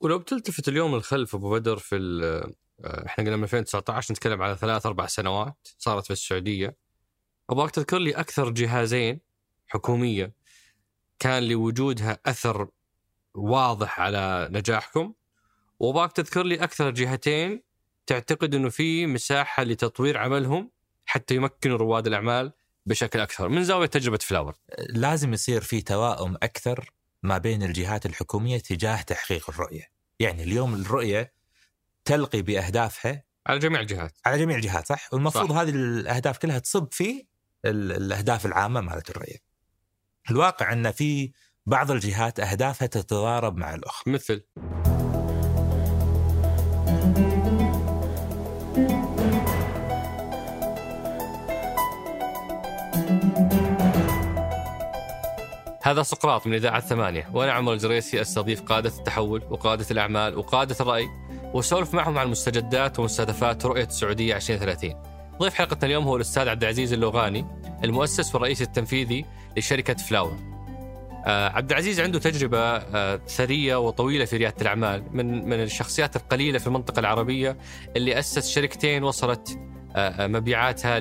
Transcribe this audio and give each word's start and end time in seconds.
ولو 0.00 0.18
بتلتفت 0.18 0.68
اليوم 0.68 0.94
للخلف 0.94 1.34
أبو 1.34 1.50
بدر 1.50 1.76
في 1.76 1.96
آه، 2.84 3.06
إحنا 3.06 3.24
قلنا 3.24 3.36
من 3.36 3.42
2019 3.42 4.12
نتكلم 4.12 4.42
على 4.42 4.56
ثلاث 4.56 4.86
أربع 4.86 5.06
سنوات 5.06 5.68
صارت 5.78 6.04
في 6.04 6.10
السعودية 6.10 6.76
أبغاك 7.50 7.70
تذكر 7.70 7.98
لي 7.98 8.10
أكثر 8.10 8.50
جهازين 8.50 9.20
حكومية 9.66 10.32
كان 11.18 11.48
لوجودها 11.48 12.18
أثر 12.26 12.68
واضح 13.34 14.00
على 14.00 14.48
نجاحكم 14.50 15.12
وأبغاك 15.78 16.12
تذكر 16.12 16.42
لي 16.42 16.54
أكثر 16.54 16.90
جهتين 16.90 17.62
تعتقد 18.06 18.54
إنه 18.54 18.68
في 18.68 19.06
مساحة 19.06 19.62
لتطوير 19.62 20.18
عملهم 20.18 20.70
حتى 21.06 21.34
يمكنوا 21.34 21.76
رواد 21.76 22.06
الأعمال 22.06 22.52
بشكل 22.86 23.20
أكثر 23.20 23.48
من 23.48 23.64
زاوية 23.64 23.86
تجربة 23.86 24.18
فلاور. 24.18 24.54
لازم 24.88 25.32
يصير 25.32 25.60
في 25.60 25.80
توائم 25.80 26.36
أكثر 26.42 26.90
ما 27.22 27.38
بين 27.38 27.62
الجهات 27.62 28.06
الحكومية 28.06 28.58
تجاه 28.58 29.02
تحقيق 29.02 29.50
الرؤية. 29.50 29.84
يعني 30.20 30.42
اليوم 30.42 30.74
الرؤية 30.74 31.32
تلقي 32.04 32.42
بأهدافها 32.42 33.24
على 33.46 33.58
جميع 33.58 33.80
الجهات 33.80 34.18
على 34.26 34.38
جميع 34.38 34.56
الجهات 34.56 34.86
صح؟ 34.86 35.08
والمفروض 35.12 35.52
صح. 35.52 35.56
هذه 35.56 35.70
الأهداف 35.70 36.38
كلها 36.38 36.58
تصب 36.58 36.92
في 36.92 37.26
الأهداف 37.64 38.46
العامة 38.46 38.80
مالت 38.80 39.10
الرؤية. 39.10 39.36
الواقع 40.30 40.72
أن 40.72 40.90
في 40.90 41.32
بعض 41.66 41.90
الجهات 41.90 42.40
أهدافها 42.40 42.86
تتضارب 42.86 43.56
مع 43.56 43.74
الأخرى. 43.74 44.12
مثل 44.12 44.44
هذا 55.88 56.02
سقراط 56.02 56.46
من 56.46 56.54
إذاعة 56.54 56.80
ثمانية. 56.80 57.30
وأنا 57.32 57.52
عمر 57.52 57.72
الجريسي 57.72 58.20
أستضيف 58.20 58.62
قادة 58.62 58.92
التحول 58.98 59.42
وقادة 59.50 59.86
الأعمال 59.90 60.38
وقادة 60.38 60.76
الرأي 60.80 61.08
وأسولف 61.54 61.94
معهم 61.94 62.18
عن 62.18 62.28
مستجدات 62.28 62.98
ومستهدفات 62.98 63.66
رؤية 63.66 63.84
السعودية 63.84 64.36
2030 64.36 64.94
ضيف 65.38 65.54
حلقتنا 65.54 65.86
اليوم 65.86 66.04
هو 66.04 66.16
الأستاذ 66.16 66.48
عبد 66.48 66.62
العزيز 66.62 66.92
اللوغاني 66.92 67.46
المؤسس 67.84 68.34
والرئيس 68.34 68.62
التنفيذي 68.62 69.24
لشركة 69.56 69.94
فلاور. 69.94 70.36
آه 71.26 71.48
عبد 71.48 71.70
العزيز 71.70 72.00
عنده 72.00 72.18
تجربة 72.18 72.58
آه 72.58 73.20
ثرية 73.28 73.76
وطويلة 73.76 74.24
في 74.24 74.36
ريادة 74.36 74.62
الأعمال 74.62 75.04
من 75.12 75.48
من 75.48 75.62
الشخصيات 75.62 76.16
القليلة 76.16 76.58
في 76.58 76.66
المنطقة 76.66 77.00
العربية 77.00 77.56
اللي 77.96 78.18
أسس 78.18 78.50
شركتين 78.50 79.04
وصلت 79.04 79.58
آه, 79.96 80.26
مبيعاتها 80.26 81.00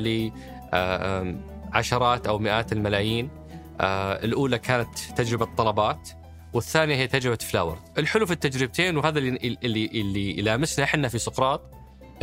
لعشرات 1.73 2.27
أو 2.27 2.39
مئات 2.39 2.73
الملايين. 2.73 3.46
آه 3.81 4.25
الأولى 4.25 4.59
كانت 4.59 4.99
تجربة 4.99 5.45
طلبات 5.45 6.09
والثانية 6.53 6.95
هي 6.95 7.07
تجربة 7.07 7.35
فلاور. 7.37 7.79
الحلو 7.97 8.25
في 8.25 8.31
التجربتين 8.33 8.97
وهذا 8.97 9.19
اللي 9.19 9.57
اللي 9.63 9.85
اللي 9.85 10.39
يلامسنا 10.39 10.85
إحنا 10.85 11.07
في 11.07 11.17
سقراط 11.19 11.71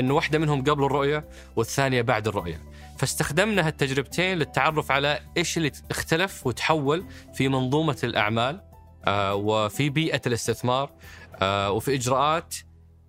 انه 0.01 0.15
واحدة 0.15 0.39
منهم 0.39 0.65
قبل 0.65 0.85
الرؤية 0.85 1.29
والثانية 1.57 2.03
بعد 2.03 2.29
الرؤية. 2.29 2.63
فاستخدمنا 2.99 3.67
هالتجربتين 3.67 4.39
للتعرف 4.39 4.91
على 4.91 5.21
إيش 5.37 5.57
اللي 5.57 5.73
اختلف 5.91 6.47
وتحول 6.47 7.07
في 7.35 7.49
منظومة 7.49 7.99
الأعمال 8.05 8.61
آه 9.05 9.35
وفي 9.35 9.91
بيئة 9.91 10.21
الاستثمار 10.27 10.93
آه 11.35 11.71
وفي 11.71 11.95
إجراءات 11.95 12.55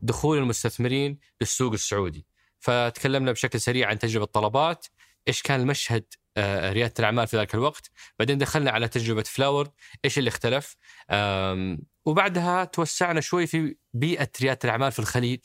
دخول 0.01 0.37
المستثمرين 0.37 1.19
للسوق 1.41 1.73
السعودي. 1.73 2.25
فتكلمنا 2.59 3.31
بشكل 3.31 3.59
سريع 3.61 3.89
عن 3.89 3.99
تجربة 3.99 4.25
طلبات 4.25 4.85
إيش 5.27 5.41
كان 5.41 5.59
المشهد 5.59 6.05
ريادة 6.37 6.93
الأعمال 6.99 7.27
في 7.27 7.37
ذاك 7.37 7.55
الوقت. 7.55 7.91
بعدين 8.19 8.37
دخلنا 8.37 8.71
على 8.71 8.87
تجربة 8.87 9.23
Floward 9.23 9.69
إيش 10.05 10.17
اللي 10.17 10.27
اختلف؟ 10.27 10.77
وبعدها 12.05 12.63
توسعنا 12.63 13.21
شوي 13.21 13.47
في 13.47 13.75
بيئة 13.93 14.29
ريادة 14.41 14.59
الأعمال 14.63 14.91
في 14.91 14.99
الخليج. 14.99 15.39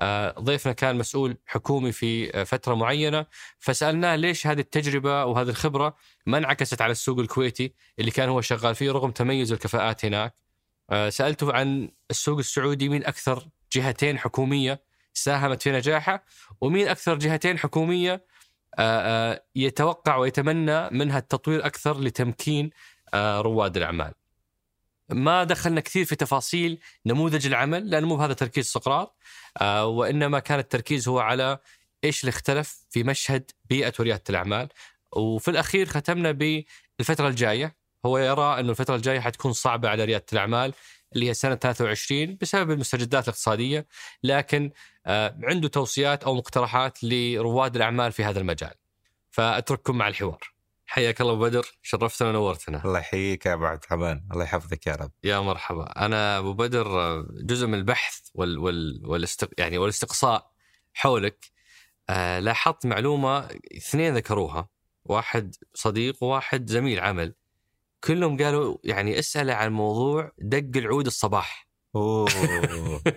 آه، 0.00 0.34
ضيفنا 0.40 0.72
كان 0.72 0.96
مسؤول 0.96 1.36
حكومي 1.46 1.92
في 1.92 2.34
آه، 2.34 2.44
فترة 2.44 2.74
معينة 2.74 3.26
فسألناه 3.58 4.16
ليش 4.16 4.46
هذه 4.46 4.60
التجربة 4.60 5.24
وهذه 5.24 5.48
الخبرة 5.48 5.96
ما 6.26 6.38
انعكست 6.38 6.82
على 6.82 6.92
السوق 6.92 7.18
الكويتي 7.18 7.74
اللي 7.98 8.10
كان 8.10 8.28
هو 8.28 8.40
شغال 8.40 8.74
فيه 8.74 8.90
رغم 8.92 9.10
تميز 9.10 9.52
الكفاءات 9.52 10.04
هناك. 10.04 10.34
سالته 11.08 11.52
عن 11.52 11.90
السوق 12.10 12.38
السعودي 12.38 12.88
مين 12.88 13.04
أكثر 13.04 13.48
جهتين 13.72 14.18
حكومية 14.18 14.84
ساهمت 15.14 15.62
في 15.62 15.72
نجاحه 15.72 16.24
ومين 16.60 16.88
أكثر 16.88 17.18
جهتين 17.18 17.58
حكومية 17.58 18.12
آه، 18.12 18.16
آه، 18.16 18.31
يتوقع 19.56 20.16
ويتمنى 20.16 20.90
منها 20.90 21.18
التطوير 21.18 21.66
أكثر 21.66 22.00
لتمكين 22.00 22.70
آه، 23.14 23.40
رواد 23.40 23.76
الأعمال. 23.76 24.12
ما 25.08 25.44
دخلنا 25.44 25.80
كثير 25.80 26.04
في 26.04 26.16
تفاصيل 26.16 26.80
نموذج 27.06 27.46
العمل 27.46 27.90
لأنه 27.90 28.06
مو 28.06 28.16
بهذا 28.16 28.32
تركيز 28.32 28.66
سقراط 28.66 29.18
وإنما 29.82 30.38
كان 30.38 30.58
التركيز 30.58 31.08
هو 31.08 31.18
على 31.18 31.58
إيش 32.04 32.20
اللي 32.20 32.30
اختلف 32.30 32.86
في 32.90 33.02
مشهد 33.02 33.50
بيئة 33.64 33.92
وريادة 33.98 34.22
الأعمال. 34.30 34.68
وفي 35.12 35.50
الأخير 35.50 35.86
ختمنا 35.86 36.32
بالفترة 36.32 37.28
الجاية. 37.28 37.76
هو 38.06 38.18
يرى 38.18 38.60
أنه 38.60 38.70
الفترة 38.70 38.96
الجاية 38.96 39.20
حتكون 39.20 39.52
صعبة 39.52 39.88
على 39.88 40.04
ريادة 40.04 40.26
الأعمال 40.32 40.74
اللي 41.14 41.28
هي 41.28 41.34
سنه 41.34 41.54
23 41.54 42.38
بسبب 42.40 42.70
المستجدات 42.70 43.24
الاقتصادية. 43.24 43.86
لكن 44.22 44.64
آه، 44.64 44.72
عنده 45.42 45.68
توصيات 45.68 46.24
أو 46.24 46.34
مقترحات 46.34 47.04
لرواد 47.04 47.76
الأعمال 47.76 48.12
في 48.12 48.24
هذا 48.24 48.40
المجال. 48.40 48.74
فأترككم 49.30 49.98
مع 49.98 50.08
الحوار. 50.08 50.52
حياك 50.86 51.20
الله 51.20 51.32
أبو 51.32 51.42
بدر 51.42 51.66
شرفتنا 51.82 52.28
ونورتنا. 52.28 52.84
الله 52.84 52.98
يحييك 52.98 53.46
يا 53.46 53.52
أبو 53.52 53.64
عبد 53.64 53.84
الرحمن، 53.84 54.20
الله 54.32 54.44
يحفظك 54.44 54.86
يا 54.86 54.94
رب. 54.94 55.10
يا 55.24 55.40
مرحبا، 55.40 56.04
أنا 56.04 56.38
أبو 56.38 56.52
بدر 56.52 57.00
آه، 57.00 57.26
جزء 57.30 57.66
من 57.66 57.74
البحث 57.74 58.18
وال 58.34 58.58
وال 58.58 59.02
والاستق... 59.04 59.48
يعني 59.58 59.78
والاستقصاء 59.78 60.52
حولك 60.94 61.50
آه 62.10 62.38
لاحظت 62.38 62.86
معلومة 62.86 63.48
اثنين 63.76 64.16
ذكروها 64.16 64.68
واحد 65.04 65.54
صديق 65.74 66.22
وواحد 66.22 66.70
زميل 66.70 67.00
عمل 67.00 67.34
كلهم 68.04 68.36
قالوا 68.42 68.76
يعني 68.84 69.18
اسأله 69.18 69.54
عن 69.54 69.72
موضوع 69.72 70.32
دق 70.38 70.76
العود 70.76 71.06
الصباح 71.06 71.68
أوه 71.96 72.28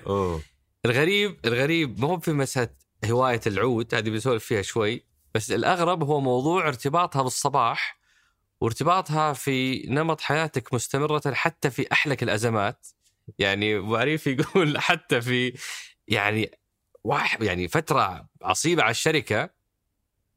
أوه 0.07 0.41
الغريب 0.85 1.40
الغريب 1.46 2.00
مو 2.00 2.19
في 2.19 2.34
مسألة 2.34 2.69
هواية 3.06 3.41
العود 3.47 3.96
هذه 3.96 4.09
بنسولف 4.09 4.46
فيها 4.46 4.62
شوي 4.62 5.03
بس 5.34 5.51
الأغرب 5.51 6.03
هو 6.03 6.19
موضوع 6.19 6.68
ارتباطها 6.68 7.22
بالصباح 7.22 8.00
وارتباطها 8.62 9.34
في 9.34 9.85
نمط 9.88 10.22
حياتك 10.22 10.74
مستمرة 10.74 11.34
حتى 11.34 11.69
في 11.69 11.91
أحلك 11.91 12.24
الأزمات. 12.24 12.88
يعني 13.40 13.78
أبو 13.78 13.95
عريف 13.95 14.28
يقول 14.28 14.78
حتى 14.88 15.22
في 15.22 15.53
يعني 16.07 16.51
واحد 17.03 17.44
يعني 17.44 17.68
فترة 17.68 18.28
عصيبة 18.41 18.84
على 18.84 18.91
الشركة 18.91 19.50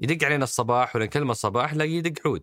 يدق 0.00 0.26
علينا 0.26 0.44
الصباح 0.44 0.96
ولا 0.96 1.08
الصباح 1.14 1.74
لا 1.74 1.84
يدق 1.84 2.26
عود. 2.26 2.42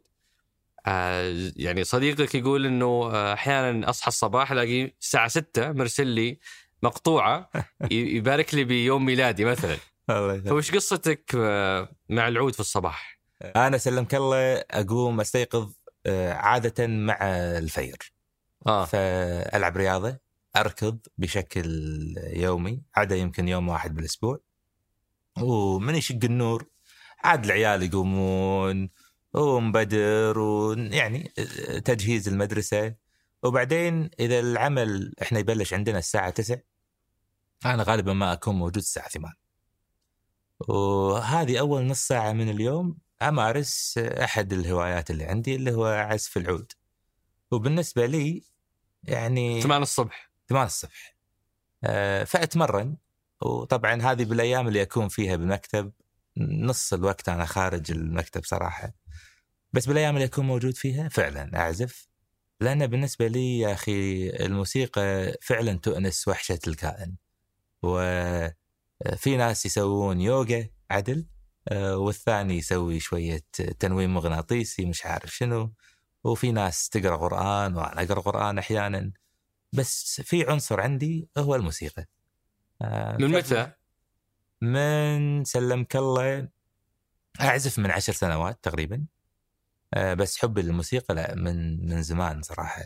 آه 0.85 1.51
يعني 1.55 1.83
صديقك 1.83 2.35
يقول 2.35 2.65
إنه 2.65 3.11
أحيانا 3.33 3.89
أصحى 3.89 4.07
الصباح 4.07 4.51
الاقي 4.51 4.91
الساعة 5.01 5.27
6 5.27 5.71
مرسل 5.71 6.07
لي 6.07 6.39
مقطوعة 6.85 7.49
يبارك 7.91 8.53
لي 8.53 8.63
بيوم 8.63 9.05
ميلادي 9.05 9.45
مثلا. 9.45 9.77
فوش 10.45 10.71
قصتك 10.71 11.35
آه، 11.35 11.89
مع 12.09 12.27
العود 12.27 12.53
في 12.53 12.59
الصباح؟ 12.59 13.19
أنا 13.55 13.77
سلمك 13.77 14.15
الله 14.15 14.63
أقوم 14.71 15.21
أستيقظ 15.21 15.73
آه، 16.05 16.33
عادة 16.33 16.87
مع 16.87 17.17
الفير. 17.57 18.13
آه. 18.67 18.85
فألعب 18.85 19.77
رياضة 19.77 20.17
أركض 20.55 20.99
بشكل 21.17 21.65
يومي 22.17 22.81
عدا 22.95 23.15
يمكن 23.15 23.47
يوم 23.47 23.69
واحد 23.69 23.95
بالأسبوع. 23.95 24.39
ومن 25.41 25.95
يشق 25.95 26.19
النور 26.23 26.65
عاد 27.23 27.45
العيال 27.45 27.83
يقومون 27.83 28.89
ومبدر 29.33 30.39
ويعني 30.39 31.33
تجهيز 31.85 32.27
المدرسة. 32.27 32.95
وبعدين 33.43 34.09
إذا 34.19 34.39
العمل 34.39 35.13
إحنا 35.21 35.39
يبلش 35.39 35.73
عندنا 35.73 35.97
الساعة 35.97 36.29
9 36.29 36.74
أنا 37.65 37.83
غالبا 37.83 38.13
ما 38.13 38.33
أكون 38.33 38.55
موجود 38.55 38.77
الساعة 38.77 39.09
8 39.09 39.35
وهذه 40.59 41.59
أول 41.59 41.85
نص 41.85 42.07
ساعة 42.07 42.31
من 42.31 42.49
اليوم 42.49 42.97
امارس 43.21 43.97
أحد 43.97 44.53
الهوايات 44.53 45.11
اللي 45.11 45.23
عندي 45.23 45.55
اللي 45.55 45.71
هو 45.71 45.85
عزف 45.85 46.37
العود. 46.37 46.71
وبالنسبة 47.51 48.05
لي 48.05 48.43
يعني 49.03 49.61
8 49.61 49.83
الصبح. 49.83 50.31
8 50.49 50.65
الصبح. 50.65 51.15
آه، 51.83 52.23
فأتمرن. 52.23 52.97
وطبعا 53.41 54.01
هذه 54.01 54.25
بالأيام 54.25 54.67
اللي 54.67 54.81
أكون 54.81 55.07
فيها 55.07 55.35
بالمكتب 55.35 55.91
نص 56.37 56.93
الوقت 56.93 57.29
أنا 57.29 57.45
خارج 57.45 57.91
المكتب 57.91 58.43
صراحة. 58.43 58.93
بس 59.73 59.85
بالأيام 59.85 60.15
اللي 60.15 60.25
أكون 60.25 60.45
موجود 60.45 60.75
فيها 60.75 61.09
فعلا 61.09 61.57
أعزف. 61.59 62.07
لأن 62.61 62.87
بالنسبة 62.87 63.27
لي 63.27 63.59
يا 63.59 63.73
أخي 63.73 64.29
الموسيقى 64.29 65.37
فعلا 65.41 65.73
تؤنس 65.73 66.27
وحشة 66.27 66.59
الكائن. 66.67 67.15
وفي 67.83 69.37
ناس 69.37 69.65
يسوون 69.65 70.21
يوغا 70.21 70.69
عدل 70.91 71.27
آه، 71.67 71.97
والثاني 71.97 72.57
يسوي 72.57 72.99
شوية 72.99 73.43
تنويم 73.79 74.13
مغناطيسي 74.13 74.85
مش 74.85 75.05
عارف 75.05 75.35
شنو. 75.35 75.73
وفي 76.23 76.51
ناس 76.51 76.89
تقرأ 76.89 77.17
قرآن 77.17 77.75
وأنا 77.75 78.03
أقرأ 78.03 78.19
قرآن 78.19 78.57
أحيانا. 78.57 79.11
بس 79.73 80.21
في 80.21 80.49
عنصر 80.49 80.81
عندي 80.81 81.29
هو 81.37 81.55
الموسيقى. 81.55 82.05
آه 82.81 83.17
من 83.17 83.31
متى؟ 83.31 83.71
من 84.61 85.43
سلمك 85.43 85.95
الله 85.95 86.49
أعزف 87.41 87.79
من 87.79 87.91
عشر 87.91 88.13
سنوات 88.13 88.59
تقريبا. 88.63 89.05
آه 89.93 90.13
بس 90.13 90.37
حبي 90.37 90.61
للموسيقى 90.61 91.15
لا 91.15 91.35
من 91.35 91.89
من 91.89 92.01
زمان 92.01 92.41
صراحة. 92.41 92.83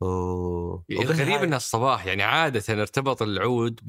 و... 0.00 0.82
الغريب 0.90 1.42
ان 1.42 1.54
الصباح 1.54 2.06
يعني 2.06 2.22
عادة 2.22 2.82
ارتبط 2.82 3.22
العود 3.22 3.80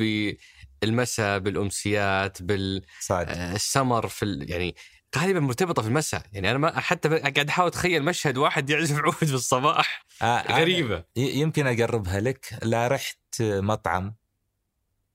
بالمساء 0.81 1.39
بالأمسيات 1.39 2.41
بالسمر 2.41 4.07
في 4.07 4.25
ال... 4.25 4.51
يعني 4.51 4.75
غالبا 5.17 5.39
مرتبطة 5.39 5.81
في 5.81 5.87
المساء. 5.87 6.23
يعني 6.33 6.51
أنا 6.51 6.57
ما 6.57 6.79
حتى 6.79 7.09
قاعد 7.09 7.49
أحاول 7.49 7.67
أتخيل 7.67 8.03
مشهد 8.03 8.37
واحد 8.37 8.69
يعزف 8.69 8.99
عود 8.99 9.13
في 9.13 9.33
الصباح. 9.33 10.05
آه 10.21 10.59
غريبة. 10.59 11.03
يمكن 11.15 11.67
أقربها 11.67 12.19
لك. 12.19 12.59
لا 12.63 12.87
رحت 12.87 13.17
مطعم 13.41 14.15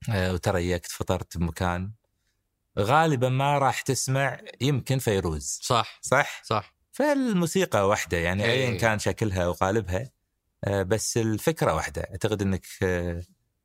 آه 0.09 0.33
وتريكت 0.33 0.91
فطرت 0.91 1.37
بمكان 1.37 1.91
غالبا 2.79 3.29
ما 3.29 3.57
راح 3.57 3.81
تسمع 3.81 4.39
يمكن 4.61 4.99
فيروز. 4.99 5.59
صح. 5.63 5.99
صح؟ 6.01 6.41
صح. 6.43 6.73
فالموسيقى 6.91 7.87
واحدة 7.87 8.17
يعني 8.17 8.45
ايا 8.45 8.69
أي. 8.69 8.77
كان 8.77 8.99
شكلها 8.99 9.47
وقالبها. 9.47 9.99
آه 9.99 10.16
بس 10.67 11.17
الفكرة 11.17 11.73
واحدة. 11.73 12.01
أعتقد 12.01 12.41
إنك 12.41 12.65
آه 12.83 13.23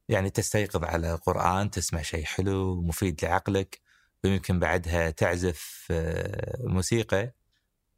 يعني 0.08 0.30
تستيقظ 0.30 0.84
على 0.84 1.14
قرآن 1.14 1.70
تسمع 1.70 2.02
شيء 2.02 2.24
حلو 2.24 2.82
مفيد 2.82 3.24
لعقلك 3.24 3.80
ويمكن 4.24 4.58
بعدها 4.58 5.10
تعزف 5.10 5.86
آه، 5.90 6.56
موسيقى. 6.60 7.32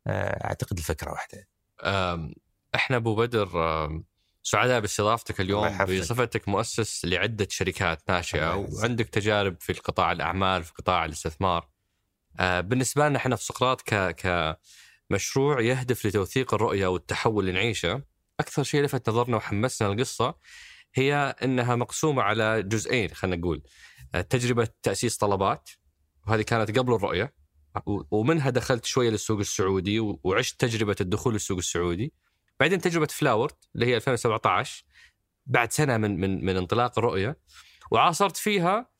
آه، 0.06 0.44
أعتقد 0.46 0.78
الفكرة 0.78 1.10
واحدة. 1.10 1.48
إحنا 2.74 2.96
أبو 2.96 3.14
بدر 3.14 3.48
سعداء 4.42 4.80
باستضافتك 4.80 5.40
اليوم. 5.40 5.64
بصفتك 6.00 6.48
مؤسس 6.48 7.04
لعدة 7.04 7.46
شركات 7.50 8.02
ناشئة 8.08 8.54
وعندك 8.78 9.08
تجارب 9.08 9.56
في 9.60 9.72
القطاع 9.72 10.12
الأعمال 10.12 10.64
في 10.64 10.72
قطاع 10.72 11.04
الاستثمار. 11.04 11.68
آه، 12.40 12.60
بالنسبة 12.60 13.08
لنا 13.08 13.16
إحنا 13.18 13.36
في 13.36 13.44
سقراط 13.44 13.82
ك 13.82 14.16
كمشروع 15.10 15.60
يهدف 15.60 16.06
لتوثيق 16.06 16.54
الرؤية 16.54 16.86
والتحول 16.86 17.48
اللي 17.48 17.60
نعيشه. 17.60 18.02
أكثر 18.40 18.62
شيء 18.62 18.82
لفت 18.82 19.08
نظرنا 19.08 19.36
وحمسنا 19.36 19.88
القصة 19.88 20.34
هي 20.94 21.14
إنها 21.42 21.76
مقسومة 21.76 22.22
على 22.22 22.62
جزئين 22.62 23.08
خلينا 23.10 23.36
نقول 23.36 23.62
تجربة 24.30 24.68
تأسيس 24.82 25.16
طلبات 25.16 25.70
وهذه 26.26 26.42
كانت 26.42 26.78
قبل 26.78 26.94
الرؤية 26.94 27.34
ومنها 28.10 28.50
دخلت 28.50 28.84
شوية 28.84 29.10
للسوق 29.10 29.38
السعودي 29.38 30.00
وعشت 30.00 30.60
تجربة 30.60 30.96
الدخول 31.00 31.32
للسوق 31.32 31.58
السعودي 31.58 32.12
بعدين 32.60 32.80
تجربة 32.80 33.06
فلاورد 33.06 33.54
اللي 33.74 33.86
هي 33.86 33.96
2017 33.96 34.84
بعد 35.46 35.72
سنة 35.72 35.96
من 35.96 36.20
من 36.20 36.44
من 36.44 36.56
انطلاق 36.56 36.98
الرؤية 36.98 37.38
وعاصرت 37.90 38.36
فيها 38.36 38.90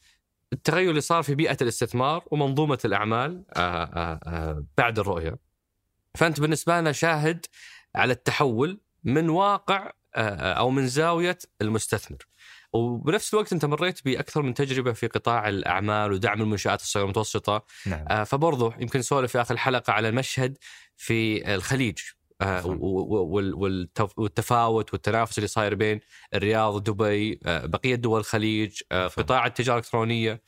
التغير 0.53 0.91
اللي 0.91 1.01
صار 1.01 1.23
في 1.23 1.35
بيئة 1.35 1.57
الاستثمار 1.63 2.25
ومنظومة 2.31 2.79
الأعمال 2.85 3.45
آآ 3.51 3.61
آه، 3.61 3.85
آآ 3.95 4.21
آه، 4.27 4.65
بعد 4.79 4.99
الرؤية. 4.99 5.39
فأنت 6.15 6.41
بالنسبة 6.41 6.81
لنا 6.81 6.93
شاهد 6.93 7.47
على 7.95 8.13
التحول 8.13 8.81
من 9.05 9.29
واقع 9.29 9.91
آه، 10.17 10.53
أو 10.53 10.71
من 10.71 10.87
زاوية 10.87 11.39
المستثمر. 11.63 12.19
وبنفس 12.73 13.35
الوقت 13.35 13.53
أنت 13.53 13.65
مريت 13.65 14.05
بأكثر 14.05 14.43
من 14.43 14.55
تجربة 14.55 14.93
في 14.93 15.07
قطاع 15.07 15.49
الأعمال 15.49 16.13
ودعم 16.13 16.43
المنشآت 16.43 16.81
الصغيرة 16.81 17.05
والمتوسطه 17.05 17.65
نعم. 17.87 18.05
آه 18.09 18.25
فبرضه 18.25 18.75
يمكن 18.79 18.99
نسولف 18.99 19.33
في 19.33 19.41
آخر 19.41 19.55
الحلقة 19.55 19.93
على 19.93 20.09
المشهد 20.09 20.59
في 20.97 21.55
الخليج. 21.55 21.99
آه 22.41 22.67
والتفاوت 24.17 24.93
والتنافس 24.93 25.39
اللي 25.39 25.49
صاير 25.49 25.75
بين 25.75 26.01
الرياض 26.35 26.75
ودبي 26.75 27.41
آه 27.47 27.67
بقية 27.67 27.95
دول 27.95 28.21
الخليج 28.21 28.81
آه 28.93 29.07
قطاع 29.07 29.47
التجارة 29.47 29.79
الإلكترونية. 29.79 30.43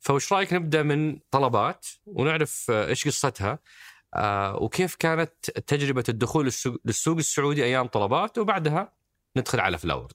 فوش 0.00 0.32
رأيك 0.32 0.52
نبدأ 0.52 0.82
من 0.82 1.18
طلبات 1.30 1.86
ونعرف 2.06 2.70
إيش 2.70 3.08
قصتها؟ 3.08 3.58
وكيف 4.60 4.94
كانت 4.94 5.50
تجربة 5.50 6.04
الدخول 6.08 6.44
للسوق 6.84 7.16
السعودي 7.16 7.64
أيام 7.64 7.86
طلبات 7.86 8.38
وبعدها 8.38 8.92
ندخل 9.36 9.60
على 9.60 9.78
فلاورد. 9.78 10.12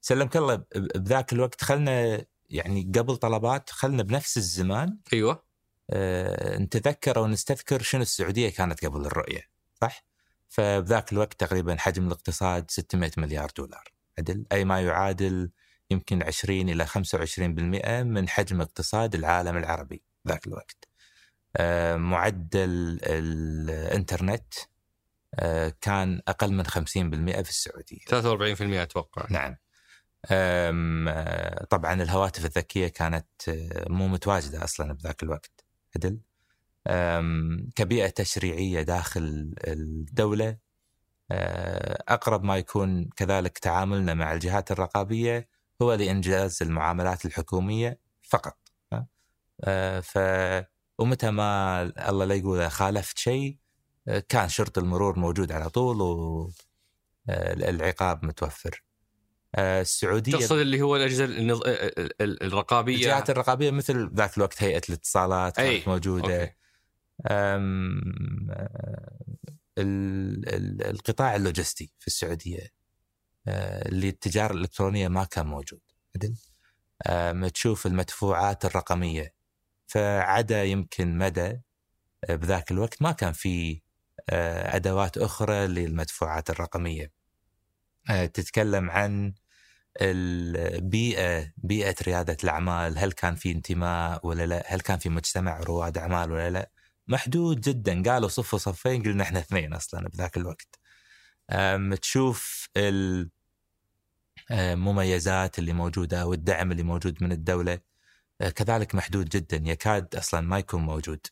سلمك 0.00 0.36
الله 0.36 0.64
بذاك 0.74 1.32
الوقت 1.32 1.64
خلنا 1.64 2.24
يعني 2.50 2.92
قبل 2.94 3.16
طلبات 3.16 3.70
خلنا 3.70 4.02
بنفس 4.02 4.36
الزمان. 4.36 4.98
أيوه. 5.12 5.42
أه 5.90 6.58
نتذكر 6.58 7.16
أو 7.16 7.26
نستذكر 7.26 7.82
شنو 7.82 8.02
السعودية 8.02 8.50
كانت 8.50 8.84
قبل 8.84 9.06
الرؤية 9.06 9.42
صح؟ 9.80 10.04
فبذاك 10.48 11.12
الوقت 11.12 11.40
تقريبا 11.40 11.76
حجم 11.78 12.06
الاقتصاد 12.06 12.70
600 12.70 13.10
مليار 13.16 13.50
دولار. 13.56 13.92
عدل؟ 14.18 14.46
أي 14.52 14.64
ما 14.64 14.80
يعادل 14.80 15.50
يمكن 15.90 16.22
20 16.22 16.68
إلى 16.68 16.86
25% 16.86 18.02
من 18.02 18.28
حجم 18.28 18.60
اقتصاد 18.60 19.14
العالم 19.14 19.56
العربي 19.56 20.02
ذاك 20.28 20.46
الوقت. 20.46 20.88
أه 21.56 21.96
معدل 21.96 23.00
الانترنت 23.06 24.54
أه 25.34 25.72
كان 25.80 26.20
أقل 26.28 26.52
من 26.52 26.66
50% 26.66 26.70
في 27.42 27.50
السعودية. 27.50 27.98
43% 28.06 28.82
أتوقع. 28.82 29.26
نعم. 29.30 29.56
طبعا 31.70 32.02
الهواتف 32.02 32.44
الذكية 32.44 32.88
كانت 32.88 33.26
آه، 33.48 33.88
مو 33.88 34.08
متواجدة 34.08 34.64
أصلا 34.64 34.92
بذاك 34.92 35.22
الوقت 35.22 35.64
عدل 35.96 36.20
كبيئة 37.76 38.08
تشريعية 38.08 38.82
داخل 38.82 39.54
الدولة 39.66 40.56
آه، 41.30 42.04
أقرب 42.08 42.44
ما 42.44 42.56
يكون 42.56 43.04
كذلك 43.16 43.58
تعاملنا 43.58 44.14
مع 44.14 44.32
الجهات 44.32 44.70
الرقابية 44.70 45.48
هو 45.82 45.94
لإنجاز 45.94 46.62
المعاملات 46.62 47.24
الحكومية 47.24 47.98
فقط 48.22 48.58
آه، 49.64 50.00
ف 50.00 50.18
ومتى 50.98 51.30
ما 51.30 51.82
الله 52.08 52.24
لا 52.24 52.34
يقول 52.34 52.70
خالفت 52.70 53.18
شيء 53.18 53.56
كان 54.28 54.48
شرط 54.48 54.78
المرور 54.78 55.18
موجود 55.18 55.52
على 55.52 55.70
طول 55.70 56.00
والعقاب 57.28 58.24
متوفر. 58.24 58.84
آه، 59.54 59.80
السعودية 59.80 60.32
تقصد 60.32 60.56
اللي 60.56 60.82
هو 60.82 60.96
الأجهزة 60.96 61.24
الرقابية؟ 62.20 62.96
الجهات 62.96 63.30
الرقابية 63.30 63.70
مثل 63.70 64.10
ذاك 64.14 64.36
الوقت 64.36 64.62
هيئة 64.62 64.82
الاتصالات 64.88 65.56
كانت 65.56 65.68
أي. 65.68 65.82
موجودة. 65.86 66.40
أوكي. 66.40 66.52
أم 67.30 68.00
آه، 68.50 69.18
القطاع 70.90 71.36
اللوجستي 71.36 71.92
في 71.98 72.06
السعودية 72.06 72.72
آه، 73.48 73.88
اللي 73.88 74.08
التجارة 74.08 74.52
الإلكترونية 74.52 75.08
ما 75.08 75.24
كان 75.24 75.46
موجود. 75.46 75.80
عدل؟ 76.16 76.34
تشوف 77.50 77.86
المدفوعات 77.86 78.64
الرقمية. 78.64 79.34
فعدا 79.92 80.64
يمكن 80.64 81.18
مدى 81.18 81.60
بذاك 82.28 82.70
الوقت 82.70 83.02
ما 83.02 83.12
كان 83.12 83.32
في 83.32 83.80
أدوات 84.30 85.18
أخرى 85.18 85.66
للمدفوعات 85.66 86.50
الرقمية. 86.50 87.12
تتكلم 88.08 88.90
عن 88.90 89.34
البيئة 90.00 91.52
بيئة 91.56 91.94
ريادة 92.02 92.36
الأعمال 92.44 92.98
هل 92.98 93.12
كان 93.12 93.34
في 93.34 93.52
انتماء 93.52 94.26
ولا 94.26 94.46
لا؟ 94.46 94.64
هل 94.66 94.80
كان 94.80 94.98
في 94.98 95.08
مجتمع 95.08 95.60
رواد 95.60 95.98
أعمال 95.98 96.32
ولا 96.32 96.50
لا؟ 96.50 96.70
محدود 97.08 97.60
جدا. 97.60 98.02
قالوا 98.02 98.28
صفوا 98.28 98.58
صفين 98.58 99.02
قلنا 99.02 99.22
إحنا 99.22 99.38
اثنين 99.38 99.74
أصلا 99.74 100.08
بذاك 100.08 100.36
الوقت. 100.36 100.78
تشوف 102.02 102.68
المميزات 104.50 105.58
اللي 105.58 105.72
موجودة 105.72 106.26
والدعم 106.26 106.72
اللي 106.72 106.82
موجود 106.82 107.22
من 107.24 107.32
الدولة. 107.32 107.72
أه، 107.72 107.80
كذلك 108.48 108.94
محدود 108.94 109.28
جدا 109.28 109.62
يكاد 109.64 110.16
أصلا 110.16 110.40
ما 110.40 110.58
يكون 110.58 110.82
موجود. 110.82 111.26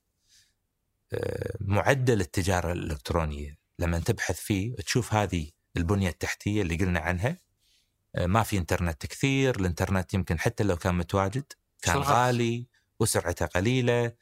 أه، 1.13 1.57
معدل 1.61 2.21
التجارة 2.21 2.73
الإلكترونية 2.73 3.59
لما 3.79 3.99
تبحث 3.99 4.41
فيه 4.41 4.77
تشوف 4.77 5.15
هذه 5.15 5.51
البنية 5.77 6.09
التحتية 6.09 6.63
اللي 6.63 6.77
قلنا 6.77 7.01
عنها. 7.01 7.37
آه، 8.15 8.27
ما 8.27 8.43
في 8.43 8.59
إنترنت 8.59 9.07
كثير 9.07 9.61
الإنترنت 9.61 10.15
يمكن 10.15 10.39
حتى 10.39 10.65
لو 10.65 10.77
كان 10.77 10.95
متواجد 10.95 11.53
كان. 11.83 11.97
غالي 11.97 12.67
وسرعته 13.01 13.47
قليلة. 13.47 14.13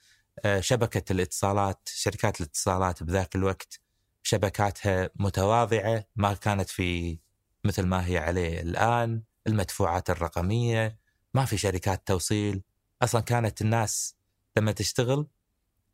آه، 0.44 0.60
شبكة 0.60 1.12
الاتصالات 1.12 1.88
شركات 1.92 2.40
الاتصالات 2.40 3.02
بذاك 3.02 3.36
الوقت 3.36 3.80
شبكاتها 4.22 5.10
متواضعة 5.16 6.04
ما 6.16 6.34
كانت 6.34 6.68
في 6.68 7.18
مثل 7.64 7.86
ما 7.86 8.06
هي 8.06 8.18
عليه 8.18 8.60
الآن 8.60 9.22
المدفوعات 9.46 10.10
الرقمية 10.10 10.98
ما 11.34 11.44
في 11.44 11.56
شركات 11.56 12.06
توصيل. 12.06 12.62
أصلا 13.02 13.20
كانت 13.20 13.60
الناس 13.60 14.16
لما 14.56 14.72
تشتغل 14.72 15.26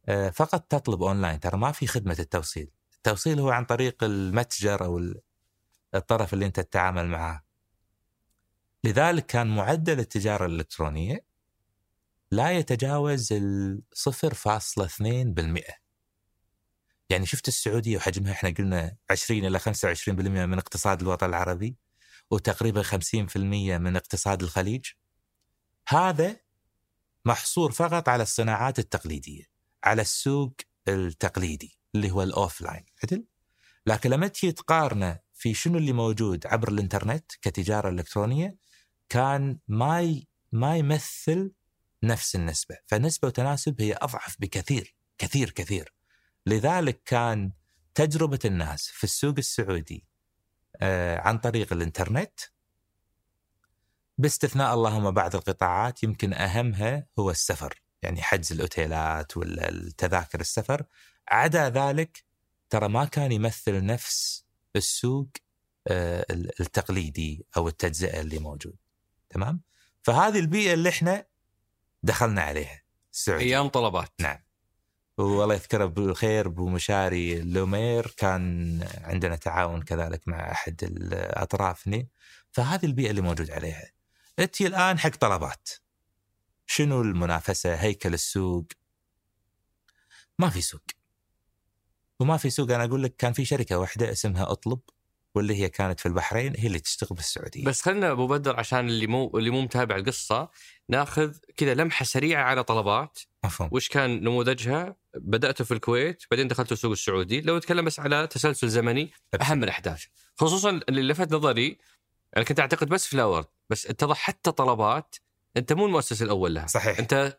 آه، 0.09 0.31
فقط 0.31 0.61
تطلب 0.61 1.03
أونلاين. 1.03 1.41
ترى 1.41 1.57
ما 1.59 1.73
في 1.73 1.87
خدمة 1.87 2.17
التوصيل. 2.19 2.71
التوصيل 2.97 3.41
هو 3.41 3.51
عن 3.51 3.65
طريق 3.65 4.05
المتجر 4.05 4.85
أو 4.85 5.15
الطرف 5.95 6.35
اللي 6.35 6.47
أنت 6.47 6.61
تتعامل 6.61 7.07
معه 7.07 7.45
لذلك 8.85 9.27
كان 9.27 9.57
معدل 9.57 9.99
التجارة 9.99 10.47
الإلكترونية 10.47 11.25
لا 12.31 12.53
يتجاوز 12.53 13.33
ال 13.33 13.83
0.2% 13.95 15.85
يعني 17.11 17.27
شفت 17.27 17.49
السعودية 17.49 17.97
وحجمها 17.97 18.33
إحنا 18.33 18.51
قلنا 18.51 18.97
20 19.11 19.45
إلى 19.45 19.59
25% 19.59 20.09
من 20.09 20.59
اقتصاد 20.59 21.01
الوطن 21.01 21.27
العربي 21.27 21.77
وتقريبا 22.31 22.83
50% 22.83 23.37
من 23.37 23.97
اقتصاد 23.97 24.43
الخليج. 24.43 24.87
هذا 25.89 26.37
محصور 27.25 27.73
فقط 27.73 28.09
على 28.09 28.23
الصناعات 28.23 28.79
التقليدية 28.79 29.45
على 29.85 30.03
السوق 30.03 30.55
التقليدي 30.89 31.79
اللي 31.95 32.11
هو 32.11 32.23
ال 32.23 32.61
offline 32.61 32.85
عدل 33.03 33.25
لكن 33.87 34.11
لما 34.11 34.29
تجي 34.29 34.53
تقارنه 34.53 35.19
في 35.35 35.55
شنو 35.55 35.79
اللي 35.79 35.93
موجود 35.93 36.47
عبر 36.47 36.69
الإنترنت 36.69 37.33
كتجارة 37.43 37.89
إلكترونية 37.89 38.57
كان 39.09 39.59
ما 39.69 40.23
ما 40.53 40.77
يمثل 40.77 41.53
نفس 42.03 42.37
النسبة، 42.37 42.77
فنسبة 42.87 43.29
وتناسب 43.29 43.81
هي 43.81 43.95
أضعف 44.03 44.37
بكثير 44.41 44.95
كثير 45.19 45.51
كثير. 45.51 45.93
لذلك 46.47 47.03
كان 47.05 47.53
تجربة 47.95 48.39
الناس 48.45 48.89
في 48.89 49.05
السوق 49.05 49.35
السعودي 49.39 50.07
آه 50.77 51.19
عن 51.19 51.39
طريق 51.39 51.73
الإنترنت 51.73 52.41
باستثناء 54.19 54.75
اللهم 54.75 55.11
بعض 55.11 55.37
القطاعات 55.37 56.03
يمكن 56.03 56.33
أهمها 56.33 57.07
هو 57.19 57.31
السفر، 57.31 57.83
يعني 58.03 58.23
حجز 58.23 58.53
الأوتيلات 58.53 59.37
ولا 59.37 59.69
التذاكر 59.69 60.41
السفر، 60.41 60.85
عدا 61.29 61.69
ذلك 61.71 62.25
ترى 62.71 62.89
ما 62.89 63.05
كان 63.05 63.33
يمثل 63.33 63.85
نفس 63.87 64.45
السوق 64.77 65.29
آه 65.89 66.27
التقليدي 66.61 67.47
أو 67.57 67.69
التجزئة 67.69 68.21
اللي 68.21 68.39
موجود. 68.39 68.77
تمام؟ 69.31 69.61
فهذه 70.03 70.39
البيئة 70.39 70.75
اللي 70.75 70.89
إحنا 70.89 71.27
دخلنا 72.03 72.43
عليها 72.43 72.83
السعودية. 73.13 73.45
أيام 73.45 73.69
طلبات. 73.69 74.13
نعم. 74.21 74.39
والله 75.19 75.55
يذكره 75.55 75.85
بالخير 75.85 76.47
أبو 76.47 76.69
مشاري 76.69 77.41
لومير 77.41 78.15
كان 78.17 78.89
عندنا 79.01 79.37
تعاون 79.37 79.83
كذلك 79.83 80.29
مع 80.29 80.53
أحد 80.53 80.85
الاطراف 80.85 81.89
هنا 81.89 82.07
فهذه 82.53 82.87
البيئة 82.87 83.11
اللي 83.11 83.21
موجود 83.21 83.51
عليها. 83.51 83.94
أنت 84.39 84.61
الآن 84.61 84.99
حق 84.99 85.17
طلبات. 85.17 85.69
شنو 86.67 87.03
المنافسة؟ 87.03 87.75
هيكل 87.75 88.15
السوق. 88.15 88.67
ما 90.39 90.51
في 90.51 90.61
سوق. 90.61 90.83
وما 92.21 92.37
في 92.37 92.51
سوق 92.51 92.71
أنا 92.71 92.85
أقول 92.85 93.03
لك 93.03 93.17
كان 93.17 93.33
في 93.33 93.45
شركة 93.45 93.79
واحدة 93.79 94.13
اسمها 94.13 94.51
أطلب 94.53 94.81
واللي 95.35 95.55
هي 95.57 95.69
كانت 95.69 96.01
في 96.01 96.07
البحرين 96.07 96.55
هي 96.57 96.67
اللي 96.67 96.79
تشتغل 96.79 97.17
بالسعودية. 97.17 97.65
بس 97.65 97.83
خلينا 97.83 98.11
أبو 98.11 98.27
بدر 98.27 98.59
عشان 98.59 98.89
اللي 98.89 99.07
مو 99.07 99.39
اللي 99.39 99.51
مو 99.51 99.61
متابع 99.61 99.97
القصة 99.97 100.49
ناخذ 100.89 101.37
كذا 101.57 101.75
لمحة 101.75 102.05
سريعة 102.05 102.45
على 102.45 102.65
طلبات. 102.65 103.19
مفهوم. 103.45 103.69
وش 103.73 103.89
كان 103.89 104.25
نموذجها؟ 104.25 104.97
بدأته 105.15 105.65
في 105.65 105.75
الكويت 105.75 106.23
بعدين 106.31 106.49
دخلت 106.49 106.73
السوق 106.73 106.93
السعودي. 106.93 107.41
لو 107.41 107.57
نتكلم 107.57 107.85
بس 107.85 108.01
على 108.01 108.27
تسلسل 108.27 108.69
زمني 108.69 109.13
أهم 109.41 109.65
الأحداث. 109.65 110.05
خصوصا 110.37 110.81
اللي 110.89 111.03
لفت 111.03 111.33
نظري 111.33 111.79
أنا 112.37 112.45
كنت 112.45 112.61
أعتقد 112.61 112.89
بس 112.89 113.07
فلاور 113.07 113.45
بس 113.71 113.87
اتضح 113.87 114.17
حتى 114.17 114.53
طلبات 114.53 115.17
انت 115.57 115.73
مو 115.73 115.87
المؤسس 115.87 116.23
الأول 116.23 116.55
لها. 116.55 116.67
صحيح. 116.67 116.99
انت 116.99 117.39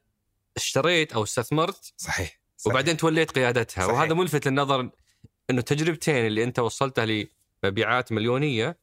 اشتريت 0.58 1.14
أو 1.14 1.24
استثمرت 1.24 1.94
صحيح, 1.98 2.40
صحيح. 2.58 2.74
وبعدين 2.74 2.98
توليت 2.98 3.32
قيادتها. 3.32 3.82
صحيح. 3.88 3.96
وهذا 4.00 4.14
ملفت 4.14 4.48
للنظر 4.48 4.80
إنه 5.50 5.60
التجربتين 5.60 6.26
اللي 6.28 6.44
أنت 6.44 6.60
وصلتها 6.60 7.26
لمبيعات 7.64 8.12
مليونية 8.12 8.80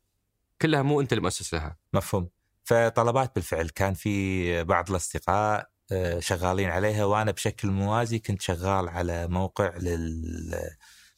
كلها 0.62 0.82
مو 0.82 1.00
أنت 1.00 1.12
المؤسس 1.12 1.54
لها. 1.54 1.76
مفهوم. 1.92 2.28
فطلبات 2.64 3.34
بالفعل. 3.34 3.68
كان 3.68 3.94
في 3.94 4.64
بعض 4.64 4.90
الأصدقاء 4.90 5.72
آه، 5.92 6.20
شغالين 6.20 6.70
عليها 6.70 7.04
وأنا 7.04 7.30
بشكل 7.30 7.68
موازي 7.68 8.18
كنت 8.18 8.42
شغال 8.42 8.88
على 8.88 9.28
موقع 9.28 9.76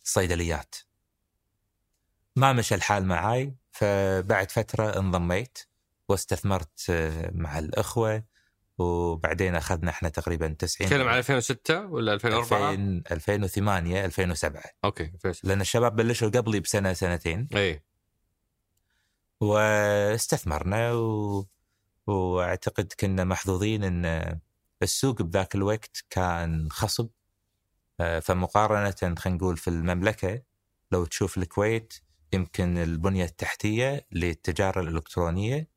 للصيدليات. 0.04 0.74
ما 2.36 2.52
مشى 2.52 2.74
الحال 2.74 3.06
معاي. 3.06 3.54
فبعد 3.72 4.50
فترة 4.50 4.98
انضميت. 4.98 5.58
واستثمرت 6.08 6.90
آه، 6.90 7.30
مع 7.34 7.58
الأخوة 7.58 8.24
وبعدين 8.78 9.54
أخذنا 9.56 9.90
إحنا 9.90 10.08
تقريبا 10.08 10.56
90 10.58 10.88
تتكلم 10.88 11.08
على 11.08 11.18
2006 11.18 11.86
ولا 11.86 12.14
2004 12.14 12.72
2008 13.12 14.04
2007 14.04 14.62
أوكي 14.84 15.04
2006. 15.04 15.48
لأن 15.48 15.60
الشباب 15.60 15.96
بلشوا 15.96 16.28
قبلي 16.28 16.60
بسنة 16.60 16.92
سنتين. 16.92 17.48
اي 17.56 17.82
واستثمرنا 19.40 20.92
و... 20.92 21.46
وأعتقد 22.06 22.92
كنا 23.00 23.24
محظوظين 23.24 23.84
إن 23.84 24.38
السوق 24.82 25.22
بذاك 25.22 25.54
الوقت 25.54 26.04
كان 26.10 26.68
خصب. 26.70 27.08
آه، 28.00 28.20
فمقارنة 28.20 29.14
خلينا 29.18 29.36
نقول 29.38 29.56
في 29.56 29.68
المملكة 29.68 30.42
لو 30.92 31.04
تشوف 31.04 31.38
الكويت 31.38 31.94
يمكن 32.32 32.78
البنية 32.78 33.24
التحتية 33.24 34.06
للتجارة 34.12 34.80
الإلكترونية 34.80 35.73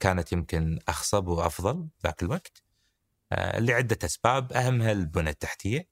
كانت 0.00 0.32
يمكن 0.32 0.78
أخصب 0.88 1.28
وأفضل 1.28 1.88
ذاك 2.04 2.22
الوقت. 2.22 2.62
آه، 3.32 3.58
لعدة 3.58 3.98
أسباب 4.04 4.52
أهمها 4.52 4.92
البنيه 4.92 5.30
التحتية. 5.30 5.88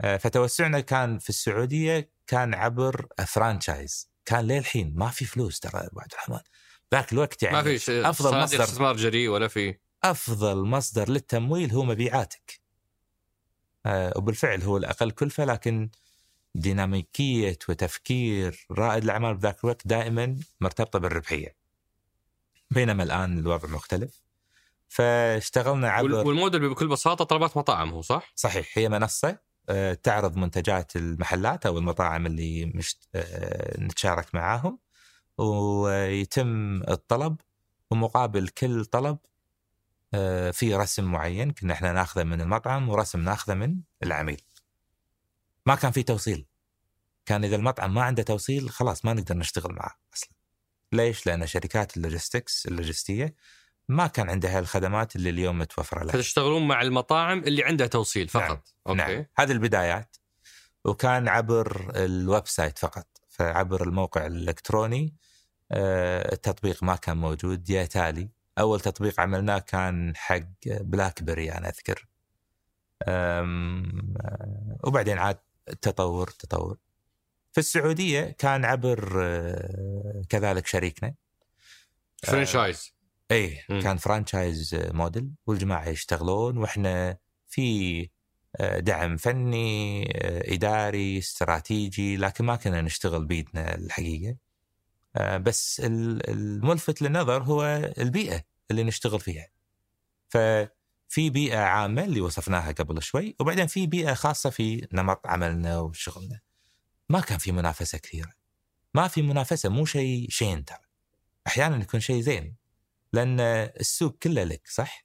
آه، 0.00 0.16
فتوسعنا 0.16 0.80
كان 0.80 1.18
في 1.18 1.28
السعودية 1.28 2.10
كان 2.26 2.54
عبر 2.54 3.06
فرانشايز. 3.26 4.10
كان 4.24 4.44
للحين 4.44 4.94
ما 4.96 5.08
في 5.08 5.24
فلوس 5.24 5.60
ترى 5.60 5.80
أبو 5.80 6.00
عبد 6.00 6.12
الرحمن. 6.12 6.40
ذاك 6.94 7.12
الوقت 7.12 7.42
يعني 7.42 7.56
ما 7.56 7.62
في 7.62 8.08
أفضل 8.08 8.38
مصدر 8.38 8.64
استثمار 8.64 8.96
جريء 8.96 9.28
ولا 9.28 9.48
في. 9.48 9.78
أفضل 10.04 10.64
مصدر 10.64 11.10
للتمويل 11.10 11.72
هو 11.72 11.84
مبيعاتك. 11.84 12.60
آه 13.86 14.12
وبالفعل 14.16 14.62
هو 14.62 14.76
الأقل 14.76 15.10
كلفة 15.10 15.44
لكن 15.44 15.90
ديناميكية 16.54 17.58
وتفكير 17.68 18.66
رائد 18.70 19.04
الأعمال 19.04 19.34
بذاك 19.34 19.64
الوقت 19.64 19.86
دائما 19.86 20.36
مرتبطة 20.60 20.98
بالربحية. 20.98 21.63
بينما 22.70 23.02
الآن 23.02 23.38
الوضع 23.38 23.68
مختلف 23.68 24.22
فاشتغلنا 24.88 25.90
عبر 25.90 26.14
والموديل 26.14 26.68
بكل 26.68 26.88
بساطة 26.88 27.24
طلبات 27.24 27.56
مطاعم 27.56 27.90
هو 27.90 28.02
صح؟ 28.02 28.32
صحيح 28.34 28.78
هي 28.78 28.88
منصة 28.88 29.38
آه، 29.68 29.94
تعرض 29.94 30.36
منتجات 30.36 30.96
المحلات 30.96 31.66
أو 31.66 31.78
المطاعم 31.78 32.26
اللي 32.26 32.66
مش 32.66 32.96
آه، 33.14 33.80
نتشارك 33.80 34.34
معاهم 34.34 34.78
ويتم 35.38 36.82
الطلب 36.82 37.36
ومقابل 37.90 38.48
كل 38.48 38.84
طلب 38.84 39.18
آه، 40.14 40.50
في 40.50 40.74
رسم 40.74 41.04
معين 41.04 41.50
كنا 41.50 41.74
إحنا 41.74 41.92
ناخذه 41.92 42.24
من 42.24 42.40
المطعم 42.40 42.88
ورسم 42.88 43.20
ناخذه 43.20 43.54
من 43.54 43.80
العميل. 44.02 44.42
ما 45.66 45.74
كان 45.74 45.92
في 45.92 46.02
توصيل. 46.02 46.46
كان 47.26 47.44
إذا 47.44 47.56
المطعم 47.56 47.94
ما 47.94 48.02
عنده 48.02 48.22
توصيل 48.22 48.70
خلاص 48.70 49.04
ما 49.04 49.12
نقدر 49.12 49.36
نشتغل 49.36 49.72
معه 49.72 49.98
أصلا. 50.14 50.33
ليش؟ 50.94 51.26
لأن 51.26 51.46
شركات 51.46 51.96
ال 51.96 52.03
logistics 52.03 52.66
اللوجستية 52.66 53.34
ما 53.88 54.06
كان 54.06 54.30
عندها 54.30 54.58
الخدمات 54.58 55.16
اللي 55.16 55.30
اليوم 55.30 55.58
متوفرة 55.58 56.04
لها. 56.04 56.12
فتشتغلون 56.12 56.68
مع 56.68 56.82
المطاعم 56.82 57.38
اللي 57.38 57.64
عندها 57.64 57.86
توصيل 57.86 58.28
فقط. 58.28 58.74
نعم. 58.88 59.00
okay. 59.00 59.14
نعم. 59.14 59.26
هذه 59.38 59.52
البدايات 59.52 60.16
وكان 60.84 61.28
عبر 61.28 61.92
ال 61.96 62.46
website 62.46 62.78
فقط 62.78 63.06
فعبر 63.28 63.82
الموقع 63.82 64.26
الإلكتروني 64.26 65.16
آه، 65.72 66.32
التطبيق 66.32 66.82
ما 66.82 66.96
كان 66.96 67.16
موجود 67.16 67.70
إلا 67.70 67.84
تالي 67.84 68.30
أول 68.58 68.80
تطبيق 68.80 69.20
عملناه 69.20 69.58
كان 69.58 70.16
حق 70.16 70.40
بلاك 70.66 71.22
بيري 71.22 71.52
أنا 71.52 71.68
أذكر 71.68 72.06
آه، 73.02 73.84
وبعدين 74.84 75.18
عاد 75.18 75.38
تطور 75.82 76.28
تطور 76.28 76.78
في 77.54 77.60
السعودية 77.60 78.36
كان 78.38 78.64
عبر 78.64 79.22
آه، 79.22 80.22
كذلك 80.28 80.66
شريكنا 80.66 81.14
franchise 82.22 82.94
اي 83.30 83.60
كان 83.68 83.96
franchise 83.96 84.74
model 84.74 85.30
والجماعة 85.46 85.88
يشتغلون 85.88 86.56
وإحنا 86.56 87.18
في 87.48 88.08
دعم 88.78 89.16
فني 89.16 90.04
إداري 90.54 91.18
استراتيجي 91.18 92.16
لكن 92.16 92.44
ما 92.44 92.56
كنا 92.56 92.80
نشتغل 92.80 93.24
بيدنا 93.24 93.74
الحقيقة 93.74 94.36
آه، 95.16 95.36
بس 95.36 95.80
الملفت 95.84 97.02
للنظر 97.02 97.42
هو 97.42 97.64
البيئة 97.98 98.44
اللي 98.70 98.84
نشتغل 98.84 99.20
فيها. 99.20 99.48
ففي 100.28 101.30
بيئة 101.30 101.58
عامة 101.58 102.04
اللي 102.04 102.20
وصفناها 102.20 102.72
قبل 102.72 103.02
شوي 103.02 103.36
وبعدين 103.40 103.66
في 103.66 103.86
بيئة 103.86 104.14
خاصة 104.14 104.50
في 104.50 104.88
نمط 104.92 105.26
عملنا 105.26 105.80
وشغلنا. 105.80 106.40
ما 107.08 107.20
كان 107.20 107.38
في 107.38 107.52
منافسة 107.52 107.98
كثيرة. 107.98 108.32
ما 108.94 109.08
في 109.08 109.22
منافسة 109.22 109.68
مو 109.68 109.84
شيء 109.84 110.26
شين 110.30 110.64
ترى. 110.64 110.78
أحيانا 111.46 111.76
يكون 111.76 112.00
شيء 112.00 112.20
زين 112.20 112.56
لأن 113.12 113.40
السوق 113.80 114.18
كله 114.18 114.44
لك 114.44 114.68
صح؟ 114.68 115.04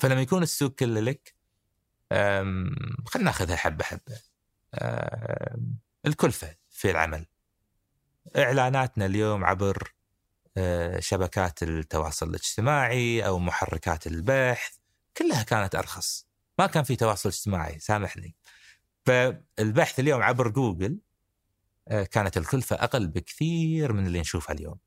فلما 0.00 0.20
يكون 0.20 0.42
السوق 0.42 0.74
كله 0.74 1.00
لك 1.00 1.34
خلينا 3.06 3.24
ناخذها 3.24 3.56
حبة 3.56 3.84
حبة. 3.84 4.20
الكلفة 6.06 6.56
في 6.70 6.90
العمل 6.90 7.26
إعلاناتنا 8.36 9.06
اليوم 9.06 9.44
عبر 9.44 9.94
شبكات 10.98 11.62
التواصل 11.62 12.30
الاجتماعي 12.30 13.26
أو 13.26 13.38
محركات 13.38 14.06
البحث 14.06 14.76
كلها 15.16 15.42
كانت 15.42 15.74
أرخص 15.74 16.26
ما 16.58 16.66
كان 16.66 16.84
في 16.84 16.96
تواصل 16.96 17.28
اجتماعي 17.28 17.78
سامحني 17.78 18.36
فالبحث 19.06 20.00
اليوم 20.00 20.22
عبر 20.22 20.48
جوجل 20.48 20.98
آه، 21.88 22.02
كانت 22.04 22.36
الكلفة 22.36 22.76
أقل 22.76 23.08
بكثير 23.08 23.92
من 23.92 24.06
اللي 24.06 24.20
نشوفها 24.20 24.54
اليوم. 24.54 24.78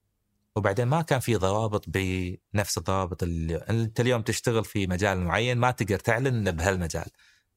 وبعدين 0.55 0.87
ما 0.87 1.01
كان 1.01 1.19
في 1.19 1.35
ضوابط 1.35 1.85
بنفس 1.87 2.77
الضوابط 2.77 3.23
اللي 3.23 3.55
أنت 3.55 3.99
اليوم 3.99 4.21
تشتغل 4.21 4.65
في 4.65 4.87
مجال 4.87 5.19
معين 5.19 5.57
ما 5.57 5.71
تقدر 5.71 5.99
تعلن 5.99 6.51
بهالمجال. 6.51 7.05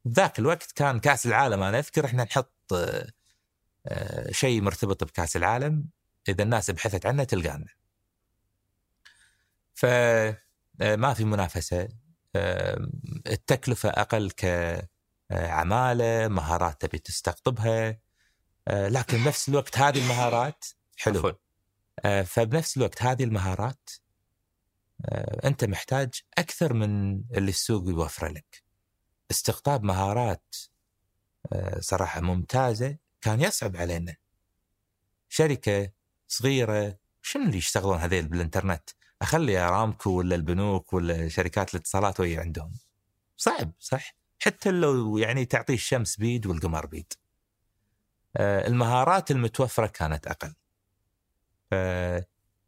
ذاك 0.09 0.38
الوقت 0.38 0.73
كان 0.73 1.00
كأس 1.00 1.26
العالم 1.26 1.62
أنا 1.62 1.78
أذكر 1.78 2.04
إحنا 2.04 2.25
نحط 2.25 2.73
آه، 3.87 4.33
شيء 4.33 4.62
مرتبط 4.62 5.04
بكأس 5.04 5.37
العالم 5.37 5.88
إذا 6.28 6.42
الناس 6.42 6.71
بحثت 6.71 7.07
عنه 7.07 7.25
تلقانا. 7.25 7.66
فما 9.75 11.14
في 11.14 11.25
منافسة 11.25 11.88
التكلفة 13.26 13.88
أقل 13.88 14.31
كعماله 15.33 16.29
مهارات 16.29 16.81
تبي 16.81 16.99
تستقطبها. 16.99 17.99
لكن 18.69 19.25
بنفس 19.25 19.49
الوقت 19.49 19.79
هذه 19.79 19.99
المهارات 19.99 20.65
حلو. 20.97 21.39
فبنفس 22.25 22.77
الوقت 22.77 23.03
هذه 23.03 23.25
المهارات 23.25 23.91
أنت 25.45 25.65
محتاج 25.65 26.15
أكثر 26.39 26.73
من 26.73 27.23
اللي 27.37 27.49
السوق 27.49 27.89
يوفره 27.89 28.29
لك. 28.29 28.62
استقطاب 29.31 29.85
مهارات 29.85 30.55
صراحة 31.79 32.21
ممتازة 32.21 32.97
كان 33.21 33.41
يصعب 33.41 33.77
علينا. 33.77 34.17
شركة 35.29 35.91
صغيرة 36.29 36.99
شنو 37.23 37.45
اللي 37.45 37.59
يشتغلون 37.59 37.99
هذيل 37.99 38.29
بالإنترنت؟ 38.29 38.91
أخلي 39.23 39.59
أرامكو 39.59 40.11
ولا 40.11 40.35
البنوك 40.35 40.93
ولا 40.93 41.29
شركات 41.29 41.75
الاتصالات 41.75 42.21
وهي 42.21 42.39
عندهم؟ 42.39 42.73
صعب 43.37 43.73
صح؟ 43.79 44.22
حتى 44.45 44.71
لو 44.71 45.19
يعني 45.19 45.45
تعطيه 45.45 45.75
الشمس 45.75 46.17
بيد 46.17 46.47
والقمر 46.47 46.87
بيد. 46.87 47.13
آه، 48.37 48.67
المهارات 48.67 49.31
المتوفرة 49.31 49.87
كانت 49.87 50.27
أقل. 50.27 50.55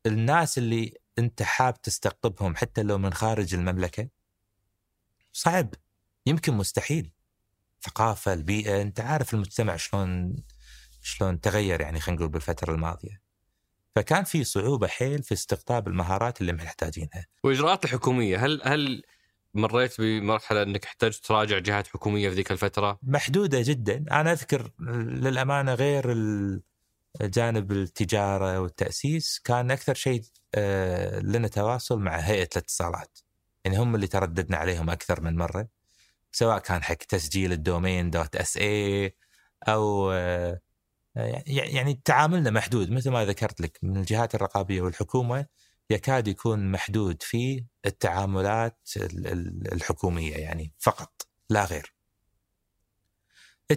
الناس 0.07 0.59
اللي 0.59 0.95
أنت 1.19 1.43
حاب 1.43 1.83
تستقطبهم 1.83 2.57
حتى 2.57 2.83
لو 2.83 2.99
من 2.99 3.13
خارج 3.13 3.55
المملكة 3.55 4.09
صعب 5.33 5.75
يمكن 6.27 6.55
مستحيل. 6.55 7.11
الثقافه 7.77 8.33
البيئة 8.33 8.83
أنت 8.83 9.01
عارف 9.01 9.35
المجتمع 9.35 9.77
شلون 9.77 10.37
شلون 11.03 11.41
تغير 11.41 11.81
يعني 11.81 12.01
خلينا 12.01 12.19
نقول 12.19 12.33
بالفترة 12.33 12.75
الماضية. 12.75 13.23
فكان 13.95 14.25
في 14.25 14.45
صعوبة 14.45 14.87
حيل 14.87 15.23
في 15.23 15.35
استقطاب 15.35 15.89
المهارات 15.89 16.41
اللي 16.41 16.53
محتاجينها. 16.53 17.27
وإجراءات 17.45 17.85
الحكومية 17.85 18.45
هل 18.45 18.63
هل 18.65 19.03
مريت 19.55 20.01
بمرحلة 20.01 20.63
إنك 20.63 20.85
احتجت 20.85 21.25
تراجع 21.25 21.59
جهات 21.59 21.87
حكومية 21.87 22.29
في 22.29 22.35
ذيك 22.35 22.53
الفترة؟ 22.53 22.99
محدودة 23.03 23.63
جدا، 23.63 24.05
أنا 24.11 24.33
أذكر 24.33 24.71
للأمانة 24.81 25.75
غير 25.75 26.15
جانب 27.21 27.73
التجارة 27.73 28.61
والتأسيس 28.61 29.41
كان 29.45 29.71
أكثر 29.71 29.95
شيء 29.95 30.23
آه، 30.55 31.19
لنا 31.19 31.49
تواصل 31.49 31.99
مع 31.99 32.17
هيئة 32.17 32.49
الاتصالات. 32.57 33.19
يعني 33.65 33.79
هم 33.79 33.95
اللي 33.95 34.07
ترددنا 34.07 34.57
عليهم 34.57 34.91
أكثر 34.91 35.21
من 35.21 35.37
مرة 35.37 35.69
سواء 36.33 36.59
كان 36.59 36.83
حق 36.83 36.95
تسجيل 36.95 37.53
ال 37.53 38.11
domain 38.11 38.37
dot 38.37 38.57
SA 38.57 39.17
أو 39.69 40.11
آه، 40.13 40.61
يعني 41.47 42.01
تعاملنا 42.05 42.51
محدود 42.51 42.91
مثل 42.91 43.11
ما 43.11 43.25
ذكرت 43.25 43.61
لك 43.61 43.79
من 43.83 43.97
الجهات 43.97 44.35
الرقابية 44.35 44.83
والحكومة 44.83 45.47
يكاد 45.91 46.29
يكون 46.29 46.71
محدود 46.71 47.23
في 47.23 47.65
التعاملات 47.87 48.91
الحكومية 49.73 50.37
يعني 50.37 50.73
فقط 50.79 51.27
لا 51.51 51.65
غير. 51.65 51.95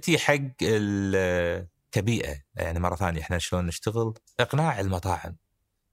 تي 0.02 0.18
حق 0.18 0.64
كبيئة 1.92 2.36
يعني 2.56 2.80
مرة 2.80 2.96
ثانية 2.96 3.22
إحنا 3.22 3.38
شلون 3.38 3.66
نشتغل؟ 3.66 4.14
إقناع 4.40 4.80
المطاعم. 4.80 5.36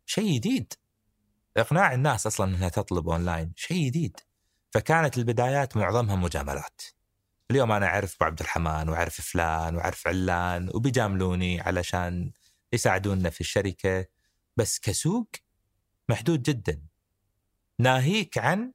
شيء 0.06 0.35
جديد. 0.35 0.73
إقناع 1.56 1.94
الناس 1.94 2.26
أصلا 2.26 2.56
إنها 2.56 2.68
تطلب 2.68 3.09
أونلاين. 3.09 3.52
شيء 3.56 3.87
جديد. 3.87 4.21
فكانت 4.71 5.18
البدايات 5.18 5.76
معظمها 5.76 6.16
مجاملات. 6.16 6.83
اليوم 7.50 7.72
أنا 7.72 7.87
أعرف 7.87 8.14
أبو 8.16 8.24
عبد 8.24 8.40
الرحمن 8.40 8.88
وأعرف 8.88 9.20
فلان 9.20 9.77
وأعرف 9.77 10.09
علان 10.09 10.70
وبيجاملوني 10.74 11.61
علشان 11.61 12.33
يساعدونا 12.72 13.31
في 13.31 13.40
الشركة. 13.40 14.07
بس 14.57 14.79
كسوق 14.79 15.29
محدود 16.08 16.42
جدا. 16.42 16.80
ناهيك 17.78 18.38
عن 18.38 18.72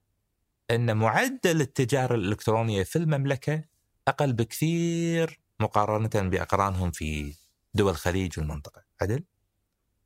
أن 0.71 0.97
معدل 0.97 1.61
التجارة 1.61 2.15
الإلكترونية 2.15 2.83
في 2.83 2.95
المملكة 2.95 3.63
أقل 4.07 4.33
بكثير 4.33 5.39
مقارنة 5.59 6.29
بأقرانهم 6.29 6.91
في 6.91 7.35
دول 7.73 7.91
الخليج 7.91 8.39
والمنطقة. 8.39 8.83
عدل؟ 9.01 9.23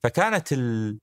فكانت 0.03 0.53
ال... 0.53 0.99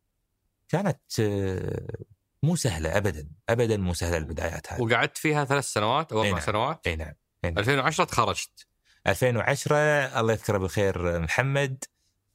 كانت 0.68 1.00
آه، 1.20 2.04
مو 2.42 2.56
سهلة 2.56 2.96
ابدا 2.96 3.28
ابدا 3.48 3.76
مو 3.76 3.94
سهلة 3.94 4.16
البدايات 4.16 4.72
هذه. 4.72 4.82
وقعدت 4.82 5.18
فيها 5.18 5.44
ثلاث 5.44 5.64
سنوات 5.64 6.12
أو 6.12 6.20
أربع 6.20 6.30
نعم. 6.30 6.40
سنوات؟ 6.40 6.86
إي 6.86 6.96
نعم 6.96 7.14
2010 7.44 8.04
تخرجت. 8.04 8.66
2010 9.06 9.76
الله 10.20 10.32
يذكره 10.32 10.58
بالخير 10.58 11.20
محمد 11.20 11.84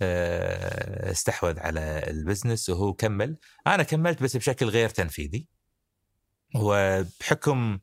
استحوذ 0.01 1.59
على 1.59 2.03
البزنس 2.07 2.69
وهو 2.69 2.93
كمل. 2.93 3.37
أنا 3.67 3.83
كملت 3.83 4.23
بس 4.23 4.37
بشكل 4.37 4.65
غير 4.65 4.89
تنفيذي. 4.89 5.47
وبحكم 6.55 7.79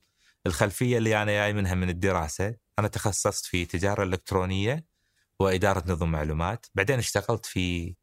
الخلفية 0.46 0.98
اللي 0.98 1.22
أنا 1.22 1.32
جاي 1.32 1.52
منها 1.52 1.74
من 1.74 1.88
الدراسة 1.88 2.54
أنا 2.78 2.88
تخصصت 2.88 3.44
في 3.44 3.64
تجارة 3.64 4.02
إلكترونية 4.02 4.84
وإدارة 5.40 5.84
نظم 5.92 6.10
معلومات. 6.10 6.66
بعدين 6.74 6.98
اشتغلت 6.98 7.46
في 7.46 7.94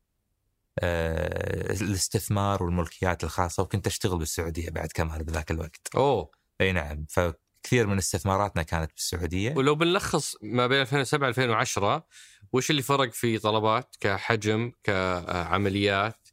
آه، 0.79 1.73
الاستثمار 1.73 2.63
والملكيات 2.63 3.23
الخاصة 3.23 3.63
وكنت 3.63 3.87
أشتغل 3.87 4.17
بالسعودية 4.17 4.69
بعد 4.69 4.91
كمان 4.93 5.23
بذاك 5.23 5.51
الوقت. 5.51 5.89
أوه. 5.95 6.31
أي 6.61 6.71
نعم. 6.71 7.05
ف 7.09 7.19
كثير 7.63 7.87
من 7.87 7.97
استثماراتنا 7.97 8.63
كانت 8.63 8.91
بالسعودية. 8.93 9.53
ولو 9.55 9.75
بنلخص 9.75 10.35
ما 10.41 10.67
بين 10.67 10.81
2007 10.81 11.29
2010 11.29 12.07
وش 12.53 12.69
اللي 12.71 12.81
فرق 12.81 13.13
في 13.13 13.37
طلبات 13.37 13.95
كحجم 13.99 14.71
كعمليات 14.83 16.27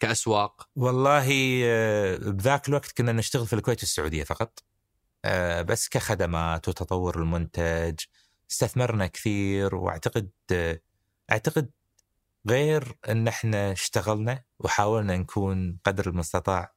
كأسواق؟ 0.00 0.68
والله 0.76 1.60
آه، 1.64 2.16
بذاك 2.16 2.68
الوقت 2.68 2.92
كنا 2.92 3.12
نشتغل 3.12 3.46
في 3.46 3.52
الكويت 3.52 3.80
والسعودية 3.80 4.24
فقط 4.24 4.64
آه، 5.24 5.62
بس 5.62 5.88
كخدمات 5.88 6.68
وتطور 6.68 7.18
المنتج 7.22 7.94
استثمرنا 8.50 9.06
كثير 9.06 9.74
وأعتقد 9.74 10.30
آه، 10.52 10.80
أعتقد 11.32 11.70
غير 12.48 12.96
إن 13.08 13.28
إحنا 13.28 13.72
اشتغلنا 13.72 14.44
وحاولنا 14.58 15.16
نكون 15.16 15.78
قدر 15.84 16.08
المستطاع 16.08 16.74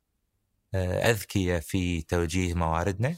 أذكياء 0.76 1.60
في 1.60 2.02
توجيه 2.02 2.54
مواردنا 2.54 3.16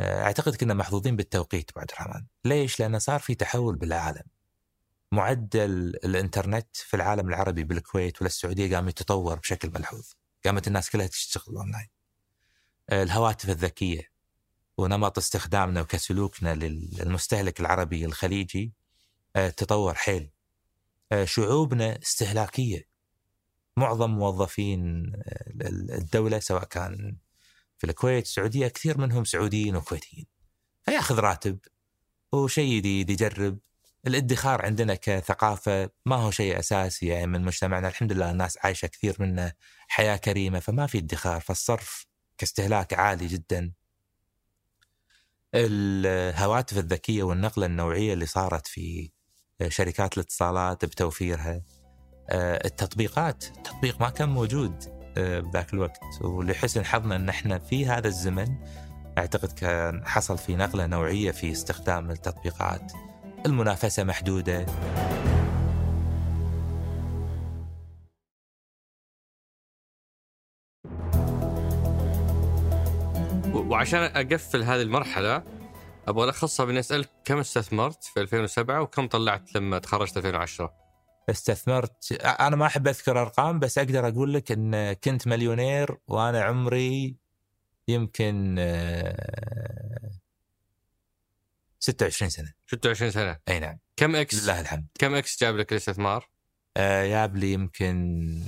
أعتقد 0.00 0.56
كنا 0.56 0.74
محظوظين 0.74 1.16
بالتوقيت 1.16 1.70
بعد 1.76 1.90
الرحمن 1.90 2.24
ليش؟ 2.44 2.80
لأنه 2.80 2.98
صار 2.98 3.20
في 3.20 3.34
تحول 3.34 3.76
بالعالم. 3.76 4.22
معدل 5.14 5.92
الإنترنت 6.04 6.76
في 6.76 6.94
العالم 6.94 7.28
العربي 7.28 7.64
بالكويت 7.64 8.22
والسعوديه 8.22 8.76
قام 8.76 8.88
يتطور 8.88 9.38
بشكل 9.38 9.70
ملحوظ. 9.70 10.06
قامت 10.44 10.68
الناس 10.68 10.90
كلها 10.90 11.06
تشتغل 11.06 11.56
أونلاين. 11.56 11.88
الهواتف 12.92 13.50
الذكية 13.50 14.10
ونمط 14.78 15.18
استخدامنا 15.18 15.80
وكسلوكنا 15.80 16.54
للمستهلك 16.54 17.60
العربي 17.60 18.04
الخليجي 18.04 18.72
آه، 19.36 19.48
تطور 19.48 19.94
حيل. 19.94 20.30
آه، 21.12 21.24
شعوبنا 21.24 21.98
استهلاكية. 22.02 22.88
معظم 23.76 24.10
موظفين 24.10 25.12
آه، 25.16 25.52
الدولة 25.98 26.38
سواء 26.38 26.64
كان 26.64 27.16
في 27.78 27.84
الكويت 27.84 28.24
السعودية 28.24 28.68
كثير 28.68 28.98
منهم 28.98 29.24
سعوديين 29.24 29.76
وكويتيين. 29.76 30.26
فياخذ 30.84 31.18
راتب 31.18 31.58
وشيء 32.32 32.76
جديد 32.78 33.10
يجرب 33.10 33.58
الادخار 34.06 34.64
عندنا 34.66 34.94
كثقافة 34.94 35.90
ما 36.06 36.16
هو 36.16 36.30
شيء 36.30 36.58
أساسي 36.58 37.06
يعني 37.06 37.26
من 37.26 37.44
مجتمعنا. 37.44 37.88
الحمد 37.88 38.12
لله 38.12 38.30
الناس 38.30 38.58
عايشة 38.62 38.86
كثير 38.86 39.16
منه 39.18 39.52
حياة 39.88 40.16
كريمة 40.16 40.58
فما 40.60 40.86
في 40.86 40.98
ادخار 40.98 41.40
فالصرف 41.40 42.06
كاستهلاك 42.38 42.94
عالي 42.94 43.26
جدا. 43.26 43.72
الهواتف 45.54 46.78
الذكية 46.78 47.22
والنقلة 47.22 47.66
النوعية 47.66 48.12
اللي 48.12 48.26
صارت 48.26 48.66
في 48.66 49.10
شركات 49.68 50.14
الاتصالات 50.18 50.84
بتوفيرها. 50.84 51.62
التطبيقات 52.32 53.44
التطبيق 53.44 54.00
ما 54.00 54.10
كان 54.10 54.28
موجود 54.28 54.84
بذاك 55.16 55.74
الوقت 55.74 56.00
ولحسن 56.20 56.84
حظنا 56.84 57.16
إن 57.16 57.28
إحنا 57.28 57.58
في 57.58 57.86
هذا 57.86 58.08
الزمن 58.08 58.48
أعتقد 59.18 59.52
كان 59.52 60.06
حصل 60.06 60.38
في 60.38 60.56
نقلة 60.56 60.86
نوعية 60.86 61.30
في 61.30 61.52
استخدام 61.52 62.10
التطبيقات. 62.10 62.92
المنافسة 63.46 64.04
محدودة. 64.04 64.66
وعشان 73.54 74.00
أقفل 74.02 74.62
هذه 74.62 74.82
المرحلة 74.82 75.42
أبغى 76.08 76.28
الخصها 76.28 76.66
باني 76.66 76.78
أسألك 76.78 77.10
كم 77.24 77.38
استثمرت 77.38 78.04
في 78.04 78.20
2007 78.20 78.80
وكم 78.80 79.08
طلعت 79.08 79.54
لما 79.54 79.78
تخرجت 79.78 80.16
2010 80.16 80.74
استثمرت 81.30 82.12
أنا 82.22 82.56
ما 82.56 82.66
أحب 82.66 82.88
أذكر 82.88 83.22
أرقام 83.22 83.58
بس 83.58 83.78
أقدر 83.78 84.08
أقول 84.08 84.34
لك 84.34 84.52
إن 84.52 84.92
كنت 84.92 85.26
مليونير 85.26 85.96
وأنا 86.08 86.42
عمري 86.42 87.16
يمكن 87.88 88.56
26 91.84 92.30
سنة. 92.30 92.52
26 92.66 93.10
سنة. 93.10 93.38
أي 93.48 93.60
نعم. 93.60 93.78
كم 93.96 94.16
X 94.16 94.44
لله 94.44 94.60
الحمد. 94.60 94.86
كم 94.98 95.14
X 95.14 95.40
جاب 95.40 95.56
لك 95.56 95.72
الاستثمار؟ 95.72 96.28
آه 96.76 97.06
جاب 97.06 97.36
لي 97.36 97.52
يمكن 97.52 98.42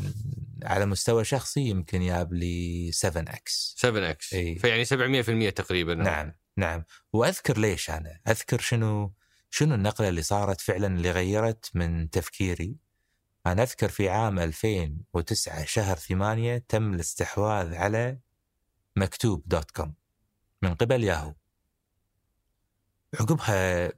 على 0.62 0.86
مستوى 0.86 1.24
شخصي 1.24 1.60
يمكن 1.60 2.06
جاب 2.06 2.32
لي 2.32 2.90
7 2.92 3.22
X. 3.22 3.74
7 3.78 4.10
X. 4.10 4.34
أي. 4.34 4.58
فيعني 4.58 4.84
700% 4.84 5.54
تقريبا. 5.54 5.94
نعم 5.94 6.32
نعم. 6.56 6.84
وأذكر 7.12 7.58
ليش 7.58 7.90
أنا؟ 7.90 8.20
أذكر 8.28 8.60
شنو 8.60 9.12
شنو 9.50 9.74
النقلة 9.74 10.08
اللي 10.08 10.22
صارت 10.22 10.60
فعلا 10.60 10.86
اللي 10.86 11.10
غيرت 11.10 11.70
من 11.74 12.10
تفكيري؟ 12.10 12.76
أنا 13.46 13.62
أذكر 13.62 13.88
في 13.88 14.08
عام 14.08 14.38
2009 14.38 15.64
شهر 15.64 15.96
8 15.96 16.58
تم 16.68 16.94
الاستحواذ 16.94 17.74
على 17.74 18.18
مكتوب 18.96 19.42
dot 19.46 19.70
com 19.70 19.94
من 20.62 20.74
قبل 20.74 21.04
ياهو. 21.04 21.34
عقبها 23.20 23.92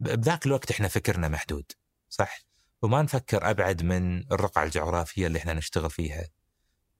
بذاك 0.00 0.46
الوقت 0.46 0.70
إحنا 0.70 0.88
فكرنا 0.88 1.28
محدود 1.28 1.72
صح؟ 2.10 2.38
وما 2.82 3.02
نفكر 3.02 3.50
أبعد 3.50 3.82
من 3.82 4.32
الرقعة 4.32 4.64
الجغرافية 4.64 5.26
اللي 5.26 5.38
إحنا 5.38 5.52
نشتغل 5.52 5.90
فيها. 5.90 6.28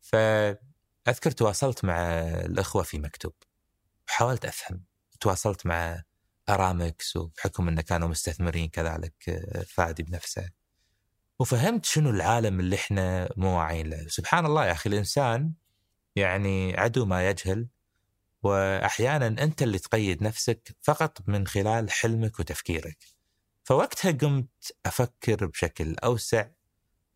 فأذكر 0.00 1.30
تواصلت 1.36 1.84
مع 1.84 1.98
الأخوة 2.20 2.82
في 2.82 2.98
مكتوب 2.98 3.32
وحاولت 4.08 4.44
أفهم. 4.44 4.84
تواصلت 5.20 5.66
مع 5.66 6.02
أرامكس 6.48 7.16
وبحكم 7.16 7.68
انه 7.68 7.82
كانوا 7.82 8.08
مستثمرين 8.08 8.68
كذلك 8.68 9.14
فادي 9.66 10.02
بنفسه. 10.02 10.50
وفهمت 11.38 11.84
شنو 11.84 12.10
العالم 12.10 12.60
اللي 12.60 12.76
إحنا 12.76 13.28
مو 13.36 13.58
واعيين 13.58 13.86
له. 13.90 14.06
سبحان 14.08 14.46
الله 14.46 14.66
يا 14.66 14.72
أخي 14.72 14.90
الإنسان 14.90 15.52
يعني 16.16 16.76
عدو 16.76 17.04
ما 17.06 17.28
يجهل 17.30 17.68
وأحيانا 18.42 19.26
أنت 19.26 19.62
اللي 19.62 19.78
تقيد 19.78 20.22
نفسك 20.22 20.76
فقط 20.82 21.18
من 21.26 21.46
خلال 21.46 21.90
حلمك 21.90 22.40
وتفكيرك. 22.40 22.98
فوقتها 23.64 24.12
قمت 24.12 24.72
أفكر 24.86 25.46
بشكل 25.46 25.96
أوسع 26.04 26.48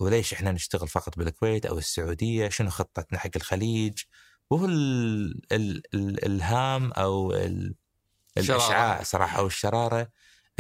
وليش 0.01 0.33
إحنا 0.33 0.53
نشتغل 0.53 0.89
فقط 0.89 1.19
بالكويت 1.19 1.67
أو 1.67 1.79
السعودية؟ 1.79 2.49
شنو 2.49 2.71
خطتنا 2.71 3.19
حق 3.19 3.31
الخليج؟ 3.37 4.03
وهو 4.51 4.65
ال 4.65 5.53
ال 5.53 5.83
الإلهام 5.95 6.93
أو 6.93 7.33
ال 7.33 7.75
الإشعاع 8.39 9.03
صراحة 9.03 9.39
أو 9.39 9.47
الشرارة 9.47 10.09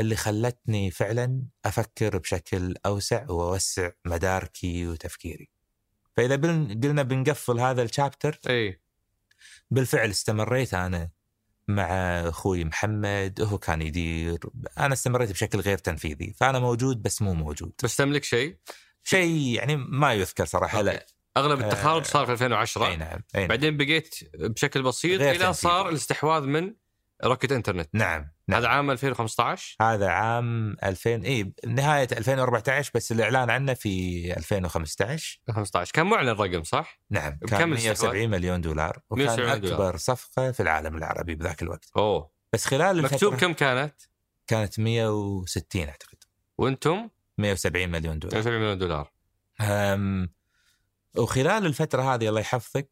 اللي 0.00 0.16
خلتني 0.16 0.90
فعلا 0.90 1.42
أفكر 1.64 2.18
بشكل 2.18 2.74
أوسع 2.86 3.30
وأوسع 3.30 3.90
مداركي 4.04 4.86
وتفكيري. 4.86 5.48
فإذا 6.16 6.36
قلنا 6.82 7.02
بنقفل 7.02 7.60
هذا 7.60 7.82
الشابتر 7.82 8.40
اي 8.48 8.80
بالفعل 9.70 10.10
استمريت 10.10 10.74
أنا 10.74 11.10
مع 11.68 11.86
أخوي 12.28 12.64
محمد 12.64 13.40
هو 13.40 13.58
كان 13.58 13.82
يدير 13.82 14.38
أنا 14.78 14.94
استمريت 14.94 15.30
بشكل 15.30 15.60
غير 15.60 15.78
تنفيذي 15.78 16.34
فأنا 16.40 16.58
موجود 16.58 17.02
بس 17.02 17.22
مو 17.22 17.34
موجود 17.34 17.72
بس 17.84 17.96
تملك 17.96 18.24
شيء؟ 18.24 18.56
شيء 19.04 19.54
يعني 19.54 19.76
ما 19.76 20.14
يذكر 20.14 20.44
صراحة 20.44 20.78
okay. 20.78 20.90
لا 20.90 21.06
أغلب 21.36 21.60
التخارج 21.60 22.04
صار 22.04 22.26
في 22.26 22.32
2010 22.32 22.86
أي 22.86 22.96
نعم 22.96 23.20
أي 23.34 23.40
نعم. 23.40 23.48
بعدين 23.48 23.76
بقيت 23.76 24.14
بشكل 24.34 24.82
بسيط 24.82 25.20
إلى 25.20 25.52
صار 25.52 25.88
الاستحواذ 25.88 26.42
من 26.42 26.74
روكيت 27.24 27.52
انترنت. 27.52 27.88
نعم, 27.92 28.30
نعم. 28.48 28.58
هذا 28.58 28.68
عام 28.68 28.90
2015 28.90 29.76
هذا 29.80 30.08
عام 30.08 30.76
2000 30.84 31.24
إي 31.24 31.52
نهاية 31.66 32.08
2014 32.12 32.90
بس 32.94 33.12
الإعلان 33.12 33.50
عنه 33.50 33.74
في 33.74 34.36
2015 34.36 35.40
2015 35.48 35.92
كان 35.92 36.06
معلن 36.06 36.28
الرقم 36.28 36.62
صح؟ 36.62 37.00
نعم 37.10 37.38
كان 37.48 37.68
170 37.68 38.30
مليون 38.30 38.60
دولار 38.60 38.98
وكان 39.10 39.28
اكبر 39.28 39.68
دولار. 39.68 39.96
صفقة 39.96 40.52
في 40.52 40.60
العالم 40.60 40.96
العربي 40.96 41.34
بذاك 41.34 41.62
الوقت. 41.62 41.90
أوه. 41.96 42.30
بس 42.52 42.66
خلال 42.66 43.02
مكتوب 43.02 43.34
كم 43.34 43.52
كانت؟ 43.52 43.94
كانت 44.46 44.80
160 44.80 45.88
أعتقد. 45.88 46.18
وأنتم؟ 46.58 47.08
170 47.38 47.88
مليون 47.88 48.18
دولار. 48.18 48.34
170 48.34 48.60
مليون 48.60 48.78
دولار. 48.78 49.12
أم 49.60 50.34
وخلال 51.16 51.66
الفترة 51.66 52.14
هذه 52.14 52.28
الله 52.28 52.40
يحفظك 52.40 52.90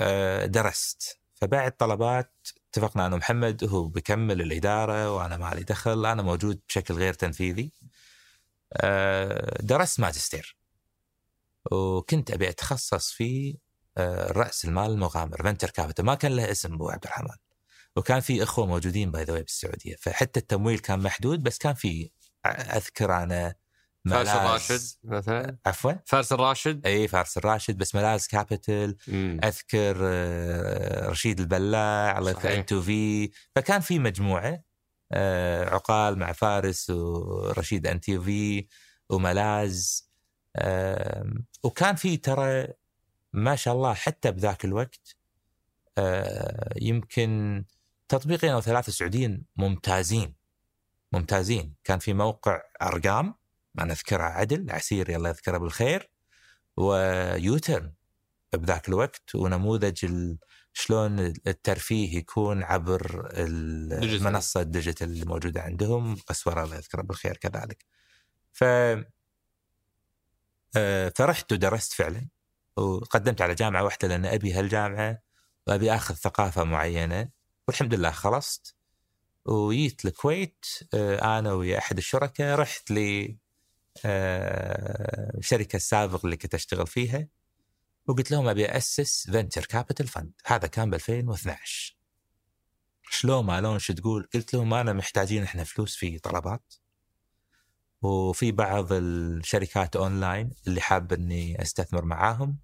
أه، 0.00 0.46
درست. 0.46 1.20
فبعد 1.34 1.72
طلبات 1.72 2.48
اتفقنا 2.70 3.06
أنا 3.06 3.14
ومحمد 3.14 3.64
هو 3.64 3.88
بيكمل 3.88 4.40
الإدارة 4.42 5.16
وأنا 5.16 5.36
ما 5.36 5.54
لي 5.54 5.62
دخل 5.62 6.06
أنا 6.06 6.22
موجود 6.22 6.60
بشكل 6.68 6.94
غير 6.94 7.14
تنفيذي. 7.14 7.72
آه، 8.72 9.62
درست 9.62 10.00
ماجستير. 10.00 10.56
وكنت 11.72 12.30
أبي 12.30 12.48
أتخصص 12.48 13.10
في 13.12 13.58
آه، 13.98 14.32
رأس 14.32 14.64
المال 14.64 14.90
المغامر 14.90 15.42
venture 15.42 15.70
capital 15.70 16.04
ما 16.04 16.14
كان 16.14 16.36
له 16.36 16.50
اسم 16.50 16.74
أبو 16.74 16.90
عبد 16.90 17.04
الرحمن. 17.04 17.36
وكان 17.96 18.20
في 18.20 18.42
إخوة 18.42 18.66
موجودين 18.66 19.10
by 19.10 19.24
the 19.24 19.34
بالسعودية. 19.40 19.96
فحتى 19.96 20.40
التمويل 20.40 20.78
كان 20.78 20.98
محدود 21.00 21.42
بس 21.42 21.58
كان 21.58 21.74
في 21.74 22.10
أذكر 22.46 23.14
أنا 23.22 23.54
فارس 24.08 24.28
الراشد 24.28 24.80
مثلا. 25.04 25.56
عفوا. 25.66 25.92
فارس 26.06 26.32
الراشد. 26.32 26.86
إي 26.86 27.08
فارس 27.08 27.38
الراشد 27.38 27.78
بس 27.78 27.94
ملاز 27.94 28.26
كابيتال. 28.26 28.96
أذكر 29.44 29.96
آه، 30.02 31.08
رشيد 31.08 31.40
البلاع 31.40 32.18
الله 32.18 32.30
يذكر 32.30 32.54
انتو 32.54 32.82
في. 32.82 33.30
فكان 33.54 33.80
في 33.80 33.98
مجموعة 33.98 34.62
آه، 35.12 35.74
عقال 35.74 36.18
مع 36.18 36.32
فارس 36.32 36.90
ورشيد 36.90 37.86
N2V 37.86 38.66
وملاز 39.10 40.10
وكان 41.62 41.94
في 41.96 42.16
ترى 42.16 42.66
ما 43.32 43.56
شاء 43.56 43.74
الله 43.74 43.94
حتى 43.94 44.30
بذاك 44.30 44.64
الوقت 44.64 45.16
آه، 45.98 46.74
يمكن 46.76 47.64
تطبيقين 48.08 48.50
أو 48.50 48.60
ثلاثة 48.60 48.92
سعوديين 48.92 49.44
ممتازين. 49.56 50.34
ممتازين. 51.12 51.74
كان 51.84 51.98
في 51.98 52.12
موقع 52.14 52.62
أرقام 52.82 53.34
ما 53.74 53.84
نذكرها 53.84 54.24
عدل 54.24 54.70
عسيري 54.70 55.16
الله 55.16 55.28
يذكره 55.28 55.58
بالخير. 55.58 56.10
و 56.76 56.93
يوتيرن 56.93 57.92
بذاك 58.52 58.88
الوقت 58.88 59.34
ونموذج 59.34 60.06
شلون 60.72 61.18
الترفيه 61.20 62.16
يكون 62.18 62.62
عبر 62.62 63.28
المنصه 63.34 64.60
ال 64.60 64.68
digital 64.68 65.22
الموجودة 65.22 65.60
عندهم. 65.62 66.16
قسوره 66.16 66.64
الله 66.64 66.76
يذكره 66.76 67.02
بالخير 67.02 67.36
كذلك. 67.36 67.84
ف 68.52 68.64
آه، 70.76 71.12
فرحت 71.16 71.52
ودرست 71.52 71.92
فعلا 71.92 72.28
وقدمت 72.76 73.42
على 73.42 73.54
جامعة 73.54 73.84
واحدة 73.84 74.08
لأن 74.08 74.26
أبي 74.26 74.52
هالجامعة 74.52 75.22
وأبي 75.66 75.94
آخذ 75.94 76.14
ثقافة 76.14 76.64
معينة. 76.64 77.28
والحمد 77.68 77.94
لله 77.94 78.10
خلصت. 78.10 78.74
وجيت 79.44 80.04
الكويت 80.04 80.66
آه، 80.94 81.38
أنا 81.38 81.52
ويا 81.52 81.78
أحد 81.78 81.98
الشركاء 81.98 82.58
رحت 82.58 82.90
لي 82.90 83.38
الشركة 84.04 85.72
آه، 85.72 85.76
السابقه 85.76 86.24
اللي 86.24 86.36
كنت 86.36 86.54
أشتغل 86.54 86.86
فيها 86.86 87.28
وقلت 88.06 88.30
لهم 88.30 88.48
أبي 88.48 88.66
أسس 88.66 89.30
venture 89.30 89.66
capital 89.66 90.08
fund 90.08 90.32
هذا 90.46 90.66
كان 90.66 90.90
ب 90.90 90.94
2012 90.94 92.00
شلون 93.10 93.44
ما 93.44 93.60
لون 93.60 93.78
شو 93.78 93.92
تقول؟ 93.92 94.28
قلت 94.34 94.54
لهم 94.54 94.74
أنا 94.74 94.92
محتاجين 94.92 95.42
إحنا 95.42 95.64
فلوس 95.64 95.96
في 95.96 96.18
طلبات. 96.18 96.74
وفي 98.02 98.52
بعض 98.52 98.92
الشركات 98.92 99.96
اونلاين 99.96 100.50
اللي 100.66 100.80
حاب 100.80 101.12
إني 101.12 101.62
أستثمر 101.62 102.04
معاهم. 102.04 102.58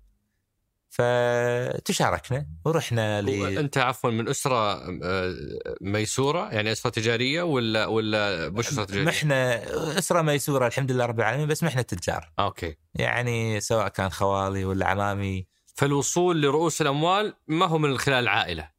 فتشاركنا 0.99 2.47
ورحنا 2.65 3.23
ل 3.23 3.59
أنت 3.59 3.79
عفوا 3.79 4.11
من 4.11 4.29
أسرة 4.29 4.75
آه، 5.03 5.35
ميسورة 5.81 6.53
يعني 6.53 6.73
أسرة 6.73 6.91
تجارية 6.91 7.43
ولا 7.43 7.87
ولا 7.87 8.49
مش 8.49 8.69
أسرة 8.69 8.85
تجارية؟ 8.85 9.05
محنا 9.05 9.63
أسرة 9.99 10.23
ميسورة 10.23 10.67
الحمد 10.67 10.93
لله 10.93 11.07
رب 11.07 11.21
العالمين 11.21 11.49
بس 11.49 11.63
محنا 11.65 11.83
تجار. 11.83 12.33
okay. 12.39 12.77
يعني 12.95 13.61
سواء 13.61 13.89
كان 13.89 14.11
خوالي 14.11 14.65
ولا 14.65 14.87
عمامي. 14.87 15.47
فالوصول 15.75 16.43
لرؤوس 16.43 16.83
الأموال 16.83 17.35
ما 17.47 17.67
هو 17.67 17.79
من 17.79 17.99
خلال 17.99 18.23
العائلة. 18.25 18.71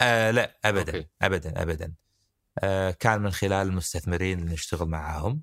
آه 0.00 0.30
لا 0.30 0.58
ابدا 0.64 0.96
okay. 0.96 1.08
ابدا 1.22 1.62
ابدا. 1.62 1.94
آه 2.58 2.90
كان 2.90 3.20
من 3.20 3.30
خلال 3.30 3.66
المستثمرين 3.66 4.38
اللي 4.38 4.52
نشتغل 4.52 4.88
معاهم. 4.88 5.42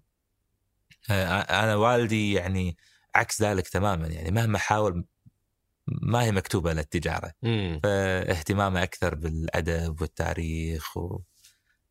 آه 1.10 1.40
أنا 1.40 1.76
والدي 1.76 2.34
يعني 2.34 2.78
عكس 3.16 3.42
ذلك 3.42 3.68
تماما 3.68 4.08
يعني 4.08 4.32
مهما 4.32 4.58
حاول 4.58 5.06
ما 6.02 6.24
هي 6.24 6.32
مكتوبة 6.32 6.74
للتجارة. 6.74 7.34
فاهتمامه 7.84 8.84
أكثر 8.84 9.16
بالأدب 9.16 10.02
والتاريخ 10.02 10.98
و... 10.98 11.20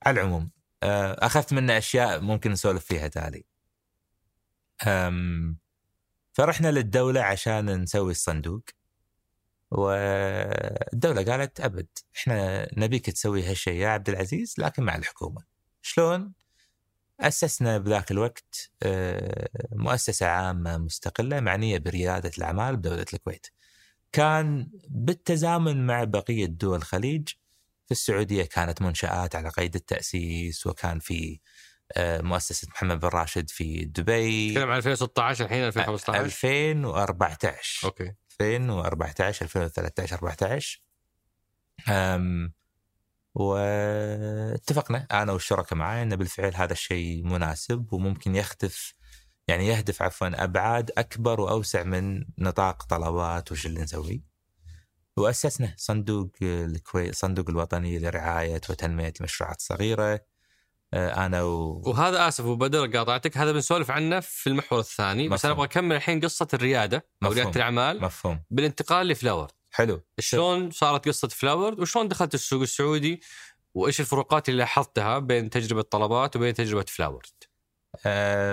على 0.02 0.20
العموم. 0.20 0.50
آه، 0.82 1.26
أخذت 1.26 1.52
منه 1.52 1.78
أشياء 1.78 2.20
ممكن 2.20 2.50
نسولف 2.50 2.84
فيها 2.84 3.08
تالي. 3.08 3.44
فرحنا 6.32 6.70
للدولة 6.70 7.22
عشان 7.22 7.80
نسوي 7.82 8.10
الصندوق. 8.10 8.62
والدولة 9.70 11.24
قالت 11.24 11.60
أبد 11.60 11.86
إحنا 12.16 12.68
نبيك 12.78 13.10
تسوي 13.10 13.44
هالشيء 13.44 13.74
يا 13.74 13.88
عبد 13.88 14.08
العزيز 14.08 14.54
لكن 14.58 14.82
مع 14.82 14.96
الحكومة. 14.96 15.42
شلون؟ 15.82 16.32
أسسنا 17.20 17.78
بذاك 17.78 18.10
الوقت 18.10 18.70
آه، 18.82 19.48
مؤسسة 19.72 20.26
عامة 20.26 20.78
مستقلة 20.78 21.40
معنية 21.40 21.78
بريادة 21.78 22.30
الأعمال 22.38 22.76
بدولة 22.76 23.06
الكويت. 23.14 23.46
كان 24.12 24.70
بالتزامن 24.88 25.86
مع 25.86 26.04
بقية 26.04 26.46
دول 26.46 26.78
الخليج 26.78 27.28
في 27.86 27.90
السعودية 27.90 28.44
كانت 28.44 28.82
منشآت 28.82 29.36
على 29.36 29.48
قيد 29.48 29.74
التأسيس 29.74 30.66
وكان 30.66 30.98
في 30.98 31.40
آه، 31.92 32.20
مؤسسة 32.20 32.68
محمد 32.68 33.00
بن 33.00 33.08
راشد 33.08 33.50
في 33.50 33.84
دبي. 33.84 34.48
تتكلم 34.48 34.70
عن 34.70 34.76
2016 34.76 35.44
الحين 35.44 35.64
2015 35.64 36.24
2014 36.24 37.86
أوكي. 37.86 38.14
2014 38.40 39.44
2013 39.44 40.16
14 40.16 40.82
أم 41.88 42.52
واتفقنا 43.34 45.06
أنا 45.12 45.32
والشركاء 45.32 45.78
معي 45.78 46.02
إن 46.02 46.16
بالفعل 46.16 46.54
هذا 46.54 46.72
الشيء 46.72 47.24
مناسب 47.24 47.92
وممكن 47.92 48.36
يختف 48.36 48.94
يعني 49.48 49.66
يهدف 49.66 50.02
عفوا 50.02 50.44
أبعاد 50.44 50.90
أكبر 50.98 51.40
وأوسع 51.40 51.82
من 51.82 52.24
نطاق 52.38 52.82
طلبات 52.82 53.52
وش 53.52 53.66
اللي 53.66 53.80
نسويه. 53.80 54.20
وأسسنا 55.16 55.74
صندوق 55.76 56.30
الكويت 56.42 57.14
صندوق 57.14 57.50
الوطني 57.50 57.98
لرعاية 57.98 58.60
وتنمية 58.70 59.12
المشروعات 59.20 59.56
الصغيرة. 59.56 60.20
آه، 60.94 61.26
أنا 61.26 61.42
و... 61.42 61.82
وهذا 61.86 62.28
آسف 62.28 62.44
وبدر 62.44 62.86
قاطعتك. 62.86 63.38
هذا 63.38 63.52
بنسولف 63.52 63.90
عنه 63.90 64.20
في 64.20 64.46
المحور 64.46 64.80
الثاني. 64.80 65.22
مفهوم. 65.22 65.34
بس 65.34 65.44
أنا 65.44 65.54
أبغى 65.54 65.64
أكمل 65.64 65.96
الحين 65.96 66.20
قصة 66.20 66.48
الريادة 66.54 67.06
أو 67.24 67.32
ريادة 67.32 67.50
الأعمال. 67.50 68.02
مفهوم. 68.02 68.42
بالانتقال 68.50 69.06
ل 69.06 69.12
Floward 69.12 69.48
حلو. 69.70 70.02
شلون 70.18 70.70
صارت 70.70 71.08
قصة 71.08 71.28
Floward 71.28 71.80
وشلون 71.80 72.08
دخلت 72.08 72.34
السوق 72.34 72.62
السعودي؟ 72.62 73.20
وإيش 73.74 74.00
الفروقات 74.00 74.48
اللي 74.48 74.58
لاحظتها 74.58 75.18
بين 75.18 75.50
تجربة 75.50 75.82
طلبات 75.82 76.36
وبين 76.36 76.54
تجربة 76.54 76.84
Floward 76.88 77.22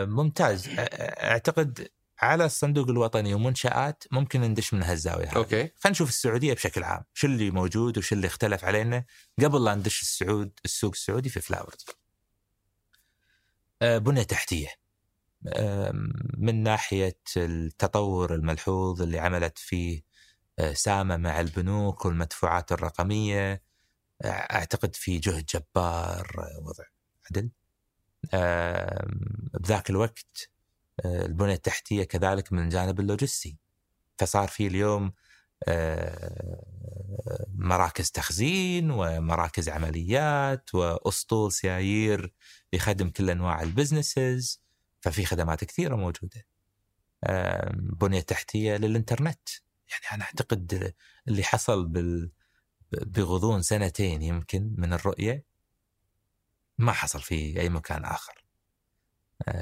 ممتاز 0.05 0.69
أعتقد 0.77 1.87
على 2.19 2.45
الصندوق 2.45 2.89
الوطني 2.89 3.33
ومنشآت 3.33 4.03
ممكن 4.11 4.41
ندش 4.41 4.73
من 4.73 4.83
هالزاويه 4.83 5.27
هذه. 5.27 5.35
okay 5.35 5.57
خلينا 5.57 5.89
نشوف 5.89 6.09
السعودية 6.09 6.53
بشكل 6.53 6.83
عام، 6.83 7.03
شو 7.13 7.27
اللي 7.27 7.51
موجود 7.51 7.97
وش 7.97 8.13
اللي 8.13 8.27
اختلف 8.27 8.65
علينا 8.65 9.05
قبل 9.43 9.65
لا 9.65 9.75
ندش 9.75 10.01
السعود 10.01 10.51
السوق 10.65 10.91
السعودي 10.91 11.29
في 11.29 11.41
Floward. 11.41 11.85
آه، 13.81 13.97
بنية 13.97 14.23
تحتية. 14.23 14.67
من 16.37 16.63
ناحية 16.63 17.19
التطور 17.37 18.35
الملحوظ 18.35 19.01
اللي 19.01 19.19
عملت 19.19 19.57
فيه 19.57 20.01
آه، 20.59 20.73
سامة 20.73 21.17
مع 21.17 21.39
البنوك 21.39 22.05
والمدفوعات 22.05 22.71
الرقمية 22.71 23.63
أعتقد 24.25 24.95
في 24.95 25.17
جهد 25.17 25.45
جبار 25.45 26.31
آه، 26.37 26.59
وضع 26.63 26.83
عدل. 27.31 27.49
بذاك 29.53 29.89
الوقت 29.89 30.49
البنية 31.05 31.53
التحتية 31.53 32.03
كذلك 32.03 32.53
من 32.53 32.59
الجانب 32.63 32.99
اللوجستي 32.99 33.57
فصار 34.17 34.47
في 34.47 34.67
اليوم 34.67 35.13
مراكز 37.55 38.11
تخزين 38.11 38.91
ومراكز 38.91 39.69
عمليات 39.69 40.75
وأسطول 40.75 41.51
سيايير 41.51 42.33
يخدم 42.73 43.09
كل 43.09 43.29
أنواع 43.29 43.61
ال 43.61 43.70
businesses 43.70 44.61
ففي 45.01 45.25
خدمات 45.25 45.63
كثيرة 45.63 45.95
موجودة. 45.95 46.45
بنية 47.73 48.21
تحتية 48.21 48.75
للإنترنت 48.77 49.49
يعني 49.91 50.15
أنا 50.15 50.23
أعتقد 50.23 50.93
اللي 51.27 51.43
حصل 51.43 51.91
بغضون 52.91 53.61
سنتين 53.61 54.21
يمكن 54.21 54.75
من 54.77 54.93
الرؤية 54.93 55.43
ما 56.77 56.91
حصل 56.91 57.21
في 57.21 57.59
أي 57.59 57.69
مكان 57.69 58.05
آخر. 58.05 58.43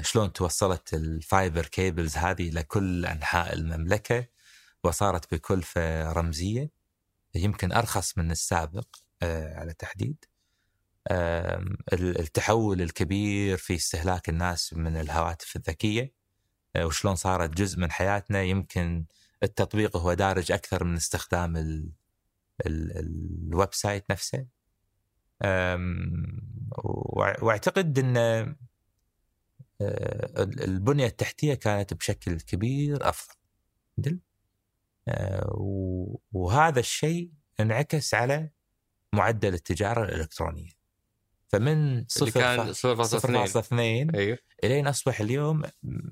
شلون 0.00 0.32
توصلت 0.32 0.94
ال 0.94 1.06
fiber 1.06 1.66
cables 1.66 2.16
هذه 2.16 2.50
لكل 2.50 3.06
أنحاء 3.06 3.54
المملكة 3.54 4.26
وصارت 4.84 5.34
بكلفة 5.34 6.12
رمزية 6.12 6.70
يمكن 7.34 7.72
أرخص 7.72 8.18
من 8.18 8.30
السابق 8.30 8.86
على 9.22 9.70
التحديد 9.70 10.24
التحول 11.92 12.82
الكبير 12.82 13.56
في 13.56 13.74
استهلاك 13.74 14.28
الناس 14.28 14.74
من 14.74 14.96
الهواتف 14.96 15.56
الذكية 15.56 16.12
آه، 16.76 16.86
وشلون 16.86 17.14
صارت 17.14 17.50
جزء 17.50 17.78
من 17.78 17.90
حياتنا. 17.92 18.42
يمكن 18.42 19.06
التطبيق 19.42 19.96
هو 19.96 20.14
دارج 20.14 20.52
أكثر 20.52 20.84
من 20.84 20.96
استخدام 20.96 21.56
ال 21.56 21.92
ال 22.66 22.98
ال 23.52 23.74
website 23.74 24.10
نفسه. 24.10 24.46
واعتقد 27.42 27.98
إن 27.98 28.16
آه، 29.80 30.42
البنية 30.64 31.06
التحتية 31.06 31.54
كانت 31.54 31.94
بشكل 31.94 32.40
كبير 32.40 33.08
أفضل. 33.08 34.18
آه، 35.08 36.18
وهذا 36.32 36.80
الشيء 36.80 37.30
انعكس 37.60 38.14
على 38.14 38.50
معدل 39.12 39.54
التجارة 39.54 40.04
الإلكترونية. 40.04 40.70
فمن 41.48 42.04
صفر 42.08 42.40
كان 42.40 42.72
0.2 42.72 43.72
أيوه. 44.14 44.38
إلين 44.64 44.86
أصبح 44.86 45.20
اليوم 45.20 45.62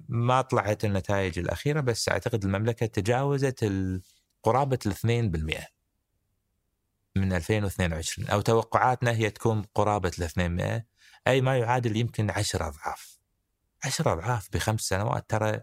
ما 0.09 0.43
طلعت 0.43 0.85
النتائج 0.85 1.39
الأخيرة 1.39 1.81
بس 1.81 2.09
أعتقد 2.09 2.45
المملكة 2.45 2.87
تجاوزت 2.87 3.65
قرابة 4.43 4.79
ال 4.87 4.93
2% 4.93 5.74
من 7.17 7.33
2022 7.33 8.29
أو 8.29 8.41
توقعاتنا 8.41 9.11
هي 9.11 9.31
تكون 9.31 9.63
قرابة 9.75 10.13
ال 10.19 10.51
200 10.51 10.83
أي 11.27 11.41
ما 11.41 11.59
يعادل 11.59 11.97
يمكن 11.97 12.31
10 12.31 12.69
أضعاف. 12.69 13.19
10 13.85 14.13
أضعاف 14.13 14.49
بخمس 14.53 14.81
سنوات 14.81 15.31
ترى 15.31 15.61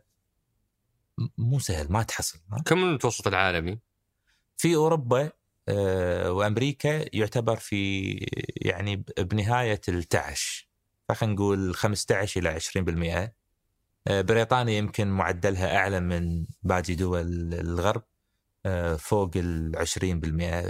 مو 1.38 1.60
سهل 1.60 1.92
ما 1.92 2.04
تحصل 2.04 2.40
كم 2.66 2.84
المتوسط 2.84 3.28
العالمي؟ 3.28 3.80
في 4.58 4.76
أوروبا 4.76 5.32
آه، 5.70 6.32
وأمريكا 6.32 7.06
يعتبر 7.18 7.56
في 7.56 8.12
يعني 8.56 9.06
بنهاية 9.20 9.82
التعش. 9.90 10.72
فخلينا 11.10 11.36
نقول 11.36 11.76
15 11.76 12.40
إلى 12.40 12.50
20% 12.50 13.36
آه، 14.08 14.22
بريطانيا 14.22 14.78
يمكن 14.78 15.08
معدلها 15.08 15.78
أعلى 15.78 16.00
من 16.00 16.46
باقي 16.64 16.96
دول 16.96 17.54
الغرب. 17.54 18.04
فوق 18.98 19.32
ال 19.36 19.88
20% 19.88 20.04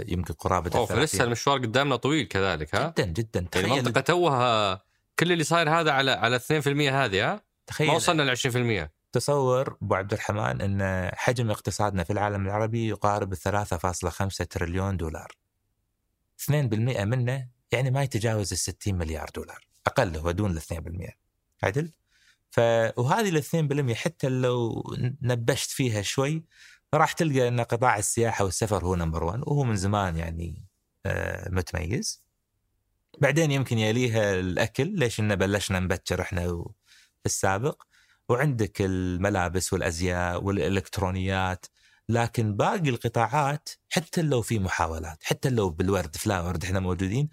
يمكن 0.08 0.34
قرابة 0.34 0.78
اوه 0.78 0.86
فلسه 0.86 1.24
المشوار 1.24 1.58
قدامنا 1.58 1.96
طويل 1.96 2.26
كذلك 2.26 2.74
ها؟ 2.74 2.94
جدا 2.98 3.04
جدا. 3.04 3.40
يعني 3.40 3.48
تخيل 3.48 3.78
المنطقة 3.78 4.00
توها 4.00 4.82
كل 5.18 5.32
اللي 5.32 5.44
صاير 5.44 5.70
هذا 5.70 5.90
على 5.90 6.10
على 6.10 6.38
2% 6.38 6.42
هذه 6.68 7.32
ها؟ 7.32 7.42
تخيل. 7.66 7.88
ما 7.88 7.94
وصلنا 7.94 8.22
ل 8.22 8.36
20% 8.86 8.90
تصور 9.12 9.76
أبو 9.82 9.94
عبد 9.94 10.12
الرحمن 10.12 10.60
إن 10.60 11.10
حجم 11.14 11.50
اقتصادنا 11.50 12.04
في 12.04 12.12
العالم 12.12 12.46
العربي 12.46 12.88
يقارب 12.88 13.34
3.5 13.34 14.46
تريليون 14.50 14.96
دولار. 14.96 15.32
2% 16.50 16.52
منه 16.52 17.48
يعني 17.72 17.90
ما 17.90 18.02
يتجاوز 18.02 18.52
ال 18.52 18.58
60 18.58 18.94
مليار 18.94 19.30
دولار. 19.34 19.66
أقل 19.86 20.16
هو 20.16 20.30
دون 20.30 20.50
ال 20.50 20.60
2% 20.60 21.10
عدل؟ 21.62 21.92
ف 22.50 22.60
وهذه 22.96 23.28
ال 23.28 23.42
2% 23.92 23.92
حتى 23.92 24.28
لو 24.28 24.84
نبشت 25.22 25.70
فيها 25.70 26.02
شوي 26.02 26.44
راح 26.94 27.12
تلقى 27.12 27.48
إن 27.48 27.60
قطاع 27.60 27.98
السياحة 27.98 28.44
والسفر 28.44 28.84
هو 28.84 28.94
نمبر 28.94 29.24
1 29.24 29.40
وهو 29.40 29.64
من 29.64 29.76
زمان 29.76 30.16
يعني 30.16 30.64
آه، 31.06 31.48
متميز. 31.50 32.22
بعدين 33.20 33.50
يمكن 33.50 33.78
يليها 33.78 34.34
الأكل 34.34 34.86
ليش 34.98 35.20
ان 35.20 35.36
بلشنا 35.36 35.80
نبكر 35.80 36.20
إحنا 36.20 36.46
في 37.20 37.26
السابق. 37.26 37.82
وعندك 38.28 38.82
الملابس 38.82 39.72
والأزياء 39.72 40.44
والإلكترونيات 40.44 41.66
لكن 42.08 42.56
باقي 42.56 42.88
القطاعات 42.88 43.68
حتى 43.90 44.22
لو 44.22 44.42
في 44.42 44.58
محاولات 44.58 45.24
حتى 45.24 45.50
لو 45.50 45.70
بالورد 45.70 46.16
فلاورد 46.16 46.64
إحنا 46.64 46.80
موجودين 46.80 47.28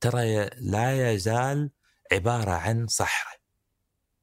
ترى 0.00 0.50
لا 0.60 1.12
يزال 1.12 1.70
عبارة 2.12 2.50
عن 2.50 2.86
صحراء. 2.86 3.36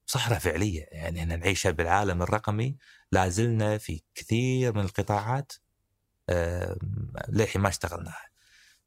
صحراء 0.06 0.38
فعلية 0.38 0.86
يعني 0.92 1.20
إحنا 1.20 1.36
نعيشها 1.36 1.70
بالعالم 1.70 2.22
الرقمي 2.22 2.76
لا 3.12 3.28
زلنا 3.28 3.78
في 3.78 4.02
كثير 4.14 4.72
من 4.74 4.80
القطاعات 4.80 5.52
للحين 7.28 7.62
ما 7.62 7.68
اشتغلناها. 7.68 8.28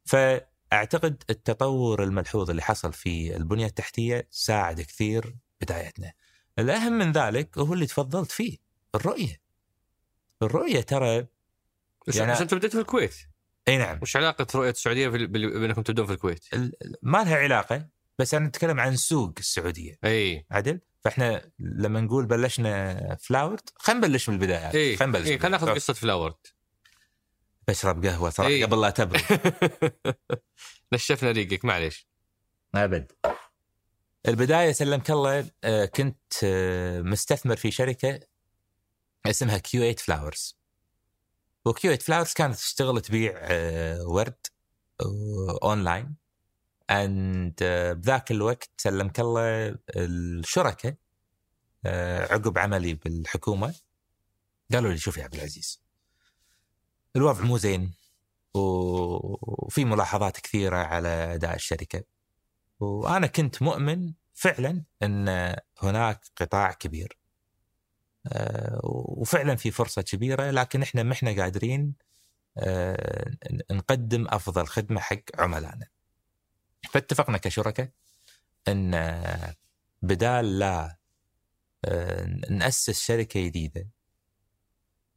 فأعتقد 0.05 1.23
التطور 1.29 2.03
الملحوظ 2.03 2.49
اللي 2.49 2.61
حصل 2.61 2.93
في 2.93 3.35
البنية 3.35 3.65
التحتية 3.65 4.27
ساعد 4.31 4.81
كثير 4.81 5.35
بدايتنا. 5.61 6.13
الأهم 6.59 6.93
من 6.93 7.11
ذلك 7.11 7.57
هو 7.57 7.73
اللي 7.73 7.85
تفضلت 7.85 8.31
فيه 8.31 8.57
الرؤية. 8.95 9.41
الرؤية 10.41 10.81
ترى 10.81 11.27
يعني 12.15 12.31
بس 12.31 12.41
أنتم 12.41 12.57
بديتوا 12.57 12.79
في 12.79 12.85
الكويت؟ 12.85 13.15
إي 13.67 13.77
نعم. 13.77 13.99
وش 14.01 14.15
علاقة 14.15 14.47
رؤية 14.55 14.69
السعودية 14.69 15.07
بأنكم 15.07 15.81
تبدون 15.81 16.05
في 16.05 16.13
الكويت؟ 16.13 16.45
ما 17.01 17.23
لها 17.23 17.37
علاقة 17.37 17.87
بس 18.19 18.33
أنا 18.33 18.47
أتكلم 18.47 18.79
عن 18.79 18.95
سوق 18.95 19.33
السعودية. 19.39 19.97
إي. 20.03 20.45
عدل؟ 20.51 20.79
فاحنا 21.05 21.51
لما 21.59 22.01
نقول 22.01 22.25
بلشنا 22.25 23.15
Floward 23.15 23.69
خلينا 23.75 24.07
نبلش 24.07 24.29
من 24.29 24.35
البداية 24.35 24.73
اي 24.73 24.97
خلينا 24.97 25.17
نبلش 25.17 25.29
اي 25.29 25.39
خلينا 25.39 25.57
ناخذ 25.57 25.75
قصة 25.75 25.93
Floward. 25.93 26.35
بشرب 27.67 28.05
قهوة 28.05 28.29
صراحة 28.29 28.49
إيه؟ 28.49 28.65
قبل 28.65 28.81
لا 28.81 28.89
تبرد. 28.89 29.21
نشفنا 30.93 31.31
ريقك 31.31 31.65
معليش. 31.65 32.07
أبد. 32.75 33.11
البداية 34.27 34.71
سلمك 34.71 35.11
الله 35.11 35.49
آه، 35.63 35.85
كنت 35.85 36.33
آه، 36.43 37.01
مستثمر 37.01 37.55
في 37.55 37.71
شركة 37.71 38.19
اسمها 39.25 39.57
Q8 39.57 39.81
Flowers 39.81 40.59
و 41.65 41.74
Q8 41.74 41.91
Flowers 41.91 42.33
كانت 42.33 42.55
تشتغل 42.55 43.01
تبيع 43.01 43.33
آه، 43.35 44.07
ورد 44.07 44.37
online 45.63 46.15
and 46.89 47.55
بذاك 47.97 48.31
الوقت 48.31 48.69
سلمك 48.77 49.19
الله 49.19 49.75
الشركاء 49.95 50.95
عقب 52.31 52.57
عملي 52.57 52.93
بالحكومة 52.93 53.75
قالوا 54.73 54.91
لي 54.91 54.97
شوف 54.97 55.17
يا 55.17 55.23
عبد 55.23 55.35
العزيز 55.35 55.81
الوضع 57.15 57.43
مو 57.43 57.57
زين 57.57 57.93
وفي 58.53 59.85
ملاحظات 59.85 60.39
كثيرة 60.39 60.77
على 60.77 61.07
أداء 61.07 61.55
الشركة 61.55 62.03
وأنا 62.79 63.27
كنت 63.27 63.61
مؤمن 63.61 64.13
فعلا 64.33 64.83
إن 65.03 65.55
هناك 65.81 66.25
قطاع 66.35 66.71
كبير 66.71 67.17
آه، 68.27 68.79
وفعلا 68.83 69.55
في 69.55 69.71
فرصة 69.71 70.01
كبيرة 70.01 70.51
لكن 70.51 70.81
إحنا 70.81 71.03
ما 71.03 71.13
إحنا 71.13 71.31
قادرين 71.31 71.95
آه، 72.57 73.31
نقدم 73.71 74.27
أفضل 74.29 74.67
خدمة 74.67 74.99
حق 74.99 75.23
عملائنا. 75.35 75.87
فاتفقنا 76.91 77.37
كشركاء 77.37 77.89
أن 78.67 78.91
بدال 80.01 80.59
لا 80.59 80.97
آه، 81.85 82.25
نأسس 82.49 83.03
شركة 83.03 83.41
جديدة 83.41 83.89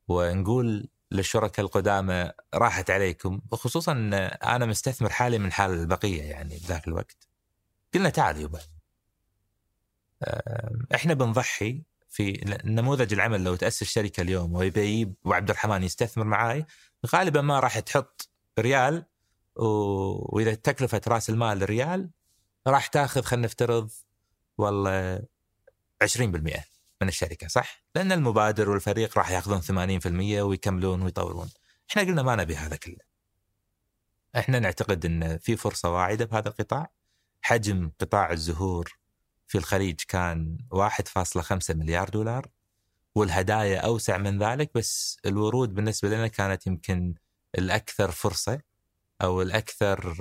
ونقول 0.09 0.89
للشركاء 1.11 1.67
القدامى 1.67 2.31
راحت 2.55 2.91
عليكم 2.91 3.41
وخصوصا 3.53 3.93
أنا 4.43 4.67
مستثمر 4.67 5.11
حالي 5.11 5.39
من 5.39 5.53
حال 5.53 5.71
البقية 5.71 6.23
يعني 6.23 6.59
بذاك 6.59 6.89
الوقت. 6.89 7.29
قلنا 7.95 8.11
تعال 8.11 8.41
يبا 8.41 8.61
إحنا 10.95 11.15
بنضحي 11.15 11.83
في 12.09 12.59
نموذج 12.65 13.13
العمل 13.13 13.45
لو 13.45 13.55
تأسس 13.55 13.85
شركة 13.85 14.21
اليوم 14.21 14.55
ويبي 14.55 14.81
يجيب 14.81 15.15
وعبد 15.25 15.51
الرحمن 15.51 15.83
يستثمر 15.83 16.25
معاي 16.25 16.67
غالبا 17.07 17.41
ما 17.41 17.61
راح 17.61 17.79
تحط 17.79 18.29
ريال 18.59 19.05
وإذا 19.59 20.55
تكلفة 20.55 21.01
رأس 21.09 21.31
المال 21.31 21.71
ريال 21.71 22.11
راح 22.67 22.87
تاخذ 22.87 23.23
خلينا 23.23 23.47
نفترض 23.47 23.91
والله 24.59 25.23
20% 26.05 26.21
من 27.03 27.09
الشركة 27.09 27.49
صح؟ 27.49 27.85
لأن 27.95 28.13
المبادر 28.13 28.71
والفريق 28.71 29.19
راح 29.19 29.31
ياخذون 29.31 29.63
80% 30.01 30.07
ويكملون 30.43 31.03
ويطورون. 31.03 31.51
إحنا 31.91 32.03
قلنا 32.03 32.23
ما 32.23 32.37
نبي 32.37 32.57
هذا 32.57 32.77
كله. 32.77 33.09
إحنا 34.37 34.59
نعتقد 34.59 35.05
إن 35.05 35.39
في 35.39 35.57
فرصة 35.57 35.91
واعدة 35.91 36.25
بهذا 36.25 36.49
القطاع. 36.49 36.91
حجم 37.43 37.91
قطاع 38.01 38.33
الزهور 38.33 38.99
في 39.47 39.59
الخليج 39.59 40.01
كان 40.09 40.59
1.5 40.71 41.75
مليار 41.77 42.09
دولار 42.09 42.49
والهدايا 43.15 43.79
أوسع 43.79 44.19
من 44.19 44.43
ذلك 44.43 44.71
بس 44.75 45.19
الورود 45.27 45.75
بالنسبة 45.75 46.09
لنا 46.09 46.27
كانت 46.27 46.67
يمكن 46.67 47.15
الأكثر 47.59 48.11
فرصة 48.11 48.61
أو 49.23 49.43
الأكثر 49.43 50.17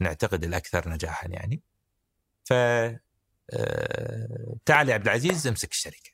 نعتقد 0.00 0.44
الأكثر 0.44 0.88
نجاحا 0.88 1.28
يعني. 1.28 1.62
ف 2.44 2.52
آه، 3.50 4.56
تعال 4.64 4.88
يا 4.88 4.94
عبد 4.94 5.04
العزيز 5.08 5.46
امسك 5.46 5.70
الشركة. 5.70 6.10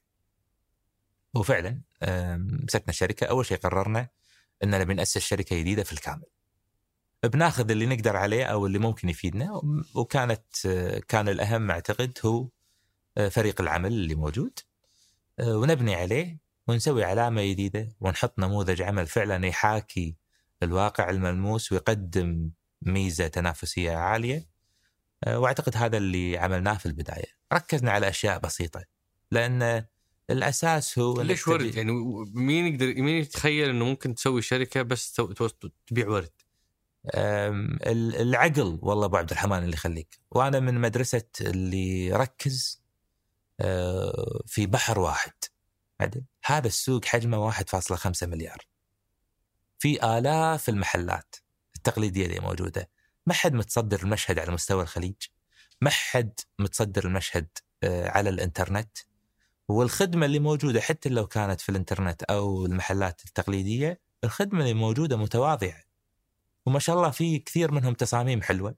وفعلا 1.34 1.80
مسكنا 2.62 2.88
الشركة 2.88 3.26
أول 3.26 3.46
شيء 3.46 3.58
قررنا 3.58 4.08
اننا 4.64 4.84
بناسس 4.84 5.18
شركة 5.18 5.56
جديدة 5.56 5.82
في 5.82 5.92
الكامل. 5.92 6.26
بناخذ 7.24 7.70
اللي 7.70 7.86
نقدر 7.86 8.16
عليه 8.16 8.44
أو 8.44 8.66
اللي 8.66 8.78
ممكن 8.78 9.08
يفيدنا 9.08 9.62
وكانت 9.94 10.66
كان 11.08 11.28
الأهم 11.28 11.70
أعتقد 11.70 12.18
هو 12.24 12.48
آه، 13.18 13.28
فريق 13.28 13.60
العمل 13.60 13.92
اللي 13.92 14.14
موجود 14.14 14.58
آه، 15.40 15.56
ونبني 15.56 15.94
عليه 15.94 16.38
ونسوي 16.68 17.04
علامة 17.04 17.44
جديدة 17.44 17.96
ونحط 18.00 18.38
نموذج 18.38 18.82
عمل 18.82 19.06
فعلا 19.06 19.46
يحاكي 19.46 20.16
الواقع 20.62 21.10
الملموس 21.10 21.72
ويقدم 21.72 22.50
ميزة 22.82 23.26
تنافسية 23.26 23.92
عالية. 23.92 24.48
آه، 25.24 25.38
وأعتقد 25.38 25.76
هذا 25.76 25.96
اللي 25.96 26.38
عملناه 26.38 26.74
في 26.74 26.86
البداية. 26.86 27.26
ركزنا 27.52 27.90
على 27.90 28.08
أشياء 28.08 28.38
بسيطة 28.38 28.84
لأن 29.30 29.84
الأساس 30.30 30.98
هو 30.98 31.22
ليش 31.22 31.48
ورد؟ 31.48 31.74
يعني 31.74 31.92
مين 32.34 32.66
يقدر 32.66 32.86
مين 32.86 33.16
يتخيل 33.16 33.68
إنه 33.68 33.84
ممكن 33.84 34.14
تسوي 34.14 34.42
شركة 34.42 34.82
بس 34.82 35.20
تبيع 35.86 36.08
ورد؟ 36.08 36.30
العقل 37.14 38.78
والله 38.82 39.04
أبو 39.06 39.16
عبد 39.16 39.30
الرحمن 39.30 39.58
اللي 39.58 39.72
يخليك. 39.72 40.20
وأنا 40.30 40.60
من 40.60 40.80
مدرسة 40.80 41.28
اللي 41.40 42.12
ركز 42.12 42.82
آه، 43.60 44.42
في 44.46 44.66
بحر 44.66 44.98
واحد. 44.98 45.32
هذا 46.44 46.66
السوق 46.66 47.04
حجمه 47.04 47.38
1.5 47.38 48.26
مليار. 48.26 48.58
في 49.84 50.18
آلاف 50.18 50.68
المحلات 50.68 51.36
التقليدية 51.76 52.26
اللي 52.26 52.40
موجودة. 52.40 52.90
ما 53.26 53.34
حد 53.34 53.54
متصدر 53.54 54.02
المشهد 54.02 54.38
على 54.38 54.52
مستوى 54.52 54.82
الخليج. 54.82 55.14
ما 55.80 55.90
حد 55.90 56.40
متصدر 56.58 57.04
المشهد 57.04 57.48
آه، 57.82 58.08
على 58.08 58.30
الإنترنت. 58.30 58.98
والخدمة 59.68 60.26
اللي 60.26 60.38
موجودة 60.38 60.80
حتى 60.80 61.08
لو 61.08 61.26
كانت 61.26 61.60
في 61.60 61.68
الإنترنت 61.68 62.22
أو 62.22 62.66
المحلات 62.66 63.24
التقليدية 63.24 64.00
الخدمة 64.24 64.60
اللي 64.60 64.74
موجودة 64.74 65.16
متواضعة. 65.16 65.82
وما 66.66 66.78
شاء 66.78 66.96
الله 66.96 67.10
في 67.10 67.38
كثير 67.38 67.72
منهم 67.72 67.94
تصاميم 67.94 68.42
حلوة. 68.42 68.74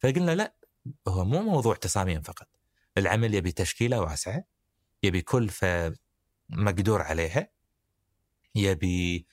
فقلنا 0.00 0.34
لا 0.34 0.54
هو 1.08 1.24
مو 1.24 1.42
موضوع 1.42 1.74
تصاميم 1.74 2.22
فقط. 2.22 2.48
العمل 2.98 3.34
يبي 3.34 3.52
تشكيلة 3.52 4.00
واسعة 4.00 4.44
يبي 5.02 5.22
كلفة 5.22 5.94
مقدور 6.48 7.02
عليها 7.02 7.48
يبي 8.54 9.26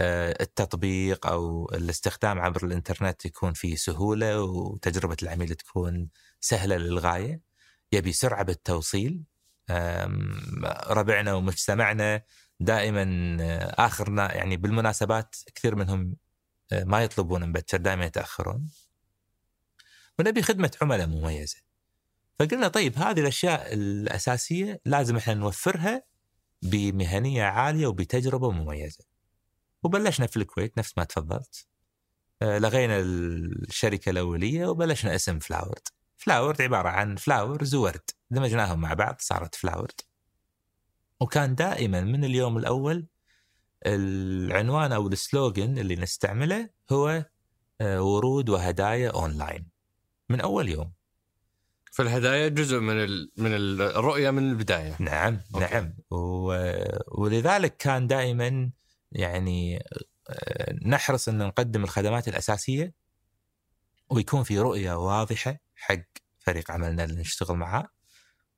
التطبيق 0.00 1.26
أو 1.26 1.70
الاستخدام 1.74 2.40
عبر 2.40 2.66
الإنترنت 2.66 3.24
يكون 3.24 3.52
فيه 3.52 3.76
سهولة 3.76 4.42
وتجربة 4.42 5.16
العميل 5.22 5.54
تكون 5.54 6.08
سهلة 6.40 6.76
للغاية. 6.76 7.40
يبي 7.92 8.12
سرعة 8.12 8.42
بالتوصيل. 8.42 9.24
ربعنا 10.90 11.34
ومجتمعنا 11.34 12.22
دائما 12.60 13.36
آه، 13.40 13.86
آخرنا 13.86 14.34
يعني 14.34 14.56
بالمناسبات 14.56 15.36
كثير 15.54 15.74
منهم 15.74 16.16
آه، 16.72 16.84
ما 16.84 17.02
يطلبون 17.02 17.48
مبكر 17.48 17.76
دائما 17.76 18.04
يتأخرون. 18.04 18.70
ونبي 20.18 20.42
خدمة 20.42 20.70
عملاء 20.82 21.06
مميزة. 21.06 21.56
فقلنا 22.38 22.68
طيب 22.68 22.98
هذه 22.98 23.20
الأشياء 23.20 23.74
الأساسية 23.74 24.80
لازم 24.84 25.16
إحنا 25.16 25.34
نوفرها 25.34 26.02
بمهنية 26.62 27.44
عالية 27.44 27.86
وبتجربة 27.86 28.50
مميزة. 28.50 29.11
وبلشنا 29.82 30.26
في 30.26 30.36
الكويت 30.36 30.78
نفس 30.78 30.98
ما 30.98 31.04
تفضلت. 31.04 31.66
آه، 32.42 32.58
لغينا 32.58 33.00
الشركة 33.00 34.10
الأولية 34.10 34.66
وبلشنا 34.66 35.14
اسم 35.14 35.38
Floward. 35.38 35.88
Floward 36.16 36.62
عبارة 36.62 36.88
عن 36.88 37.16
flowers 37.16 37.74
وورد 37.74 38.10
دمجناهم 38.30 38.80
مع 38.80 38.94
بعض 38.94 39.16
صارت 39.18 39.54
Floward. 39.54 40.00
وكان 41.20 41.54
دائما 41.54 42.00
من 42.00 42.24
اليوم 42.24 42.58
الأول 42.58 43.06
العنوان 43.86 44.92
أو 44.92 45.08
ال 45.08 45.18
slogan 45.18 45.78
اللي 45.78 45.96
نستعمله 45.96 46.70
هو 46.92 47.24
آه، 47.80 48.02
ورود 48.02 48.48
وهدايا 48.48 49.10
أونلاين. 49.10 49.68
من 50.28 50.40
أول 50.40 50.68
يوم. 50.68 50.92
فالهدايا 51.92 52.48
جزء 52.48 52.78
من 52.78 53.06
من 53.36 53.54
الرؤيه 53.80 54.30
من 54.30 54.50
البداية. 54.50 54.96
نعم 55.00 55.40
okay. 55.54 55.66
نعم. 55.66 55.94
ولذلك 57.18 57.76
كان 57.76 58.06
دائما 58.06 58.70
يعني 59.12 59.84
آه، 60.28 60.74
نحرص 60.84 61.28
إن 61.28 61.38
نقدم 61.38 61.84
الخدمات 61.84 62.28
الأساسية 62.28 62.94
ويكون 64.10 64.42
في 64.42 64.58
رؤية 64.58 64.94
واضحة 64.94 65.60
حق 65.76 66.04
فريق 66.38 66.70
عملنا 66.70 67.04
اللي 67.04 67.20
نشتغل 67.20 67.56
معاه 67.56 67.88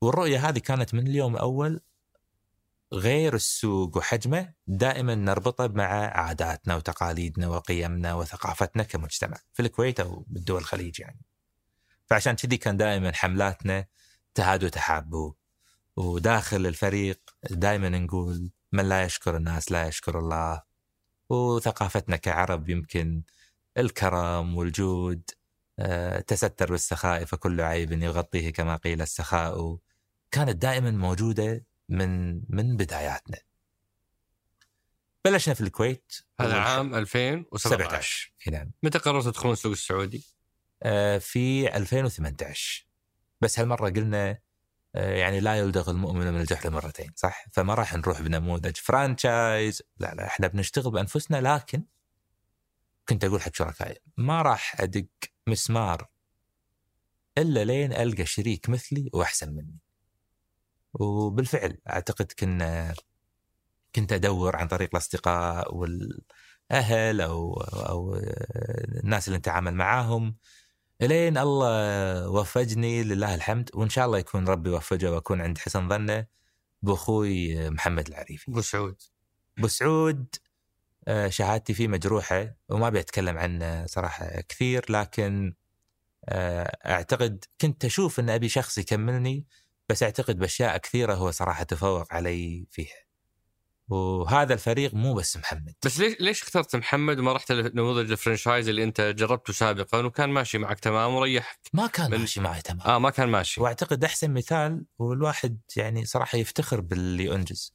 والرؤية 0.01 0.49
هذه 0.49 0.59
كانت 0.59 0.95
من 0.95 1.07
اليوم 1.07 1.35
الأول 1.35 1.81
غير 2.93 3.35
السوق 3.35 3.97
وحجمه 3.97 4.53
دائما 4.67 5.15
نربطه 5.15 5.67
مع 5.67 5.85
عاداتنا 6.07 6.77
وتقاليدنا 6.77 7.49
وقيمنا 7.49 8.15
وثقافتنا 8.15 8.83
كمجتمع 8.83 9.37
في 9.53 9.63
الكويت 9.63 10.01
أو 10.01 10.25
بالدول 10.29 10.61
الخليج 10.61 11.01
يعني. 11.01 11.21
فعشان 12.07 12.37
كذي 12.37 12.57
كان 12.57 12.77
دائما 12.77 13.13
حملاتنا 13.13 13.87
تهاد 14.35 14.65
وتحابوا 14.65 15.33
وداخل 15.97 16.67
الفريق 16.67 17.21
دائما 17.51 17.89
نقول 17.89 18.51
من 18.75 18.89
لا 18.89 19.03
يشكر 19.03 19.37
الناس 19.37 19.73
لا 19.73 19.89
يشكر 19.89 20.19
الله. 20.19 20.63
وثقافتنا 21.29 22.17
كعرب 22.17 22.69
يمكن 22.69 23.23
الكرم 23.79 24.57
والجود 24.57 25.31
آه، 25.79 26.21
تستر 26.21 26.71
بالسخاء 26.71 27.25
فكل 27.25 27.61
عيب 27.61 27.93
يغطيه 27.93 28.53
كما 28.53 28.77
قيل 28.77 29.03
السخاء. 29.03 29.79
كانت 30.31 30.57
دائما 30.57 30.91
موجودة 30.91 31.65
من 31.89 32.35
من 32.49 32.77
بداياتنا. 32.77 33.39
بلشنا 35.25 35.55
في 35.55 35.61
الكويت. 35.61 36.13
هذا 36.41 36.55
عام 36.55 36.95
2017 36.95 38.33
نعم. 38.51 38.71
متى 38.83 38.99
قررت 38.99 39.25
تدخلون 39.25 39.53
السوق 39.53 39.73
السعودي؟ 39.73 40.25
آه، 40.83 41.19
في 41.19 41.77
2018 41.77 42.87
بس 43.41 43.59
هالمرة 43.59 43.91
قلنا 43.91 44.39
يعني 44.95 45.41
لا 45.41 45.55
يلدغ 45.59 45.91
المؤمن 45.91 46.33
من 46.33 46.41
الجحر 46.41 46.71
مرتين 46.71 47.13
صح؟ 47.17 47.45
فما 47.53 47.75
راح 47.75 47.95
نروح 47.95 48.23
بنموذج 48.23 48.77
فرانشايز 48.77 49.83
لا 49.99 50.15
لا 50.15 50.27
إحنا 50.27 50.47
بنشتغل 50.47 50.93
بأنفسنا 50.93 51.37
لكن 51.37 51.85
كنت 53.09 53.25
أقول 53.25 53.43
حق 53.43 53.55
شركائي 53.55 53.99
ما 54.17 54.43
راح 54.43 54.81
أدق 54.81 55.07
مسمار 55.47 56.09
إلا 57.39 57.65
لين 57.65 57.93
ألقى 57.93 58.27
شريك 58.27 58.69
مثلي 58.69 59.11
وأحسن 59.13 59.55
مني. 59.55 59.79
وبالفعل 60.95 61.79
أعتقد 61.91 62.33
كنا 62.39 62.95
كنت 63.95 64.13
أدور 64.13 64.57
عن 64.57 64.69
طريق 64.69 64.89
الأصدقاء 64.93 65.75
والأهل 65.75 67.21
أو 67.21 67.55
أو 67.63 68.17
الناس 69.05 69.29
اللي 69.29 69.39
نتعامل 69.39 69.75
معاهم. 69.75 70.37
إلين 71.03 71.39
الله 71.39 72.29
وفقني 72.31 73.03
لله 73.03 73.35
الحمد 73.35 73.71
وإن 73.75 73.89
شاء 73.89 74.07
الله 74.07 74.19
يكون 74.19 74.49
ربي 74.49 74.71
وفقه 74.71 75.11
وأكون 75.11 75.41
عند 75.41 75.59
حسن 75.59 75.89
ظنه 75.89 76.27
بأخوي 76.83 77.71
محمد 77.71 78.09
العريفي. 78.09 78.51
أبو 78.51 78.61
سعود. 78.61 79.03
أبو 79.59 79.69
سعود 79.69 80.37
آه، 81.09 81.29
شهادتي 81.29 81.75
فيه 81.75 81.89
مجروحة 81.89 82.57
وما 82.69 82.89
أبي 82.89 83.01
أتكلم 83.01 83.39
عنه 83.39 83.87
صراحة 83.87 84.41
كثير 84.41 84.93
لكن 84.93 85.55
آه، 86.29 86.77
أعتقد 86.87 87.45
كنت 87.61 87.85
أشوف 87.85 88.21
إن 88.21 88.31
أبي 88.31 88.49
شخص 88.49 88.79
يكملني 88.79 89.47
بس 89.89 90.03
أعتقد 90.03 90.39
بأشياء 90.39 90.77
كثيرة 90.79 91.15
هو 91.15 91.31
صراحة 91.31 91.65
تفوق 91.65 92.15
علي 92.15 92.67
فيها. 92.71 93.04
وهذا 93.89 94.55
الفريق 94.55 94.95
مو 94.95 95.15
بس 95.15 95.37
محمد. 95.37 95.75
بس 95.85 96.01
ليش 96.01 96.21
ليش 96.21 96.43
اخترت 96.43 96.77
محمد 96.77 97.19
وما 97.19 97.33
رحت 97.33 97.53
لنموذج 97.53 98.11
الفرنشايز 98.11 98.69
اللي 98.69 98.85
انت 98.85 99.01
جربته 99.01 99.53
سابقا 99.53 99.99
وكان 99.99 100.31
ماشي 100.31 100.59
معك 100.59 100.81
تمام 100.81 101.15
وريحك 101.15 101.59
ما 101.73 101.87
كان 101.87 102.11
من... 102.11 102.19
ماشي 102.19 102.41
معي 102.41 102.63
تمام. 102.63 102.87
آه 102.87 102.99
ما 102.99 103.11
كان 103.11 103.29
ماشي. 103.29 103.61
وأعتقد 103.61 104.05
أحسن 104.05 104.31
مثال 104.31 104.85
والواحد 104.99 105.61
يعني 105.77 106.05
صراحة 106.05 106.39
يفتخر 106.39 106.81
باللي 106.81 107.35
أنجز. 107.35 107.75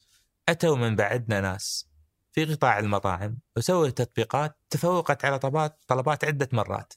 أتوا 0.49 0.77
من 0.77 0.95
بعدنا 0.95 1.41
ناس 1.41 1.89
في 2.31 2.45
قطاع 2.45 2.79
المطاعم 2.79 3.37
وسووا 3.57 3.89
تطبيقات 3.89 4.57
تفوقت 4.69 5.25
على 5.25 5.39
طلبات 5.39 5.79
طلبات 5.87 6.25
عدة 6.25 6.49
مرات. 6.53 6.93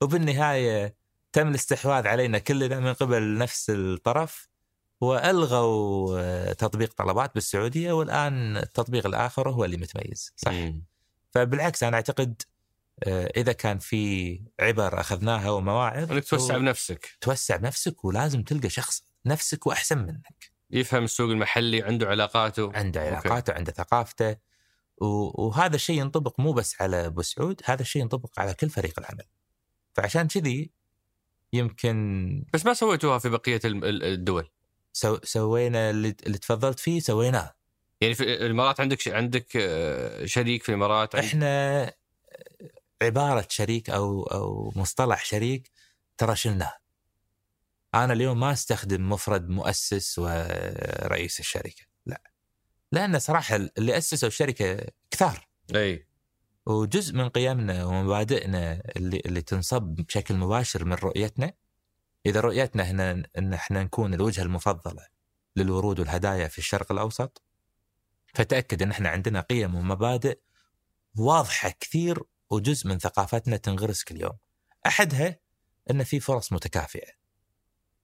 وبالنهاية 0.00 0.96
تم 1.32 1.48
الاستحواذ 1.48 2.06
علينا 2.06 2.38
كلنا 2.38 2.80
من 2.80 2.92
قبل 2.92 3.38
نفس 3.38 3.70
الطرف. 3.70 4.47
وألغوا 5.00 6.18
آه، 6.20 6.52
تطبيق 6.52 6.92
طلبات 6.92 7.34
بالسعودية 7.34 7.92
والآن 7.92 8.56
التطبيق 8.56 9.06
الآخر 9.06 9.50
هو 9.50 9.64
اللي 9.64 9.76
متميز 9.76 10.32
صح؟ 10.36 10.52
مم. 10.52 10.84
فبالعكس 11.30 11.82
أنا 11.82 11.96
أعتقد 11.96 12.42
آه، 13.02 13.32
إذا 13.36 13.52
كان 13.52 13.78
في 13.78 14.42
عبر 14.60 15.00
أخذناها 15.00 15.50
ومواعظ 15.50 16.12
إنك 16.12 16.24
توسع 16.24 16.58
بنفسك. 16.58 17.16
توسع 17.20 17.56
بنفسك 17.56 18.04
ولازم 18.04 18.42
تلقى 18.42 18.68
شخص 18.68 19.04
نفسك 19.26 19.66
وأحسن 19.66 19.98
منك. 19.98 20.52
يفهم 20.70 21.04
السوق 21.04 21.30
المحلي 21.30 21.82
عنده 21.82 22.06
علاقاته. 22.06 22.72
عنده 22.74 23.00
علاقاته 23.00 23.52
عنده 23.52 23.72
ثقافته. 23.72 24.36
وهذا 25.00 25.76
الشيء 25.76 26.00
ينطبق 26.00 26.40
مو 26.40 26.52
بس 26.52 26.82
على 26.82 27.06
أبو 27.06 27.22
سعود 27.22 27.60
هذا 27.64 27.82
الشيء 27.82 28.02
ينطبق 28.02 28.40
على 28.40 28.54
كل 28.54 28.70
فريق 28.70 28.98
العمل. 28.98 29.24
فعشان 29.94 30.28
كذي 30.28 30.70
يمكن 31.52 32.44
بس 32.54 32.66
ما 32.66 32.74
سويتوها 32.74 33.18
في 33.18 33.28
بقية 33.28 33.60
الدول. 33.64 34.48
سو 34.92 35.18
سوينا 35.24 35.90
اللي, 35.90 36.16
اللي 36.26 36.38
تفضلت 36.38 36.80
فيه 36.80 37.00
سويناه. 37.00 37.54
يعني 38.00 38.14
في 38.14 38.22
الإمارات 38.22 38.80
عندك 38.80 39.08
عندك 39.08 39.56
آه، 39.56 40.26
شريك 40.26 40.62
في 40.62 40.68
الإمارات؟ 40.68 41.14
إحنا 41.14 41.92
عبارة 43.02 43.46
شريك 43.48 43.90
أو 43.90 44.22
أو 44.22 44.72
مصطلح 44.76 45.24
شريك 45.24 45.70
ترى 46.16 46.36
شلناه. 46.36 46.72
أنا 47.94 48.12
اليوم 48.12 48.40
ما 48.40 48.52
أستخدم 48.52 49.08
مفرد 49.08 49.48
مؤسس 49.48 50.18
ورئيس 50.18 51.40
الشركة 51.40 51.82
لا. 52.06 52.22
لأن 52.92 53.18
صراحة 53.18 53.56
اللي 53.56 53.98
اسسوا 53.98 54.28
الشركة 54.28 54.86
كثار. 55.10 55.48
إي. 55.74 56.06
وجزء 56.66 57.14
من 57.14 57.28
قيمنا 57.28 57.84
ومبادئنا 57.84 58.82
اللي 58.96 59.22
اللي 59.26 59.42
تنصب 59.42 59.82
بشكل 59.82 60.34
مباشر 60.34 60.84
من 60.84 60.94
رؤيتنا 60.94 61.52
إذا 62.26 62.40
رؤيتنا 62.40 62.82
هنا 62.82 63.22
ان 63.38 63.54
إحنا 63.54 63.82
نكون 63.82 64.14
الوجهه 64.14 64.42
المفضله 64.42 65.06
للورود 65.56 66.00
والهدايا 66.00 66.48
في 66.48 66.58
الشرق 66.58 66.92
الأوسط 66.92 67.42
فتأكد 68.34 68.82
إن 68.82 68.90
إحنا 68.90 69.08
عندنا 69.08 69.40
قيم 69.40 69.74
ومبادئ 69.74 70.38
واضحة 71.16 71.74
كثير 71.80 72.22
وجزء 72.50 72.88
من 72.88 72.98
ثقافتنا 72.98 73.56
تنغرس 73.56 74.04
كل 74.04 74.20
يوم. 74.20 74.38
أحدها 74.86 75.38
إن 75.90 76.04
في 76.04 76.20
فرص 76.20 76.52
متكافئة. 76.52 77.12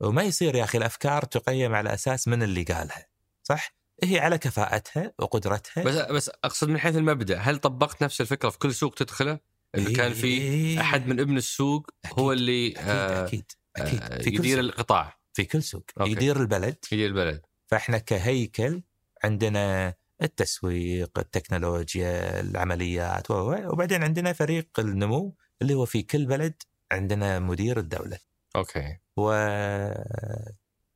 وما 0.01 0.23
يصير 0.23 0.55
يا 0.55 0.65
أخي 0.65 0.79
الأفكار 0.79 1.25
تقيم 1.25 1.75
على 1.75 1.95
أساس 1.95 2.29
من 2.29 2.43
اللي 2.43 2.63
قالها. 2.63 3.07
صح؟ 3.43 3.75
هي 4.03 4.19
على 4.19 4.39
كفاءتها 4.39 5.13
وقدرتها 5.19 5.85
بس 5.85 5.95
بس 5.95 6.29
أقصد 6.29 6.69
من 6.69 6.79
حيث 6.79 6.97
المبدأ، 6.97 7.39
هل 7.39 7.59
طبقت 7.59 8.03
نفس 8.03 8.21
الفكرة 8.21 8.49
في 8.49 8.59
كل 8.59 8.75
سوق 8.75 8.95
تدخله؟ 8.95 9.39
انه 9.75 9.93
كان 9.93 10.15
في 10.15 10.27
إيه. 10.27 10.81
أحد 10.81 11.07
من 11.07 11.21
ابن 11.21 11.37
السوق 11.37 11.91
أكيد 12.05 12.21
هو 12.21 12.33
اللي 12.33 12.69
أكيد 12.69 12.89
آه 12.89 13.25
أكيد 13.25 13.53
أكيد. 13.77 14.03
آه، 14.03 14.19
في 14.19 14.31
يدير 14.31 14.61
كل 14.61 14.65
القطاع. 14.65 15.19
في 15.33 15.45
كل 15.45 15.63
سوق. 15.63 15.85
أوكي. 16.01 16.11
يدير 16.11 16.41
البلد. 16.41 16.77
يدير 16.93 17.09
البلد. 17.09 17.43
فإحنا 17.67 17.99
كهيكل 17.99 18.83
عندنا 19.25 19.95
التسويق 20.23 21.19
التكنولوجيا 21.19 22.41
العمليات 22.41 23.31
وبعدين 23.31 24.03
عندنا 24.03 24.33
فريق 24.33 24.69
النمو 24.79 25.37
اللي 25.63 25.75
هو 25.75 25.85
في 25.85 26.03
كل 26.03 26.27
بلد 26.27 26.63
عندنا 26.93 27.39
مدير 27.39 27.79
الدولة. 27.79 28.19
okay. 28.57 28.99
و 29.17 29.33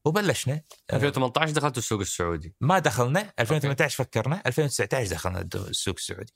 وبلشنا. 0.04 0.62
2018 0.92 1.52
دخلت 1.52 1.78
السوق 1.78 2.00
السعودي؟ 2.00 2.54
ما 2.60 2.78
دخلنا. 2.78 3.32
2018 3.38 4.00
okay. 4.00 4.10
فكرنا. 4.10 4.42
2019 4.46 5.10
دخلنا 5.10 5.48
السوق 5.54 5.94
السعودي. 5.98 6.34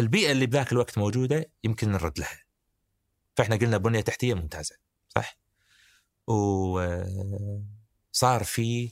البيئة 0.00 0.32
اللي 0.32 0.46
بذاك 0.46 0.72
الوقت 0.72 0.98
موجودة 0.98 1.50
يمكن 1.64 1.92
نرد 1.92 2.18
لها. 2.18 2.45
فإحنا 3.36 3.56
قلنا 3.56 3.76
بنية 3.76 4.00
تحتية 4.00 4.34
ممتازة 4.34 4.76
صح؟ 5.08 5.38
وصار 6.26 7.64
في 8.44 8.90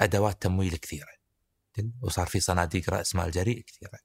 أدوات 0.00 0.42
تمويل 0.42 0.76
كثيرة 0.76 1.20
وصار 2.02 2.26
في 2.26 2.40
صناديق 2.40 2.90
رأس 2.90 3.14
مال 3.14 3.30
جريء 3.30 3.60
كثيرة 3.60 3.98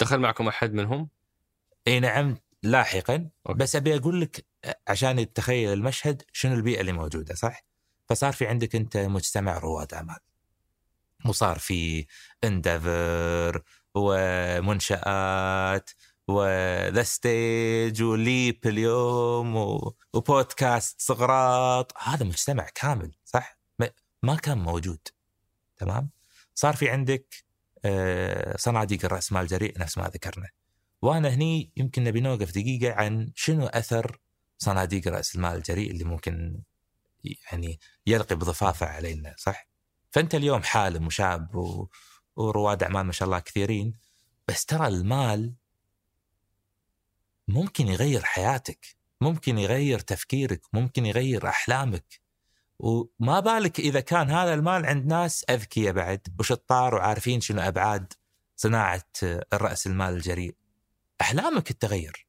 دخل 0.00 0.18
معكم 0.18 0.48
أحد 0.48 0.72
منهم؟ 0.72 1.08
إي 1.86 2.00
نعم 2.00 2.38
لاحقا 2.62 3.30
okay. 3.46 3.58
بس 3.58 3.76
أبي 3.76 3.96
أقول 3.96 4.20
لك 4.20 4.46
عشان 4.88 5.32
تتخيل 5.32 5.72
المشهد 5.72 6.22
شنو 6.32 6.54
البيئة 6.54 6.80
اللي 6.80 6.92
موجودة 6.92 7.34
صح؟ 7.34 7.64
فصار 8.08 8.32
في 8.32 8.46
عندك 8.46 8.76
أنت 8.76 8.96
مجتمع 8.96 9.58
رواد 9.58 9.94
اعمال 9.94 10.18
وصار 11.26 11.58
في 11.58 12.06
Endeavor 12.44 13.62
ومنشآت 13.94 15.90
وذا 16.28 17.02
ستيج 17.02 18.02
وليب 18.02 18.66
اليوم 18.66 19.56
وبودكاست 20.14 21.00
صغراط 21.00 21.92
هذا 21.98 22.24
مجتمع 22.24 22.66
كامل 22.74 23.14
صح؟ 23.24 23.58
ما 24.22 24.34
كان 24.34 24.58
موجود 24.58 25.08
تمام؟ 25.76 26.10
صار 26.54 26.76
في 26.76 26.90
عندك 26.90 27.34
آه، 27.84 28.56
صناديق 28.56 29.04
الرأس 29.04 29.32
مال 29.32 29.46
جريء 29.46 29.78
نفس 29.78 29.98
ما 29.98 30.04
ذكرنا 30.04 30.48
وأنا 31.02 31.28
هني 31.28 31.72
يمكن 31.76 32.04
نبي 32.04 32.20
نوقف 32.20 32.50
دقيقة 32.50 32.94
عن 32.94 33.32
شنو 33.34 33.66
أثر 33.66 34.20
صناديق 34.58 35.08
راس 35.08 35.34
المال 35.34 35.56
الجريء 35.56 35.90
اللي 35.90 36.04
ممكن 36.04 36.62
يعني 37.24 37.80
يلقي 38.06 38.36
بضفافه 38.36 38.86
علينا 38.86 39.34
صح؟ 39.38 39.68
فأنت 40.10 40.34
اليوم 40.34 40.62
حالم 40.62 41.06
وشاب 41.06 41.54
و... 41.54 41.88
ورواد 42.36 42.82
أعمال 42.82 43.02
ما 43.06 43.12
شاء 43.12 43.26
الله 43.26 43.38
كثيرين 43.38 43.98
بس 44.48 44.64
ترى 44.64 44.88
المال 44.88 45.54
ممكن 47.48 47.88
يغير 47.88 48.22
حياتك 48.22 48.86
ممكن 49.20 49.58
يغير 49.58 49.98
تفكيرك 49.98 50.60
ممكن 50.72 51.06
يغير 51.06 51.48
أحلامك. 51.48 52.20
وما 52.78 53.40
بالك 53.40 53.80
إذا 53.80 54.00
كان 54.00 54.30
هذا 54.30 54.54
المال 54.54 54.86
عند 54.86 55.06
ناس 55.06 55.44
أذكياء 55.50 55.92
بعد 55.92 56.20
وشطار 56.38 56.94
وعارفين 56.94 57.40
شنو 57.40 57.60
أبعاد 57.60 58.12
صناعة 58.56 59.04
الرأس 59.22 59.86
المال 59.86 60.14
الجريء. 60.14 60.54
أحلامك 61.20 61.72
تتغير. 61.72 62.26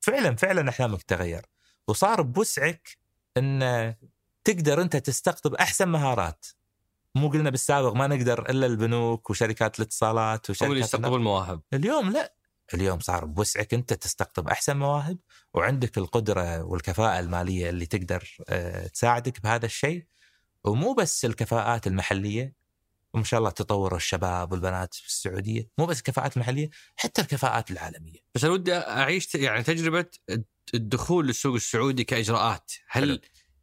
فعلا 0.00 0.36
فعلا 0.36 0.68
أحلامك 0.68 1.02
تتغير. 1.02 1.46
وصار 1.88 2.22
بوسعك 2.22 2.98
أن 3.36 3.94
تقدر 4.44 4.82
أنت 4.82 4.96
تستقطب 4.96 5.54
أحسن 5.54 5.88
مهارات. 5.88 6.46
مو 7.14 7.28
قلنا 7.28 7.50
بالسابق 7.50 7.92
ما 7.92 8.06
نقدر 8.06 8.50
إلا 8.50 8.66
البنوك 8.66 9.30
وشركات 9.30 9.78
الاتصالات 9.78 10.50
وشركات 10.50 10.70
اللي 10.70 10.80
يستقطبوا 10.80 11.16
المواهب. 11.16 11.60
اليوم 11.72 12.10
لا. 12.10 12.37
اليوم 12.74 13.00
صار 13.00 13.24
بوسعك 13.24 13.74
انت 13.74 13.92
تستقطب 13.92 14.48
احسن 14.48 14.76
مواهب 14.76 15.18
وعندك 15.54 15.98
القدرة 15.98 16.62
والكفاءة 16.62 17.20
المالية 17.20 17.70
اللي 17.70 17.86
تقدر 17.86 18.36
آه، 18.48 18.86
تساعدك 18.86 19.42
بهذا 19.42 19.66
الشيء 19.66 20.06
ومو 20.64 20.94
بس 20.94 21.24
الكفاءات 21.24 21.86
المحلية 21.86 22.54
وما 23.14 23.24
شاء 23.24 23.38
الله 23.38 23.50
تطور 23.50 23.96
الشباب 23.96 24.52
والبنات 24.52 24.94
في 24.94 25.06
السعودية 25.06 25.70
مو 25.78 25.86
بس 25.86 25.98
الكفاءات 25.98 26.36
المحلية 26.36 26.70
حتى 26.96 27.22
الكفاءات 27.22 27.70
العالمية 27.70 28.18
بس 28.34 28.44
أنا 28.44 28.52
ودي 28.52 28.74
أعيش 28.74 29.34
يعني 29.34 29.62
تجربة 29.62 30.06
الدخول 30.74 31.26
للسوق 31.26 31.54
السعودي 31.54 32.04
كإجراءات 32.04 32.72
هل 32.88 33.08
حلو. 33.08 33.20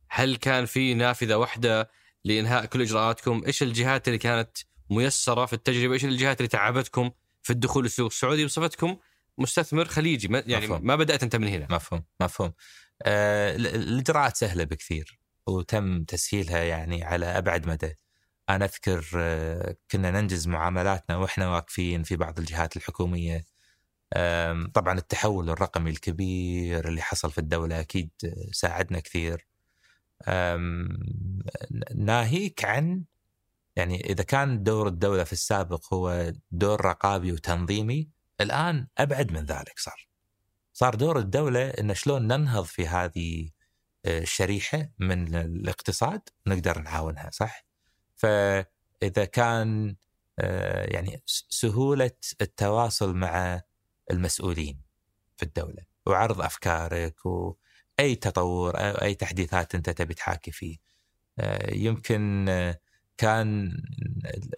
هل 0.09 0.35
كان 0.35 0.65
في 0.65 0.93
نافذة 0.93 1.35
واحدة 1.35 1.89
لإنهاء 2.23 2.65
كل 2.65 2.81
إجراءاتكم؟ 2.81 3.43
إيش 3.47 3.63
الجهات 3.63 4.07
اللي 4.07 4.17
كانت 4.19 4.57
ميسرة 4.89 5.45
في 5.45 5.53
التجربة؟ 5.53 5.93
إيش 5.93 6.05
الجهات 6.05 6.37
اللي 6.37 6.47
تعبتكم 6.47 7.11
في 7.45 7.53
الدخول 7.53 7.83
للسوق 7.83 8.05
السعودي 8.05 8.45
بصفتكم 8.45 8.97
مستثمر 9.37 9.85
خليجي 9.85 10.27
يعني 10.47 10.65
مفهوم. 10.65 10.87
ما 10.87 10.95
بدأت 10.95 11.23
أنت 11.23 11.35
من 11.35 11.47
هنا. 11.47 11.67
مفهوم 11.69 12.03
مفهوم. 12.21 12.53
آه 13.03 13.55
الإجراءات 13.55 14.37
سهلة 14.37 14.63
بكثير 14.63 15.19
وتم 15.47 16.03
تسهيلها 16.03 16.63
يعني 16.63 17.03
على 17.03 17.25
أبعد 17.25 17.67
مدى. 17.67 17.93
أنا 18.49 18.65
أذكر 18.65 19.05
آه 19.15 19.75
كنا 19.91 20.11
ننجز 20.11 20.47
معاملاتنا 20.47 21.17
وإحنا 21.17 21.49
واقفين 21.49 22.03
في 22.03 22.15
بعض 22.15 22.39
الجهات 22.39 22.77
الحكومية. 22.77 23.45
طبعا 24.73 24.97
التحول 24.97 25.49
الرقمي 25.49 25.89
الكبير 25.89 26.87
اللي 26.87 27.01
حصل 27.01 27.31
في 27.31 27.37
الدولة 27.37 27.79
أكيد 27.79 28.09
ساعدنا 28.51 28.99
كثير. 28.99 29.47
ناهيك 31.95 32.65
عن 32.65 33.03
يعني 33.75 34.05
إذا 34.05 34.23
كان 34.23 34.63
دور 34.63 34.87
الدولة 34.87 35.23
في 35.23 35.33
السابق 35.33 35.93
هو 35.93 36.33
دور 36.51 36.85
رقابي 36.85 37.31
وتنظيمي 37.31 38.09
الآن 38.41 38.87
أبعد 38.97 39.31
من 39.31 39.45
ذلك 39.45 39.79
صار. 39.79 40.07
صار 40.73 40.95
دور 40.95 41.19
الدولة 41.19 41.69
إن 41.69 41.93
شلون 41.93 42.27
ننهض 42.27 42.63
في 42.63 42.87
هذه 42.87 43.49
آه، 44.05 44.19
الشريحة 44.19 44.89
من 44.99 45.35
الاقتصاد 45.35 46.21
نقدر 46.47 46.79
نعاونها 46.79 47.29
صح؟ 47.33 47.65
فإذا 48.15 49.25
كان 49.31 49.95
آه، 50.39 50.85
يعني 50.93 51.23
سهولة 51.49 52.11
التواصل 52.41 53.15
مع 53.15 53.61
المسؤولين 54.11 54.81
في 55.37 55.43
الدولة 55.43 55.85
وعرض 56.05 56.41
أفكارك 56.41 57.25
وأي 57.25 58.15
تطور 58.15 58.77
أو 58.77 58.95
أي 59.01 59.15
تحديثات 59.15 59.75
أنت 59.75 59.89
تبي 59.89 60.13
تحاكي 60.13 60.51
فيه. 60.51 60.77
آه، 61.39 61.73
يمكن 61.73 62.45
كان 63.17 63.77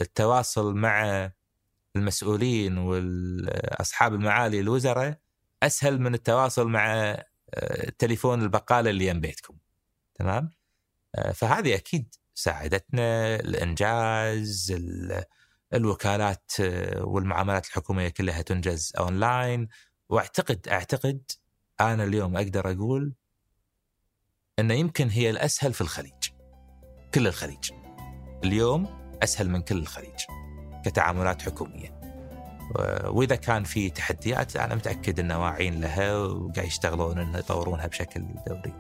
التواصل 0.02 0.76
مع 0.76 1.32
المسؤولين 1.96 2.78
واصحاب 2.78 4.14
المعالي 4.14 4.60
الوزراء 4.60 5.18
أسهل 5.64 6.02
من 6.02 6.14
التواصل 6.14 6.68
مع 6.68 7.18
آه، 7.54 7.90
تليفون 7.98 8.42
البقالة 8.42 8.90
اللي 8.90 9.08
يم 9.08 9.22
بيتكم 9.22 9.58
تمام؟ 10.16 10.52
آه، 11.16 11.32
فهذه 11.32 11.76
أكيد 11.76 12.16
ساعدتنا 12.36 13.36
الإنجاز 13.36 14.76
الوكالات 15.74 16.52
آه، 16.60 17.04
والمعاملات 17.06 17.66
الحكومية 17.66 18.10
كلها 18.10 18.42
تنجز 18.42 18.94
أونلاين. 19.00 19.68
وأعتقد 20.10 20.68
أعتقد 20.68 21.32
أنا 21.82 22.04
اليوم 22.04 22.38
أقدر 22.38 22.72
أقول 22.72 23.14
إنه 24.60 24.74
يمكن 24.74 25.10
هي 25.10 25.30
الأسهل 25.30 25.74
في 25.74 25.82
الخليج 25.82 26.30
كل 27.14 27.28
الخليج. 27.28 27.72
اليوم 28.44 28.88
أسهل 29.24 29.50
من 29.50 29.62
كل 29.62 29.78
الخليج 29.78 30.20
كتعاملات 30.86 31.42
حكومية. 31.42 31.98
وإذا 33.06 33.36
كان 33.36 33.64
في 33.64 33.90
تحديات 33.90 34.56
أنا 34.56 34.76
متأكد 34.76 35.20
ان 35.20 35.32
واعين 35.32 35.82
لها 35.82 36.18
وقاعد 36.18 36.68
يشتغلون 36.68 37.18
ان 37.18 37.36
يطورونها 37.36 37.88
بشكل 37.88 38.26
دوري. 38.48 38.74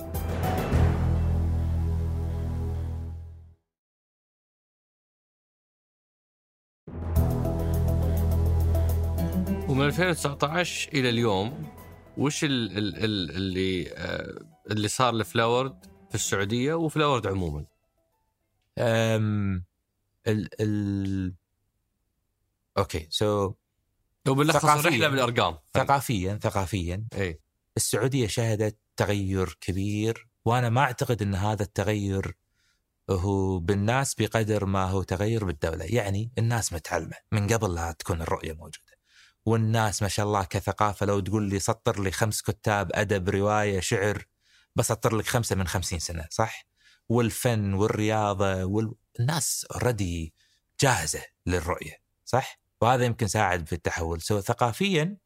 ومن 9.69 9.85
2019 9.85 10.89
إلى 10.93 11.09
اليوم 11.09 11.67
وش 12.17 12.43
اللي 12.43 13.93
آه، 13.95 14.39
اللي 14.71 14.87
صار 14.87 15.13
ل 15.13 15.22
Floward 15.22 15.85
في 16.09 16.15
السعودية 16.15 16.73
و 16.73 16.80
Floward 16.80 17.27
عموما؟ 17.27 17.76
ال 18.77 19.63
ال 20.27 21.33
okay 22.77 23.07
so 23.09 23.53
لو 24.25 24.35
بنلخص 24.35 24.65
الرحلة 24.65 25.07
بالأرقام 25.07 25.57
ثقافيا 25.73 26.39
ثقافيا 26.43 27.07
اي 27.13 27.39
السعودية 27.77 28.27
شهدت 28.27 28.77
تغير 28.97 29.57
كبير 29.61 30.27
وأنا 30.45 30.69
ما 30.69 30.81
أعتقد 30.81 31.21
إن 31.21 31.35
هذا 31.35 31.63
التغير 31.63 32.35
هو 33.09 33.59
بالناس 33.59 34.15
بقدر 34.15 34.65
ما 34.65 34.85
هو 34.85 35.03
تغير 35.03 35.45
بالدولة، 35.45 35.85
يعني 35.85 36.31
الناس 36.37 36.73
متعلمة 36.73 37.15
من 37.31 37.47
قبل 37.47 37.75
لا 37.75 37.91
تكون 37.91 38.21
الرؤية 38.21 38.53
موجودة. 38.53 38.97
والناس 39.45 40.01
ما 40.01 40.07
شاء 40.07 40.25
الله 40.25 40.43
كثقافة 40.43 41.05
لو 41.05 41.19
تقول 41.19 41.49
لي 41.49 41.59
سطر 41.59 42.01
لي 42.03 42.11
خمس 42.11 42.41
كتاب 42.41 42.91
أدب 42.93 43.29
رواية 43.29 43.79
شعر 43.79 44.25
بسطر 44.75 45.15
لك 45.15 45.25
خمسة 45.25 45.55
من 45.55 45.67
خمسين 45.67 45.99
سنة 45.99 46.25
صح؟ 46.29 46.67
والفن 47.09 47.73
والرياضة 47.73 48.63
والناس 48.63 49.67
already 49.71 50.33
جاهزة 50.81 51.23
للرؤية 51.45 51.97
صح؟ 52.25 52.59
وهذا 52.81 53.05
يمكن 53.05 53.27
ساعد 53.27 53.67
في 53.67 53.73
التحول. 53.73 54.21
so 54.21 54.41
ثقافيا 54.41 55.17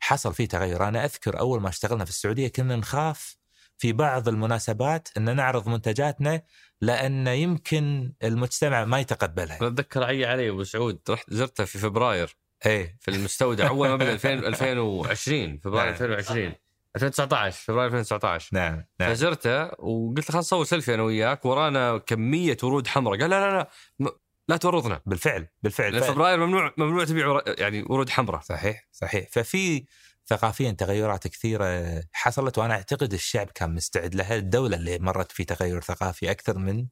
حصل 0.00 0.34
فيه 0.34 0.48
تغير. 0.48 0.88
أنا 0.88 1.04
أذكر 1.04 1.38
أول 1.38 1.60
ما 1.60 1.68
اشتغلنا 1.68 2.04
في 2.04 2.10
السعودية 2.10 2.48
كنا 2.48 2.76
نخاف 2.76 3.36
في 3.78 3.92
بعض 3.92 4.28
المناسبات 4.28 5.08
إن 5.16 5.36
نعرض 5.36 5.68
منتجاتنا 5.68 6.42
لأن 6.80 7.26
يمكن 7.26 8.12
المجتمع 8.22 8.84
ما 8.84 9.00
يتقبلها. 9.00 9.56
أتذكر 9.56 10.04
عي 10.04 10.24
علي 10.24 10.50
أبو 10.50 10.64
سعود 10.64 11.00
رحت 11.10 11.30
زرته 11.30 11.64
في 11.64 11.78
فبراير. 11.78 12.36
إيه. 12.66 12.96
في 13.00 13.10
المستودع. 13.10 13.68
أول 13.68 13.88
ما 13.88 13.96
بدأ 13.96 14.12
2020 14.12 15.58
فبراير 15.58 15.90
2020 15.90 16.54
2019 16.96 17.64
فبراير 17.64 17.86
2019 17.86 18.48
نعم 18.52 18.84
نعم. 19.00 19.14
فزرته 19.14 19.64
وقلت 19.64 20.18
له 20.18 20.24
خلينا 20.24 20.38
نصور 20.38 20.64
سيلفي 20.64 20.94
أنا 20.94 21.02
وياك 21.02 21.44
ورانا 21.44 21.98
كمية 21.98 22.56
ورود 22.62 22.86
حمراء. 22.86 23.20
قال 23.20 23.30
لا 23.30 23.40
لا 23.40 23.68
لا 24.00 24.10
لا 24.48 24.56
تورطنا. 24.56 25.00
بالفعل 25.06 25.46
بالفعل 25.62 26.02
فبراير 26.02 26.46
ممنوع 26.46 26.74
ممنوع 26.76 27.04
تبيع 27.04 27.40
يعني 27.46 27.82
ورود 27.82 28.10
حمراء. 28.10 28.40
صحيح 28.40 28.88
صحيح. 28.92 29.28
ففي 29.30 29.84
ثقافيا 30.26 30.70
تغيرات 30.70 31.28
كثيرة 31.28 32.00
حصلت 32.12 32.58
وأنا 32.58 32.74
أعتقد 32.74 33.12
الشعب 33.12 33.50
كان 33.54 33.74
مستعد 33.74 34.14
لها. 34.14 34.36
الدولة 34.36 34.76
اللي 34.76 34.98
مرت 34.98 35.32
في 35.32 35.44
تغير 35.44 35.80
ثقافي 35.80 36.30
أكثر 36.30 36.58
من 36.58 36.86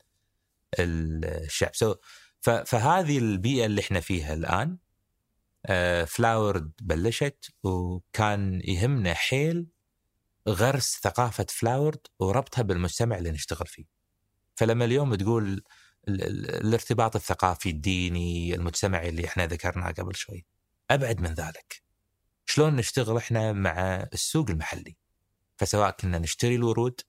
الشعب 0.78 1.74
so 1.74 1.94
فهذه 2.40 3.18
البيئة 3.18 3.66
اللي 3.66 3.80
إحنا 3.80 4.00
فيها 4.00 4.34
الآن 4.34 4.78
Floward 6.06 6.72
بلشت 6.82 7.50
وكان 7.62 8.60
يهمنا 8.64 9.14
حيل 9.14 9.66
غرس 10.48 11.00
ثقافة 11.02 11.46
Floward 11.48 12.00
وربطها 12.18 12.62
بالمجتمع 12.62 13.18
اللي 13.18 13.30
نشتغل 13.30 13.66
فيه. 13.66 13.84
فلما 14.54 14.84
اليوم 14.84 15.14
تقول 15.14 15.62
الارتباط 16.08 17.16
الثقافي 17.16 17.70
الديني 17.70 18.54
المجتمعي 18.54 19.08
اللي 19.08 19.24
إحنا 19.24 19.46
ذكرناه 19.46 19.90
قبل 19.90 20.14
شوي 20.16 20.46
أبعد 20.90 21.20
من 21.20 21.34
ذلك. 21.34 21.82
شلون 22.46 22.76
نشتغل 22.76 23.16
إحنا 23.16 23.52
مع 23.52 24.08
السوق 24.12 24.50
المحلي؟ 24.50 24.96
فسواء 25.56 25.90
كنا 25.90 26.18
نشتري 26.18 26.54
الورود 26.56 27.00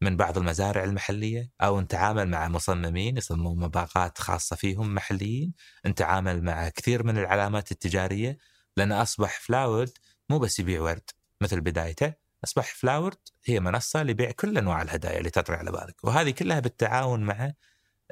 من 0.00 0.16
بعض 0.16 0.38
المزارع 0.38 0.84
المحلية 0.84 1.50
أو 1.60 1.80
نتعامل 1.80 2.28
مع 2.28 2.48
مصممين 2.48 3.16
يصممون 3.16 3.58
باقات 3.58 4.18
خاصة 4.18 4.56
فيهم 4.56 4.94
محليين 4.94 5.54
نتعامل 5.86 6.44
مع 6.44 6.68
كثير 6.68 7.02
من 7.02 7.18
العلامات 7.18 7.72
التجارية 7.72 8.38
لأن 8.76 8.92
أصبح 8.92 9.40
Floward 9.40 9.98
مو 10.30 10.38
بس 10.38 10.58
يبيع 10.58 10.80
ورد 10.80 11.10
مثل 11.40 11.60
بدايته 11.60 12.23
أصبح 12.44 12.74
Floward 12.74 13.18
هي 13.44 13.60
منصة 13.60 14.02
لبيع 14.02 14.30
كل 14.30 14.58
أنواع 14.58 14.82
الهدايا 14.82 15.18
اللي 15.18 15.30
تطري 15.30 15.56
على 15.56 15.72
بالك 15.72 16.04
وهذه 16.04 16.30
كلها 16.30 16.60
بالتعاون 16.60 17.20
مع 17.20 17.52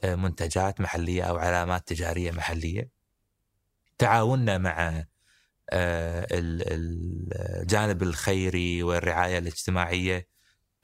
آه، 0.05 0.15
منتجات 0.15 0.81
محلية 0.81 1.23
أو 1.23 1.37
علامات 1.37 1.89
تجارية 1.89 2.31
محلية. 2.31 2.91
تعاوننا 3.99 4.59
مع 4.59 5.05
آه، 5.71 6.27
الجانب 6.31 8.03
الخيري 8.03 8.83
والرعاية 8.83 9.39
الاجتماعية 9.39 10.29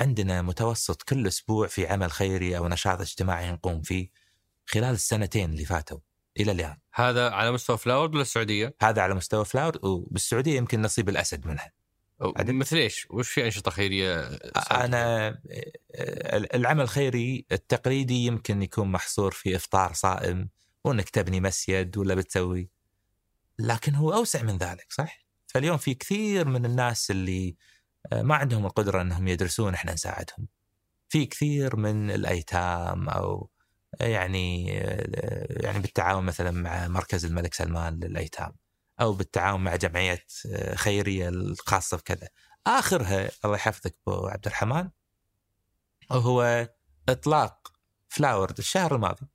عندنا 0.00 0.42
متوسط 0.42 1.02
كل 1.02 1.26
أسبوع 1.26 1.66
في 1.66 1.86
عمل 1.86 2.10
خيري 2.10 2.56
أو 2.56 2.68
نشاط 2.68 3.00
اجتماعي 3.00 3.52
نقوم 3.52 3.82
فيه 3.82 4.10
خلال 4.66 4.94
السنتين 4.94 5.50
اللي 5.50 5.64
فاتوا 5.64 5.98
إلى 6.40 6.52
الآن. 6.52 6.76
هذا 6.94 7.30
على 7.30 7.52
مستوى 7.52 7.78
Floward 7.78 8.12
ولا 8.14 8.22
السعودية؟ 8.22 8.76
هذا 8.82 9.02
على 9.02 9.14
مستوى 9.14 9.44
Floward 9.44 9.84
وبالسعودية 9.84 10.56
يمكن 10.56 10.82
نصيب 10.82 11.08
الأسد 11.08 11.46
منها. 11.46 11.72
مثل 12.52 12.76
إيش؟ 12.76 13.06
وش 13.10 13.30
في 13.30 13.44
أنشطة 13.44 13.70
خيرية؟ 13.70 14.20
أنا 14.70 15.28
العمل 16.54 16.80
الخيري 16.80 17.46
التقليدي 17.52 18.26
يمكن 18.26 18.62
يكون 18.62 18.92
محصور 18.92 19.30
في 19.30 19.56
إفطار 19.56 19.92
صائم 19.92 20.48
وإنك 20.84 21.08
تبني 21.08 21.40
مسجد 21.40 21.98
ولا 21.98 22.14
بتسوي 22.14 22.70
لكن 23.58 23.94
هو 23.94 24.12
أوسع 24.12 24.42
من 24.42 24.58
ذلك 24.58 24.86
صح؟ 24.92 25.26
فاليوم 25.46 25.76
في 25.76 25.94
كثير 25.94 26.48
من 26.48 26.64
الناس 26.64 27.10
اللي 27.10 27.56
ما 28.12 28.34
عندهم 28.34 28.66
القدرة 28.66 29.02
إنهم 29.02 29.28
يدرسون 29.28 29.74
إحنا 29.74 29.92
نساعدهم. 29.92 30.48
في 31.08 31.26
كثير 31.26 31.76
من 31.76 32.10
الأيتام 32.10 33.08
أو 33.08 33.50
يعني 34.00 34.66
يعني 35.50 35.78
بالتعاون 35.78 36.24
مثلا 36.24 36.50
مع 36.50 36.88
مركز 36.88 37.24
الملك 37.24 37.54
سلمان 37.54 38.00
للأيتام. 38.00 38.52
أو 39.00 39.12
بالتعاون 39.12 39.64
مع 39.64 39.76
جمعية 39.76 40.24
آه، 40.46 40.74
خيرية 40.74 41.28
الخاصة 41.28 41.96
بكذا. 41.96 42.28
آخرها 42.66 43.30
الله 43.44 43.56
يحفظك 43.56 43.96
أبو 44.08 44.26
عبد 44.26 44.46
الرحمن 44.46 44.88
هو 46.12 46.68
إطلاق 47.08 47.72
فلاورد 48.08 48.58
الشهر 48.58 48.94
الماضي. 48.94 49.26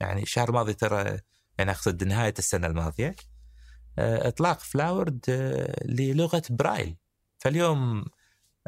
يعني 0.00 0.22
الشهر 0.22 0.48
الماضي 0.48 0.74
ترى 0.74 1.20
يعني 1.58 1.70
أقصد 1.70 2.04
نهاية 2.04 2.34
السنة 2.38 2.66
الماضية 2.66 3.16
آه، 3.98 4.28
إطلاق 4.28 4.58
Floward 4.60 5.24
آه، 5.28 5.84
للغة 5.84 6.42
برايل. 6.50 6.96
فاليوم 7.38 8.04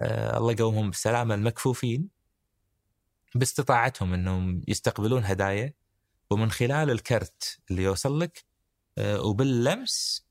الله 0.03 0.53
يقومهم 0.53 0.91
بالسلامه 0.91 1.35
المكفوفين 1.35 2.09
باستطاعتهم 3.35 4.14
إنهم 4.14 4.62
يستقبلون 4.68 5.24
هدايا 5.24 5.74
ومن 6.31 6.51
خلال 6.51 6.91
الكرت 6.91 7.59
اللي 7.70 7.83
يوصل 7.83 8.20
لك 8.20 8.45
وباللمس 9.01 10.27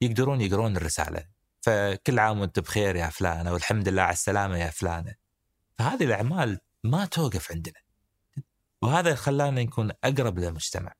يقدرون 0.00 0.40
يقرون 0.40 0.76
الرسالة. 0.76 1.24
فكل 1.60 2.18
عام 2.18 2.40
وانت 2.40 2.58
بخير 2.58 2.96
يا 2.96 3.10
فلانة 3.10 3.52
والحمد 3.52 3.88
لله 3.88 4.02
على 4.02 4.12
السلامة 4.12 4.58
يا 4.58 4.70
فلانة. 4.70 5.14
فهذه 5.78 6.04
الأعمال 6.04 6.60
ما 6.84 7.06
توقف 7.06 7.52
عندنا. 7.52 7.80
وهذا 8.82 9.14
خلانا 9.14 9.62
نكون 9.62 9.90
أقرب 10.04 10.38
للمجتمع. 10.38 10.94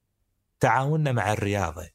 تعاوننا 0.60 1.12
مع 1.12 1.32
الرياضة. 1.32 1.90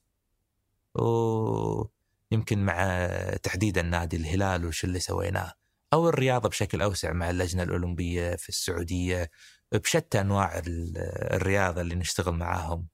ويمكن 0.95 2.65
مع 2.65 3.07
تحديدا 3.43 3.81
نادي 3.81 4.17
الهلال 4.17 4.65
وش 4.65 4.83
اللي 4.83 4.99
سويناه. 4.99 5.53
أو 5.93 6.09
الرياضة 6.09 6.49
بشكل 6.49 6.81
أوسع 6.81 7.13
مع 7.13 7.29
اللجنة 7.29 7.63
الأولمبية 7.63 8.35
في 8.35 8.49
السعودية. 8.49 9.31
بشتى 9.71 10.21
أنواع 10.21 10.61
الرياضة 10.65 11.81
اللي 11.81 11.95
نشتغل 11.95 12.33
معاهم. 12.33 12.87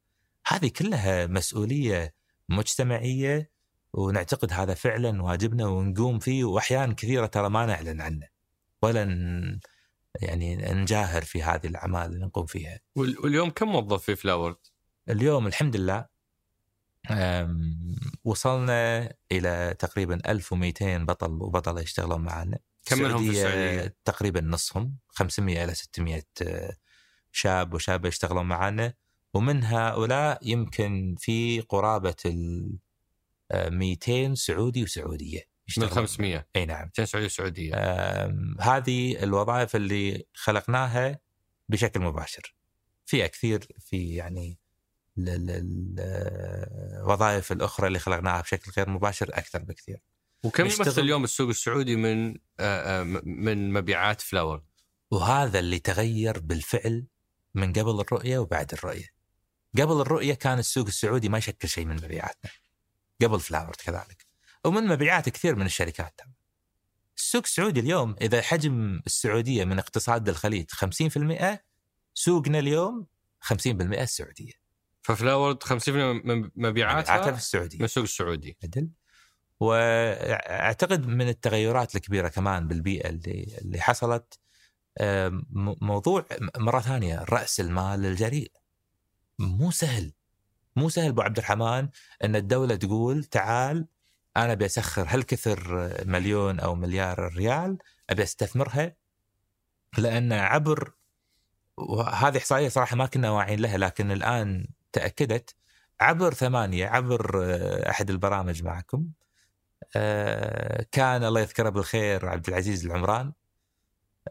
هذه 0.48 0.68
كلها 0.68 1.28
مسؤولية 1.28 2.14
مجتمعية 2.50 3.52
ونعتقد 3.94 4.54
هذا 4.54 4.74
فعلا 4.74 5.24
واجبنا 5.24 5.68
ونقوم 5.68 6.20
فيه 6.20 6.44
واحيانا 6.44 6.94
كثيرة 6.94 7.26
ترى 7.26 7.50
ما 7.50 7.66
نعلن 7.66 8.02
عنه 8.02 8.28
ولا 8.82 9.04
يعني 10.22 10.56
نجاهر 10.56 11.22
في 11.22 11.44
هذه 11.44 11.68
الأعمال 11.68 12.06
اللي 12.06 12.26
نقوم 12.26 12.46
فيها. 12.46 12.80
واليوم 12.96 13.50
كم 13.50 13.68
موظف 13.68 14.04
في 14.04 14.16
فلاورد؟ 14.16 14.58
اليوم 15.10 15.48
الحمد 15.48 15.76
لله 15.76 16.06
وصلنا 18.24 19.14
إلى 19.32 19.76
تقريبا 19.80 20.32
1200 20.32 20.98
بطل 20.98 21.32
وبطلة 21.32 21.82
يشتغلون 21.82 22.22
معنا. 22.22 22.60
كم 22.86 23.00
منهم 23.00 23.24
في 23.24 23.30
السعودية؟ 23.30 23.96
تقريبا 24.06 24.42
نصهم 24.42 24.98
500 25.08 25.64
إلى 25.64 25.74
600 25.74 26.24
آه، 26.42 26.76
شاب 27.32 27.74
وشابة 27.74 28.08
يشتغلون 28.08 28.46
معنا 28.46 28.94
ومن 29.34 29.64
هؤلاء 29.64 30.40
يمكن 30.42 31.16
في 31.20 31.62
قرابة 31.62 32.16
ال 32.26 32.78
200 33.54 34.36
سعودي 34.36 34.84
وسعودية 34.84 35.52
من 35.78 35.88
500 35.88 36.48
أي 36.56 36.66
نعم. 36.66 36.86
200 36.86 37.06
سعودي 37.06 37.26
وسعودية. 37.26 37.76
هذه 38.60 39.24
الوظائف 39.24 39.76
اللي 39.76 40.26
خلقناها 40.34 41.20
بشكل 41.70 42.00
مباشر. 42.00 42.56
في 43.06 43.28
كثير 43.28 43.68
في 43.80 44.16
يعني 44.16 44.58
الوظائف 47.00 47.52
الأخرى 47.52 47.88
اللي 47.88 48.00
خلقناها 48.00 48.42
بشكل 48.42 48.72
غير 48.78 48.90
مباشر 48.90 49.30
أكثر 49.34 49.64
بكثير. 49.64 50.02
وكم 50.44 50.66
يمثل 50.66 51.02
اليوم 51.02 51.24
السوق 51.24 51.50
السعودي 51.50 51.96
من 51.96 52.36
من 53.24 53.74
مبيعات 53.74 54.22
Floward؟ 54.22 54.64
وهذا 55.12 55.60
اللي 55.60 55.80
تغير 55.80 56.40
بالفعل 56.40 57.06
من 57.56 57.74
قبل 57.74 58.00
الرؤية 58.00 58.40
وبعد 58.40 58.74
الرؤية. 58.74 59.21
قبل 59.78 60.02
الرؤية 60.02 60.34
كان 60.34 60.60
السوق 60.60 60.88
السعودي 60.88 61.30
ما 61.30 61.38
يشكل 61.38 61.70
شيء 61.70 61.86
من 61.86 61.96
مبيعاتنا. 61.96 62.52
قبل 63.22 63.40
Floward 63.40 63.76
كذلك. 63.76 64.26
ومن 64.66 64.88
مبيعات 64.88 65.30
كثير 65.30 65.56
من 65.56 65.66
الشركات. 65.66 66.22
السوق 67.18 67.44
السعودي 67.46 67.80
اليوم 67.80 68.16
إذا 68.22 68.42
حجم 68.42 69.02
السعودية 69.06 69.66
من 69.66 69.80
اقتصاد 69.80 70.30
الخليج 70.30 70.66
50% 70.72 71.64
سوقنا 72.14 72.60
اليوم 72.60 73.08
50% 73.40 74.02
السعودية. 74.02 74.54
ففلاورد 75.02 75.64
50% 75.64 75.90
من 75.90 76.50
مبيعاتها 76.56 77.32
في 77.32 77.38
السعودية. 77.38 77.78
من 77.78 77.86
السوق 77.86 78.04
السعودي. 78.04 78.58
عدل. 78.64 78.90
وأعتقد 79.60 81.08
من 81.08 81.30
التغيرات 81.30 81.96
الكبيرة 81.96 82.28
كمان 82.28 82.68
بالبيئة 82.68 83.10
اللي 83.10 83.58
اللي 83.62 83.82
حصلت 83.82 84.40
موضوع 85.82 86.26
مرة 86.58 86.80
ثانية 86.80 87.24
رأس 87.30 87.60
المال 87.60 88.06
الجريء. 88.06 88.52
مو 89.42 89.72
سهل. 89.72 90.14
مو 90.76 90.90
سهل 90.90 91.10
أبو 91.10 91.22
عبد 91.22 91.38
الرحمن 91.38 91.90
إن 92.24 92.36
الدولة 92.36 92.76
تقول 92.76 93.24
تعال 93.24 93.88
أنا 94.38 94.52
أبي 94.52 94.66
أسخر 94.66 95.06
هالكثر 95.10 95.92
مليون 96.06 96.60
أو 96.60 96.76
مليار 96.76 97.34
ريال 97.34 97.78
أبي 98.10 98.24
أستثمرها 98.24 98.96
لأن 99.98 100.34
عبر 100.34 100.94
وهذه 101.78 102.38
إحصائية 102.38 102.70
صراحة 102.70 102.96
ما 102.96 103.06
كنا 103.06 103.30
واعيين 103.32 103.60
لها 103.60 103.78
لكن 103.78 104.12
الآن 104.12 104.68
تأكدت. 104.92 105.56
عبر 106.00 106.34
ثمانية 106.34 106.88
عبر 106.88 107.46
أحد 107.90 108.10
البرامج 108.10 108.64
معكم. 108.64 109.08
آه، 109.96 110.86
كان 110.92 111.24
الله 111.24 111.42
يذكره 111.42 111.70
بالخير 111.70 112.30
عبد 112.30 112.48
العزيز 112.50 112.86
العمران 112.86 113.34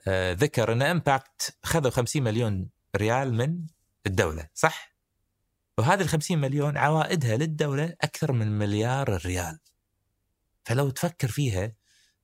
آه، 0.08 0.32
ذكر 0.32 0.72
إن 0.72 0.82
إمباكت 0.82 1.56
خذوا 1.62 1.90
50 1.90 2.22
مليون 2.22 2.68
ريال 2.96 3.34
من 3.34 3.66
الدولة 4.06 4.48
صح؟ 4.54 4.89
وهذه 5.80 6.02
ال 6.02 6.08
50 6.08 6.38
مليون 6.38 6.76
عوائدها 6.76 7.36
للدولة 7.36 7.96
أكثر 8.00 8.32
من 8.32 8.58
مليار 8.58 9.20
ريال. 9.26 9.58
فلو 10.64 10.90
تفكر 10.90 11.28
فيها 11.28 11.72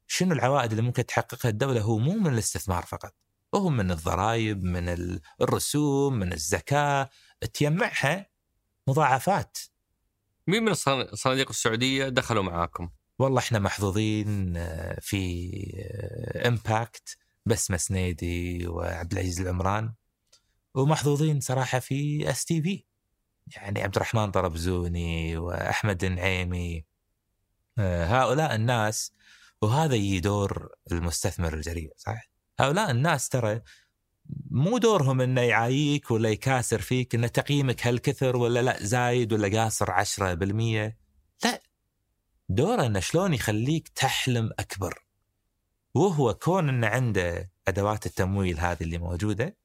شنو 0.07 0.33
العوائد 0.33 0.71
اللي 0.71 0.83
ممكن 0.83 1.07
تحققها 1.07 1.49
الدولة 1.49 1.81
هو 1.81 1.99
مو 1.99 2.13
من 2.13 2.33
الاستثمار 2.33 2.83
فقط، 2.83 3.15
وهو 3.53 3.69
من 3.69 3.91
الضرائب، 3.91 4.63
من 4.63 5.19
الرسوم، 5.41 6.15
من 6.15 6.33
الزكاة، 6.33 7.11
تجمعها 7.55 8.27
مضاعفات. 8.89 9.59
مين 10.47 10.63
من 10.63 10.69
الصناديق 10.73 11.49
السعودية 11.49 12.09
دخلوا 12.09 12.43
معاكم؟ 12.43 12.91
والله 13.19 13.39
إحنا 13.39 13.59
محظوظين 13.59 14.57
آه، 14.57 14.99
في 15.01 15.53
Impact 16.47 17.17
آه، 17.19 17.51
بسمة 17.51 17.77
سنيدي 17.77 18.67
وعبد 18.67 19.13
العزيز 19.13 19.41
العمران 19.41 19.95
ومحظوظين 20.75 21.41
صراحة 21.41 21.79
في 21.79 22.31
STV 22.31 22.85
يعني 23.47 23.83
عبد 23.83 23.97
الرحمن 23.97 24.31
طربزوني 24.31 25.37
وأحمد 25.37 26.05
النعيمي 26.05 26.85
آه، 27.79 28.05
هؤلاء 28.05 28.55
الناس 28.55 29.13
وهذا 29.63 29.95
يجي 29.95 30.21
دور 30.21 30.69
المستثمر 30.93 31.55
الجريء 31.55 31.93
صح؟ 31.97 32.31
هؤلاء 32.61 32.91
الناس 32.91 33.29
ترى 33.29 33.61
مو 34.51 34.79
دورهم 34.79 35.21
إنه 35.21 35.41
يعاييك 35.41 36.11
ولا 36.11 36.29
يكاسر 36.29 36.81
فيك 36.81 37.15
إن 37.15 37.33
تقييمك 37.33 37.87
هل 37.87 37.99
كثر 37.99 38.37
ولا 38.37 38.63
لا 38.63 38.85
زايد 38.85 39.33
ولا 39.33 39.63
قاصر 39.63 40.05
10% 40.05 40.19
لا 41.45 41.63
دوره 42.49 42.87
إنه 42.87 43.01
شلون 43.01 43.35
يخليك 43.35 43.89
تحلم 43.89 44.51
أكبر 44.59 45.05
وهو 45.95 46.35
كون 46.35 46.69
إنه 46.69 46.87
عنده 46.87 47.51
أدوات 47.69 48.07
التمويل 48.07 48.59
هذه 48.59 48.83
اللي 48.83 48.99
موجودة 48.99 49.57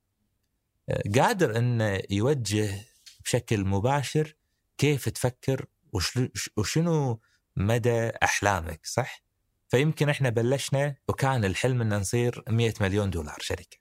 آه، 0.90 1.04
قادر 1.16 1.58
إنه 1.58 2.02
يوجه 2.10 2.91
بشكل 3.26 3.66
مباشر 3.66 4.36
كيف 4.78 5.10
تفكر 5.10 5.66
وشنو 6.58 7.22
مدى 7.56 8.10
أحلامك 8.24 8.86
صح؟ 8.86 9.24
فيمكن 9.70 10.10
إحنا 10.10 10.30
بلشنا 10.30 10.96
وكان 11.08 11.46
الحلم 11.46 11.82
ان 11.82 11.94
نصير 11.94 12.44
100 12.50 12.74
مليون 12.82 13.10
دولار 13.10 13.38
شركة. 13.42 13.78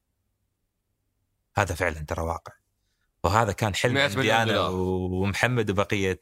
هذا 1.57 1.74
فعلا 1.74 2.01
ترى 2.01 2.22
واقع. 2.22 2.53
وهذا 3.24 3.53
كان 3.53 3.74
حلم 3.74 3.99
عندي 3.99 4.32
أنا 4.32 4.68
ومحمد 4.68 5.70
وبقية 5.70 6.20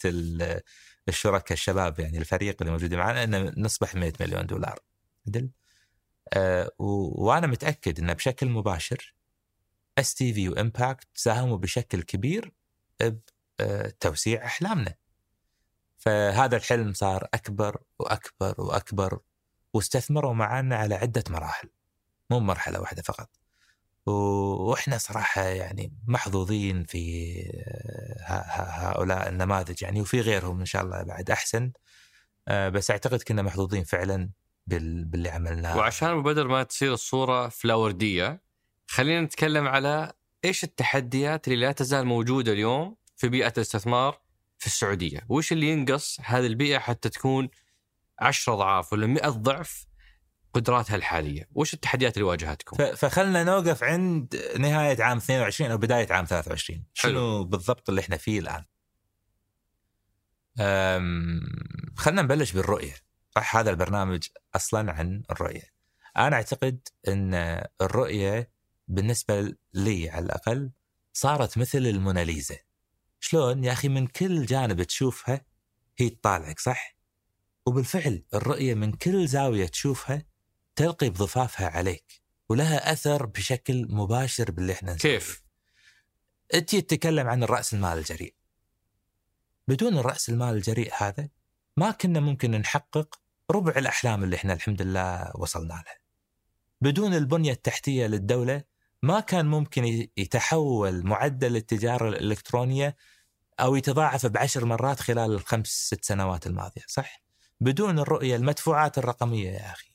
الشركاء 1.08 1.52
الشباب 1.52 2.00
يعني 2.00 2.18
الفريق 2.18 2.56
اللي 2.60 2.72
موجود 2.72 2.94
معنا 2.94 3.24
ان 3.24 3.54
نصبح 3.56 3.94
100 3.94 4.12
مليون 4.20 4.46
دولار. 4.46 4.78
عدل؟ 5.28 5.50
آه 6.32 6.70
وأنا 6.78 7.46
متأكد 7.46 7.98
إنه 7.98 8.12
بشكل 8.12 8.48
مباشر 8.48 9.14
STV 9.98 10.48
و 10.48 10.57
Impact 10.57 11.08
ساهموا 11.14 11.56
بشكل 11.56 12.02
كبير 12.02 12.52
بتوسيع 13.58 14.44
أحلامنا. 14.44 14.94
فهذا 15.98 16.56
الحلم 16.56 16.92
صار 16.92 17.28
أكبر 17.34 17.80
وأكبر 17.98 18.54
وأكبر 18.60 19.20
واستثمروا 19.72 20.34
معنا 20.34 20.76
على 20.76 20.94
عدة 20.94 21.24
مراحل 21.30 21.68
مو 22.30 22.40
مرحلة 22.40 22.80
واحدة 22.80 23.02
فقط. 23.02 23.30
وإحنا 24.06 24.98
صراحة 24.98 25.42
يعني 25.42 25.92
محظوظين 26.06 26.84
في 26.84 27.34
هؤلاء 28.20 29.28
النماذج 29.28 29.82
يعني 29.82 30.00
وفي 30.00 30.20
غيرهم 30.20 30.58
إن 30.60 30.66
شاء 30.66 30.82
الله 30.82 31.02
بعد 31.02 31.30
أحسن 31.30 31.72
آه، 32.48 32.68
بس 32.68 32.90
أعتقد 32.90 33.22
كنا 33.22 33.42
محظوظين 33.42 33.84
فعلا 33.84 34.30
باللي 34.66 35.28
عملناه 35.28 35.76
وعشان 35.76 36.22
بدل 36.22 36.46
ما 36.46 36.62
تصير 36.62 36.92
الصورة 36.92 37.48
فلاورديه 37.48 38.42
خلينا 38.86 39.20
نتكلم 39.20 39.68
على 39.68 40.12
إيش 40.44 40.64
التحديات 40.64 41.48
اللي 41.48 41.66
لا 41.66 41.72
تزال 41.72 42.06
موجودة 42.06 42.52
اليوم 42.52 42.96
في 43.16 43.28
بيئة 43.28 43.52
الاستثمار 43.56 44.20
في 44.58 44.66
السعودية؟ 44.66 45.20
وش 45.28 45.52
اللي 45.52 45.68
ينقص 45.68 46.20
هذه 46.20 46.46
البيئة 46.46 46.78
حتى 46.78 47.08
تكون 47.08 47.48
10 48.18 48.52
اضعاف 48.54 48.92
ولا 48.92 49.06
100 49.06 49.28
ضعف 49.28 49.86
قدراتها 50.52 50.96
الحالية؟ 50.96 51.48
وش 51.54 51.74
التحديات 51.74 52.16
اللي 52.16 52.28
واجهتكم؟ 52.28 52.94
فخلنا 52.94 53.44
نوقف 53.44 53.82
عند 53.82 54.36
نهاية 54.58 55.02
عام 55.02 55.16
22 55.16 55.70
أو 55.70 55.78
بداية 55.78 56.12
عام 56.12 56.24
23 56.24 56.84
شنو 56.94 57.12
حلو. 57.12 57.44
بالضبط 57.44 57.88
اللي 57.88 58.00
إحنا 58.00 58.16
فيه 58.16 58.38
الآن؟ 58.38 58.64
خلنا 61.96 62.22
نبلش 62.22 62.52
بالرؤية 62.52 62.94
صح 63.34 63.56
هذا 63.56 63.70
البرنامج 63.70 64.26
أصلا 64.56 64.92
عن 64.92 65.22
الرؤية 65.30 65.62
أنا 66.16 66.36
أعتقد 66.36 66.88
إن 67.08 67.34
الرؤية 67.80 68.50
بالنسبة 68.88 69.54
لي 69.74 70.10
على 70.10 70.24
الأقل 70.24 70.70
صارت 71.12 71.58
مثل 71.58 71.78
الموناليزا 71.78 72.56
شلون 73.20 73.64
يا 73.64 73.72
أخي 73.72 73.88
من 73.88 74.06
كل 74.06 74.46
جانب 74.46 74.82
تشوفها 74.82 75.44
هي 75.98 76.10
تطالعك 76.10 76.58
صح 76.58 76.96
وبالفعل 77.66 78.24
الرؤية 78.34 78.74
من 78.74 78.92
كل 78.92 79.28
زاوية 79.28 79.66
تشوفها 79.66 80.22
تلقي 80.76 81.10
بضفافها 81.10 81.68
عليك 81.68 82.22
ولها 82.48 82.92
أثر 82.92 83.26
بشكل 83.26 83.86
مباشر 83.90 84.50
باللي 84.50 84.72
إحنا 84.72 84.94
نسويه. 84.94 85.12
كيف؟ 85.12 85.42
أنت 86.54 86.76
تتكلم 86.76 87.28
عن 87.28 87.42
الرأس 87.42 87.74
المال 87.74 87.98
الجريء 87.98 88.34
بدون 89.68 89.98
الرأس 89.98 90.28
المال 90.28 90.54
الجريء 90.54 90.92
هذا 90.98 91.28
ما 91.76 91.90
كنا 91.90 92.20
ممكن 92.20 92.50
نحقق 92.50 93.20
ربع 93.50 93.72
الأحلام 93.76 94.24
اللي 94.24 94.36
إحنا 94.36 94.52
الحمد 94.52 94.82
لله 94.82 95.32
وصلنا 95.34 95.74
لها. 95.74 95.98
بدون 96.80 97.14
البنية 97.14 97.52
التحتية 97.52 98.06
للدولة 98.06 98.64
ما 99.02 99.20
كان 99.20 99.46
ممكن 99.46 100.08
يتحول 100.16 101.06
معدل 101.06 101.56
التجارة 101.56 102.08
الإلكترونية 102.08 102.96
أو 103.60 103.76
يتضاعف 103.76 104.26
بعشر 104.26 104.64
مرات 104.64 105.00
خلال 105.00 105.32
الخمس 105.32 105.66
ست 105.66 106.04
سنوات 106.04 106.46
الماضية، 106.46 106.82
صح؟ 106.86 107.22
بدون 107.60 107.98
الرؤية 107.98 108.36
المدفوعات 108.36 108.98
الرقمية 108.98 109.50
يا 109.50 109.72
أخي. 109.72 109.90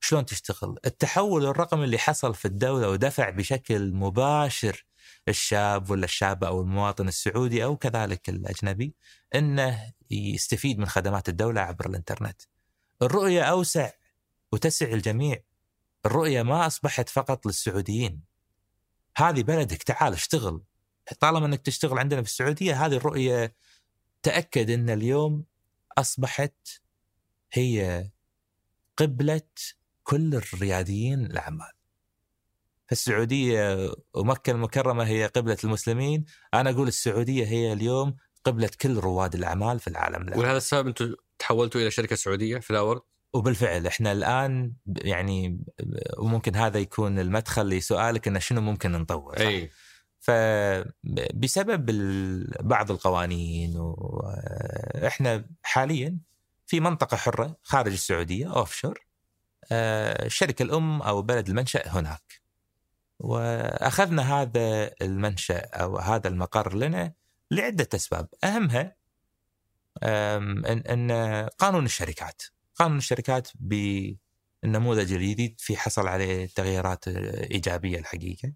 شلون 0.00 0.26
تشتغل؟ 0.26 0.78
التحول 0.86 1.46
الرقمي 1.46 1.84
اللي 1.84 1.98
حصل 1.98 2.34
في 2.34 2.44
الدولة 2.44 2.88
ودفع 2.88 3.30
بشكل 3.30 3.92
مباشر 3.92 4.84
الشاب 5.28 5.90
ولا 5.90 6.04
الشابة 6.04 6.48
أو 6.48 6.60
المواطن 6.60 7.08
السعودي 7.08 7.64
أو 7.64 7.76
كذلك 7.76 8.28
الأجنبي 8.28 8.94
إنه 9.34 9.92
يستفيد 10.10 10.78
من 10.78 10.86
خدمات 10.86 11.28
الدولة 11.28 11.60
عبر 11.60 11.86
الإنترنت. 11.86 12.42
الرؤية 13.02 13.42
أوسع 13.42 13.90
وتسع 14.52 14.86
الجميع. 14.86 15.42
الرؤية 16.06 16.42
ما 16.42 16.66
أصبحت 16.66 17.08
فقط 17.08 17.46
للسعوديين. 17.46 18.29
هذه 19.16 19.42
بلدك 19.42 19.82
تعال 19.82 20.12
اشتغل. 20.12 20.62
طالما 21.20 21.46
إنك 21.46 21.60
تشتغل 21.60 21.98
عندنا 21.98 22.22
في 22.22 22.28
السعودية 22.28 22.86
هذه 22.86 22.96
الرؤية 22.96 23.54
تأكد 24.22 24.70
إن 24.70 24.90
اليوم 24.90 25.44
أصبحت 25.98 26.68
هي 27.52 28.10
قبلة 28.96 29.42
كل 30.02 30.34
الرياديين 30.34 31.26
الأعمال. 31.26 31.72
فالسعوديه 32.88 33.92
ومكة 34.14 34.50
المكرمة 34.50 35.06
هي 35.06 35.26
قبلة 35.26 35.56
المسلمين، 35.64 36.24
أنا 36.54 36.70
أقول 36.70 36.88
السعودية 36.88 37.46
هي 37.46 37.72
اليوم 37.72 38.16
قبلة 38.44 38.70
كل 38.80 38.96
رواد 38.96 39.34
الأعمال 39.34 39.80
في 39.80 39.88
العالم. 39.88 40.38
ولهذا 40.38 40.56
السبب 40.56 40.86
أنتم 40.86 41.14
تحولتوا 41.38 41.80
إلى 41.80 41.90
شركة 41.90 42.16
سعودية 42.16 42.58
Floward؟ 42.58 43.02
وبالفعل 43.32 43.86
إحنا 43.86 44.12
الآن 44.12 44.72
يعني 44.86 45.60
وممكن 46.18 46.56
هذا 46.56 46.78
يكون 46.78 47.18
المدخل 47.18 47.68
لسؤالك 47.68 48.28
إنه 48.28 48.38
شنو 48.38 48.60
ممكن 48.60 48.92
نطور 48.92 49.38
صح؟ 49.38 49.46
اي 49.46 49.70
فبسبب 50.20 51.90
بعض 52.60 52.90
القوانين 52.90 53.74
وإحنا 53.76 55.44
حاليا 55.62 56.18
في 56.66 56.80
منطقة 56.80 57.16
حرة 57.16 57.56
خارج 57.62 57.92
السعودية 57.92 58.56
offshore 58.56 59.06
الشركة 59.72 60.62
الأم 60.62 61.02
أو 61.02 61.22
بلد 61.22 61.48
المنشأ 61.48 61.88
هناك. 61.88 62.40
وأخذنا 63.18 64.40
هذا 64.40 64.90
المنشأ 65.02 65.58
أو 65.58 65.98
هذا 65.98 66.28
المقر 66.28 66.74
لنا 66.74 67.12
لعدة 67.50 67.88
أسباب. 67.94 68.28
أهمها 68.44 68.96
إن 70.02 71.12
قانون 71.58 71.84
الشركات. 71.84 72.42
قانون 72.80 72.98
الشركات 72.98 73.48
بالنموذج 73.54 75.12
الجديد 75.12 75.54
في 75.58 75.76
حصل 75.76 76.08
عليه 76.08 76.46
تغييرات 76.46 77.08
إيجابية 77.08 77.98
الحقيقة 77.98 78.52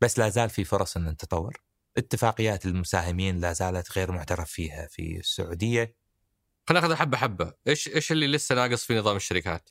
بس 0.00 0.18
لا 0.18 0.28
زال 0.28 0.50
في 0.50 0.64
فرص 0.64 0.96
ان 0.96 1.16
تتطور. 1.16 1.62
اتفاقيات 1.96 2.66
المساهمين 2.66 3.40
لا 3.40 3.52
زالت 3.52 3.98
غير 3.98 4.12
معترف 4.12 4.50
فيها 4.50 4.86
في 4.90 5.18
السعودية. 5.18 5.94
خلينا 6.68 6.86
ناخذ 6.86 6.94
حبة 7.00 7.16
حبة. 7.16 7.52
إيش 7.68 7.88
إيش 7.88 8.12
اللي 8.12 8.26
لسه 8.26 8.54
ناقص 8.54 8.84
في 8.84 8.98
نظام 8.98 9.16
الشركات؟ 9.16 9.70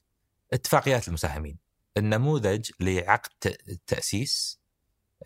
اتفاقيات 0.53 1.07
المساهمين. 1.07 1.57
النموذج 1.97 2.71
لعقد 2.79 3.57
التاسيس 3.67 4.59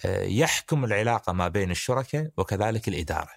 آه، 0.06 0.24
يحكم 0.24 0.86
العلاقة 0.86 1.34
ما 1.34 1.48
بين 1.48 1.72
الشركاء 1.72 2.32
وكذلك 2.38 2.88
الإدارة. 2.88 3.34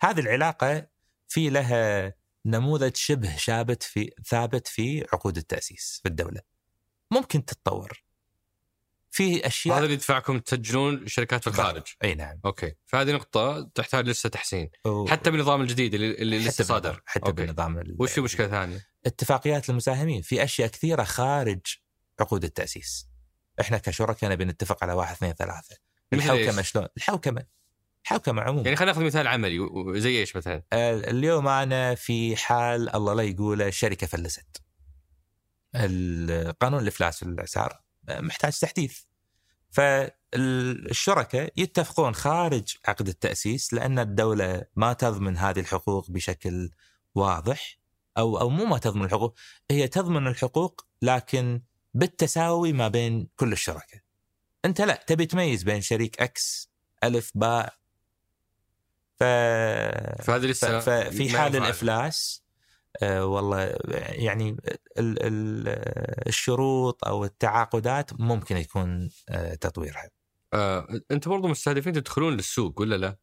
هذه 0.00 0.20
العلاقة 0.20 0.86
في 1.28 1.50
لها 1.50 2.14
نموذج 2.46 2.96
شبه 2.96 3.36
ثابت 3.36 3.82
في 3.82 4.10
ثابت 4.28 4.68
في 4.68 5.06
عقود 5.12 5.36
التأسيس 5.36 6.00
في 6.02 6.08
الدولة. 6.08 6.40
ممكن 7.10 7.44
تتطور. 7.44 8.04
في 9.10 9.46
أشياء 9.46 9.76
هذا 9.76 9.84
اللي 9.84 9.94
يدفعكم 9.94 10.38
تسجلون 10.38 11.06
شركات 11.06 11.40
في 11.40 11.46
الخارج. 11.46 11.82
أي 12.04 12.14
نعم. 12.14 12.40
okay، 12.44 12.74
فهذه 12.86 13.12
نقطة 13.12 13.70
تحتاج 13.74 14.08
لسه 14.08 14.28
تحسين، 14.28 14.70
و... 14.84 15.06
حتى 15.06 15.30
بالنظام 15.30 15.60
الجديد 15.60 15.94
اللي, 15.94 16.10
اللي 16.14 16.38
لسه 16.38 16.64
صادر. 16.64 17.02
حتى 17.06 17.26
okay. 17.26 17.32
بالنظام 17.32 17.78
ال... 17.78 17.96
وش 18.00 18.12
في 18.12 18.20
مشكلة 18.20 18.48
ثانية؟ 18.48 18.86
اتفاقيات 19.06 19.70
المساهمين، 19.70 20.22
في 20.22 20.44
أشياء 20.44 20.68
كثيرة 20.68 21.04
خارج 21.04 21.60
عقود 22.20 22.44
التأسيس. 22.44 23.08
إحنا 23.60 23.78
كشركاء 23.78 24.30
نبي 24.30 24.44
نتفق 24.44 24.84
على 24.84 24.92
واحد 24.92 25.14
اثنين 25.14 25.32
ثلاثة. 25.32 25.76
الحوكمة 26.12 26.62
شلون؟ 26.62 26.86
الحوكمة 26.96 27.46
حوكمة 28.04 28.42
عموما 28.42 28.62
يعني 28.62 28.76
خلينا 28.76 28.92
ناخذ 28.92 29.04
مثال 29.04 29.26
عملي 29.26 29.58
زي 30.00 30.20
إيش 30.20 30.36
مثلا؟ 30.36 30.62
اليوم 30.72 31.48
أنا 31.48 31.94
في 31.94 32.36
حال 32.36 32.96
الله 32.96 33.14
لا 33.14 33.22
يقوله 33.22 33.68
الشركة 33.68 34.06
فلست. 34.06 34.62
القانون 35.74 36.82
الافلاس 36.82 37.22
والاعسار 37.22 37.80
محتاج 38.10 38.58
تحديث. 38.58 39.00
فالشركاء 39.70 41.52
يتفقون 41.56 42.14
خارج 42.14 42.76
عقد 42.88 43.08
التأسيس 43.08 43.74
لأن 43.74 43.98
الدولة 43.98 44.64
ما 44.76 44.92
تضمن 44.92 45.36
هذه 45.36 45.60
الحقوق 45.60 46.10
بشكل 46.10 46.70
واضح 47.14 47.78
أو 48.18 48.40
أو 48.40 48.48
مو 48.48 48.64
ما 48.64 48.78
تضمن 48.78 49.04
الحقوق 49.04 49.34
هي 49.70 49.88
تضمن 49.88 50.26
الحقوق 50.26 50.86
لكن 51.02 51.62
بالتساوي 51.94 52.72
ما 52.72 52.88
بين 52.88 53.28
كل 53.36 53.52
الشركاء. 53.52 54.00
أنت 54.64 54.80
لا 54.80 55.04
تبي 55.06 55.26
تميز 55.26 55.62
بين 55.62 55.80
شريك 55.80 56.20
X 56.20 56.72
ألف 57.04 57.30
باء 57.34 57.81
ف 59.22 59.24
فهذه 60.24 60.46
لسه 60.46 60.78
ففي 60.78 61.38
حال 61.38 61.56
الإفلاس 61.56 62.42
آه 63.02 63.26
والله 63.26 63.76
يعني 64.08 64.56
ال 64.98 65.22
ال 65.22 65.68
الشروط 66.28 67.04
أو 67.04 67.24
التعاقدات 67.24 68.20
ممكن 68.20 68.56
يكون 68.56 69.10
آه 69.28 69.54
تطويرها. 69.54 70.10
آه، 70.54 70.88
أنت 71.10 71.28
برضو 71.28 71.48
مستهدفين 71.48 71.92
تدخلون 71.92 72.32
للسوق 72.32 72.80
ولا 72.80 72.96
لا؟ 72.96 73.16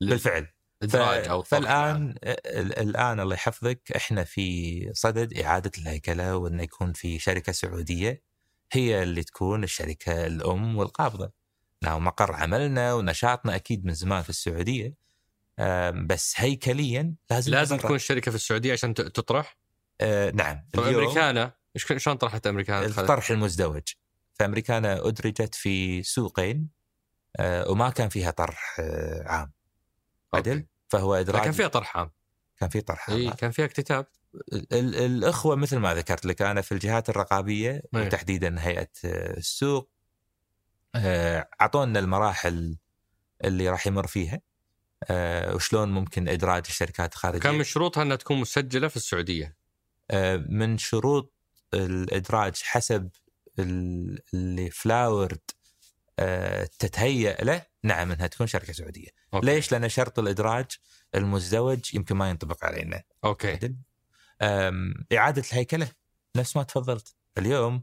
بالفعل 0.00 0.46
إدراج 0.82 1.28
أو 1.28 1.42
فالآن 1.42 2.14
الآن 2.56 3.20
الله 3.20 3.34
يحفظك 3.34 3.92
إحنا 3.96 4.24
في 4.24 4.90
صدد 4.94 5.38
إعادة 5.38 5.70
الهيكلة 5.78 6.36
وإنه 6.36 6.62
يكون 6.62 6.92
في 6.92 7.18
شركة 7.18 7.52
سعودية 7.52 8.22
هي 8.72 9.02
اللي 9.02 9.22
تكون 9.22 9.64
الشركة 9.64 10.26
الأم 10.26 10.76
والقابضة. 10.76 11.32
نعم 11.82 12.04
مقر 12.04 12.32
عملنا 12.32 12.94
ونشاطنا 12.94 13.56
أكيد 13.56 13.84
من 13.84 13.94
زمان 13.94 14.22
في 14.22 14.30
السعودية 14.30 14.94
بس 15.90 16.34
هيكليا 16.36 17.14
لازم 17.30 17.52
لازم 17.52 17.76
تكون 17.76 17.96
الشركة 17.96 18.30
في 18.30 18.36
السعودية 18.36 18.72
عشان 18.72 18.94
تطرح؟ 18.94 19.56
آه 20.00 20.30
نعم. 20.30 20.66
طيب 20.72 20.98
أمريكانا؟ 20.98 21.52
شلون 21.76 22.16
طرحت 22.16 22.46
أمريكانا؟ 22.46 22.86
الطرح 22.86 23.30
المزدوج. 23.30 23.82
فأمريكانا 24.32 25.08
أدرجت 25.08 25.54
في 25.54 26.02
سوقين 26.02 26.68
آه 27.36 27.70
وما 27.70 27.90
كان 27.90 28.08
فيها 28.08 28.30
طرح 28.30 28.76
آه 28.80 29.24
عام. 29.26 29.52
عدل؟ 30.34 30.66
فهو 30.88 31.14
إدراج 31.14 31.42
كان 31.42 31.52
فيها 31.52 31.68
طرح 31.68 31.96
عام. 31.96 32.10
كان 32.56 32.68
في 32.68 32.80
طرح 32.80 33.10
عام. 33.10 33.18
اي 33.18 33.30
كان 33.30 33.50
فيها 33.50 33.64
اكتتاب. 33.64 34.06
الإخوة 34.72 35.56
مثل 35.56 35.76
ما 35.76 35.94
ذكرت 35.94 36.26
لك 36.26 36.42
أنا 36.42 36.60
في 36.60 36.72
الجهات 36.72 37.08
الرقابية 37.08 37.70
إيه. 37.70 37.82
وتحديدا 37.94 38.66
هيئة 38.66 38.90
آه، 39.04 39.36
السوق 39.36 39.90
آه، 40.94 41.48
أعطونا 41.60 41.98
المراحل 41.98 42.76
اللي 43.44 43.68
راح 43.68 43.86
يمر 43.86 44.06
فيها. 44.06 44.40
وشلون 45.54 45.88
ممكن 45.88 46.28
إدراج 46.28 46.62
الشركات 46.68 47.12
الخارجية؟ 47.12 47.40
كان 47.40 47.54
من 47.54 47.64
شروطها 47.64 48.02
إنها 48.02 48.16
تكون 48.16 48.40
مسجلة 48.40 48.88
في 48.88 48.96
السعودية. 48.96 49.56
آه، 50.10 50.36
من 50.48 50.78
شروط 50.78 51.34
الإدراج 51.74 52.56
حسب 52.62 53.10
اللي 53.58 54.70
Floward 54.70 55.40
تتهيأ 56.78 57.44
له 57.44 57.66
نعم 57.82 58.12
إنها 58.12 58.26
تكون 58.26 58.46
شركة 58.46 58.72
سعودية. 58.72 59.08
okay. 59.34 59.46
ليش؟ 59.46 59.72
لأن 59.72 59.88
شرط 59.88 60.18
الإدراج 60.18 60.66
المزدوج 61.14 61.94
يمكن 61.94 62.16
ما 62.16 62.30
ينطبق 62.30 62.64
علينا. 62.64 63.02
okay. 63.24 63.74
إعادة 65.12 65.42
الهيكلة 65.52 65.88
نفس 66.36 66.56
ما 66.56 66.62
تفضلت. 66.62 67.14
اليوم 67.38 67.82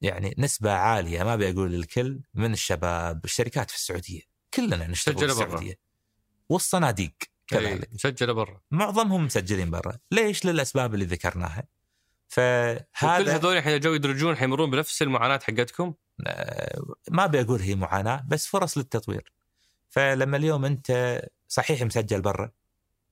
يعني 0.00 0.34
نسبة 0.38 0.72
عالية 0.72 1.22
ما 1.22 1.36
بقول 1.36 1.74
الكل 1.74 2.20
من 2.34 2.52
الشباب 2.52 3.24
الشركات 3.24 3.70
في 3.70 3.76
السعودية. 3.76 4.20
كلنا 4.54 4.86
نشتغل 4.86 5.18
في 5.18 5.24
السعودية. 5.24 5.91
والصناديق 6.48 7.12
كذلك 7.46 7.88
مسجلة 7.92 8.32
برا. 8.32 8.60
معظمهم 8.70 9.24
مسجلين 9.24 9.70
برا. 9.70 9.98
ليش؟ 10.10 10.46
للأسباب 10.46 10.94
اللي 10.94 11.04
ذكرناها. 11.04 11.64
فهذا 12.28 12.86
كل 13.18 13.28
هذول 13.28 13.56
الحين 13.56 13.80
جو 13.80 13.94
يدرجون 13.94 14.36
حيمرون 14.36 14.70
بنفس 14.70 15.02
المعاناة 15.02 15.40
حقتكم؟ 15.42 15.94
آه، 16.26 16.82
ما 17.10 17.26
بقول 17.26 17.60
هي 17.60 17.74
معاناة 17.74 18.24
بس 18.28 18.46
فرص 18.46 18.78
للتطوير. 18.78 19.32
فلما 19.88 20.36
اليوم 20.36 20.64
أنت 20.64 21.20
صحيح 21.48 21.82
مسجل 21.82 22.20
برا 22.20 22.50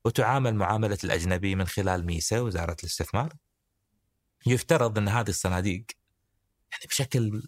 وتعامل 0.04 0.54
معاملة 0.54 0.98
الأجنبي 1.04 1.54
من 1.54 1.66
خلال 1.66 2.06
ميسا 2.06 2.40
وزارة 2.40 2.76
الاستثمار 2.80 3.32
يفترض 4.46 4.98
أن 4.98 5.08
هذه 5.08 5.28
الصناديق 5.28 5.84
يعني 6.72 6.84
بشكل 6.88 7.42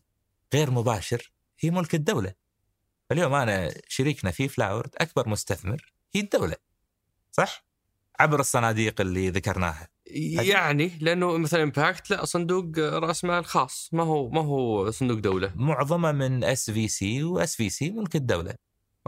غير 0.55 0.71
مباشر 0.71 1.33
هي 1.61 1.71
ملك 1.71 1.95
الدولة. 1.95 2.35
فاليوم 3.11 3.35
أنا 3.35 3.75
شريكنا 3.89 4.31
في 4.31 4.49
فلاورد 4.49 4.91
أكبر 4.99 5.29
مستثمر 5.29 5.93
هي 6.15 6.21
الدولة 6.21 6.57
صح؟ 7.33 7.67
عبر 8.21 8.41
الصناديق 8.41 9.01
اللي 9.01 9.31
ذكرناها. 9.31 9.89
يعني 10.07 10.93
لأنه 11.01 11.39
مثلا 11.39 11.63
Impact 11.63 12.11
لا 12.11 12.25
صندوق 12.25 12.79
رأس 12.79 13.25
مال 13.25 13.45
خاص. 13.45 13.89
ما 13.93 14.03
هو 14.03 14.31
ما 14.31 14.41
هو 14.41 14.91
صندوق 14.91 15.19
دولة؟ 15.19 15.53
معظمه 15.57 16.13
من 16.13 16.45
SVC 16.45 16.89
و 16.89 17.23
SVC 17.23 17.91
ملك 17.91 18.17
الدولة. 18.17 18.55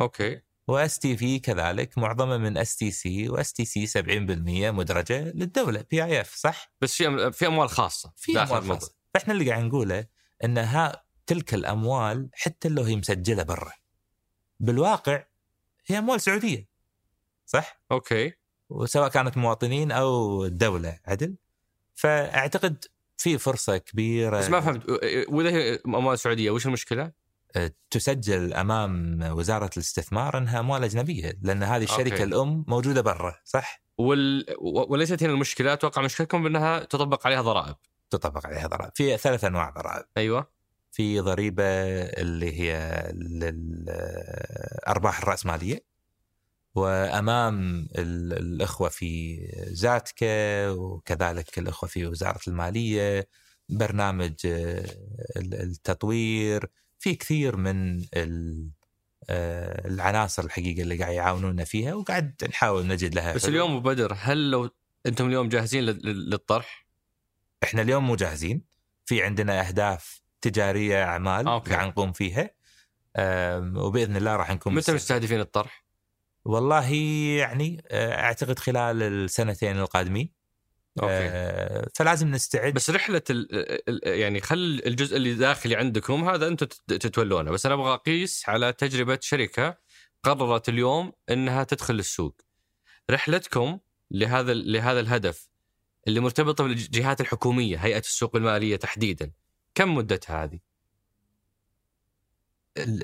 okay. 0.01 0.34
و 0.34 0.41
STV 0.69 1.39
كذلك 1.39 1.99
معظمه 1.99 2.37
من 2.37 2.59
STC 2.59 2.91
و 2.91 3.29
STC 3.29 3.87
70% 3.87 4.71
مدرجة 4.71 5.23
للدولة 5.23 5.85
PIF 5.91 6.35
صح؟ 6.35 6.73
بس 6.81 6.95
في 6.95 7.33
في 7.33 7.47
أموال 7.47 7.69
خاصة 7.69 8.13
في 8.17 8.43
أموال 8.43 8.63
خاصة. 8.69 8.95
فإحنا 9.15 9.35
اللي 9.35 9.51
قاعد 9.51 9.65
نقوله 9.65 10.07
إن 10.45 10.59
ها 10.59 11.05
تلك 11.27 11.55
الأموال 11.55 12.31
حتى 12.33 12.69
لو 12.69 12.83
هي 12.83 12.97
مسجلة 12.97 13.43
برا. 13.43 13.73
بالواقع 14.61 15.25
هي 15.87 15.99
اموال 15.99 16.21
سعوديه 16.21 16.69
صح؟ 17.47 17.83
okay 17.93 18.33
وسواء 18.69 19.09
كانت 19.09 19.37
مواطنين 19.37 19.93
أو 19.93 20.45
الدولة 20.45 20.99
عدل 21.07 21.37
فأعتقد 21.95 22.85
في 23.17 23.39
فرصة 23.39 23.77
كبيرة 23.79 24.39
بس 24.39 24.51
ما 24.51 24.61
فهمت 24.61 24.89
وإذا 25.29 25.51
هي 25.51 25.79
أموال 25.87 26.19
سعودية 26.19 26.51
وش 26.51 26.67
المشكلة؟ 26.67 27.13
أه، 27.57 27.73
تسجل 27.91 28.55
أمام 28.55 29.23
وزارة 29.23 29.71
الاستثمار 29.77 30.39
أنها 30.39 30.61
اموال 30.61 30.85
أجنبية 30.85 31.39
لأن 31.43 31.63
هذه 31.63 31.85
الشركة 31.85 32.13
okay. 32.13 32.25
الأم 32.25 32.65
موجودة 32.69 33.01
برا 33.01 33.35
صح؟ 33.45 33.83
وال... 33.99 34.47
وليست 34.61 35.23
هنا 35.23 35.33
المشكلة 35.33 35.73
أتوقع 35.73 36.03
مشكلتكم 36.03 36.43
بأنها 36.43 36.79
تطبق 36.79 37.27
عليها 37.27 37.43
ضرائب 37.43 37.77
تطبق 38.11 38.47
عليها 38.47 38.67
ضرائب 38.67 38.93
في 38.95 39.17
ثلاث 39.17 39.45
أنواع 39.45 39.71
ضرائب 39.71 40.05
أيوه 40.17 40.54
في 40.95 41.21
ضريبة 41.21 41.65
اللي 42.03 42.61
هي 42.61 43.03
للارباح 43.15 45.19
الرأسمالية 45.19 45.85
وأمام 46.75 47.89
الإخوة 47.99 48.89
في 48.89 49.39
زاتكا 49.67 50.71
وكذلك 50.71 51.59
الإخوة 51.59 51.89
في 51.89 52.07
وزارة 52.07 52.41
المالية 52.49 53.29
برنامج 53.69 54.35
التطوير 55.37 56.67
في 56.99 57.15
كثير 57.15 57.57
من 57.57 58.05
العناصر 59.31 60.45
الحقيقة 60.45 60.83
اللي 60.83 60.99
قاعد 60.99 61.15
يعاونونا 61.15 61.65
فيها 61.65 61.95
وقاعد 61.95 62.35
نحاول 62.49 62.87
نجد 62.87 63.15
لها 63.15 63.35
بس 63.35 63.49
اليوم 63.49 63.81
بدر 63.81 64.17
هل 64.19 64.51
لو 64.51 64.71
أنتم 65.07 65.27
اليوم 65.27 65.49
جاهزين 65.49 65.85
للطرح؟ 65.85 66.87
إحنا 67.63 67.83
اليوم 67.83 68.07
مو 68.07 68.17
جاهزين 68.17 68.63
في 69.05 69.23
عندنا 69.23 69.69
أهداف 69.69 70.24
تجارية 70.45 71.05
أعمال 71.05 71.45
قاعد 71.45 71.89
نقوم 71.89 72.13
فيها. 72.13 72.51
وبإذن 73.77 74.17
الله 74.17 74.37
راح 74.37 74.51
نكون 74.51 74.75
متى 74.75 74.93
مستهدفين 74.93 75.41
الطرح؟ 75.41 75.85
والله 76.45 76.95
يعني 77.39 77.85
آه، 77.89 78.21
أعتقد 78.21 78.59
خلال 78.59 79.03
السنتين 79.03 79.79
القادمين. 79.79 80.33
أوكي. 81.03 81.13
آه 81.13 81.89
فلازم 81.95 82.31
نستعد. 82.31 82.75
بس 82.75 82.91
رحلة 82.91 83.23
ال 83.31 84.01
يعني 84.05 84.41
خل 84.41 84.83
الجزء 84.87 85.17
اللي 85.17 85.35
داخلي 85.35 85.77
عندكم 85.77 86.29
هذا 86.29 86.49
أنتم 86.49 86.67
تتولونه 86.87 87.51
بس 87.51 87.67
أنا 87.67 87.75
أبغى 87.75 87.95
أقيس 87.95 88.49
على 88.49 88.73
تجربة 88.73 89.19
شركة 89.23 89.79
قررت 90.23 90.69
اليوم 90.69 91.13
إنها 91.31 91.65
تدخل 91.65 91.95
السوق. 91.95 92.41
رحلتكم 93.11 93.79
لهذا 94.11 94.55
لهذا 94.55 95.01
الهدف 95.01 95.49
اللي 96.09 96.21
مرتبطه 96.21 96.65
بالجهات 96.65 97.21
الحكومية 97.21 97.77
هيئة 97.77 97.99
السوق 97.99 98.37
المالية 98.37 98.77
تحديدا. 98.77 99.31
كم 99.75 99.95
مدتها 99.95 100.45
هذه؟ 100.45 100.59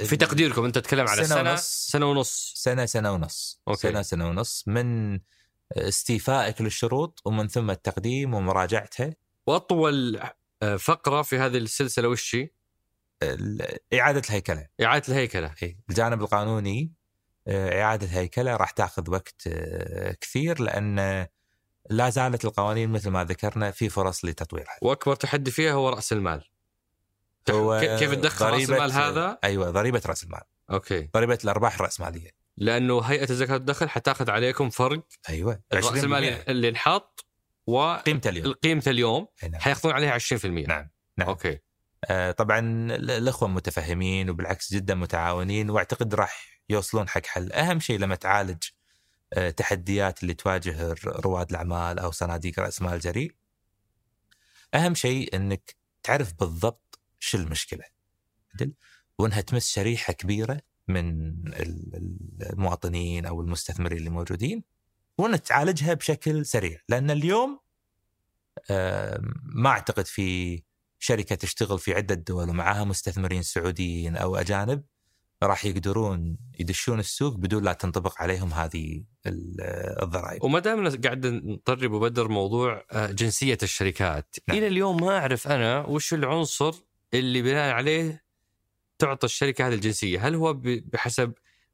في 0.05 0.17
تقديركم 0.17 0.65
أنت 0.65 0.79
تتكلم 0.79 1.09
على 1.09 1.25
سنة, 1.25 1.27
سنة 1.27 1.51
ونص 1.51 1.85
سنة 1.87 2.11
ونص 2.11 2.53
سنة 2.57 2.87
سنة 2.87 3.13
ونص 3.13 3.61
أوكي. 3.69 3.81
سنة 3.81 4.03
سنة 4.03 4.29
ونص 4.29 4.65
من 4.67 5.21
استيفائك 5.73 6.61
للشروط 6.61 7.23
ومن 7.25 7.49
ثم 7.49 7.71
التقديم 7.71 8.35
ومراجعتها 8.35 9.15
وأطول 9.47 10.21
آه، 10.63 10.77
فقرة 10.77 11.23
في 11.23 11.39
هذه 11.39 11.57
السلسلة 11.57 12.09
وش 12.09 12.35
هي؟ 12.35 12.51
إعادة 13.95 14.23
الهيكلة 14.29 14.67
إعادة 14.83 15.09
الهيكلة 15.09 15.55
إيه. 15.63 15.79
الجانب 15.91 16.23
القانوني 16.23 16.93
آه، 17.49 17.83
إعادة 17.83 18.07
الهيكلة 18.07 18.57
راح 18.57 18.71
تاخذ 18.71 19.11
وقت 19.11 19.43
آه، 19.47 20.13
كثير 20.21 20.63
لأن 20.63 21.27
لا 21.91 22.11
زالت 22.11 22.45
القوانين 22.45 22.91
مثل 22.91 23.11
ما 23.11 23.25
ذكرنا 23.25 23.71
في 23.71 23.89
فرص 23.89 24.25
لتطويرها. 24.25 24.79
وأكبر 24.83 25.15
تحدي 25.15 25.51
فيها 25.51 25.73
هو 25.73 25.89
رأس 25.89 26.13
المال. 26.13 26.50
هو 27.51 27.81
كيف 27.81 28.15
تدخل 28.15 28.47
رأس 28.47 28.71
المال 28.71 28.93
هذا؟ 28.93 29.39
أيوه 29.45 29.71
ضريبة 29.71 30.03
رأس 30.07 30.25
المال. 30.25 30.43
أوكي. 30.71 31.09
ضريبة 31.15 31.39
الأرباح 31.45 31.75
الراسماليه. 31.75 32.41
لأنه 32.57 33.01
هيئة 33.01 33.31
الزكاة 33.31 33.55
والدخل 33.55 33.89
حتاخذ 33.89 34.31
عليكم 34.31 34.71
فرق 34.71 35.07
أيوه 35.29 35.63
راس 35.73 36.05
المال 36.05 36.25
اللي 36.25 36.69
انحط 36.69 37.27
و 37.67 37.95
قيمته 37.95 38.31
اليوم 38.31 38.53
قيمته 38.53 38.91
اليوم 38.91 39.27
نعم. 39.43 39.61
حياخذون 39.61 39.93
عليها 39.93 40.19
20% 40.19 40.45
نعم 40.45 40.91
نعم 41.17 41.29
أوكي 41.29 41.59
آه 42.05 42.31
طبعا 42.31 42.59
الأخوة 42.95 43.49
متفهمين 43.49 44.31
وبالعكس 44.31 44.75
جدا 44.75 44.95
متعاونين 44.95 45.71
وأعتقد 45.71 46.15
راح 46.15 46.61
يوصلون 46.69 47.09
حق 47.09 47.27
حل 47.27 47.53
أهم 47.53 47.81
شيء 47.81 47.99
لما 47.99 48.15
تعالج 48.15 48.65
آه 49.33 49.51
تحديات 49.51 50.23
اللي 50.23 50.35
تواجه 50.35 50.95
رواد 51.05 51.51
الأعمال 51.51 51.99
أو 51.99 52.11
صناديق 52.11 52.61
رأس 52.61 52.83
مال 52.83 53.01
جريء 53.01 53.35
أهم 54.75 54.95
شيء 54.95 55.37
إنك 55.37 55.77
تعرف 56.03 56.33
بالضبط 56.41 56.90
شو 57.21 57.39
المشكلة 57.39 57.85
وإنها 59.19 59.41
تمس 59.41 59.69
شريحة 59.69 60.13
كبيرة 60.13 60.61
من 60.89 61.35
المواطنين 62.53 63.27
أو 63.27 63.41
المستثمرين 63.41 63.99
اللي 63.99 64.11
موجودين 64.11 64.65
وان 65.19 65.43
تعالجها 65.43 65.95
بشكل 65.95 66.47
سريع 66.47 66.81
لأن 66.89 67.11
اليوم 67.11 67.61
ما 69.43 69.71
أعتقد 69.71 70.07
في 70.07 70.63
شركة 70.99 71.35
تشتغل 71.35 71.79
في 71.79 71.95
عدة 71.95 72.15
دول 72.15 72.51
ومعها 72.51 72.85
مستثمرين 72.85 73.43
سعوديين 73.43 74.17
أو 74.17 74.37
أجانب 74.37 74.85
راح 75.43 75.65
يقدرون 75.65 76.37
يدشون 76.59 76.99
السوق 76.99 77.35
بدون 77.35 77.65
لا 77.65 77.73
تنطبق 77.73 78.23
عليهم 78.23 78.53
هذه 78.53 79.05
الضرائب. 80.03 80.45
وما 80.45 80.59
دامنا 80.59 81.01
قاعد 81.05 81.27
نطرب 81.27 81.93
وبدر 81.93 82.29
موضوع 82.29 82.85
آه، 82.93 83.07
جنسية 83.07 83.59
الشركات، 83.63 84.37
نعم. 84.49 84.59
إلى 84.59 84.67
اليوم 84.67 85.01
ما 85.05 85.19
أعرف 85.19 85.49
أنا 85.49 85.87
وش 85.87 86.15
العنصر 86.15 86.75
اللي 87.15 87.43
بناء 87.43 87.75
عليه 87.75 88.25
تعطى 88.99 89.25
الشركة 89.25 89.69
هذه 89.69 89.75
الجنسية، 89.75 90.29
هل 90.29 90.35
هو 90.35 90.53
بحسب 90.63 91.33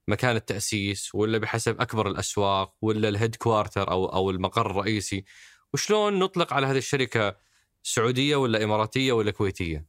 مكان 0.08 0.36
التأسيس 0.36 1.14
ولا 1.14 1.38
بحسب 1.38 1.80
أكبر 1.80 2.08
الأسواق 2.08 2.74
ولا 2.82 3.08
الهيد 3.08 3.36
كوارتر 3.36 3.90
أو 3.90 4.06
أو 4.06 4.30
المقر 4.30 4.70
الرئيسي؟ 4.70 5.24
وشلون 5.72 6.18
نطلق 6.18 6.52
على 6.52 6.66
هذه 6.66 6.78
الشركة 6.78 7.36
سعودية 7.82 8.36
ولا 8.36 8.64
إماراتية 8.64 9.12
ولا 9.12 9.30
كويتية؟ 9.30 9.86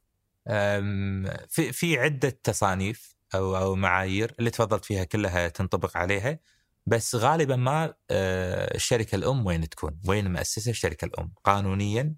في 1.48 1.72
في 1.72 1.98
عدة 1.98 2.40
تصانيف 2.44 3.16
أو 3.34 3.56
أو 3.56 3.74
معايير 3.74 4.34
اللي 4.38 4.50
تفضلت 4.50 4.84
فيها 4.84 5.04
كلها 5.04 5.48
تنطبق 5.48 5.96
عليها 5.96 6.38
بس 6.86 7.14
غالبا 7.14 7.56
ما 7.56 7.94
آه، 8.10 8.74
الشركة 8.74 9.16
الأم 9.16 9.46
وين 9.46 9.68
تكون؟ 9.68 10.00
وين 10.08 10.32
مؤسسة 10.32 10.70
الشركة 10.70 11.04
الأم؟ 11.04 11.32
قانونيا 11.44 12.14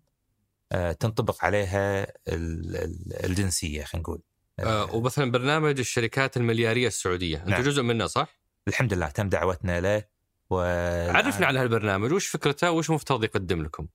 تنطبق 1.00 1.44
عليها 1.44 2.06
الجنسية 3.24 3.84
خلينا 3.84 4.02
نقول. 4.02 4.22
آه 4.58 4.94
ومثلا 4.94 5.30
برنامج 5.30 5.78
الشركات 5.78 6.36
المليارية 6.36 6.86
السعودية 6.86 7.38
أنت 7.38 7.48
نعم. 7.48 7.62
جزء 7.62 7.82
منه 7.82 8.06
صح؟ 8.06 8.40
الحمد 8.68 8.94
لله 8.94 9.08
تم 9.08 9.28
دعوتنا 9.28 9.80
له 9.80 10.04
و 10.50 10.56
عرفنا 11.10 11.46
على 11.46 11.58
هالبرنامج 11.58 12.12
وش 12.12 12.26
فكرته 12.26 12.70
وش 12.70 12.90
مفترض 12.90 13.24
يقدم 13.24 13.62
لكم؟ 13.62 13.86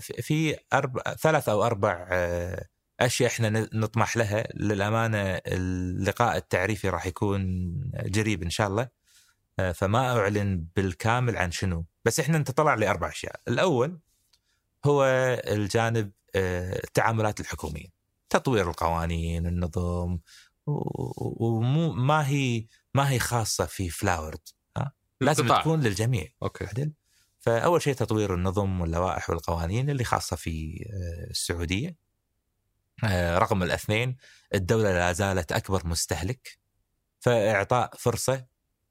في 0.00 0.56
أربع 0.72 1.02
ثلاث 1.02 1.48
أو 1.48 1.64
أربع 1.64 2.08
آه، 2.12 2.66
أشياء 3.00 3.30
إحنا 3.30 3.68
نطمح 3.72 4.16
لها 4.16 4.48
للأمانة 4.54 5.40
اللقاء 5.46 6.36
التعريفي 6.36 6.88
راح 6.88 7.06
يكون 7.06 7.74
قريب 8.14 8.42
إن 8.42 8.50
شاء 8.50 8.68
الله 8.68 8.88
آه، 9.58 9.72
فما 9.72 10.18
أعلن 10.18 10.66
بالكامل 10.76 11.36
عن 11.36 11.50
شنو 11.50 11.86
بس 12.04 12.20
إحنا 12.20 12.38
نتطلع 12.38 12.74
لأربع 12.74 13.08
أشياء 13.08 13.40
الأول 13.48 13.98
هو 14.86 15.04
الجانب 15.48 16.12
آه، 16.34 16.76
التعاملات 16.84 17.40
الحكومية. 17.40 17.86
تطوير 18.30 18.70
القوانين 18.70 19.46
النظم 19.46 20.18
ومو 20.66 21.92
ما 21.92 22.28
هي 22.28 22.66
ما 22.94 23.10
هي 23.10 23.18
خاصة 23.18 23.66
في 23.66 23.90
Floward 23.90 24.48
ها؟ 24.76 24.92
لازم. 25.20 25.48
تكون 25.48 25.80
للجميع. 25.80 26.28
أوكي. 26.42 26.64
عدل 26.66 26.92
فأول 27.40 27.82
شيء 27.82 27.94
تطوير 27.94 28.34
النظم 28.34 28.80
واللوائح 28.80 29.30
والقوانين 29.30 29.90
اللي 29.90 30.04
خاصة 30.04 30.36
في 30.36 30.84
آه، 30.92 31.30
السعودية. 31.30 31.96
آه، 33.04 33.38
رقم 33.38 33.62
الاثنين 33.62 34.16
الدولة 34.54 34.92
لا 34.92 35.12
زالت 35.12 35.52
أكبر 35.52 35.86
مستهلك 35.86 36.58
فإعطاء 37.20 37.90
فرصة 37.98 38.46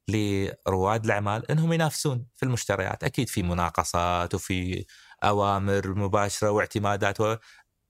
لرواد 0.08 1.04
الأعمال 1.04 1.50
إنهم 1.50 1.72
ينافسون 1.72 2.26
في 2.36 2.42
المشتريات، 2.42 3.04
أكيد 3.04 3.28
في 3.28 3.42
مناقصات 3.42 4.34
وفي 4.34 4.84
أوامر 5.24 5.94
مباشرة 5.94 6.50
واعتمادات 6.50 7.20
و... 7.20 7.36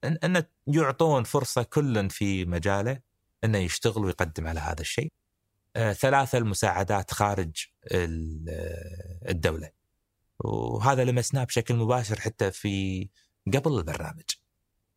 ان 0.04 0.44
يعطون 0.66 1.24
فرصة 1.24 1.62
كل 1.62 2.10
في 2.10 2.44
مجاله 2.44 3.00
إنه 3.44 3.58
يشتغل 3.58 4.04
ويقدم 4.04 4.46
على 4.46 4.60
هذا 4.60 4.80
الشيء. 4.80 5.12
آه، 5.76 5.92
ثلاثة 5.92 6.38
المساعدات 6.38 7.10
خارج 7.12 7.66
الدولة. 9.28 9.70
وهذا 10.38 11.04
لمسناه 11.04 11.44
بشكل 11.44 11.74
مباشر 11.74 12.20
حتى 12.20 12.50
في 12.50 13.08
قبل 13.54 13.78
البرنامج. 13.78 14.24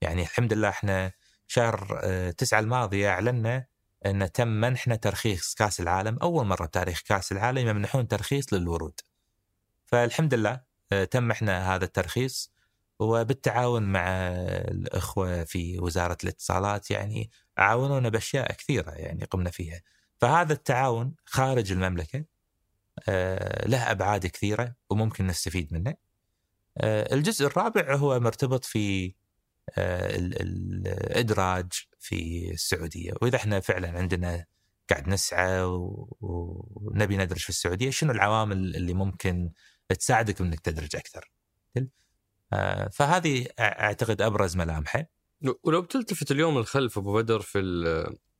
يعني 0.02 0.22
الحمد 0.22 0.54
لله 0.54 0.70
إحنا 0.70 1.12
شهر 1.48 2.00
آه، 2.04 2.32
تسعة 2.32 2.60
الماضي 2.60 3.08
أعلنا 3.08 3.66
إن 4.06 4.32
تم 4.32 4.48
منحنا 4.48 4.96
ترخيص 4.96 5.54
كأس 5.56 5.80
العالم 5.80 6.18
أول 6.22 6.46
مرة 6.46 6.66
بتاريخ 6.66 7.02
كأس 7.02 7.32
العالم 7.32 7.68
يمنحون 7.68 8.08
ترخيص 8.08 8.54
للورود. 8.54 9.00
فالحمد 9.86 10.34
لله 10.34 10.52
آه، 10.52 10.69
تم 11.12 11.24
منحنا 11.24 11.76
هذا 11.76 11.86
الترخيص 11.86 12.52
وبالتعاون 13.00 13.84
مع 13.84 14.08
الإخوة 14.72 15.44
في 15.44 15.80
وزارة 15.80 16.18
الاتصالات 16.24 16.92
يعني 16.92 17.32
عاونونا 17.58 18.10
بأشياء 18.10 18.52
كثيرة 18.54 18.92
يعني 18.92 19.26
قمنا 19.26 19.50
فيها. 19.50 19.82
فهذا 20.18 20.54
التعاون 20.54 21.16
خارج 21.26 21.72
المملكة 21.72 22.26
آه، 23.10 23.68
له 23.68 23.92
أبعاد 23.92 24.28
كثيرة 24.28 24.76
وممكن 24.90 25.28
نستفيد 25.28 25.74
منه. 25.74 25.96
آه، 26.78 27.14
الجزء 27.14 27.46
الرابع 27.46 27.96
هو 27.96 28.20
مرتبط 28.20 28.66
في 28.66 29.14
الإدراج 29.78 31.72
في 32.00 32.52
السعودية 32.52 33.14
وإذا 33.22 33.36
إحنا 33.36 33.60
فعلا 33.60 33.90
عندنا 33.98 34.46
قاعد 34.90 35.10
نسعى 35.10 35.62
ونبي 36.22 37.18
ندرج 37.18 37.40
في 37.40 37.50
السعودية 37.50 37.90
شنو 37.90 38.12
العوامل 38.12 38.76
اللي 38.76 38.94
ممكن 38.94 39.52
تساعدك 39.96 40.42
إنك 40.42 40.60
تدرج 40.60 40.96
أكثر. 40.96 41.32
آه، 42.54 42.88
فهذه 42.88 43.48
أعتقد 43.60 44.22
أبرز 44.22 44.58
ملامحه 44.58 45.06
ولو 45.64 45.82
بتلتفت 45.82 46.32
اليوم 46.32 46.58
الخلف 46.58 46.98
أبو 46.98 47.14
بدر 47.14 47.40
في 47.42 47.60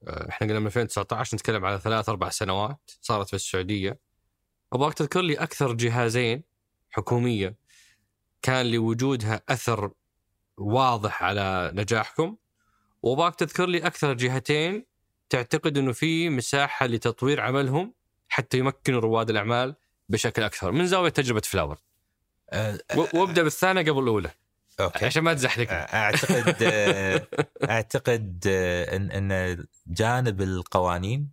آه، 0.08 0.30
إحنا 0.30 0.48
قلنا 0.48 0.60
من 0.60 0.66
2019 0.66 1.36
نتكلم 1.36 1.66
على 1.66 1.80
ثلاث 1.80 2.10
أربع 2.10 2.30
سنوات 2.30 2.92
صارت 3.02 3.28
في 3.28 3.34
السعوديه 3.34 4.00
أبغاك 4.74 4.94
تذكر 4.94 5.22
لي 5.22 5.34
أكثر 5.34 5.74
جهازين 5.74 6.44
حكومية 6.90 7.56
كان 8.42 8.72
لوجودها 8.72 9.42
أثر 9.50 9.92
واضح 10.58 11.24
على 11.24 11.72
نجاحكم؟ 11.76 12.36
وأبغاك 13.02 13.36
تذكر 13.36 13.66
لي 13.66 13.78
أكثر 13.78 14.14
جهتين 14.14 14.86
تعتقد 15.30 15.78
إنه 15.78 15.92
في 15.92 16.30
مساحة 16.30 16.86
لتطوير 16.86 17.42
عملهم 17.42 17.94
حتى 18.30 18.58
يمكنوا 18.58 19.00
رواد 19.00 19.30
الأعمال 19.30 19.76
بشكل 20.10 20.44
أكثر 20.44 20.72
من 20.72 20.88
زاوية 20.88 21.10
تجربة 21.10 21.42
Floward. 21.42 21.78
أه 22.50 22.80
وأبدأ 23.14 23.44
بالثانية 23.44 23.82
قبل 23.82 24.04
الأولى. 24.04 24.32
أوكي. 24.80 25.06
عشان 25.06 25.24
ما 25.24 25.34
تزحلق. 25.34 25.68
أعتقد 25.72 26.64
أعتقد 27.70 28.48
إن 28.48 29.32
إن 29.32 29.66
جانب 29.88 30.42
القوانين 30.42 31.32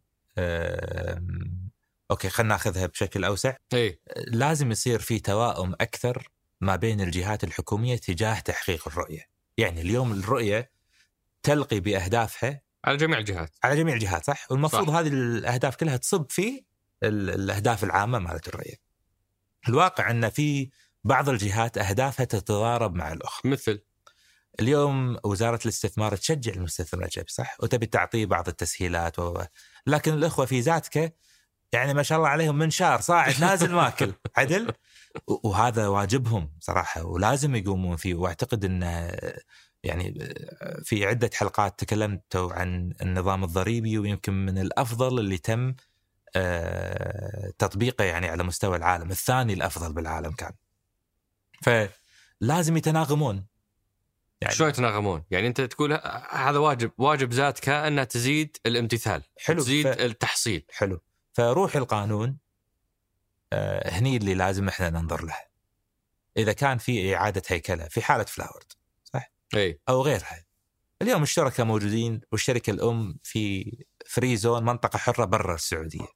أوكي 2.10 2.28
خلينا 2.28 2.54
ناخذها 2.54 2.86
بشكل 2.86 3.24
أوسع. 3.24 3.56
إي. 3.74 4.00
لازم 4.16 4.70
يصير 4.70 4.98
في 4.98 5.18
تواؤم 5.18 5.72
أكثر 5.80 6.28
ما 6.60 6.76
بين 6.76 7.00
الجهات 7.00 7.44
الحكومية 7.44 7.96
تجاه 7.96 8.40
تحقيق 8.40 8.88
الرؤية. 8.88 9.28
يعني 9.58 9.80
اليوم 9.80 10.12
الرؤية 10.12 10.70
تلقي 11.42 11.80
بأهدافها 11.80 12.60
على 12.84 12.96
جميع 12.96 13.18
الجهات. 13.18 13.56
على 13.64 13.76
جميع 13.76 13.94
الجهات 13.94 14.24
صح؟ 14.24 14.46
والمفروض 14.50 14.90
صح. 14.90 14.94
هذه 14.94 15.08
الأهداف 15.08 15.76
كلها 15.76 15.96
تصب 15.96 16.30
في 16.30 16.64
الأهداف 17.02 17.84
العامة 17.84 18.18
مالت 18.18 18.48
الرؤيه 18.48 18.74
الواقع 19.68 20.10
أن 20.10 20.30
في 20.30 20.70
بعض 21.04 21.28
الجهات 21.28 21.78
أهدافها 21.78 22.24
تتضارب 22.24 22.94
مع 22.94 23.12
الأخرى. 23.12 23.50
مثل؟ 23.50 23.82
اليوم 24.60 25.16
وزارة 25.24 25.58
الاستثمار 25.62 26.16
تشجع 26.16 26.52
المستثمر 26.52 27.00
الاجنبي 27.00 27.30
صح؟ 27.30 27.56
وتبي 27.60 27.86
تعطيه 27.86 28.26
بعض 28.26 28.48
التسهيلات 28.48 29.18
و... 29.18 29.42
لكن 29.86 30.12
الأخوة 30.12 30.46
في 30.46 30.60
ذاتك 30.60 31.16
يعني 31.72 31.94
ما 31.94 32.02
شاء 32.02 32.18
الله 32.18 32.28
عليهم 32.28 32.58
منشار 32.58 33.00
صاعد 33.00 33.40
نازل 33.40 33.72
ماكل 33.72 34.12
عدل؟ 34.36 34.72
وهذا 35.26 35.86
واجبهم 35.86 36.52
صراحة 36.60 37.04
ولازم 37.04 37.54
يقومون 37.54 37.96
فيه. 37.96 38.14
وأعتقد 38.14 38.64
انه 38.64 39.16
يعني 39.84 40.34
في 40.82 41.06
عدة 41.06 41.30
حلقات 41.34 41.78
تكلمت 41.78 42.36
عن 42.36 42.92
النظام 43.02 43.44
الضريبي 43.44 43.98
ويمكن 43.98 44.32
من 44.46 44.58
الأفضل 44.58 45.18
اللي 45.18 45.38
تم 45.38 45.74
تطبيقه 47.58 48.04
يعني 48.04 48.28
على 48.28 48.42
مستوى 48.42 48.76
العالم 48.76 49.10
الثاني 49.10 49.52
الأفضل 49.52 49.92
بالعالم 49.92 50.32
كان. 50.32 50.52
فلازم 51.62 52.76
يتناغمون. 52.76 53.46
يعني 54.40 54.54
شلون 54.54 54.70
يتناغمون؟ 54.70 55.24
يعني 55.30 55.46
أنت 55.46 55.60
تقول 55.60 55.92
هذا 56.30 56.58
واجب 56.58 56.92
واجب 56.98 57.32
ذاتك 57.32 57.68
انها 57.68 58.04
تزيد 58.04 58.56
الامتثال 58.66 59.22
حلو 59.38 59.62
تزيد 59.62 59.86
ف... 59.92 60.00
التحصيل. 60.00 60.66
حلو. 60.70 61.00
فروح 61.32 61.76
القانون 61.76 62.38
آه 63.52 63.90
هني 63.90 64.16
اللي 64.16 64.34
لازم 64.34 64.68
إحنا 64.68 64.90
ننظر 64.90 65.24
له. 65.24 65.34
إذا 66.36 66.52
كان 66.52 66.78
في 66.78 67.16
إعادة 67.16 67.42
هيكلة 67.48 67.88
في 67.88 68.02
حالة 68.02 68.24
Floward 68.24 68.72
صح؟ 69.04 69.30
إي. 69.54 69.80
أو 69.88 70.02
غيرها. 70.02 70.44
اليوم 71.02 71.22
الشركاء 71.22 71.66
موجودين 71.66 72.20
والشركة 72.32 72.70
الأم 72.70 73.18
في 73.22 73.72
free 74.06 74.36
zone 74.36 74.64
منطقة 74.64 74.98
حرة 74.98 75.24
برا 75.24 75.54
السعودية. 75.54 76.15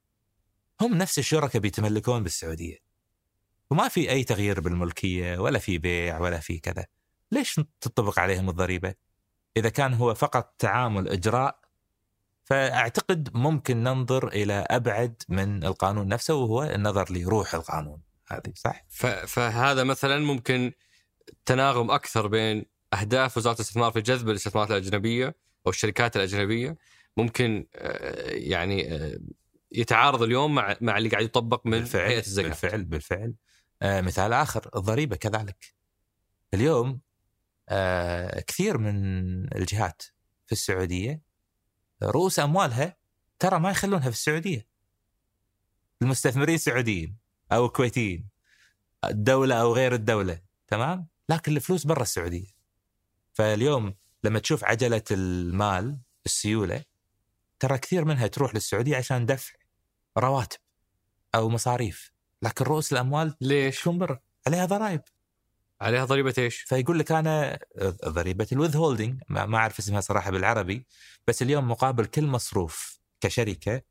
هم 0.81 0.95
نفس 0.95 1.19
الشركاء 1.19 1.63
بيتملكون 1.63 2.23
بالسعودية. 2.23 2.77
وما 3.71 3.89
في 3.89 4.11
أي 4.11 4.25
تغيير 4.25 4.61
بالملكية 4.61 5.39
ولا 5.39 5.59
في 5.59 5.79
بيع 5.79 6.19
ولا 6.19 6.41
في 6.41 6.59
كذا. 6.59 6.87
ليش 7.33 7.61
تطبق 7.81 8.19
عليهم 8.19 8.49
الضريبة؟ 8.49 8.95
إذا 9.57 9.69
كان 9.69 9.95
هو 9.95 10.15
فقط 10.15 10.55
تعامل 10.59 11.09
إجراء 11.09 11.61
فأعتقد 12.45 13.29
ممكن 13.35 13.83
ننظر 13.83 14.29
إلى 14.29 14.67
أبعد 14.71 15.23
من 15.29 15.65
القانون 15.65 16.09
نفسه 16.09 16.35
وهو 16.35 16.63
النظر 16.63 17.13
لروح 17.13 17.55
القانون. 17.55 18.03
هذه 18.29 18.53
صح؟ 18.55 18.85
فهذا 19.27 19.85
مثلا 19.85 20.19
ممكن 20.19 20.73
تناغم 21.45 21.91
أكثر 21.91 22.27
بين 22.27 22.67
أهداف 22.95 23.37
وزارة 23.37 23.55
الاستثمار 23.55 23.93
في 23.93 24.01
جذب 24.01 24.29
الاستثمارات 24.29 24.71
الأجنبية 24.71 25.37
أو 25.67 25.71
الشركات 25.71 26.17
الأجنبية. 26.17 26.77
ممكن 27.17 27.67
آه، 27.75 28.31
يعني 28.31 28.95
آه، 28.95 29.19
يتعارض 29.73 30.23
اليوم 30.23 30.55
مع 30.55 30.77
مع 30.81 30.99
اللي 30.99 31.09
قاعد 31.09 31.25
يطبق 31.25 31.67
من 31.67 31.71
بالفعل 31.79 32.11
هيئه 32.11 32.19
الزكاة. 32.19 32.49
بالفعل 32.49 32.85
بالفعل. 32.85 33.35
آه 33.83 34.01
مثال 34.01 34.33
آخر 34.33 34.71
الضريبة 34.77 35.17
كذلك. 35.17 35.75
اليوم 36.55 37.01
آه 37.69 38.41
كثير 38.41 38.79
من 38.79 38.97
الجهات 39.57 40.03
في 40.47 40.53
السعودية 40.53 41.23
رؤوس 42.03 42.39
أموالها 42.39 42.97
ترى 43.39 43.59
ما 43.59 43.71
يخلونها 43.71 44.11
في 44.11 44.17
السعودية. 44.17 44.67
المستثمرين 46.03 46.59
سعوديين 46.59 47.17
أو 47.53 47.69
كويتيين 47.69 48.29
الدولة 49.05 49.55
أو 49.55 49.75
غير 49.75 49.95
الدولة 49.95 50.41
تمام؟ 50.69 51.09
لكن 51.29 51.57
الفلوس 51.57 51.87
برا 51.87 52.03
السعودية. 52.03 52.51
فاليوم 53.33 53.95
لما 54.25 54.39
تشوف 54.39 54.65
عجلة 54.65 55.03
المال 55.11 55.99
السيولة 56.27 56.85
ترى 57.59 57.79
كثير 57.79 58.05
منها 58.05 58.27
تروح 58.27 58.55
للسعودية 58.55 58.97
عشان 58.97 59.27
دفع. 59.27 59.60
رواتب 60.21 60.59
أو 61.35 61.49
مصاريف 61.49 62.13
لكن 62.43 62.65
رؤوس 62.65 62.93
الأموال 62.93 63.37
ليش؟ 63.41 63.81
تكون 63.81 63.99
برا 63.99 64.21
عليها 64.47 64.67
ضرائب. 64.67 65.03
عليها 65.81 66.05
ضريبة 66.05 66.35
إيش؟ 66.39 66.61
فيقول 66.61 66.99
لك 66.99 67.13
أنا 67.13 67.59
ضريبة 68.09 68.47
ال 68.53 68.77
withholding 68.77 69.23
ما 69.29 69.57
أعرف 69.57 69.79
اسمها 69.79 70.01
صراحة 70.01 70.31
بالعربي 70.31 70.87
بس 71.27 71.43
اليوم 71.43 71.71
مقابل 71.71 72.07
كل 72.07 72.27
مصروف 72.27 73.01
كشركة 73.21 73.83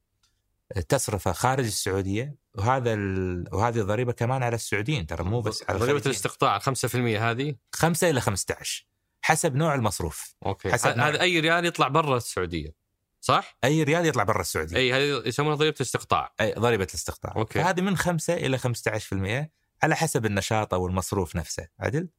تصرفه 0.89 1.31
خارج 1.31 1.65
السعودية 1.65 2.35
وهذا 2.55 2.93
ال... 2.93 3.45
وهذه 3.53 3.79
الضريبة 3.79 4.11
كمان 4.11 4.43
على 4.43 4.55
السعوديين 4.55 5.07
ترى 5.07 5.23
مو 5.23 5.41
بس 5.41 5.63
على 5.69 5.79
ضريبة 5.79 6.01
الاستقطاع 6.05 6.59
5% 6.59 6.63
هذه؟ 6.95 7.55
5 7.73 8.09
إلى 8.09 8.21
15 8.21 8.87
حسب 9.21 9.55
نوع 9.55 9.75
المصروف. 9.75 10.35
أوكي. 10.45 10.71
حسب 10.71 10.99
هذا 10.99 11.21
أي 11.21 11.39
ريال 11.39 11.65
يطلع 11.65 11.87
برا 11.87 12.17
السعودية؟ 12.17 12.75
صح؟ 13.21 13.57
أي 13.63 13.83
ريال 13.83 14.05
يطلع 14.05 14.23
برا 14.23 14.41
السعوديه 14.41 14.77
أي 14.77 14.93
هذه 14.93 15.27
يسمونها 15.27 15.55
ضريبة 15.55 15.75
الاستقطاع 15.75 16.33
أي 16.41 16.53
ضريبة 16.53 16.87
الاستقطاع 16.89 17.33
أوكي 17.35 17.59
هذه 17.59 17.81
من 17.81 17.97
5 17.97 18.33
إلى 18.33 18.59
15% 18.59 19.49
على 19.83 19.95
حسب 19.95 20.25
النشاط 20.25 20.73
أو 20.73 20.87
المصروف 20.87 21.35
نفسه 21.35 21.67
عدل؟ 21.79 22.09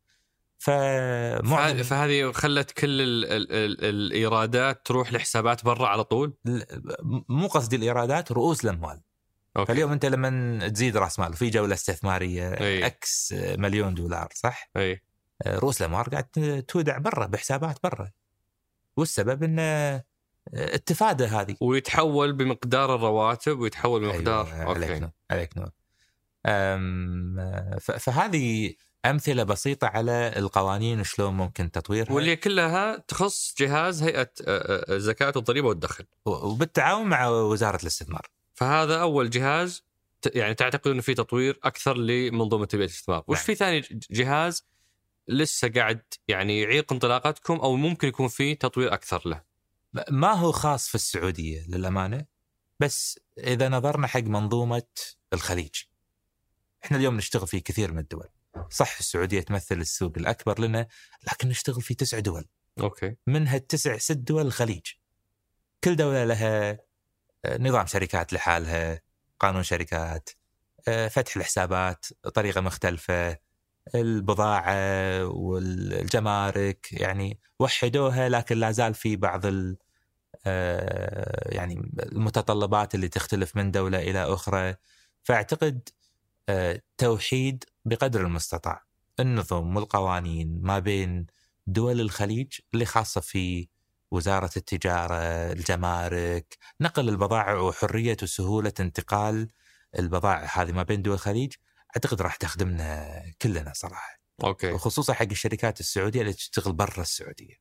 فمعظم 0.59 1.83
فهذه 1.83 2.33
خلت 2.33 2.71
كل 2.71 3.01
ال 3.01 3.25
ال 3.25 3.53
ال 3.53 3.85
الإيرادات 3.85 4.87
تروح 4.87 5.13
لحسابات 5.13 5.65
برا 5.65 5.87
على 5.87 6.05
طول؟ 6.05 6.37
مو 7.29 7.47
قصدي 7.47 7.77
الإيرادات 7.77 8.33
رؤوس 8.33 8.65
الأموال. 8.65 9.01
أوكي. 9.57 9.69
فاليوم 9.69 9.93
أنت 9.93 10.07
لما 10.07 10.69
تزيد 10.69 10.97
رأس 10.97 11.19
مال 11.19 11.35
في 11.35 11.51
جولة 11.51 11.75
استثمارية 11.75 12.61
أي. 12.61 12.87
X 12.87 13.35
مليون 13.39 13.95
دولار 13.95 14.29
صح؟ 14.35 14.71
أي 14.77 15.03
رؤوس 15.47 15.83
الأموال 15.83 16.05
قاعد 16.05 16.65
تودع 16.69 16.99
برا 16.99 17.27
بحسابات 17.27 17.79
برا. 17.83 18.11
والسبب 18.97 19.43
انه 19.43 20.03
لتفادي 20.55 21.27
هذه. 21.27 21.57
ويتحول 21.61 22.33
بمقدار 22.33 22.95
الرواتب 22.95 23.59
ويتحول 23.59 24.01
بمقدار 24.01 24.53
أيوة 24.53 24.75
عليك 24.75 24.91
نور 24.91 25.11
عليك 25.31 25.51
نور 25.57 25.71
فهذه 27.81 28.75
أمثلة 29.07 29.43
بسيطة 29.43 29.87
على 29.87 30.33
القوانين 30.37 31.01
وشلون 31.01 31.35
ممكن 31.35 31.71
تطويرها. 31.71 32.13
واللي 32.13 32.37
كلها 32.37 32.97
تخص 32.97 33.55
جهاز 33.59 34.03
هيئة 34.03 34.31
الزكاه 34.41 35.33
والضريبه 35.37 35.69
والدخل. 35.69 36.05
وبالتعاون 36.25 37.07
مع 37.07 37.29
وزارة 37.29 37.83
الاستثمار. 37.83 38.27
فهذا 38.55 39.01
أول 39.01 39.31
جهاز 39.31 39.85
يعني 40.35 40.55
تعتقد 40.55 40.91
إنه 40.91 41.03
في 41.03 41.15
تطوير 41.15 41.59
أكثر 41.65 41.97
لمنظومة 41.97 42.67
تنميه 42.67 42.85
الاستثمار. 42.85 43.25
وش 43.29 43.37
نعم. 43.37 43.47
في 43.47 43.55
ثاني 43.55 43.81
جهاز 44.11 44.67
لسه 45.29 45.69
قاعد 45.69 46.03
يعني 46.29 46.61
يعيق 46.61 46.93
انطلاقتكم 46.93 47.55
أو 47.55 47.77
ممكن 47.77 48.09
يكون 48.09 48.29
في 48.29 48.55
تطوير 48.55 48.95
أكثر 48.95 49.23
له؟ 49.27 49.50
ما 50.11 50.33
هو 50.33 50.53
خاص 50.53 50.89
في 50.89 50.95
السعودية 50.95 51.67
للأمانة 51.69 52.27
بس 52.81 53.21
إذا 53.39 53.69
نظرنا 53.69 54.07
حق 54.07 54.21
منظومة 54.21 54.83
الخليج 55.33 55.75
إحنا 56.85 56.97
اليوم 56.97 57.17
نشتغل 57.17 57.47
في 57.47 57.61
كثير 57.61 57.93
من 57.93 57.99
الدول. 57.99 58.29
صح 58.71 58.99
السعودية 58.99 59.41
تمثل 59.41 59.81
السوق 59.81 60.13
الأكبر 60.17 60.61
لنا 60.61 60.87
لكن 61.33 61.49
نشتغل 61.49 61.83
في 61.83 61.95
تسع 61.95 62.19
دول. 62.19 62.45
أوكي. 62.81 63.17
منها 63.27 63.57
التسع 63.57 63.99
ست 63.99 64.17
دول 64.17 64.47
الخليج. 64.47 64.87
كل 65.85 65.97
دولة 65.97 66.25
لها 66.25 66.79
آه، 67.45 67.59
نظام 67.59 67.87
شركات 67.87 68.33
لحالها 68.33 69.01
قانون 69.39 69.63
شركات 69.63 70.31
آه، 70.89 71.09
فتح 71.09 71.37
الحسابات 71.37 72.07
طريقة 72.35 72.61
مختلفة 72.61 73.39
البضاعة 73.95 75.25
والجمارك 75.27 76.93
يعني 76.93 77.41
وحدوها 77.59 78.29
لكن 78.29 78.57
لا 78.59 78.71
زال 78.71 78.95
في 78.95 79.17
بعض 79.17 79.43
آه، 80.47 81.55
يعني 81.55 81.93
المتطلبات 82.03 82.95
اللي 82.95 83.09
تختلف 83.09 83.57
من 83.57 83.71
دولة 83.71 83.99
إلى 83.99 84.25
أخرى. 84.25 84.75
فأعتقد 85.25 85.89
آه، 86.49 86.81
توحيد 86.99 87.65
بقدر 87.85 88.21
المستطاع. 88.21 88.85
النظم 89.21 89.77
والقوانين 89.77 90.61
ما 90.63 90.79
بين 90.79 91.27
دول 91.67 92.01
الخليج 92.01 92.53
اللي 92.75 92.85
خاصة 92.85 93.21
في 93.21 93.69
وزارة 94.11 94.51
التجارة، 94.57 95.15
الجمارك، 95.53 96.59
نقل 96.81 97.09
البضائع 97.09 97.55
وحرية 97.55 98.17
وسهولة 98.23 98.73
انتقال 98.81 99.49
البضائع 99.99 100.49
هذه 100.55 100.73
ما 100.73 100.83
بين 100.83 101.03
دول 101.03 101.15
الخليج. 101.15 101.53
أعتقد 101.97 102.23
راح 102.23 102.37
تخدمنا 102.37 103.23
كلنا 103.43 103.73
صراحة. 103.75 104.21
أوكي. 104.45 104.73
وخصوصا 104.73 105.13
حق 105.13 105.27
الشركات 105.31 105.81
السعودية 105.81 106.21
اللي 106.21 106.33
تشتغل 106.33 106.73
برا 106.73 107.01
السعودية. 107.03 107.55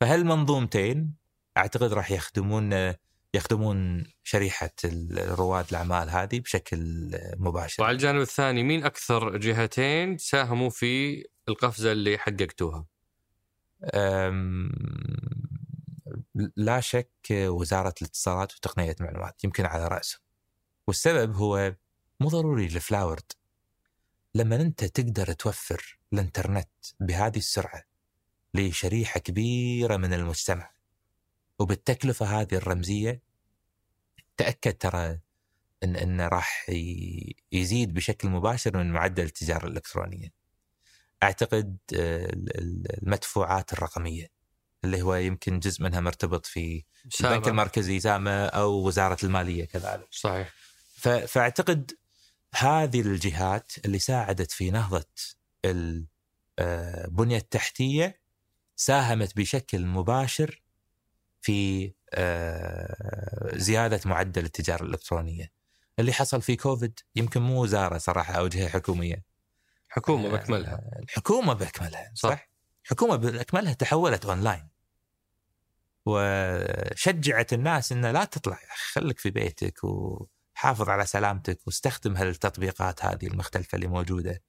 فهالمنظومتين 0.00 1.14
أعتقد 1.56 1.92
راح 1.92 2.10
يخدمون 2.10 2.94
يخدمون 3.34 4.06
شريحة 4.22 4.70
رواد 5.16 5.66
الأعمال 5.70 6.10
هذه 6.10 6.40
بشكل 6.40 7.10
مباشر. 7.36 7.82
وعلى 7.82 7.94
الجانب 7.94 8.20
الثاني 8.20 8.62
مين 8.62 8.84
أكثر 8.84 9.36
جهتين 9.36 10.18
ساهموا 10.18 10.70
في 10.70 11.24
القفزة 11.48 11.92
اللي 11.92 12.18
حققتوها؟ 12.18 12.86
لا 16.56 16.80
شك 16.80 17.12
وزارة 17.30 17.94
الاتصالات 18.02 18.54
وتقنية 18.54 18.96
المعلومات 19.00 19.44
يمكن 19.44 19.66
على 19.66 19.88
راسه. 19.88 20.20
والسبب 20.86 21.34
هو 21.34 21.74
مو 22.20 22.28
ضروري 22.28 22.66
الفلاورد 22.66 23.32
لما 24.34 24.56
انت 24.56 24.84
تقدر 24.84 25.32
توفر 25.32 25.98
الانترنت 26.12 26.68
بهذه 27.00 27.36
السرعة 27.36 27.82
لشريحة 28.54 29.20
كبيرة 29.20 29.96
من 29.96 30.12
المجتمع 30.12 30.70
وبالتكلفة 31.58 32.26
هذه 32.40 32.54
الرمزية 32.54 33.22
تأكد 34.36 34.74
ترى 34.74 35.18
إن 35.84 35.96
انه 35.96 36.28
راح 36.28 36.70
يزيد 37.52 37.94
بشكل 37.94 38.28
مباشر 38.28 38.76
من 38.76 38.92
معدل 38.92 39.24
التجارة 39.24 39.66
الإلكترونية. 39.66 40.32
أعتقد 41.22 41.76
آه، 41.96 42.30
المدفوعات 43.02 43.72
الرقمية 43.72 44.30
اللي 44.84 45.02
هو 45.02 45.14
يمكن 45.14 45.58
جزء 45.58 45.82
منها 45.82 46.00
مرتبط 46.00 46.46
في 46.46 46.84
البنك 47.20 47.48
المركزي 47.48 48.00
سامه 48.00 48.46
أو 48.46 48.86
وزارة 48.86 49.18
المالية 49.24 49.64
كذلك. 49.64 50.08
صحيح. 50.10 50.54
فأعتقد 51.26 51.92
هذه 52.54 53.00
الجهات 53.00 53.72
اللي 53.84 53.98
ساعدت 53.98 54.52
في 54.52 54.70
نهضة 54.70 55.04
البنيه 55.64 57.36
آه، 57.36 57.40
التحتيه 57.40 58.20
ساهمت 58.76 59.36
بشكل 59.36 59.86
مباشر 59.86 60.62
في 61.40 61.92
آه، 62.12 63.50
زيادة 63.56 64.00
معدل 64.04 64.44
التجارة 64.44 64.82
الإلكترونية. 64.82 65.52
اللي 65.98 66.12
حصل 66.12 66.42
في 66.42 66.56
كوفيد 66.56 67.00
يمكن 67.16 67.42
مو 67.42 67.62
وزارة 67.62 67.98
صراحة 67.98 68.34
أو 68.34 68.48
جهة 68.48 68.68
حكومية. 68.68 69.24
حكومة 69.88 70.28
بأكملها. 70.28 70.90
الحكومة 71.02 71.52
بأكملها 71.52 72.12
صح. 72.14 72.28
صح؟ 72.28 72.48
حكومه 72.84 73.16
بأكملها 73.16 73.72
تحولت 73.72 74.26
أونلاين. 74.26 74.68
وشجعت 76.06 77.52
الناس 77.52 77.92
انه 77.92 78.10
لا 78.10 78.24
تطلع 78.24 78.58
خليك 78.92 79.18
في 79.18 79.30
بيتك 79.30 79.84
وحافظ 80.58 80.88
على 80.88 81.06
سلامتك 81.06 81.60
واستخدم 81.66 82.16
هالتطبيقات 82.16 83.04
هذه 83.04 83.26
المختلفة 83.26 83.76
اللي 83.76 83.86
موجودة. 83.86 84.42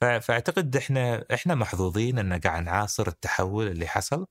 فأعتقد 0.00 0.76
إحنا 0.76 1.24
إحنا 1.34 1.54
محظوظين 1.54 2.18
إن 2.18 2.40
قاعد 2.40 2.62
نعاصر 2.62 3.08
التحول 3.08 3.66
اللي 3.66 3.86
حصل 3.86 4.26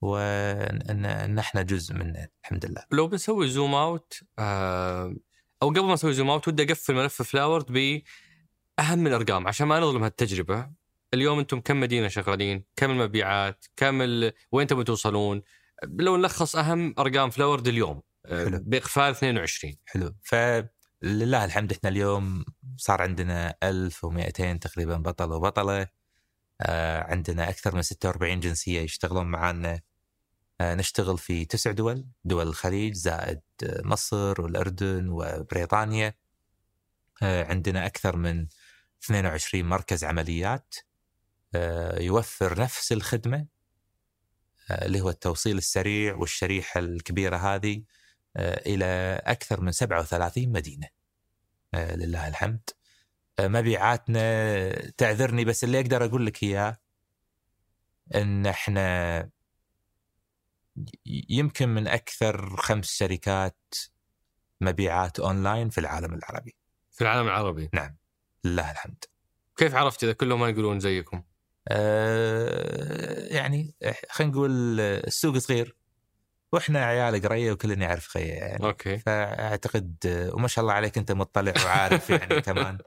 وان 0.00 1.06
ان 1.06 1.38
إحنا 1.38 1.62
جزء 1.62 1.94
منه 1.94 2.28
الحمد 2.44 2.66
لله. 2.66 2.84
لو 2.90 3.06
بنسوي 3.06 3.48
zoom 3.48 3.74
out 3.74 4.20
آه 4.38 5.16
أو 5.62 5.68
قبل 5.68 5.84
ما 5.84 5.92
نسوي 5.92 6.12
zoom 6.12 6.30
out 6.30 6.48
ودي 6.48 6.62
أقفل 6.62 6.94
ملف 6.94 7.22
Floward 7.22 7.72
باهم 7.72 9.06
الأرقام 9.06 9.48
عشان 9.48 9.66
ما 9.66 9.80
نظلم 9.80 10.04
هالتجربة. 10.04 10.70
اليوم 11.14 11.38
أنتم 11.38 11.60
كم 11.60 11.80
مدينة 11.80 12.08
شغالين؟ 12.08 12.64
كم 12.76 12.90
المبيعات؟ 12.90 13.64
كم 13.76 14.02
ال... 14.02 14.32
وين 14.52 14.66
تبون 14.66 14.84
توصلون؟ 14.84 15.42
لو 15.84 16.16
نلخص 16.16 16.56
أهم 16.56 16.94
أرقام 16.98 17.30
فلاورد 17.30 17.68
اليوم 17.68 18.02
حلو. 18.28 18.58
باقفال 18.62 19.10
22 19.10 19.78
حلو. 19.86 20.14
فلله 20.22 21.44
الحمد 21.44 21.72
إحنا 21.72 21.88
اليوم 21.88 22.44
صار 22.76 23.02
عندنا 23.02 23.56
1200 23.62 24.58
تقريبا 24.60 24.96
بطل 24.96 25.32
وبطلة. 25.32 25.86
آه، 26.60 27.02
عندنا 27.02 27.48
أكثر 27.48 27.74
من 27.74 27.82
46 27.82 28.40
جنسية 28.40 28.80
يشتغلون 28.80 29.26
معنا 29.26 29.80
آه، 30.60 30.74
نشتغل 30.74 31.18
في 31.18 31.44
تسع 31.44 31.70
دول 31.70 32.06
دول 32.24 32.48
الخليج 32.48 32.94
زائد 32.94 33.40
مصر 33.62 34.40
والأردن 34.40 35.08
وبريطانيا. 35.08 36.14
عندنا 37.22 37.86
أكثر 37.86 38.16
من 38.16 38.46
22 39.04 39.64
مركز 39.64 40.04
عمليات. 40.04 40.74
يوفر 42.00 42.60
نفس 42.60 42.92
الخدمة 42.92 43.46
اللي 44.70 45.00
هو 45.00 45.08
التوصيل 45.10 45.58
السريع 45.58 46.14
والشريحة 46.14 46.80
الكبيرة 46.80 47.36
هذه. 47.36 47.82
إلى 48.36 49.20
أكثر 49.24 49.60
من 49.60 49.72
37 49.72 50.48
مدينة 50.48 50.88
لله 51.74 52.28
الحمد 52.28 52.70
مبيعاتنا 53.40 54.72
تعذرني 54.90 55.44
بس 55.44 55.64
اللي 55.64 55.80
أقدر 55.80 56.04
أقول 56.04 56.26
لك 56.26 56.42
إياه 56.42 56.78
إن 58.14 58.46
إحنا 58.46 59.30
يمكن 61.06 61.68
من 61.68 61.88
أكثر 61.88 62.56
خمس 62.56 62.86
شركات 62.90 63.74
مبيعات 64.60 65.20
أونلاين 65.20 65.68
في 65.68 65.78
العالم 65.78 66.14
العربي. 66.14 66.56
في 66.92 67.02
العالم 67.02 67.26
العربي؟ 67.26 67.70
نعم 67.72 67.96
لله 68.44 68.70
الحمد. 68.70 69.04
كيف 69.56 69.74
عرفت 69.74 70.04
إذا 70.04 70.12
كلهم 70.12 70.40
ما 70.40 70.48
يقولون 70.48 70.80
زيكم؟ 70.80 71.22
آه 71.68 73.26
يعني 73.34 73.74
خلينا 74.10 74.32
نقول 74.32 74.80
السوق 74.80 75.38
صغير 75.38 75.76
وإحنا 76.52 76.84
عيال 76.84 77.22
قريه 77.22 77.52
وكلنا 77.52 77.84
يعرف 77.84 78.06
خويه 78.08 78.32
يعني. 78.32 78.64
أوكي. 78.64 78.98
فأعتقد 78.98 79.96
وما 80.34 80.48
شاء 80.48 80.62
الله 80.62 80.74
عليك 80.74 80.98
أنت 80.98 81.12
مطلع 81.12 81.52
وعارف 81.64 82.10
يعني 82.10 82.40
كمان. 82.48 82.78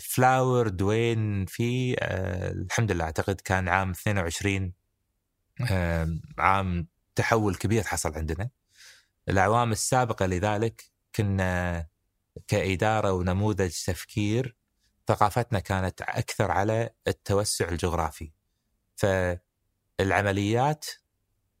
Floward 0.00 0.68
وين 0.68 1.46
في 1.46 1.96
آه 2.00 2.50
الحمد 2.52 2.92
لله 2.92 3.04
أعتقد 3.04 3.40
كان 3.40 3.68
عام 3.68 3.90
22 3.90 4.72
عام 6.38 6.88
تحول 7.14 7.54
كبير 7.54 7.82
حصل 7.84 8.14
عندنا. 8.14 8.50
الأعوام 9.28 9.72
السابقة 9.72 10.26
لذلك 10.26 10.84
كنا 11.14 11.86
كإدارة 12.48 13.12
ونموذج 13.12 13.70
تفكير 13.86 14.56
ثقافتنا 15.08 15.60
كانت 15.60 16.02
أكثر 16.02 16.50
على 16.50 16.90
التوسع 17.08 17.68
الجغرافي. 17.68 18.32
فالعمليات 18.96 20.86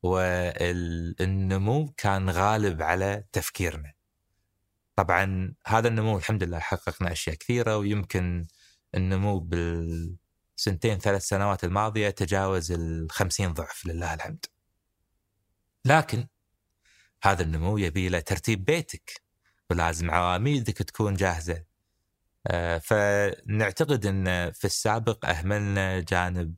والنمو 0.02 1.94
كان 1.96 2.30
غالب 2.30 2.82
على 2.82 3.24
تفكيرنا 3.32 3.96
طبعا 4.96 5.54
هذا 5.66 5.88
النمو 5.88 6.18
الحمد 6.18 6.42
لله 6.44 6.58
حققنا 6.58 7.12
أشياء 7.12 7.36
كثيرة 7.36 7.76
ويمكن 7.76 8.46
النمو 8.94 9.38
بالسنتين 9.38 10.98
ثلاث 10.98 11.22
سنوات 11.26 11.64
الماضية 11.64 12.10
تجاوز 12.10 12.72
ال 12.72 13.10
50 13.10 13.52
ضعف 13.52 13.86
لله 13.86 14.14
الحمد. 14.14 14.44
لكن 15.84 16.26
هذا 17.22 17.42
النمو 17.42 17.78
يبي 17.78 18.08
له 18.08 18.20
ترتيب 18.20 18.64
بيتك 18.64 19.22
ولازم 19.70 20.10
عواميدك 20.10 20.78
تكون 20.78 21.14
جاهزة. 21.14 21.64
آه، 22.46 22.78
فنعتقد 22.78 24.06
إن 24.06 24.52
في 24.52 24.64
السابق 24.64 25.26
أهملنا 25.26 26.00
جانب 26.00 26.54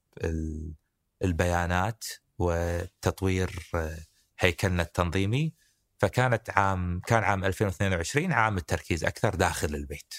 البيانات 1.25 2.05
وتطوير 2.39 3.71
آه، 3.75 3.99
هيكلنا 4.39 4.83
التنظيمي 4.83 5.53
فكانت 5.99 6.51
عام 6.51 7.01
كان 7.07 7.25
عام 7.25 7.45
2022 7.45 8.33
عام 8.33 8.57
التركيز 8.57 9.05
أكثر 9.05 9.35
داخل 9.35 9.75
البيت. 9.75 10.15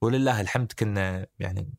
ولله 0.00 0.40
الحمد 0.40 0.72
كنا 0.72 1.26
يعني 1.38 1.74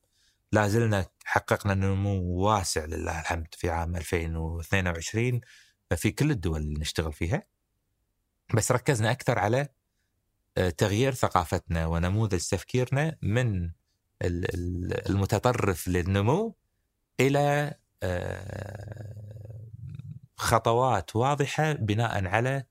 لا 0.52 0.68
زلنا 0.68 1.06
حققنا 1.26 1.74
نمو 1.74 2.24
واسع 2.24 2.86
لله 2.86 3.22
الحمد 3.22 3.48
في 3.58 3.70
عام 3.70 3.95
2022 3.95 5.41
في 5.95 6.12
كل 6.12 6.32
الدول 6.32 6.62
اللي 6.62 6.80
نشتغل 6.80 7.14
فيها. 7.14 7.44
بس 8.54 8.72
ركزنا 8.72 9.12
أكثر 9.12 9.40
على 9.40 9.68
آه، 10.58 10.70
تغيير 10.70 11.14
ثقافتنا 11.14 11.86
ونموذج 11.86 12.40
تفكيرنا 12.40 13.18
من 13.22 13.72
المتطرف 15.10 15.88
للنمو 15.88 16.56
إلى 17.20 17.74
آه، 18.04 19.27
خطوات 20.38 21.15
واضحة 21.15 21.73
بناء 21.73 22.26
على 22.26 22.64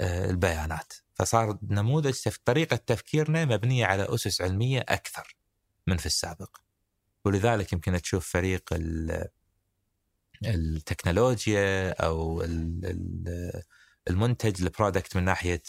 آه، 0.00 0.30
البيانات. 0.30 0.92
فصار 1.14 1.58
نموذج 1.62 2.14
طريقة 2.44 2.76
تفكيرنا 2.76 3.44
مبنية 3.44 3.86
على 3.86 4.14
أسس 4.14 4.40
علمية 4.40 4.84
أكثر 4.88 5.36
من 5.86 5.96
في 5.96 6.06
السابق. 6.06 6.56
ولذلك 7.24 7.72
يمكن 7.72 8.02
تشوف 8.02 8.28
فريق 8.28 8.74
التكنولوجيا 10.44 11.90
أو 11.90 12.42
المنتج 14.10 14.62
البرودكت 14.62 15.16
من 15.16 15.24
ناحية 15.24 15.62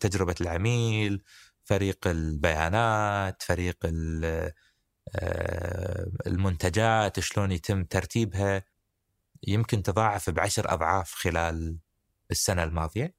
تجربة 0.00 0.34
العميل 0.40 1.22
فريق 1.64 2.06
البيانات 2.06 3.42
فريق 3.42 3.76
آه، 5.14 6.10
المنتجات 6.26 7.20
شلون 7.20 7.52
يتم 7.52 7.84
ترتيبها. 7.84 8.64
يمكن 9.46 9.82
تضاعف 9.82 10.30
بعشر 10.30 10.72
أضعاف 10.74 11.14
خلال 11.14 11.78
السنة 12.30 12.64
الماضية. 12.64 13.14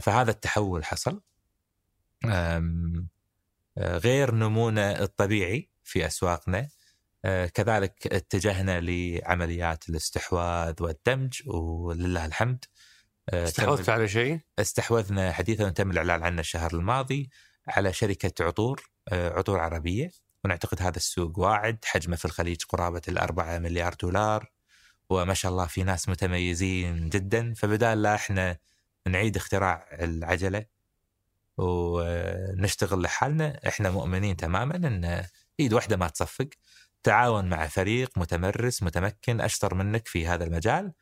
فهذا 0.00 0.30
التحول 0.30 0.84
حصل. 0.84 1.22
غير 3.78 4.34
نمونا 4.34 5.02
الطبيعي 5.02 5.70
في 5.84 6.06
أسواقنا. 6.06 6.68
كذلك 7.54 8.06
اتجهنا 8.06 8.80
لعمليات 8.80 9.88
الاستحواذ 9.88 10.82
والدمج 10.82 11.42
ولله 11.46 12.26
الحمد. 12.26 12.64
استحوذت 13.28 13.88
على 13.88 14.08
شيء؟ 14.08 14.40
استحوذنا 14.58 15.32
حديثا 15.32 15.68
تم 15.68 15.90
الإعلان 15.90 16.22
عنه 16.22 16.40
الشهر 16.40 16.74
الماضي 16.74 17.30
على 17.68 17.92
شركة 17.92 18.44
عطور 18.44 18.90
عطور 19.12 19.60
عربية. 19.60 20.10
ونعتقد 20.44 20.82
هذا 20.82 20.96
السوق 20.96 21.38
واعد. 21.38 21.84
حجمه 21.84 22.16
في 22.16 22.24
الخليج 22.24 22.62
قرابة 22.68 23.02
الأربعة 23.08 23.58
مليار 23.58 23.94
دولار. 23.94 24.52
وما 25.10 25.34
شاء 25.34 25.52
الله 25.52 25.66
في 25.66 25.82
ناس 25.82 26.08
متميزين 26.08 27.08
جدا. 27.08 27.54
فبدال 27.54 28.02
لا 28.02 28.14
إحنا 28.14 28.58
نعيد 29.06 29.36
اختراع 29.36 29.88
العجلة 29.92 30.64
ونشتغل 31.58 33.02
لحالنا 33.02 33.60
إحنا 33.68 33.90
مؤمنين 33.90 34.36
تماما 34.36 34.76
إن 34.76 35.24
إيد 35.60 35.72
واحدة 35.72 35.96
ما 35.96 36.08
تصفق. 36.08 36.48
تعاون 37.02 37.48
مع 37.48 37.66
فريق 37.66 38.18
متمرس 38.18 38.82
متمكن 38.82 39.40
أشطر 39.40 39.74
منك 39.74 40.08
في 40.08 40.26
هذا 40.26 40.44
المجال. 40.44 40.92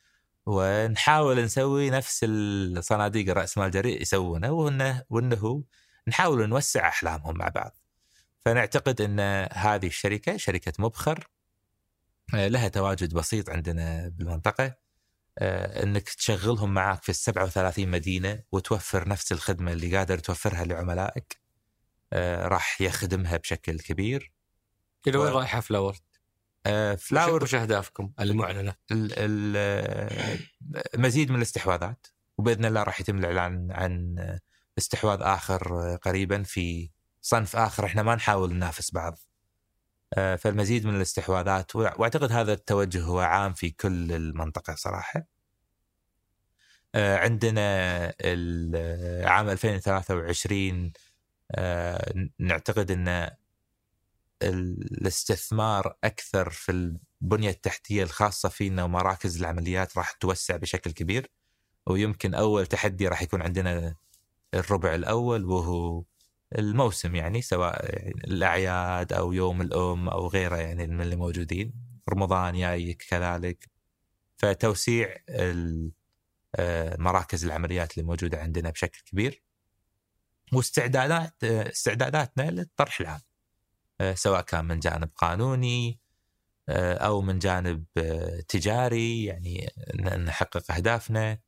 ونحاول 0.47 1.45
نسوي 1.45 1.91
نفس 1.91 2.21
الصناديق 2.29 3.35
راس 3.35 3.59
مال 3.59 3.71
جريء 3.71 4.03
يسوونه 4.03 4.51
وانه 4.53 5.03
وإنه 5.11 5.65
نحاول 6.09 6.49
نوسع 6.49 6.89
أحلامهم 6.89 7.39
مع 7.39 7.49
بعض. 7.49 7.77
فنعتقد 8.41 9.01
إن 9.01 9.49
هذه 9.53 9.87
الشركة 9.87 10.37
شركة 10.37 10.73
مبخر 10.79 11.29
لها 12.33 12.69
تواجد 12.69 13.15
بسيط 13.15 13.51
عندنا 13.51 14.09
بالمنطقة 14.09 14.75
آه، 15.39 15.83
إنك 15.83 16.09
تشغلهم 16.09 16.75
معك 16.75 17.03
في 17.03 17.09
ال 17.09 17.15
37 17.15 17.89
مدينة 17.89 18.43
وتوفر 18.53 19.09
نفس 19.09 19.33
الخدمة 19.33 19.73
اللي 19.73 19.97
قادر 19.97 20.19
توفرها 20.19 20.65
لعملائك 20.65 21.41
آه، 22.13 22.49
راح 22.49 22.81
يخدمها 22.81 23.37
بشكل 23.37 23.79
كبير. 23.79 24.33
إلى 25.07 25.19
وين 25.19 25.33
رايحة 25.33 25.61
Floward؟ 25.61 26.01
Floward 26.99 27.43
وش 27.43 27.55
أهدافكم 27.55 28.13
المعلنة؟ 28.21 28.75
مزيد 30.95 31.31
من 31.31 31.37
الاستحواذات 31.37 32.07
وبإذن 32.39 32.65
الله 32.65 32.83
راح 32.83 33.01
يتم 33.01 33.19
الإعلان 33.19 33.73
عن 33.73 34.17
استحواذ 34.79 35.19
آخر 35.23 35.97
قريبا 35.97 36.43
في 36.43 36.91
صنف 37.23 37.57
آخر 37.57 37.87
إحنا 37.87 38.03
ما 38.03 38.15
نحاول 38.15 38.55
ننافس 38.55 38.91
بعض 38.91 39.13
آه، 39.13 39.28
فالمزيد 40.17 40.87
من 40.87 40.97
الاستحواذات 40.97 41.77
وأعتقد 41.77 42.33
هذا 42.33 42.53
التوجه 42.53 43.03
هو 43.03 43.19
عام 43.21 43.53
في 43.53 43.71
كل 43.71 44.13
المنطقة 44.13 44.75
صراحة. 44.75 45.39
آه، 46.95 47.17
عندنا 47.17 47.61
عام 49.25 49.49
2023 49.49 50.93
آه، 51.51 52.15
نعتقد 52.39 52.91
إن 52.91 53.31
الاستثمار 54.43 55.97
أكثر 56.05 56.51
في 56.51 56.73
البنية 57.23 57.51
التحتية 57.51 58.03
الخاصة 58.03 58.49
فينا 58.49 58.85
ومراكز 58.85 59.39
العمليات 59.41 59.99
راح 59.99 60.13
توسع 60.13 60.57
بشكل 60.57 60.91
كبير 60.91 61.31
ويمكن 61.87 62.35
أول 62.35 62.67
تحدي 62.67 63.09
راح 63.09 63.23
يكون 63.23 63.43
عندنا 63.43 63.95
الربع 64.55 64.95
الأول 64.95 65.45
وهو 65.45 66.05
الموسم 66.59 67.15
يعني 67.17 67.43
سواء 67.43 67.87
الأعياد 68.09 69.13
أو 69.13 69.33
يوم 69.33 69.61
الأم 69.61 70.09
أو 70.09 70.29
غيره 70.29 70.57
يعني 70.57 70.87
من 70.87 71.01
اللي 71.01 71.17
موجودين. 71.17 71.75
رمضان 72.11 72.55
جايك 72.59 73.03
كذلك. 73.11 73.71
فتوسيع 74.37 75.17
آه، 76.57 76.97
مراكز 76.99 77.45
العمليات 77.45 77.99
اللي 77.99 78.07
موجودة 78.07 78.39
عندنا 78.39 78.71
بشكل 78.71 79.01
كبير. 79.07 79.43
واستعدادات 80.53 81.45
استعداداتنا 81.45 82.51
للطرح 82.51 83.01
العام. 83.01 83.21
آه، 84.01 84.15
سواء 84.15 84.43
كان 84.43 84.65
من 84.65 84.81
جانب 84.81 85.11
قانوني 85.17 86.01
آه، 86.69 86.95
أو 86.95 87.23
من 87.23 87.39
جانب 87.39 87.85
تجاري 88.49 89.25
يعني 89.25 89.71
نحقق 90.19 90.73
أهدافنا. 90.73 91.39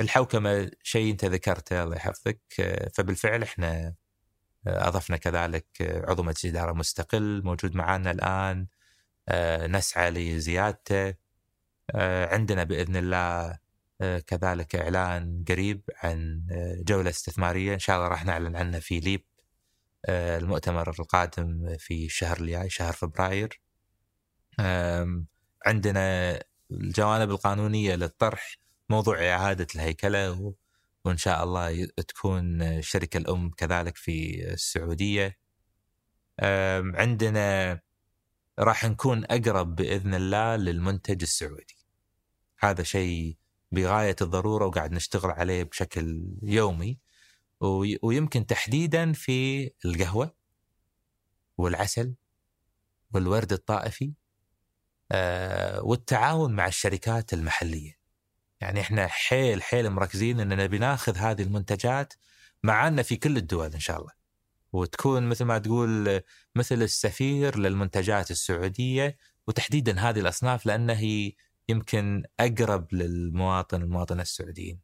الحوكمة 0.00 0.70
شيء 0.82 1.12
أنت 1.12 1.24
ذكرته 1.24 1.82
الله 1.82 1.96
يحفظك. 1.96 2.40
فبالفعل 2.94 3.42
إحنا 3.42 3.94
أضفنا 4.66 5.16
كذلك 5.16 5.66
عضو 6.08 6.22
مجلس 6.22 6.44
إدارة 6.44 6.72
مستقل 6.72 7.42
موجود 7.44 7.74
معنا 7.76 8.10
الآن 8.10 8.66
آه، 9.28 9.66
نسعى 9.66 10.10
لزيادته 10.10 11.14
آه، 11.94 12.34
عندنا 12.34 12.64
بإذن 12.64 12.96
الله 12.96 13.58
آه، 14.00 14.18
كذلك 14.18 14.76
إعلان 14.76 15.44
قريب 15.48 15.82
عن 16.02 16.46
جولة 16.88 17.10
استثمارية. 17.10 17.74
إن 17.74 17.78
شاء 17.78 17.96
الله 17.96 18.08
راح 18.08 18.24
نعلن 18.24 18.56
عنها 18.56 18.80
في 18.80 19.00
ليب 19.00 19.24
المؤتمر 20.08 20.90
القادم 21.00 21.76
في 21.78 22.06
الشهر 22.06 22.40
الجاي 22.40 22.70
شهر 22.70 22.92
فبراير. 22.92 23.60
عندنا 25.66 26.38
الجوانب 26.70 27.30
القانونية 27.30 27.94
للطرح 27.94 28.58
موضوع 28.90 29.28
إعادة 29.32 29.66
الهيكلة 29.74 30.54
وإن 31.06 31.16
شاء 31.16 31.44
الله 31.44 31.84
تكون 31.84 32.62
الشركة 32.62 33.18
الأم 33.18 33.50
كذلك 33.50 33.96
في 33.96 34.44
السعودية. 34.52 35.38
عندنا 36.94 37.80
راح 38.58 38.84
نكون 38.84 39.24
أقرب 39.24 39.76
بإذن 39.76 40.14
الله 40.14 40.56
للمنتج 40.56 41.22
السعودي. 41.22 41.76
هذا 42.58 42.82
شيء 42.82 43.36
بغاية 43.72 44.16
الضرورة 44.22 44.66
وقاعد 44.66 44.92
نشتغل 44.92 45.30
عليه 45.30 45.62
بشكل 45.62 46.24
يومي. 46.42 46.98
ويمكن 48.02 48.46
تحديدا 48.46 49.12
في 49.12 49.70
القهوة 49.84 50.34
والعسل 51.58 52.14
والورد 53.14 53.52
الطائفي 53.52 54.12
آه، 55.12 55.82
والتعاون 55.82 56.56
مع 56.56 56.66
الشركات 56.66 57.32
المحلية. 57.32 58.05
يعني 58.60 58.80
إحنا 58.80 59.06
حيل 59.06 59.62
حيل 59.62 59.90
مركزين 59.90 60.40
إننا 60.40 60.64
نبي 60.64 60.78
ناخذ 60.78 61.16
هذه 61.16 61.42
المنتجات 61.42 62.14
معنا 62.62 63.02
في 63.02 63.16
كل 63.16 63.36
الدول 63.36 63.72
إن 63.72 63.80
شاء 63.80 64.00
الله. 64.00 64.12
وتكون 64.72 65.22
مثل 65.28 65.44
ما 65.44 65.58
تقول 65.58 66.20
مثل 66.54 66.82
السفير 66.82 67.58
للمنتجات 67.58 68.30
السعودية 68.30 69.16
وتحديدا 69.46 70.00
هذه 70.00 70.20
الأصناف 70.20 70.66
لأنها 70.66 70.98
هي 70.98 71.32
يمكن 71.68 72.22
أقرب 72.40 72.94
للمواطن 72.94 73.82
المواطنه 73.82 74.22
السعوديين. 74.22 74.80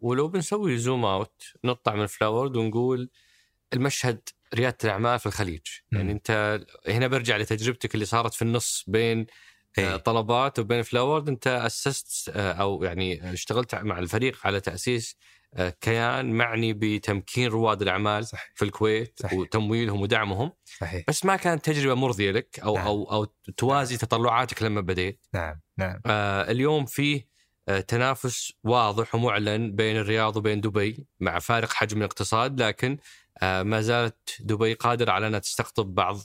ولو 0.00 0.28
بنسوي 0.28 0.78
zoom 0.78 1.04
out 1.04 1.42
نطلع 1.64 1.94
من 1.94 2.06
Floward 2.06 2.56
ونقول 2.56 3.10
المشهد 3.72 4.28
ريادة 4.54 4.76
الأعمال 4.84 5.18
في 5.18 5.26
الخليج، 5.26 5.62
م. 5.92 5.96
يعني 5.96 6.12
أنت 6.12 6.60
هنا 6.88 7.06
برجع 7.06 7.36
لتجربتك 7.36 7.94
اللي 7.94 8.04
صارت 8.04 8.34
في 8.34 8.42
النص 8.42 8.84
بين 8.88 9.26
آه، 9.78 9.96
طلبات 9.96 10.58
وبين 10.58 10.82
Floward 10.82 11.28
انت 11.28 11.46
اسست 11.46 12.30
آه، 12.34 12.52
أو 12.52 12.84
يعني 12.84 13.32
اشتغلت 13.32 13.74
مع 13.74 13.98
الفريق 13.98 14.38
على 14.44 14.60
تأسيس 14.60 15.16
آه، 15.54 15.68
كيان 15.80 16.32
معني 16.32 16.72
بتمكين 16.72 17.48
رواد 17.48 17.82
الأعمال 17.82 18.26
صحيح. 18.26 18.52
في 18.54 18.64
الكويت 18.64 19.18
صحيح. 19.22 19.38
وتمويلهم 19.38 20.00
ودعمهم 20.00 20.52
صحيح. 20.80 21.04
بس 21.08 21.24
ما 21.24 21.36
كانت 21.36 21.64
تجربة 21.64 21.94
مرضية 21.94 22.30
لك 22.30 22.60
أو 22.60 22.74
نعم. 22.74 22.86
أو 22.86 23.04
أو 23.12 23.24
توازي 23.56 23.94
نعم. 23.94 24.00
تطلعاتك 24.00 24.62
لما 24.62 24.80
بديت 24.80 25.26
نعم 25.34 25.60
نعم 25.78 26.00
آه 26.06 26.50
اليوم 26.50 26.86
في 26.86 27.24
آه 27.68 27.80
تنافس 27.80 28.52
واضح 28.64 29.14
ومعلن 29.14 29.76
بين 29.76 29.96
الرياض 29.96 30.36
وبين 30.36 30.60
دبي 30.60 31.06
مع 31.20 31.38
فارق 31.38 31.72
حجم 31.72 31.98
الاقتصاد 31.98 32.62
لكن 32.62 32.98
آه 33.42 33.62
ما 33.62 33.80
زالت 33.80 34.36
دبي 34.40 34.74
قادرة 34.74 35.12
على 35.12 35.26
أنها 35.26 35.38
تستقطب 35.38 35.94
بعض 35.94 36.18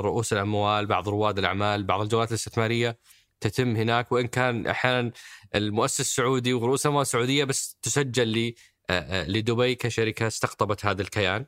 رؤوس 0.00 0.32
الأموال 0.32 0.86
بعض 0.86 1.08
رواد 1.08 1.38
الأعمال 1.38 1.84
بعض 1.84 2.00
الجولات 2.00 2.28
الاستثمارية 2.28 2.98
تتم 3.40 3.76
هناك 3.76 4.12
وإن 4.12 4.26
كان 4.26 4.66
أحيانا 4.66 5.12
المؤسس 5.54 6.00
السعودي 6.00 6.52
ورؤوس 6.54 6.86
اموال 6.86 7.06
سعوديه 7.06 7.44
بس 7.44 7.78
تسجل 7.82 8.54
آه، 8.90 9.00
آه، 9.00 9.28
لدبي 9.28 9.74
كشركة 9.74 10.26
استقطبت 10.26 10.86
هذا 10.86 11.02
الكيان. 11.02 11.46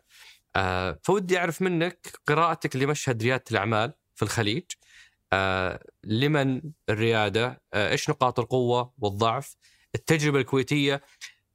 آه، 0.56 0.98
فودي 1.02 1.38
أعرف 1.38 1.62
منك 1.62 2.08
قراءتك 2.26 2.76
لمشهد 2.76 3.22
ريادة 3.22 3.44
الأعمال 3.50 3.92
في 4.14 4.22
الخليج. 4.22 4.64
لمن 6.04 6.62
الريادة؟ 6.88 7.62
إيش 7.74 8.10
نقاط 8.10 8.40
القوة 8.40 8.92
والضعف؟ 8.98 9.56
التجربة 9.94 10.38
الكويتية 10.38 11.02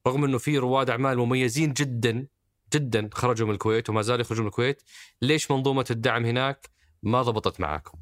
رغم 0.06 0.24
إنه 0.24 0.38
في 0.38 0.58
رواد 0.58 0.90
أعمال 0.90 1.18
مميزين 1.18 1.72
جدا 1.72 2.26
جدا 2.72 3.10
خرجوا 3.12 3.46
من 3.46 3.52
الكويت 3.54 3.90
وما 3.90 4.02
زالوا 4.02 4.20
يخرجون 4.20 4.42
من 4.42 4.48
الكويت، 4.48 4.82
ليش 5.22 5.50
منظومة 5.50 5.86
الدعم 5.90 6.24
هناك 6.24 6.70
ما 7.02 7.22
ضبطت 7.22 7.60
معاكم؟ 7.60 7.98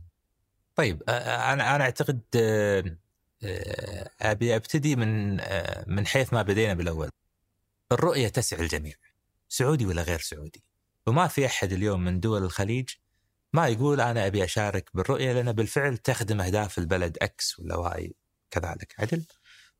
طيب 0.74 1.02
أنا 1.08 1.76
أنا 1.76 1.84
أعتقد 1.84 2.20
أبي 4.20 4.56
أبتدي 4.56 4.96
من 4.96 5.36
من 5.86 6.06
حيث 6.06 6.32
ما 6.32 6.42
بدينا 6.42 6.74
بالأول. 6.74 7.08
الرؤية 7.92 8.28
تسع 8.28 8.58
الجميع 8.58 8.94
سعودي 9.48 9.86
ولا 9.86 10.02
غير 10.02 10.18
سعودي. 10.18 10.64
وما 11.06 11.26
في 11.26 11.46
أحد 11.46 11.72
اليوم 11.72 12.04
من 12.04 12.20
دول 12.20 12.44
الخليج 12.44 12.88
ما 13.52 13.68
يقول 13.68 14.00
أنا 14.00 14.26
أبي 14.26 14.44
أشارك 14.44 14.90
بالرؤية 14.94 15.32
لأن 15.32 15.52
بالفعل 15.52 15.96
تخدم 15.96 16.40
أهداف 16.40 16.78
البلد 16.78 17.18
X 17.22 17.59
ولا 17.58 17.76
Y 17.76 18.14
كذلك 18.50 18.94
عدل. 18.98 19.24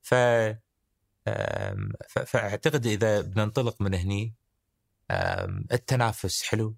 ف 0.03 0.15
فأعتقد 2.27 2.87
إذا 2.87 3.21
بننطلق 3.21 3.83
من 3.83 3.95
هني 3.95 4.35
التنافس 5.73 6.43
حلو 6.43 6.77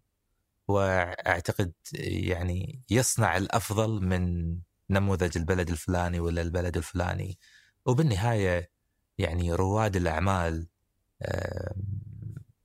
وأعتقد 0.68 1.72
يعني 1.94 2.82
يصنع 2.90 3.36
الأفضل 3.36 4.04
من 4.04 4.56
نموذج 4.90 5.38
البلد 5.38 5.70
الفلاني 5.70 6.20
ولا 6.20 6.42
البلد 6.42 6.76
الفلاني. 6.76 7.38
وبالنهاية 7.86 8.70
يعني 9.18 9.52
رواد 9.52 9.96
الأعمال 9.96 10.68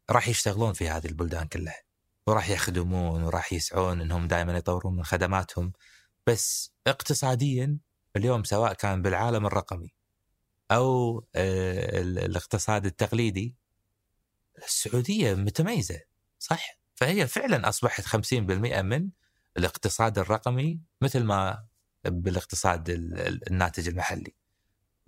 راح 0.10 0.28
يشتغلون 0.28 0.74
في 0.74 0.90
هذه 0.90 1.08
البلدان 1.08 1.48
كلها 1.48 1.82
وراح 2.28 2.50
يخدمون 2.50 3.24
وراح 3.24 3.54
يسعون 3.54 4.02
إنهم 4.02 4.28
دائما 4.28 4.58
يطورون 4.58 4.96
من 4.96 5.04
خدماتهم. 5.04 5.74
بس 6.28 6.74
اقتصاديا 6.88 7.78
اليوم 8.16 8.44
سواء 8.44 8.74
كان 8.74 9.02
بالعالم 9.02 9.46
الرقمي 9.46 9.94
أو 10.72 11.20
آه، 11.36 12.02
الاقتصاد 12.02 12.86
التقليدي 12.86 13.56
السعودية 14.58 15.34
متميزة 15.34 16.00
صح 16.40 16.80
فهي 16.96 17.28
فعلا 17.28 17.70
أصبحت 17.70 18.04
50% 18.04 18.34
من 18.82 19.10
الاقتصاد 19.58 20.20
الرقمي 20.20 20.80
مثل 21.02 21.24
ما 21.24 21.66
بالاقتصاد 22.06 22.90
الناتج 23.52 23.88
المحلي. 23.88 24.36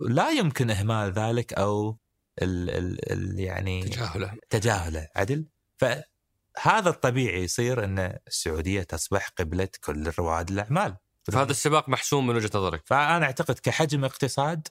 لا 0.00 0.30
يمكن 0.30 0.70
إهمال 0.70 1.12
ذلك 1.12 1.52
أو 1.52 1.98
ال 2.42 2.70
ال 2.70 3.12
ال 3.12 3.40
يعني 3.40 3.82
تجاهله 3.82 4.38
تجاهله 4.50 5.08
عدل 5.16 5.46
فهذا 5.76 6.88
الطبيعي 6.90 7.42
يصير 7.42 7.84
إن 7.84 8.18
السعودية 8.28 8.82
تصبح 8.82 9.28
قبلة 9.28 9.68
كل 9.84 10.12
رواد 10.18 10.50
الأعمال. 10.50 10.96
فهذا 11.22 11.50
السباق 11.50 11.88
محسوم 11.88 12.26
من 12.26 12.36
وجهة 12.36 12.50
نظرك. 12.54 12.82
فأنا 12.86 13.26
أعتقد 13.26 13.58
كحجم 13.58 14.04
اقتصاد 14.04 14.68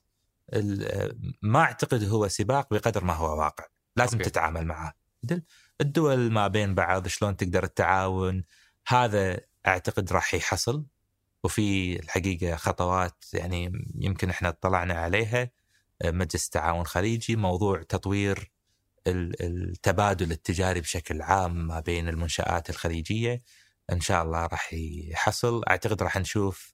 ما 1.42 1.60
أعتقد 1.60 2.04
هو 2.04 2.28
سباق 2.28 2.74
بقدر 2.74 3.04
ما 3.04 3.14
هو 3.14 3.40
واقع، 3.40 3.66
لازم 3.98 4.18
أوكي. 4.18 4.30
تتعامل 4.30 4.66
معه. 4.66 4.94
عدل 5.24 5.44
الدول 5.82 6.32
ما 6.32 6.48
بين 6.48 6.76
بعض 6.76 7.08
شلون 7.08 7.38
تقدر 7.38 7.64
التعاون 7.64 8.44
هذا 8.88 9.40
أعتقد 9.68 10.14
راح 10.14 10.34
يحصل 10.34 10.86
وفي 11.44 12.00
الحقيقة 12.00 12.56
خطوات 12.56 13.26
يعني 13.34 13.72
يمكن 13.96 14.30
إحنا 14.30 14.50
اطلعنا 14.50 14.94
عليها 14.94 15.50
مجلس 16.06 16.46
التعاون 16.46 16.82
الخليجي 16.82 17.36
موضوع 17.36 17.84
تطوير 17.84 18.52
التبادل 19.08 20.32
التجاري 20.32 20.82
بشكل 20.82 21.22
عام 21.22 21.68
ما 21.68 21.80
بين 21.80 22.10
المنشآت 22.10 22.70
الخليجية 22.70 23.42
إن 23.92 24.02
شاء 24.02 24.24
الله 24.24 24.46
راح 24.46 24.74
يحصل 24.74 25.64
أعتقد 25.70 26.04
راح 26.04 26.18
نشوف 26.18 26.74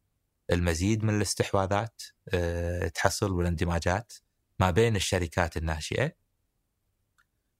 المزيد 0.51 1.03
من 1.03 1.15
الاستحواذات 1.17 2.01
آه، 2.33 2.87
تحصل 2.87 3.31
والاندماجات 3.31 4.13
ما 4.59 4.71
بين 4.71 4.95
الشركات 4.95 5.57
الناشئة 5.57 6.22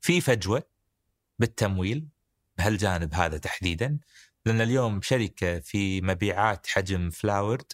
في 0.03 0.21
فجوة 0.21 0.63
بالتمويل 1.39 2.07
بهالجانب 2.57 3.13
هذا 3.13 3.37
تحديدا 3.37 3.99
لأن 4.45 4.61
اليوم 4.61 5.01
شركة 5.01 5.59
في 5.59 6.01
مبيعات 6.01 6.67
حجم 6.67 7.09
فلاورد 7.09 7.73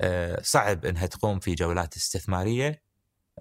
آه، 0.00 0.42
صعب 0.42 0.84
إنها 0.84 1.06
تقوم 1.06 1.38
في 1.40 1.54
جولات 1.54 1.96
استثمارية 1.96 2.82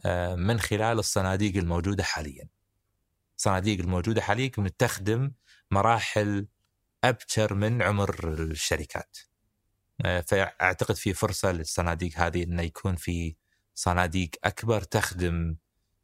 آه، 0.05 0.35
من 0.35 0.59
خلال 0.59 0.99
الصناديق 0.99 1.55
الموجودة 1.55 2.03
حاليا. 2.03 2.47
الصناديق 3.37 3.79
الموجودة 3.79 4.21
حاليا 4.21 4.51
تخدم 4.77 5.31
مراحل 5.71 6.47
أبكر 7.03 7.53
من 7.53 7.81
عمر 7.81 8.33
الشركات. 8.33 9.17
آه، 10.05 10.21
فأعتقد 10.21 10.95
في 10.95 11.13
فرصة 11.13 11.51
للصناديق 11.51 12.11
هذه 12.19 12.43
إنه 12.43 12.61
يكون 12.61 12.95
في 12.95 13.35
صناديق 13.75 14.29
أكبر 14.43 14.81
تخدم 14.81 15.55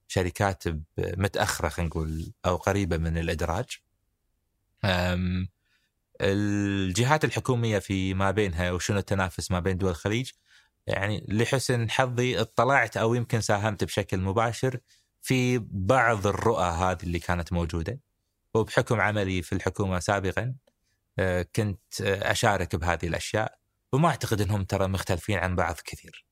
شركات 0.07 0.63
متأخرة 0.97 1.69
خلينا 1.69 1.89
نقول 1.89 2.33
أو 2.45 2.55
قريبة 2.55 2.97
من 2.97 3.17
الإدراج. 3.17 3.79
الجهات 6.21 7.25
الحكومية 7.25 7.79
في 7.79 8.13
ما 8.13 8.31
بينها 8.31 8.71
وشنو 8.71 8.97
التنافس 8.97 9.51
ما 9.51 9.59
بين 9.59 9.77
دول 9.77 9.89
الخليج 9.89 10.31
يعني 10.87 11.25
لحسن 11.29 11.89
حظي 11.89 12.41
اطلعت 12.41 12.97
أو 12.97 13.13
يمكن 13.13 13.41
ساهمت 13.41 13.83
بشكل 13.83 14.19
مباشر 14.19 14.79
في 15.21 15.59
بعض 15.71 16.27
الرؤى 16.27 16.65
هذه 16.65 17.03
اللي 17.03 17.19
كانت 17.19 17.53
موجودة 17.53 17.99
وبحكم 18.53 19.01
عملي 19.01 19.41
في 19.41 19.53
الحكومة 19.53 19.99
سابقا 19.99 20.55
آه، 21.19 21.47
كنت 21.55 22.01
أشارك 22.01 22.75
بهذه 22.75 23.07
الأشياء 23.07 23.57
وما 23.93 24.09
أعتقد 24.09 24.41
إنهم 24.41 24.63
ترى 24.63 24.87
مختلفين 24.87 25.37
عن 25.37 25.55
بعض 25.55 25.75
كثير. 25.85 26.22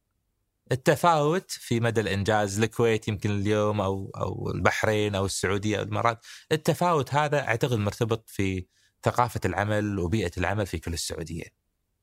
التفاوت 0.72 1.52
في 1.52 1.80
مدى 1.80 2.02
الإنجاز 2.02 2.60
الكويت 2.60 3.08
يمكن 3.08 3.32
اليوم 3.32 3.82
أو 3.82 4.12
أو 4.16 4.52
البحرين 4.56 5.16
أو 5.16 5.26
السعودية 5.26 5.78
أو 5.78 5.84
الإمارات 5.84 6.26
التفاوت 6.52 7.14
هذا 7.14 7.48
أعتقد 7.48 7.78
مرتبط 7.78 8.30
في 8.30 8.66
ثقافة 9.04 9.40
العمل 9.46 10.00
وبيئة 10.00 10.32
العمل 10.38 10.66
في 10.66 10.80
كل 10.80 10.94
السعودية. 10.94 11.44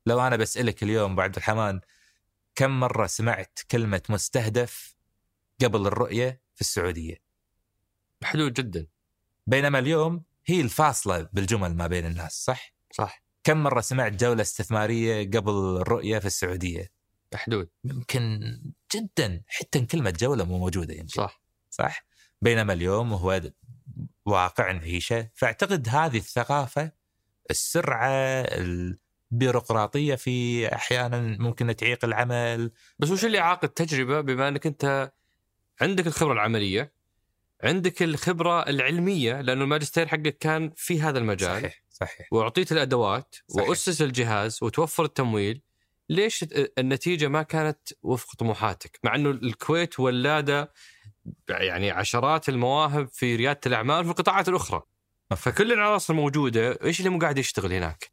لو 0.06 0.20
أنا 0.20 0.36
بسألك 0.36 0.82
اليوم 0.82 1.12
أبو 1.12 1.20
عبد 1.20 1.36
الرحمن 1.36 1.80
كم 2.54 2.80
مرة 2.80 3.06
سمعت 3.06 3.58
كلمة 3.70 4.02
مستهدف 4.08 4.96
قبل 5.62 5.86
الرؤية 5.86 6.42
في 6.54 6.60
السعودية؟ 6.60 7.16
محدود 8.22 8.52
جدا. 8.52 8.86
بينما 9.46 9.78
اليوم 9.78 10.24
هي 10.46 10.60
الفاصلة 10.60 11.28
بالجمل 11.32 11.76
ما 11.76 11.86
بين 11.86 12.06
الناس 12.06 12.44
صح؟ 12.44 12.74
صح. 12.92 13.22
كم 13.44 13.62
مرة 13.62 13.80
سمعت 13.80 14.12
جولة 14.12 14.42
استثمارية 14.42 15.30
قبل 15.30 15.52
الرؤية 15.52 16.18
في 16.18 16.26
السعودية؟ 16.26 16.97
محدود. 17.34 17.68
يمكن 17.84 18.40
جدا 18.94 19.42
حتى 19.46 19.80
كلمة 19.86 20.10
جولة 20.10 20.44
مو 20.44 20.58
موجودة 20.58 20.94
يمكن. 20.94 21.08
صح. 21.08 21.42
صح؟ 21.70 22.06
بينما 22.42 22.72
اليوم 22.72 23.12
هو 23.12 23.40
واقع 24.26 24.72
نعيشه 24.72 25.30
فأعتقد 25.34 25.88
هذه 25.88 26.16
الثقافة 26.16 26.92
السرعة 27.50 28.10
البيروقراطية 29.30 30.14
في 30.14 30.68
أحيانا 30.74 31.20
ممكن 31.20 31.76
تعيق 31.76 32.04
العمل 32.04 32.70
بس 32.98 33.10
وش 33.10 33.24
اللي 33.24 33.38
عاق 33.38 33.64
التجربة 33.64 34.20
بما 34.20 34.48
إنك 34.48 34.66
أنت 34.66 35.12
عندك 35.80 36.06
الخبرة 36.06 36.32
العملية 36.32 36.92
عندك 37.64 38.02
الخبرة 38.02 38.68
العلمية 38.68 39.40
لأنه 39.40 39.64
الماجستير 39.64 40.06
حقك 40.06 40.38
كان 40.38 40.72
في 40.76 41.00
هذا 41.00 41.18
المجال 41.18 41.60
صحيح 41.60 41.82
صحيح 41.90 42.28
وأعطيت 42.32 42.72
الأدوات 42.72 43.34
صحيح. 43.48 43.68
وأسس 43.68 44.02
الجهاز 44.02 44.58
وتوفر 44.62 45.04
التمويل 45.04 45.62
ليش 46.08 46.44
النتيجة 46.78 47.28
ما 47.28 47.42
كانت 47.42 47.78
وفق 48.02 48.34
طموحاتك؟ 48.34 48.98
مع 49.04 49.14
إنه 49.14 49.30
الكويت 49.30 50.00
ولاده 50.00 50.72
يعني 51.48 51.90
عشرات 51.90 52.48
المواهب 52.48 53.08
في 53.08 53.36
ريادة 53.36 53.60
الأعمال 53.66 54.04
في 54.04 54.10
القطاعات 54.10 54.48
الأخرى. 54.48 54.82
فكل 55.36 55.72
العناصر 55.72 56.14
موجودة 56.14 56.78
إيش 56.84 56.98
اللي 56.98 57.10
مو 57.10 57.18
قاعد 57.18 57.38
يشتغل 57.38 57.72
هناك؟ 57.72 58.12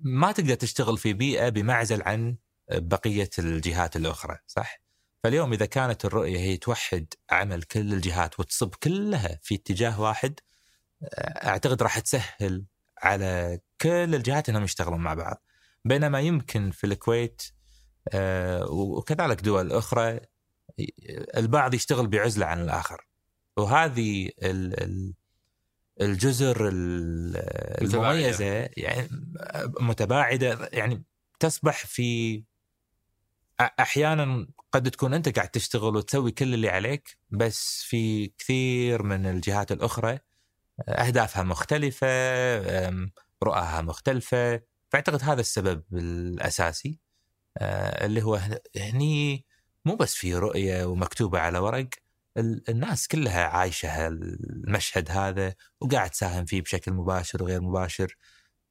ما 0.00 0.32
تقدر 0.32 0.54
تشتغل 0.54 0.98
في 0.98 1.12
بيئة 1.12 1.48
بمعزل 1.48 2.02
عن 2.02 2.36
بقية 2.70 3.30
الجهات 3.38 3.96
الأخرى 3.96 4.38
صح؟ 4.46 4.82
فاليوم 5.22 5.52
إذا 5.52 5.66
كانت 5.66 6.04
الرؤية 6.04 6.38
هي 6.38 6.56
توحد 6.56 7.06
عمل 7.30 7.62
كل 7.62 7.92
الجهات 7.92 8.40
وتصب 8.40 8.74
كلها 8.74 9.38
في 9.42 9.54
اتجاه 9.54 10.00
واحد 10.00 10.40
أعتقد 11.44 11.82
راح 11.82 11.98
تسهل 11.98 12.64
على 13.02 13.60
كل 13.80 14.14
الجهات 14.14 14.48
إنهم 14.48 14.64
يشتغلون 14.64 15.00
مع 15.00 15.14
بعض. 15.14 15.42
بينما 15.84 16.20
يمكن 16.20 16.70
في 16.70 16.84
الكويت 16.84 17.42
آه، 18.08 18.70
وكذلك 18.70 19.40
دول 19.40 19.72
أخرى 19.72 20.20
البعض 21.36 21.74
يشتغل 21.74 22.06
بعزلة 22.06 22.46
عن 22.46 22.60
الآخر. 22.60 23.06
وهذه 23.56 24.30
الجزر 26.00 26.68
المميزة 26.68 28.68
يعني 28.76 29.08
متباعدة 29.80 30.68
يعني 30.72 31.04
تصبح 31.40 31.86
في 31.86 32.42
أحيانا 33.60 34.46
قد 34.72 34.90
تكون 34.90 35.14
أنت 35.14 35.36
قاعد 35.36 35.48
تشتغل 35.48 35.96
وتسوي 35.96 36.30
كل 36.30 36.54
اللي 36.54 36.68
عليك 36.68 37.18
بس 37.30 37.82
في 37.82 38.32
كثير 38.38 39.02
من 39.02 39.26
الجهات 39.26 39.72
الأخرى 39.72 40.18
أهدافها 40.88 41.42
مختلفة 41.42 42.06
رؤاها 43.42 43.82
مختلفة. 43.82 44.62
فأعتقد 44.90 45.22
هذا 45.22 45.40
السبب 45.40 45.84
الأساسي 45.92 47.00
آه، 47.58 48.06
اللي 48.06 48.22
هو 48.22 48.40
هني 48.76 49.46
مو 49.84 49.96
بس 49.96 50.14
في 50.14 50.34
رؤية 50.34 50.84
ومكتوبة 50.84 51.38
على 51.38 51.58
ورق 51.58 51.88
الناس 52.68 53.08
كلها 53.08 53.44
عايشة 53.44 54.06
المشهد 54.08 55.10
هذا 55.10 55.54
وقاعد 55.80 56.10
تساهم 56.10 56.44
فيه 56.44 56.62
بشكل 56.62 56.92
مباشر 56.92 57.42
وغير 57.42 57.60
مباشر. 57.62 58.16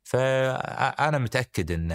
فانا 0.03 1.18
متأكد 1.18 1.72
إن 1.72 1.91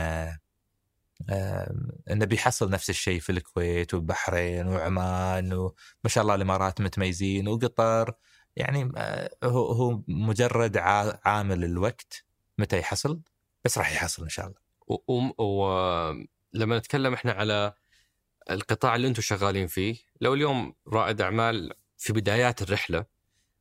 انه 2.11 2.25
بيحصل 2.25 2.71
نفس 2.71 2.91
الشيء 2.91 3.21
في 3.21 3.33
الكويت 3.33 3.95
والبحرين 3.95 4.67
وعمان 4.69 5.53
وما 5.53 5.73
شاء 6.07 6.23
الله 6.23 6.35
الإمارات 6.35 6.81
متميزين 6.81 7.49
وقطر 7.49 8.15
يعني 8.57 8.93
آه، 8.97 9.31
هو 9.45 9.73
هو 9.73 10.03
مجرد 10.09 10.77
عامل 11.25 11.65
الوقت 11.65 12.25
متى 12.59 12.79
يحصل 12.79 13.21
بس 13.65 13.79
راح 13.79 13.93
يحصل 13.93 14.23
إن 14.23 14.29
شاء 14.29 14.47
الله. 14.47 14.59
ولما 15.39 16.79
نتكلم 16.79 17.15
إحنا 17.15 17.33
على 17.33 17.73
القطاع 18.51 18.97
اللي 18.97 19.09
أنتم 19.09 19.23
شغالين 19.23 19.67
فيه، 19.67 19.97
لو 20.21 20.35
اليوم 20.35 20.75
رائد 20.89 21.21
أعمال 21.21 21.73
في 21.97 22.13
بدايات 22.13 22.63
الرحلة 22.63 23.05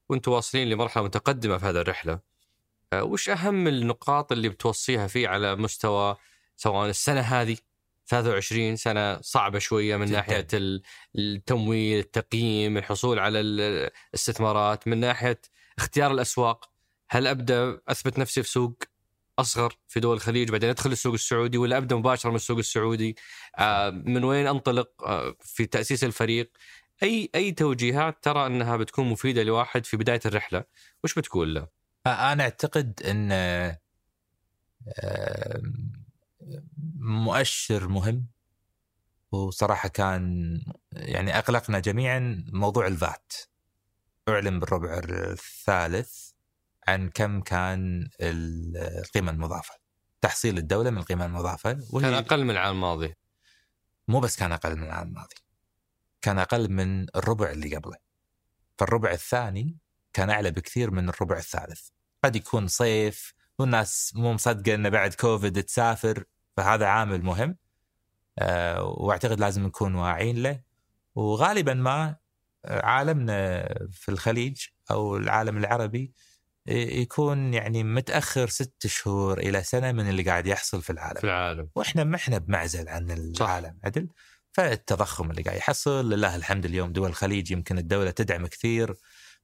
وأنتم 0.09 0.31
واصلين 0.31 0.69
لمرحلة 0.69 1.03
متقدمة 1.03 1.57
في 1.57 1.65
هذه 1.65 1.81
الرحلة، 1.81 2.19
آه، 2.93 3.03
وش 3.03 3.29
أهم 3.29 3.67
النقاط 3.67 4.31
اللي 4.31 4.49
بتوصيها 4.49 5.07
فيه 5.07 5.27
على 5.27 5.55
مستوى 5.55 6.15
سواء 6.55 6.89
السنة 6.89 7.21
هذه 7.21 7.57
23 8.07 8.75
سنة 8.75 9.21
صعبة 9.21 9.59
شوية 9.59 9.97
من 9.97 10.05
جداً. 10.05 10.15
ناحية 10.15 10.47
التمويل، 11.15 11.99
التقييم، 11.99 12.77
الحصول 12.77 13.19
على 13.19 13.39
الاستثمارات، 13.39 14.87
من 14.87 14.97
ناحية 14.99 15.41
اختيار 15.77 16.11
الأسواق، 16.11 16.69
هل 17.09 17.27
أبدأ 17.27 17.79
أثبت 17.87 18.19
نفسي 18.19 18.43
في 18.43 18.49
سوق 18.49 18.83
أصغر 19.39 19.77
في 19.87 19.99
دول 19.99 20.15
الخليج 20.15 20.51
بعدين 20.51 20.69
أدخل 20.69 20.91
السوق 20.91 21.13
السعودي 21.13 21.57
ولا 21.57 21.77
أبدأ 21.77 21.95
مباشرة 21.95 22.29
من 22.29 22.35
السوق 22.35 22.57
السعودي؟ 22.57 23.15
آه 23.57 23.89
من 23.89 24.23
وين 24.23 24.47
أنطلق 24.47 24.89
آه 25.03 25.35
في 25.41 25.65
تأسيس 25.65 26.03
الفريق؟ 26.03 26.51
أي 27.03 27.29
أي 27.35 27.51
توجيهات 27.51 28.23
ترى 28.23 28.45
أنها 28.45 28.77
بتكون 28.77 29.09
مفيدة 29.09 29.43
لواحد 29.43 29.85
في 29.85 29.97
بداية 29.97 30.19
الرحلة، 30.25 30.63
وش 31.03 31.13
بتقول 31.13 31.55
له؟ 31.55 31.67
أنا 32.07 32.43
أعتقد 32.43 33.01
إن 33.05 33.31
مؤشر 36.97 37.87
مهم. 37.87 38.27
وصراحة 39.31 39.89
كان 39.89 40.61
يعني 40.91 41.37
أقلقنا 41.37 41.79
جميعا 41.79 42.45
موضوع 42.53 42.87
الفات. 42.87 43.33
أعلن 44.29 44.59
بالربع 44.59 45.01
الثالث 45.03 46.29
عن 46.87 47.09
كم 47.09 47.41
كان 47.41 48.09
القيمة 48.21 49.31
المضافة. 49.31 49.73
تحصيل 50.21 50.57
الدولة 50.57 50.89
من 50.89 50.97
القيمة 50.97 51.25
المضافة. 51.25 51.79
وهي 51.89 52.03
كان 52.03 52.13
أقل 52.13 52.43
من 52.43 52.51
العام 52.51 52.75
الماضي. 52.75 53.15
مو 54.07 54.19
بس 54.19 54.37
كان 54.37 54.51
أقل 54.51 54.75
من 54.75 54.83
العام 54.83 55.07
الماضي. 55.07 55.35
كان 56.21 56.39
أقل 56.39 56.71
من 56.71 57.15
الربع 57.15 57.51
اللي 57.51 57.75
قبله. 57.75 57.97
فالربع 58.77 59.11
الثاني 59.11 59.77
كان 60.13 60.29
أعلى 60.29 60.51
بكثير 60.51 60.91
من 60.91 61.09
الربع 61.09 61.37
الثالث. 61.37 61.89
قد 62.23 62.35
يكون 62.35 62.67
صيف 62.67 63.33
والناس 63.59 64.13
مو 64.15 64.33
مصدقة 64.33 64.75
أنه 64.75 64.89
بعد 64.89 65.13
كوفيد 65.13 65.63
تسافر. 65.63 66.23
فهذا 66.57 66.85
عامل 66.85 67.21
مهم 67.23 67.57
آه، 68.39 68.83
واعتقد 68.83 69.39
لازم 69.39 69.63
نكون 69.65 69.95
واعيين 69.95 70.43
له 70.43 70.61
وغالبا 71.15 71.73
ما 71.73 72.15
آه، 72.65 72.85
عالمنا 72.85 73.67
في 73.91 74.09
الخليج 74.09 74.65
أو 74.91 75.17
العالم 75.17 75.57
العربي 75.57 76.13
يكون 76.67 77.53
يعني 77.53 77.83
متأخر 77.83 78.47
ست 78.47 78.87
شهور 78.87 79.37
إلى 79.37 79.63
سنة 79.63 79.91
من 79.91 80.09
اللي 80.09 80.23
قاعد 80.23 80.47
يحصل 80.47 80.81
في 80.81 80.89
العالم. 80.89 81.19
في 81.19 81.23
العالم. 81.23 81.69
وإحنا 81.75 82.03
ما 82.03 82.15
إحنا 82.15 82.37
بمعزل 82.37 82.89
عن 82.89 83.11
العالم 83.11 83.33
صح. 83.73 83.85
عدل؟ 83.85 84.09
فالتضخم 84.53 85.31
اللي 85.31 85.41
قاعد 85.41 85.57
يحصل 85.57 86.09
لله 86.09 86.35
الحمد 86.35 86.65
اليوم 86.65 86.93
دول 86.93 87.09
الخليج 87.09 87.51
يمكن 87.51 87.77
الدولة 87.77 88.11
تدعم 88.11 88.47
كثير 88.47 88.95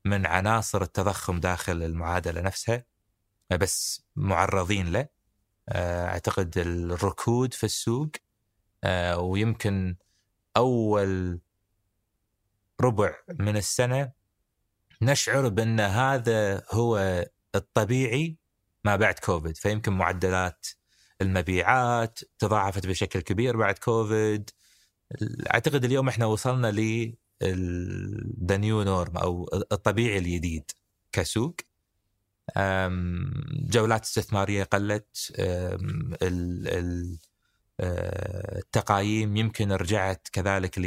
من 0.05 0.25
عناصر 0.25 0.81
التضخم 0.81 1.39
داخل 1.39 1.83
المعادلة 1.83 2.41
نفسها 2.41 2.85
بس 3.51 4.05
معرضين 4.15 4.91
له 4.91 5.07
أعتقد 5.75 6.57
الركود 6.57 7.53
في 7.53 7.63
السوق 7.63 8.09
آه، 8.83 9.19
ويمكن 9.19 9.95
أول 10.57 11.39
ربع 12.81 13.15
من 13.39 13.57
السنة 13.57 14.11
نشعر 15.01 15.49
بأن 15.49 15.79
هذا 15.79 16.63
هو 16.71 17.25
الطبيعي 17.55 18.37
ما 18.85 18.95
بعد 18.95 19.19
كوفيد. 19.19 19.57
فيمكن 19.57 19.93
معدلات 19.93 20.67
المبيعات 21.21 22.19
تضاعفت 22.39 22.87
بشكل 22.87 23.21
كبير 23.21 23.57
بعد 23.57 23.77
كوفيد. 23.77 24.49
أعتقد 25.53 25.85
اليوم 25.85 26.07
إحنا 26.09 26.25
وصلنا 26.25 26.71
ل 26.71 27.13
the 28.45 28.57
new 28.57 28.83
norm 28.83 29.17
أو 29.17 29.49
الطبيعي 29.71 30.17
الجديد 30.17 30.71
كسوق. 31.11 31.55
جولات 33.69 34.03
استثمارية 34.03 34.63
قلت 34.63 35.33
التقايم 37.79 39.37
يمكن 39.37 39.71
رجعت 39.71 40.27
كذلك 40.31 40.79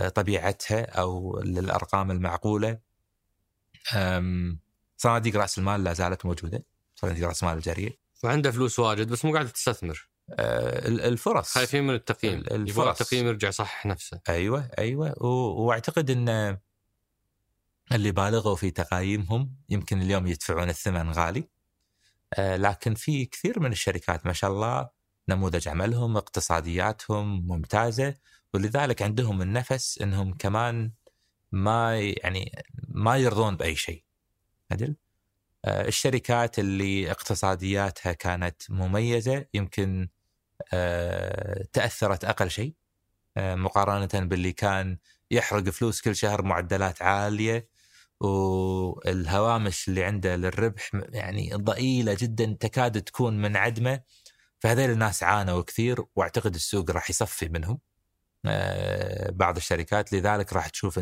لطبيعتها 0.00 0.84
أو 0.84 1.40
للأرقام 1.42 2.10
المعقولة. 2.10 2.78
صناديق 4.96 5.36
رأس 5.36 5.58
المال 5.58 5.84
لا 5.84 5.92
زالت 5.92 6.26
موجودة 6.26 6.64
صناديق 6.94 7.28
رأس 7.28 7.42
المال 7.42 7.56
الجاريه 7.56 7.90
وعنده 8.24 8.50
فلوس 8.50 8.78
واجد 8.78 9.08
بس 9.08 9.24
مو 9.24 9.32
قاعد 9.32 9.48
تستثمر. 9.48 10.08
الفرص. 10.30 11.54
خايفين 11.54 11.86
من 11.86 11.94
التقييم. 11.94 12.40
الفرص. 12.50 13.00
التقييم 13.00 13.26
يرجع 13.26 13.48
يصحح 13.48 13.86
نفسه. 13.86 14.20
أيوه 14.28 14.70
أيوه. 14.78 15.22
وأعتقد 15.22 16.10
إن 16.10 16.58
اللي 17.92 18.12
بالغوا 18.12 18.56
في 18.56 18.70
تقايمهم 18.70 19.56
يمكن 19.68 20.02
اليوم 20.02 20.26
يدفعون 20.26 20.68
الثمن 20.68 21.12
غالي. 21.12 21.48
آه، 22.34 22.56
لكن 22.56 22.94
في 22.94 23.24
كثير 23.26 23.60
من 23.60 23.72
الشركات 23.72 24.26
ما 24.26 24.32
شاء 24.32 24.50
الله 24.50 24.88
نموذج 25.28 25.68
عملهم 25.68 26.16
اقتصادياتهم 26.16 27.46
ممتازة 27.46 28.14
ولذلك 28.54 29.02
عندهم 29.02 29.42
النفس 29.42 29.98
إنهم 30.02 30.34
كمان 30.34 30.92
ما 31.52 32.00
يعني 32.00 32.52
ما 32.88 33.16
يرضون 33.16 33.56
بأي 33.56 33.76
شيء. 33.76 34.04
عدل؟ 34.70 34.96
آه، 35.64 35.88
الشركات 35.88 36.58
اللي 36.58 37.10
اقتصادياتها 37.10 38.12
كانت 38.12 38.62
مميزة 38.70 39.46
يمكن 39.54 40.08
آه، 40.72 41.66
تأثرت 41.72 42.24
أقل 42.24 42.50
شيء 42.50 42.74
مقارنة 43.38 44.26
باللي 44.26 44.52
كان 44.52 44.98
يحرق 45.30 45.62
فلوس 45.70 46.00
كل 46.00 46.16
شهر 46.16 46.42
معدلات 46.42 47.02
عالية. 47.02 47.68
والهوامش 48.20 49.88
اللي 49.88 50.04
عنده 50.04 50.36
للربح 50.36 50.90
يعني 50.94 51.50
ضئيلة 51.54 52.16
جدا 52.20 52.56
تكاد 52.60 53.02
تكون 53.02 53.42
منعدمه 53.42 54.00
فهذيل 54.60 54.90
الناس 54.90 55.22
عانوا 55.22 55.62
كثير 55.62 56.04
وأعتقد 56.16 56.54
السوق 56.54 56.90
راح 56.90 57.10
يصفي 57.10 57.48
منهم. 57.48 57.78
آه، 58.46 59.30
بعض 59.30 59.56
الشركات 59.56 60.12
لذلك 60.12 60.52
راح 60.52 60.68
تشوف 60.68 60.98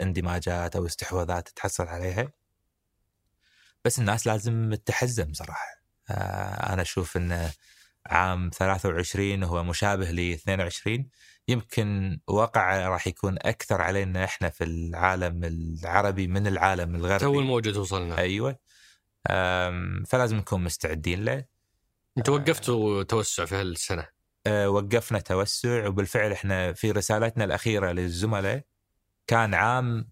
اندماجات 0.00 0.76
أو 0.76 0.86
استحواذات 0.86 1.48
تحصل 1.48 1.86
عليها. 1.86 2.32
بس 3.84 3.98
الناس 3.98 4.26
لازم 4.26 4.74
تحزم 4.74 5.32
صراحة. 5.32 5.82
آه، 6.10 6.72
أنا 6.72 6.82
أشوف 6.82 7.16
ان 7.16 7.50
عام 8.06 8.50
23 8.50 9.44
هو 9.44 9.64
مشابه 9.64 10.10
ل 10.10 10.32
22 10.32 11.08
يمكن 11.48 12.20
وقع 12.26 12.88
راح 12.88 13.06
يكون 13.06 13.36
أكثر 13.42 13.82
علينا 13.82 14.24
إحنا 14.24 14.48
في 14.48 14.64
العالم 14.64 15.44
العربي 15.44 16.26
من 16.26 16.46
العالم 16.46 16.94
الغربي. 16.94 17.18
تو 17.18 17.40
الموجة 17.40 17.70
توصلنا. 17.70 18.18
أيوه. 18.18 18.58
فلازم 20.06 20.36
نكون 20.36 20.64
مستعدين 20.64 21.24
له. 21.24 21.44
أنت 22.18 22.28
وقفتوا 22.28 23.02
توسع 23.02 23.44
في 23.44 23.54
هالسنة. 23.54 24.08
أه 24.46 24.70
وقفنا 24.70 25.18
توسع 25.18 25.86
وبالفعل 25.86 26.32
إحنا 26.32 26.72
في 26.72 26.90
رسالتنا 26.90 27.44
الأخيرة 27.44 27.92
للزملاء 27.92 28.64
كان 29.26 29.54
عام 29.54 30.08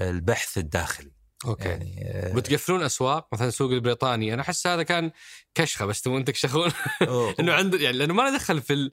البحث 0.00 0.58
الداخلي. 0.58 1.12
أوكي. 1.46 1.68
يعني 1.68 2.10
أه 2.10 2.34
بتقفلون 2.34 2.82
أسواق 2.82 3.28
مثلا 3.32 3.48
السوق 3.48 3.70
البريطاني؟ 3.70 4.34
أنا 4.34 4.42
أحس 4.42 4.66
هذا 4.66 4.82
كان 4.82 5.10
كشخة 5.54 5.86
بس 5.86 6.02
تبون 6.02 6.24
تكشخون 6.24 6.70
إنه 7.40 7.52
عنده 7.52 7.78
يعني 7.78 7.98
لأنه 7.98 8.14
ما 8.14 8.30
ندخل 8.30 8.62
في 8.62 8.90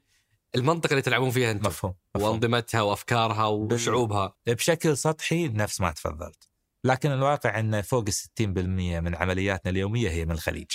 المنطقة 0.56 0.92
اللي 0.92 1.02
تلعبون 1.02 1.30
فيها 1.30 1.52
أنتم. 1.52 1.68
مفهوم, 1.68 1.94
مفهوم. 2.16 2.32
وأنظمتها 2.32 2.82
وأفكارها 2.82 3.46
وشعوبها. 3.46 4.36
بشكل 4.48 4.98
سطحي 4.98 5.48
نفس 5.48 5.82
ما 5.82 5.92
تفضلت. 5.92 6.50
لكن 6.84 7.12
الواقع 7.12 7.60
إن 7.60 7.82
فوق 7.82 8.04
ال 8.08 8.14
60% 8.14 9.00
من 9.00 9.16
عملياتنا 9.16 9.72
اليومية 9.72 10.10
هي 10.10 10.26
من 10.26 10.32
الخليج. 10.32 10.72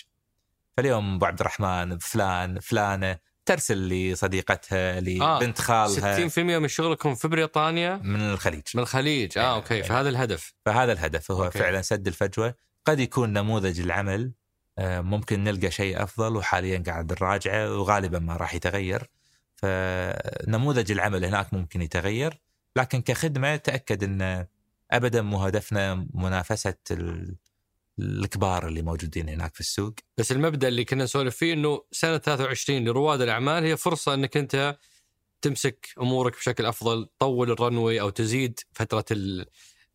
فاليوم 0.77 1.15
أبو 1.15 1.27
عبد 1.27 1.41
الرحمن 1.41 1.99
فلان 1.99 2.61
فلانة 2.61 3.19
ترسل 3.47 3.89
لصديقتها 3.89 5.01
لبنت 5.01 5.61
آه 5.61 5.63
خالها. 5.63 6.29
60% 6.29 6.39
من 6.39 6.69
شغلكم 6.69 7.15
في 7.15 7.29
بريطانيا؟ 7.29 7.97
من 7.97 8.21
الخليج. 8.21 8.63
من 8.75 8.83
الخليج. 8.83 9.39
آه 9.39 9.55
أوكي 9.55 9.83
فهذا 9.83 10.09
الهدف. 10.09 10.55
فهذا 10.67 10.93
الهدف 10.93 11.31
هو 11.31 11.45
أوكي. 11.45 11.59
فعلا 11.59 11.83
سد 11.83 12.07
الفجوة. 12.07 12.55
قد 12.85 13.01
يكون 13.01 13.33
نموذج 13.33 13.81
العمل 13.81 14.33
آه، 14.79 15.01
ممكن 15.01 15.45
نلقى 15.45 15.71
شيء 15.71 16.03
أفضل 16.03 16.37
وحاليا 16.37 16.83
قاعد 16.87 17.13
نراجعه 17.13 17.79
وغالبا 17.79 18.19
ما 18.19 18.37
راح 18.37 18.55
يتغير. 18.55 19.11
فنموذج 19.63 20.93
العمل 20.93 21.25
هناك 21.25 21.55
ممكن 21.55 21.83
يتغير 21.83 22.41
لكن 22.77 23.03
كخدمة 23.03 23.57
تأكد 23.57 24.05
إن 24.05 24.47
ابدا 24.91 25.23
مو 25.23 25.39
هدفنا 25.39 26.07
منافسه 26.15 26.75
الكبار 27.99 28.69
اللي 28.69 28.83
موجودين 28.83 29.29
هناك 29.29 29.55
في 29.55 29.61
السوق. 29.61 29.95
بس 30.19 30.33
المبدأ 30.33 30.69
اللي 30.69 30.85
كنا 30.85 31.05
نسولف 31.05 31.37
فيه 31.37 31.53
إنه 31.53 31.83
سنة 31.93 32.19
23 32.19 32.85
لرواد 32.85 33.21
الأعمال 33.21 33.65
هي 33.65 33.77
فرصة 33.77 34.15
إنك 34.15 34.37
أنت 34.37 34.79
تمسك 35.43 35.89
أمورك 36.01 36.37
بشكل 36.37 36.67
أفضل 36.67 37.07
تطول 37.19 37.51
الرنوي 37.51 38.01
أو 38.01 38.11
تزيد 38.11 38.61
فترة 38.73 39.05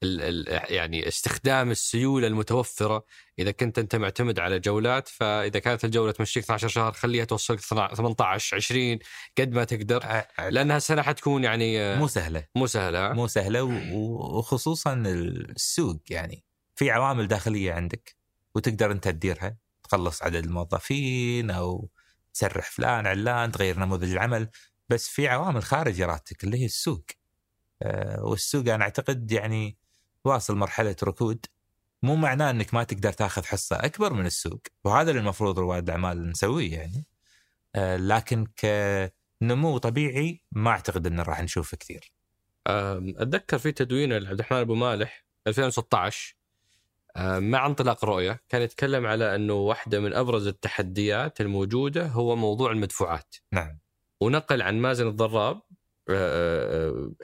ال 0.03 0.21
ال 0.49 0.73
يعني 0.73 1.07
استخدام 1.07 1.71
السيولة 1.71 2.27
المتوفرة. 2.27 3.05
إذا 3.39 3.51
كنت 3.51 3.79
أنت 3.79 3.95
معتمد 3.95 4.39
على 4.39 4.59
جولات 4.59 5.07
فإذا 5.07 5.59
كانت 5.59 5.85
الجولة 5.85 6.11
تمشيك 6.11 6.43
12 6.43 6.67
شهر 6.67 6.91
خليها 6.91 7.25
توصلك 7.25 7.59
18 7.59 8.55
20 8.55 8.99
قد 9.37 9.51
ما 9.51 9.63
تقدر. 9.63 10.23
لأنها 10.49 10.79
سنه 10.79 11.01
حتكون 11.01 11.43
يعني 11.43 11.95
مو 11.95 12.07
سهلة. 12.07 12.45
مو 12.55 12.67
سهلة. 12.67 13.13
مو 13.13 13.27
سهلة 13.27 13.63
وخصوصا 13.93 14.93
السوق 14.93 16.01
يعني 16.09 16.43
في 16.75 16.91
عوامل 16.91 17.27
داخلية 17.27 17.73
عندك 17.73 18.15
وتقدر 18.55 18.91
أنت 18.91 19.03
تديرها. 19.03 19.57
تخلص 19.83 20.23
عدد 20.23 20.43
الموظفين 20.43 21.51
أو 21.51 21.89
تسرح 22.33 22.71
فلان 22.71 23.07
علان 23.07 23.51
تغير 23.51 23.79
نموذج 23.79 24.11
العمل. 24.11 24.49
بس 24.89 25.07
في 25.07 25.27
عوامل 25.27 25.63
خارج 25.63 26.01
ارادتك 26.01 26.43
اللي 26.43 26.57
هي 26.57 26.65
السوق. 26.65 27.05
أه 27.81 28.23
والسوق 28.23 28.67
أنا 28.67 28.83
أعتقد 28.83 29.31
يعني 29.31 29.82
واصل 30.25 30.55
مرحلة 30.55 30.95
ركود 31.03 31.45
مو 32.03 32.15
معناه 32.15 32.49
إنك 32.49 32.73
ما 32.73 32.83
تقدر 32.83 33.13
تاخذ 33.13 33.43
حصة 33.43 33.75
أكبر 33.75 34.13
من 34.13 34.25
السوق 34.25 34.61
وهذا 34.83 35.09
اللي 35.11 35.19
المفروض 35.21 35.59
رواد 35.59 35.83
الأعمال 35.83 36.29
نسويه 36.29 36.77
يعني 36.77 37.05
أه 37.75 37.97
لكن 37.97 38.47
كنمو 39.41 39.77
طبيعي 39.77 40.41
ما 40.51 40.69
أعتقد 40.69 41.07
إنه 41.07 41.23
راح 41.23 41.41
نشوف 41.41 41.75
كثير 41.75 42.11
أتذكر 42.67 43.57
في 43.57 43.71
تدوين 43.71 44.13
عبد 44.13 44.39
الرحمن 44.39 44.57
أبو 44.57 44.75
مالح 44.75 45.25
2016 45.47 46.35
مع 47.17 47.65
انطلاق 47.65 48.03
الرؤيه 48.03 48.43
كان 48.49 48.61
يتكلم 48.61 49.05
على 49.05 49.35
إنه 49.35 49.53
واحدة 49.53 49.99
من 49.99 50.13
أبرز 50.13 50.47
التحديات 50.47 51.41
الموجودة 51.41 52.07
هو 52.07 52.35
موضوع 52.35 52.71
المدفوعات. 52.71 53.35
نعم. 53.51 53.79
ونقل 54.21 54.61
عن 54.61 54.79
مازن 54.79 55.07
الضراب 55.07 55.61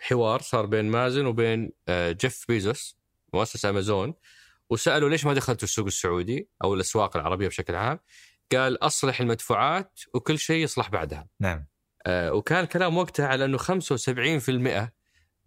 حوار 0.01 0.41
صار 0.41 0.65
بين 0.65 0.85
مازن 0.85 1.25
وبين 1.25 1.71
جيف 1.89 2.45
بيزوس 2.47 2.97
مؤسس 3.33 3.65
أمازون 3.65 4.13
وسألوا 4.69 5.09
ليش 5.09 5.25
ما 5.25 5.33
دخلتوا 5.33 5.67
السوق 5.67 5.85
السعودي 5.85 6.49
أو 6.63 6.73
الأسواق 6.73 7.17
العربية 7.17 7.47
بشكل 7.47 7.75
عام؟ 7.75 7.99
قال 8.51 8.83
أصلح 8.83 9.21
المدفوعات 9.21 9.99
وكل 10.13 10.39
شيء 10.39 10.63
يصلح 10.63 10.89
بعدها. 10.89 11.27
نعم. 11.39 11.65
وكان 12.07 12.63
الكلام 12.63 12.97
وقتها 12.97 13.27
على 13.27 13.45
إنه 13.45 13.57
75% 13.57 14.91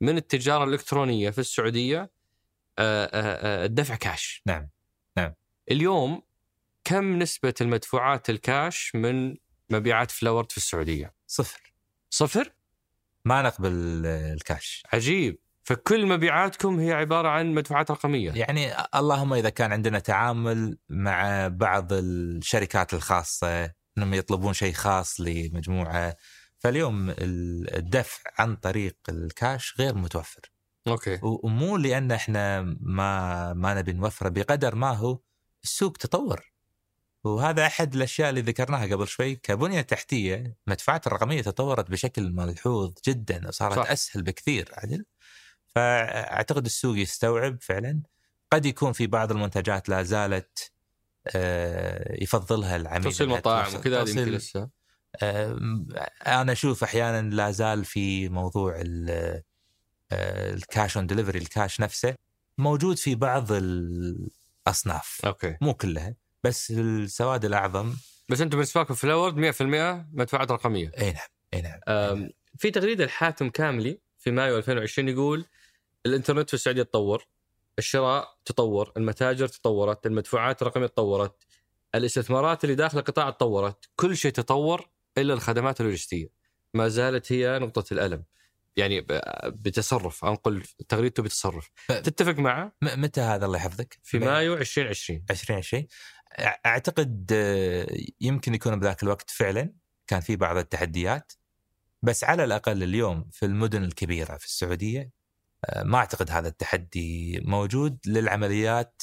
من 0.01 0.17
التجارة 0.17 0.65
الإلكترونية 0.65 1.31
في 1.31 1.39
السعودية 1.39 2.11
آه، 2.79 3.05
آه، 3.05 3.63
آه، 3.63 3.67
الدفع 3.67 3.95
كاش 3.95 4.43
نعم 4.47 4.69
نعم 5.17 5.35
اليوم 5.71 6.23
كم 6.85 7.19
نسبة 7.19 7.55
المدفوعات 7.61 8.31
الكاش 8.31 8.93
من 8.95 9.37
مبيعات 9.71 10.11
فلاورد 10.11 10.51
في 10.51 10.57
السعودية؟ 10.57 11.15
صفر 11.27 11.75
صفر؟ 12.11 12.53
ما 13.25 13.43
نقبل 13.43 13.73
الكاش. 14.07 14.83
عجيب. 14.93 15.39
فكل 15.65 16.07
مبيعاتكم 16.07 16.79
هي 16.79 16.93
عبارة 16.93 17.29
عن 17.29 17.55
مدفوعات 17.55 17.91
رقمية. 17.91 18.33
يعني 18.33 18.73
اللهم 18.95 19.35
إذا 19.35 19.49
كان 19.49 19.73
عندنا 19.73 19.99
تعامل 19.99 20.79
مع 20.89 21.49
بعض 21.49 21.93
الشركات 21.93 22.95
الخاصة 22.95 23.73
أنهم 23.99 24.15
يطلبون 24.15 24.53
شيء 24.53 24.73
خاص 24.73 25.21
لمجموعة 25.21 26.17
فاليوم 26.59 27.15
الدفع 27.19 28.21
عن 28.39 28.57
طريق 28.57 28.97
الكاش 29.09 29.75
غير 29.79 29.95
متوفر. 29.95 30.53
أوكي. 30.89 31.19
ومو 31.23 31.77
لأن 31.77 32.13
إحنا 32.13 32.61
ما 32.81 33.53
ما 33.55 33.75
نبي 33.75 33.93
نوفره 33.93 34.29
بقدر 34.29 34.75
ما 34.75 34.91
هو 34.91 35.19
السوق 35.65 35.97
تطور. 35.97 36.52
وهذا 37.25 37.67
أحد 37.67 37.95
الأشياء 37.95 38.31
اللي 38.31 38.41
ذكرناها 38.41 38.87
قبل 38.87 39.09
شوي. 39.09 39.35
كبنيه 39.35 39.81
تحتية 39.81 40.57
المدفوعات 40.67 41.07
الرقمية 41.07 41.43
تطورت 41.43 41.91
بشكل 41.91 42.33
ملحوظ 42.33 42.93
جدا 43.09 43.49
وصارت 43.49 43.77
صح. 43.77 43.91
أسهل 43.91 44.23
بكثير 44.23 44.71
عدل 44.73 45.05
فأعتقد 45.75 46.65
السوق 46.65 46.99
يستوعب 46.99 47.63
فعلا. 47.63 48.03
قد 48.53 48.67
يكون 48.67 48.93
في 48.93 49.07
بعض 49.07 49.33
المنتجات 49.33 49.89
لا 49.89 50.03
زالت 50.03 50.73
آه، 51.27 52.23
يفضلها 52.23 52.77
العميل 52.77 53.03
توصيل 53.03 53.29
مطاعم 53.29 53.75
وكذا 53.75 54.01
يمكن 54.01 54.25
لسه. 54.25 54.69
أنا 56.27 56.53
أشوف 56.53 56.85
أحيانا 56.85 57.35
لا 57.35 57.51
زال 57.51 57.85
في 57.85 58.29
موضوع 58.29 58.83
ال 60.13 60.30
cash 60.30 60.97
on 60.97 61.07
delivery 61.07 61.39
الكاش 61.39 61.81
نفسه 61.81 62.15
موجود 62.59 62.99
في 62.99 63.15
بعض 63.15 63.53
الأصناف. 63.53 65.21
أوكي. 65.25 65.57
مو 65.61 65.75
كلها. 65.75 66.15
بس 66.45 66.71
السواد 66.71 67.45
الأعظم. 67.45 67.95
بس 68.29 68.41
أنتم 68.41 68.57
بالنسبة 68.57 68.81
لكم 68.81 68.95
في 68.95 69.05
فلاورد 69.05 69.37
100% 69.37 70.07
مدفوعات 70.13 70.53
رقمية. 70.53 70.93
إي 70.99 71.13
نعم 71.13 71.29
إي 71.55 71.63
نعم 71.63 72.29
في 72.59 72.71
تغريدة 72.71 73.05
لحاتم 73.05 73.51
كاملي 73.51 74.01
في 74.19 74.31
مايو 74.31 74.57
2020 74.59 75.09
يقول 75.09 75.45
الإنترنت 76.07 76.49
في 76.49 76.55
السعودية 76.55 76.83
تطور 76.83 77.27
الشراء 77.79 78.39
تطور 78.45 78.93
المتاجر 78.97 79.49
تطورت 79.49 80.07
المدفوعات 80.07 80.63
الرقمية 80.63 80.87
تطورت 80.87 81.47
الاستثمارات 81.95 82.65
اللي 82.65 82.75
داخل 82.75 82.99
القطاع 82.99 83.31
تطورت 83.31 83.89
كل 83.97 84.17
شيء 84.17 84.33
تطور 84.33 84.89
إلا 85.19 85.35
الخدمات 85.35 85.81
اللوجستية. 85.81 86.29
ما 86.75 86.89
زالت 86.89 87.33
هي 87.33 87.59
نقطة 87.59 87.93
الألم. 87.93 88.25
يعني 88.77 89.07
بتصرف 89.47 90.25
انقل 90.25 90.63
تغريدته 90.89 91.23
بتصرف. 91.23 91.71
تتفق 91.89 92.39
معه؟ 92.39 92.73
متى 92.83 93.21
هذا 93.21 93.47
الله 93.47 93.57
يحفظك؟ 93.57 93.99
في 94.03 94.19
مايو 94.19 94.55
2020 94.55 95.25
2020 95.31 95.87
أعتقد 96.67 97.31
آه، 97.33 97.97
يمكن 98.21 98.55
يكون 98.55 98.81
بذاك 98.81 99.03
الوقت 99.03 99.31
فعلا 99.31 99.73
كان 100.07 100.21
في 100.21 100.37
بعض 100.37 100.57
التحديات 100.57 101.33
بس 102.03 102.25
على 102.25 102.45
الأقل 102.45 102.83
اليوم 102.83 103.29
في 103.33 103.47
المدن 103.47 103.85
الكبيرة 103.85 104.37
في 104.37 104.47
السعودية 104.47 105.11
آه، 105.65 105.83
ما 105.83 105.99
أعتقد 105.99 106.31
هذا 106.31 106.49
التحدي 106.49 107.41
موجود 107.45 107.99
للعمليات 108.07 109.03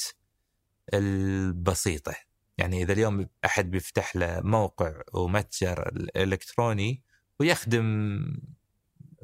البسيطة 0.94 2.14
يعني 2.58 2.82
إذا 2.82 2.92
اليوم 2.92 3.26
أحد 3.44 3.70
بيفتح 3.70 4.16
له 4.16 4.40
موقع 4.40 5.02
ومتجر 5.12 5.92
الكتروني 6.16 7.02
ويخدم 7.40 8.20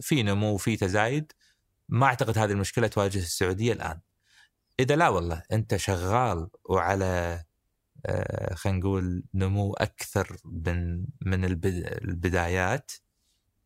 في 0.01 0.23
نمو 0.23 0.55
وفي 0.55 0.77
تزايد 0.77 1.33
ما 1.89 2.07
أعتقد 2.07 2.39
هذه 2.39 2.53
المشكلة 2.53 2.87
تواجه 2.87 3.19
السعودية 3.19 3.73
الآن. 3.73 4.01
إذا 4.81 4.97
لا 4.97 5.09
والله 5.09 5.43
أنت 5.53 5.77
شغال 5.77 6.49
وعلى 6.65 7.45
خلينا 8.55 8.78
نقول 8.78 9.24
نمو 9.35 9.74
أكثر 9.74 10.37
من 10.45 11.05
من 11.20 11.45
البدايات 11.45 12.93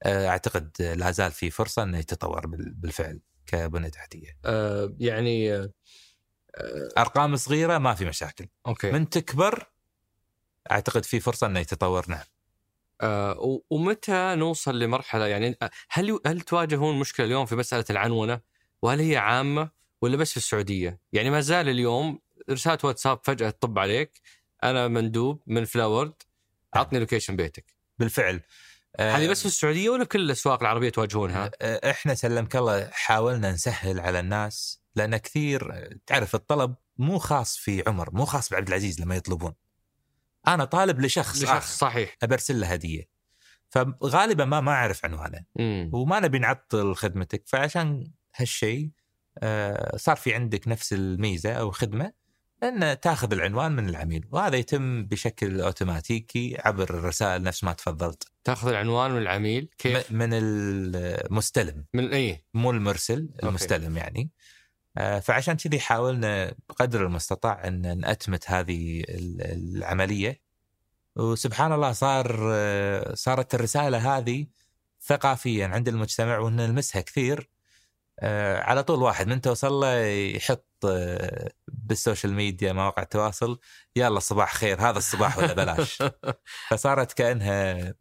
أعتقد 0.07 0.83
لا 0.97 1.11
زال 1.11 1.33
في 1.33 1.51
فرصة 1.51 1.83
إنه 1.83 1.99
يتطور 1.99 2.47
بالفعل 2.47 3.21
كبنية 3.47 3.89
تحتية. 3.89 4.39
أه 4.45 4.95
يعني 4.99 5.55
أه 5.55 5.71
أرقام 6.99 7.37
صغيرة 7.37 7.79
ما 7.79 7.95
في 7.95 8.05
مشاكل. 8.05 8.49
أوكي. 8.67 8.91
من 8.91 9.09
تكبر 9.09 9.71
أعتقد 10.71 11.05
في 11.05 11.21
فرصة 11.21 11.47
إنه 11.47 11.61
يتطور 11.61 12.05
نعم. 12.09 12.25
أه 13.01 13.61
ومتى 13.71 14.35
نوصل 14.35 14.79
لمرحلة 14.79 15.27
يعني 15.27 15.59
هل 15.91 16.21
هل 16.27 16.41
تواجهون 16.41 16.99
مشكلة 16.99 17.27
اليوم 17.27 17.47
في 17.47 17.57
مسألة 17.57 17.85
العنونة؟ 17.91 18.41
وهل 18.83 19.01
هي 19.01 19.17
عامة 19.17 19.71
ولا 20.03 20.17
بس 20.17 20.31
في 20.31 20.37
السعودية؟ 20.37 21.01
يعني 21.13 21.31
ما 21.31 21.41
زال 21.41 21.69
اليوم 21.69 22.19
رسالة 22.51 22.79
واتساب 22.85 23.21
فجأة 23.25 23.51
تطب 23.51 23.79
عليك 23.79 24.21
أنا 24.63 24.89
مندوب 24.89 25.43
من 25.47 25.65
فلاورد 25.65 26.15
عطني 26.75 26.99
لوكيشن 26.99 27.37
بيتك. 27.37 27.77
بالفعل. 27.99 28.41
هذه 29.01 29.29
بس 29.29 29.41
في 29.41 29.47
السعودية 29.47 29.91
ولا 29.91 30.05
كل 30.05 30.21
الأسواق 30.21 30.61
العربية 30.61 30.89
تواجهونها؟ 30.89 31.51
إحنا 31.63 32.15
سلمك 32.15 32.57
الله 32.57 32.91
حاولنا 32.93 33.53
نسهل 33.53 34.01
على 34.01 34.21
الناس 34.21 34.81
لأن 34.97 35.17
كثير 35.17 35.89
تعرف 36.07 36.35
الطلب 36.35 36.75
مو 36.99 37.19
خاص 37.19 37.57
في 37.57 37.83
عمر، 37.87 38.15
مو 38.15 38.25
خاص 38.25 38.51
بعبد 38.51 38.69
العزيز 38.69 39.01
لما 39.01 39.17
يطلبون. 39.17 39.55
أنا 40.49 40.65
طالب 40.65 41.01
لشخص 41.01 41.43
لشخص 41.43 41.79
صحيح 41.79 42.17
أبرسل 42.23 42.61
له 42.61 42.67
هدية. 42.67 43.09
فغالبا 43.71 44.45
ما 44.45 44.61
ما 44.61 44.73
أعرف 44.73 45.05
عنوانه 45.05 45.45
وما 45.93 46.21
نبي 46.21 46.39
نعطل 46.39 46.95
خدمتك 46.95 47.43
فعشان 47.47 48.13
هالشيء 48.37 48.91
صار 49.97 50.17
في 50.17 50.35
عندك 50.35 50.69
نفس 50.69 50.93
الميزة 50.93 51.53
أو 51.53 51.71
خدمة 51.71 52.13
أن 52.63 53.01
تاخذ 53.01 53.33
العنوان 53.33 53.73
من 53.73 53.89
العميل 53.89 54.25
وهذا 54.31 54.57
يتم 54.57 55.05
بشكل 55.05 55.61
أوتوماتيكي 55.61 56.57
عبر 56.65 56.91
الرسائل 56.91 57.43
نفس 57.43 57.65
ما 57.65 57.73
تفضلت. 57.73 58.29
تاخذ 58.45 58.69
العنوان 58.69 59.11
من 59.11 59.19
العميل 59.19 59.69
كيف؟ 59.79 60.13
من 60.13 60.29
المستلم 60.33 61.85
من 61.95 62.13
اي 62.13 62.45
مو 62.55 62.71
المرسل 62.71 63.29
المستلم 63.43 63.87
أوكي. 63.87 63.99
يعني. 63.99 64.31
آه، 64.99 65.19
فعشان 65.19 65.57
كذي 65.57 65.81
حاولنا 65.81 66.55
بقدر 66.69 67.07
المستطاع 67.07 67.67
أن 67.67 67.99
نأتمت 68.01 68.51
هذه 68.51 69.05
العملية. 69.09 70.41
وسبحان 71.17 71.73
الله 71.73 71.93
صار 71.93 72.51
آه، 72.53 73.15
صارت 73.15 73.55
الرسالة 73.55 74.19
هذه 74.19 74.47
ثقافيا 75.03 75.67
عند 75.67 75.89
المجتمع 75.89 76.39
وإن 76.39 76.57
نلمسها 76.57 77.01
كثير 77.01 77.49
آه، 78.21 78.61
على 78.61 78.83
طول 78.83 79.03
واحد 79.03 79.29
من 79.29 79.41
توصل 79.41 79.73
له 79.73 79.97
يحط 80.07 80.70
بالسوشيال 81.69 82.33
ميديا 82.33 82.73
مواقع 82.73 83.03
التواصل 83.03 83.59
يلا 83.97 84.21
صباح 84.21 84.55
خير 84.55 84.81
هذا 84.81 84.99
الصباح 84.99 85.39
ولا 85.39 85.53
بلاش 85.53 86.03
فصارت 86.71 87.13
كأنها 87.13 87.95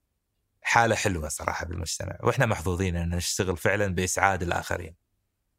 حالة 0.62 0.96
حلوة 0.96 1.30
صراحة 1.30 1.66
بالمجتمع 1.66 2.18
وإحنا 2.24 2.46
محظوظين 2.46 2.96
إن 2.96 3.16
نشتغل 3.16 3.58
فعلا 3.58 3.88
بإسعاد 3.88 4.44
الآخرين. 4.44 4.96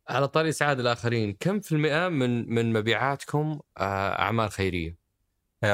على 0.08 0.28
طاري 0.28 0.48
إسعاد 0.48 0.80
الآخرين، 0.80 1.36
كم 1.40 1.60
في 1.60 1.72
المئة 1.72 2.08
من 2.08 2.54
من 2.54 2.72
مبيعاتكم 2.72 3.60
آه، 3.78 4.22
أعمال 4.22 4.50
خيرية؟ 4.50 4.98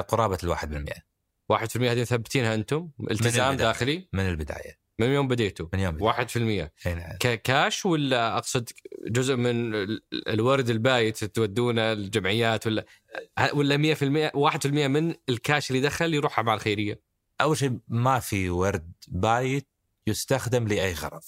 قرابة 0.09 0.39
الواحد 0.45 0.71
بالمئة. 0.71 1.01
واحد 1.49 1.71
في 1.71 1.77
المئة 1.77 1.93
هذه 1.93 2.01
مثبتين 2.01 2.45
أنتم؟ 2.45 2.91
التزام 3.11 3.57
داخلي؟ 3.57 4.09
من 4.13 4.29
البداية. 4.29 4.87
من 4.99 5.07
يوم 5.07 5.29
بديتوا 5.29 5.67
من 5.73 5.81
يوم 5.81 6.03
واحد 6.03 6.29
في 6.29 6.39
المية 6.39 6.73
نعم. 6.87 7.17
كاش 7.19 7.87
ولا 7.87 8.37
أقصد 8.37 8.69
جزء 9.07 9.37
من 9.37 9.75
الورد 10.29 10.71
البايت 10.71 11.25
تودونه 11.25 11.93
الجمعيات 11.93 12.67
ولا 12.67 12.85
ولا 13.53 13.77
مية 13.77 13.95
في 13.95 14.05
المية 14.05 14.33
واحد 14.35 14.63
في 14.63 14.69
المية 14.69 14.89
من 14.89 15.15
الكاش 15.29 15.71
اللي 15.71 15.83
دخل 15.83 16.15
يروح 16.15 16.41
مع 16.41 16.55
الخيرية 16.55 17.01
أول 17.41 17.57
شيء 17.57 17.79
ما 17.89 18.19
في 18.19 18.51
ورد 18.51 18.93
بايت 19.09 19.69
يستخدم 20.07 20.69
لأي 20.69 20.93
غرض 20.93 21.23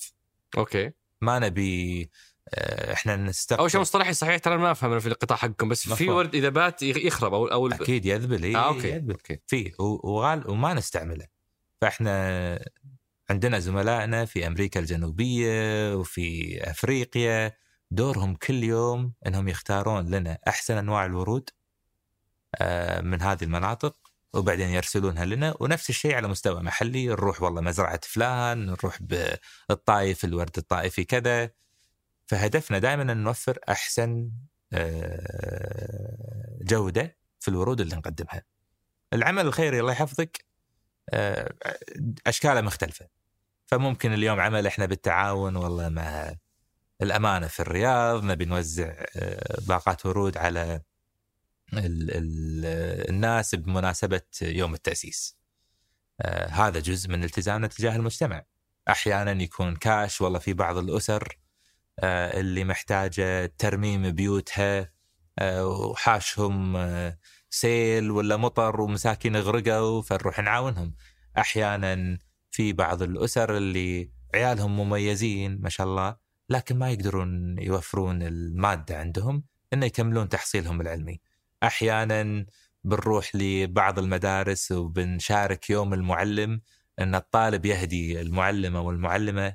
أوكي 0.58 0.90
ما 1.20 1.38
نبي 1.38 2.10
آه، 2.54 2.92
إحنا 2.92 3.16
نستخدم 3.16 3.60
أول 3.60 3.70
شيء 3.70 3.80
مصطلحي 3.80 4.12
صحيح 4.12 4.38
ترى 4.38 4.56
ما 4.56 4.70
افهم 4.70 4.98
في 4.98 5.06
القطاع 5.06 5.36
حقكم 5.36 5.68
بس 5.68 5.86
مفهوم. 5.86 5.96
في 5.96 6.10
ورد 6.10 6.34
إذا 6.34 6.48
بات 6.48 6.82
يخرب 6.82 7.34
أو 7.34 7.46
أو 7.46 7.68
أكيد 7.68 8.06
يذبل 8.06 8.42
إيه 8.42 8.56
آه، 8.56 8.68
أوكي. 8.68 8.88
يذبل 8.88 9.12
أوكي. 9.12 9.38
فيه 9.46 9.72
وغال 9.78 10.50
وما 10.50 10.74
نستعمله 10.74 11.26
فإحنا 11.80 12.64
عندنا 13.30 13.58
زملائنا 13.58 14.24
في 14.24 14.46
أمريكا 14.46 14.80
الجنوبية 14.80 15.94
وفي 15.94 16.58
أفريقيا 16.70 17.52
دورهم 17.90 18.34
كل 18.34 18.64
يوم 18.64 19.12
إنهم 19.26 19.48
يختارون 19.48 20.10
لنا 20.10 20.38
أحسن 20.48 20.76
أنواع 20.76 21.04
الورود 21.06 21.50
آه، 22.56 23.00
من 23.00 23.22
هذه 23.22 23.44
المناطق 23.44 23.96
وبعدين 24.34 24.68
يرسلونها 24.68 25.24
لنا 25.24 25.54
ونفس 25.60 25.90
الشيء 25.90 26.14
على 26.14 26.28
مستوى 26.28 26.62
محلي 26.62 27.06
نروح 27.06 27.42
والله 27.42 27.60
مزرعة 27.60 28.00
فلان 28.02 28.66
نروح 28.66 28.98
بالطائف 29.02 30.24
الورد 30.24 30.58
الطائفي 30.58 31.04
كذا 31.04 31.50
فهدفنا 32.26 32.78
دائما 32.78 33.12
أن 33.12 33.16
نوفر 33.16 33.58
أحسن 33.68 34.30
آه، 34.72 36.58
جودة 36.62 37.16
في 37.40 37.48
الورود 37.48 37.80
اللي 37.80 37.96
نقدمها. 37.96 38.42
العمل 39.12 39.46
الخيري 39.46 39.80
الله 39.80 39.92
يحفظك 39.92 40.44
آه، 41.10 41.54
أشكاله 42.26 42.60
مختلفة. 42.60 43.08
فممكن 43.66 44.12
اليوم 44.12 44.40
عمل 44.40 44.66
إحنا 44.66 44.86
بالتعاون 44.86 45.56
والله 45.56 45.88
مع 45.88 46.34
الأمانة 47.02 47.46
في 47.46 47.60
الرياض 47.60 48.24
نبي 48.24 48.44
نوزع 48.44 48.92
آه، 49.16 49.60
باقات 49.68 50.06
ورود 50.06 50.38
على 50.38 50.80
ال 51.72 52.10
ال 52.10 52.64
الناس 53.10 53.54
بمناسبة 53.54 54.22
يوم 54.42 54.74
التأسيس. 54.74 55.38
آه، 56.20 56.46
هذا 56.48 56.80
جزء 56.80 57.10
من 57.10 57.24
التزامنا 57.24 57.66
تجاه 57.66 57.96
المجتمع. 57.96 58.44
أحيانا 58.88 59.42
يكون 59.42 59.76
كاش 59.76 60.20
والله 60.20 60.38
في 60.38 60.52
بعض 60.52 60.76
الأسر 60.76 61.38
آه، 61.98 62.40
اللي 62.40 62.64
محتاجة 62.64 63.52
ترميم 63.58 64.10
بيوتها 64.10 64.92
وحاشهم 65.42 66.76
سيل 67.50 68.10
ولا 68.10 68.36
مطر 68.36 68.80
ومساكين 68.80 69.36
غرقوا 69.36 70.02
فنروح 70.02 70.38
نعاونهم. 70.38 70.94
أحيانا 71.38 72.18
في 72.50 72.72
بعض 72.72 73.02
الأسر 73.02 73.56
اللي 73.56 74.10
عيالهم 74.34 74.76
مميزين 74.76 75.60
ما 75.60 75.68
شاء 75.68 75.86
الله 75.86 76.16
لكن 76.48 76.78
ما 76.78 76.90
يقدرون 76.90 77.58
يوفرون 77.58 78.22
المادة 78.22 78.98
عندهم 78.98 79.44
إنه 79.72 79.86
يكملون 79.86 80.28
تحصيلهم 80.28 80.80
العلمي. 80.80 81.20
أحيانا 81.62 82.46
بنروح 82.84 83.36
لبعض 83.36 83.98
المدارس 83.98 84.72
وبنشارك 84.72 85.70
يوم 85.70 85.94
المعلم 85.94 86.60
إن 86.98 87.14
الطالب 87.14 87.66
يهدي 87.66 88.20
المعلمة 88.20 88.80
والمعلمه 88.80 89.54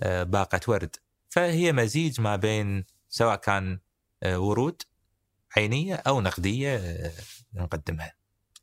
آه، 0.00 0.22
باقة 0.22 0.60
ورد. 0.68 0.96
فهي 1.28 1.72
مزيج 1.72 2.20
ما 2.20 2.36
بين 2.36 2.84
سواء 3.08 3.36
كان 3.36 3.78
آه، 4.22 4.38
ورود 4.38 4.82
عينية 5.56 5.94
أو 5.94 6.20
نقدية 6.20 6.76
آه، 6.76 7.12
نقدمها. 7.54 8.14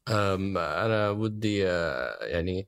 أنا 0.08 1.10
ودي 1.10 1.58
يعني 2.22 2.68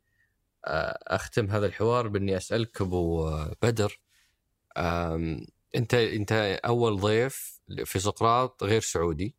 أختم 1.08 1.52
هذا 1.52 1.66
الحوار 1.66 2.08
بإني 2.08 2.38
أسألك 2.38 2.82
أبو 2.82 3.32
بدر 3.62 4.00
انت 5.76 5.94
انت 5.94 6.60
اول 6.66 7.00
ضيف 7.00 7.60
في 7.86 8.00
سقراط 8.00 8.64
غير 8.64 8.82
سعودي. 8.82 9.36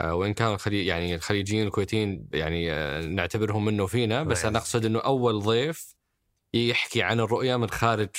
آه، 0.00 0.14
وإن 0.14 0.34
كان 0.34 0.52
الخليج 0.52 0.86
يعني 0.86 1.14
الخليجيين 1.14 1.66
الكويتيين 1.66 2.28
يعني 2.32 2.72
آه، 2.72 3.00
نعتبرهم 3.00 3.64
منه 3.64 3.86
فينا. 3.86 4.22
بس 4.22 4.44
أنا 4.44 4.58
أقصد 4.58 4.84
إنه 4.84 4.98
أول 4.98 5.40
ضيف 5.40 5.94
يحكي 6.54 7.02
عن 7.02 7.20
الرؤية 7.20 7.56
من 7.56 7.70
خارج 7.70 8.10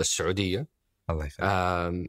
السعودية. 0.00 0.66
الله 1.10 1.26
يخليك. 1.26 2.08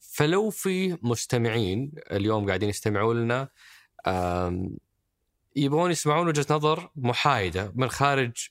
فلو 0.00 0.50
في 0.50 0.98
مستمعين 1.02 1.92
اليوم 2.12 2.46
قاعدين 2.46 2.68
يستمعوا 2.68 3.14
لنا 3.14 3.48
يبغون 5.56 5.90
يسمعون 5.90 6.28
وجهة 6.28 6.46
نظر 6.50 6.90
محايدة 6.96 7.72
من 7.74 7.88
خارج 7.88 8.48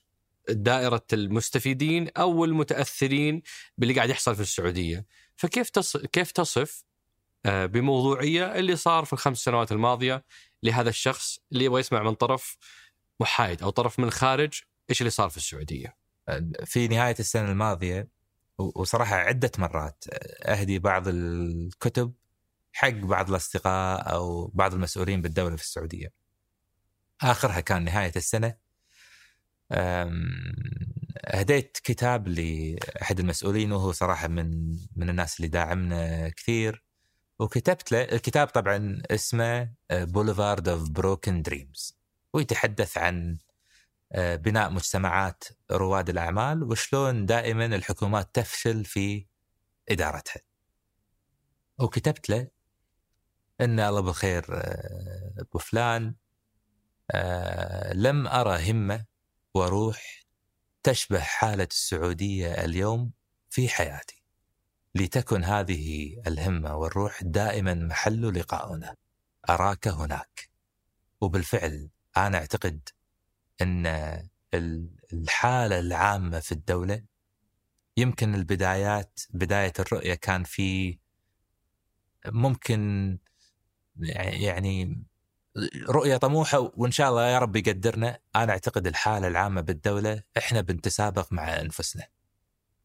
دائرة 0.48 1.04
المستفيدين 1.12 2.08
أو 2.16 2.44
المتأثرين 2.44 3.42
باللي 3.78 3.94
قاعد 3.94 4.10
يحصل 4.10 4.34
في 4.34 4.42
السعودية. 4.42 5.06
فكيف 5.36 5.70
تصف 5.70 6.06
كيف 6.06 6.32
تصف 6.32 6.84
آه، 7.46 7.66
بموضوعية 7.66 8.58
اللي 8.58 8.76
صار 8.76 9.04
في 9.04 9.12
الخمس 9.12 9.38
سنوات 9.38 9.72
الماضية 9.72 10.24
لهذا 10.62 10.88
الشخص 10.88 11.38
اللي 11.52 11.64
يبغى 11.64 11.80
يسمع 11.80 12.02
من 12.02 12.14
طرف 12.14 12.56
محايد 13.20 13.62
أو 13.62 13.70
طرف 13.70 13.98
من 13.98 14.10
خارج 14.10 14.60
إيش 14.90 15.00
اللي 15.00 15.10
صار 15.10 15.28
في 15.28 15.36
السعودية؟ 15.36 15.96
في 16.64 16.88
نهاية 16.88 17.16
السنة 17.20 17.50
الماضية 17.50 18.08
وصراحة 18.58 19.16
عدة 19.16 19.50
مرات 19.58 20.04
أهدي 20.42 20.78
بعض 20.78 21.08
الكتب 21.08 22.14
حق 22.72 22.88
بعض 22.88 23.30
الأصدقاء 23.30 24.12
أو 24.14 24.46
بعض 24.54 24.74
المسؤولين 24.74 25.22
بالدولة 25.22 25.56
في 25.56 25.62
السعودية. 25.62 26.12
آخرها 27.22 27.60
كان 27.60 27.84
نهاية 27.84 28.12
السنة 28.16 28.54
هديت 31.26 31.78
كتاب 31.84 32.28
لأحد 32.28 33.20
المسؤولين 33.20 33.72
وهو 33.72 33.92
صراحة 33.92 34.28
من 34.28 34.76
من 34.96 35.10
الناس 35.10 35.36
اللي 35.36 35.48
داعمنا 35.48 36.28
كثير 36.28 36.84
وكتبت 37.38 37.92
له 37.92 38.02
الكتاب 38.02 38.48
طبعا 38.48 39.02
اسمه 39.10 39.72
Boulevard 39.92 40.68
of 40.68 40.90
Broken 40.90 41.42
Dreams 41.42 41.98
ويتحدث 42.32 42.98
عن 42.98 43.38
آه، 44.12 44.36
بناء 44.36 44.70
مجتمعات 44.70 45.44
رواد 45.70 46.08
الأعمال 46.08 46.62
وشلون 46.62 47.26
دائما 47.26 47.66
الحكومات 47.66 48.34
تفشل 48.34 48.84
في 48.84 49.26
إدارتها. 49.88 50.42
وكتبت 51.78 52.30
له 52.30 52.48
إن 53.60 53.80
الله 53.80 54.00
بالخير 54.00 54.44
آه، 54.50 55.34
أبو 55.38 55.58
فلان 55.58 56.14
لم 57.94 58.26
أرى 58.26 58.70
همة 58.70 59.04
وروح 59.54 60.24
تشبه 60.82 61.20
حالة 61.20 61.68
السعودية 61.70 62.64
اليوم 62.64 63.12
في 63.50 63.68
حياتي. 63.68 64.22
لتكن 64.94 65.44
هذه 65.44 66.16
الهمة 66.26 66.76
والروح 66.76 67.22
دائما 67.22 67.74
محل 67.74 68.38
لقاؤنا. 68.38 68.94
أراك 69.50 69.88
هناك. 69.88 70.50
وبالفعل 71.20 71.90
أنا 72.16 72.38
أعتقد 72.38 72.88
أن 73.62 73.86
الحالة 75.12 75.78
العامة 75.78 76.40
في 76.40 76.52
الدولة 76.52 77.02
يمكن 77.96 78.34
البدايات 78.34 79.20
بداية 79.30 79.72
الرؤية 79.78 80.14
كان 80.14 80.44
في 80.44 80.98
ممكن 82.26 83.18
يعني 83.98 85.04
رؤية 85.88 86.16
طموحة 86.16 86.72
وإن 86.76 86.90
شاء 86.90 87.10
الله 87.10 87.26
يا 87.28 87.38
رب 87.38 87.56
يقدرنا. 87.56 88.18
أنا 88.36 88.52
أعتقد 88.52 88.86
الحالة 88.86 89.28
العامة 89.28 89.60
بالدولة 89.60 90.22
إحنا 90.38 90.60
بنتسابق 90.60 91.32
مع 91.32 91.60
أنفسنا. 91.60 92.06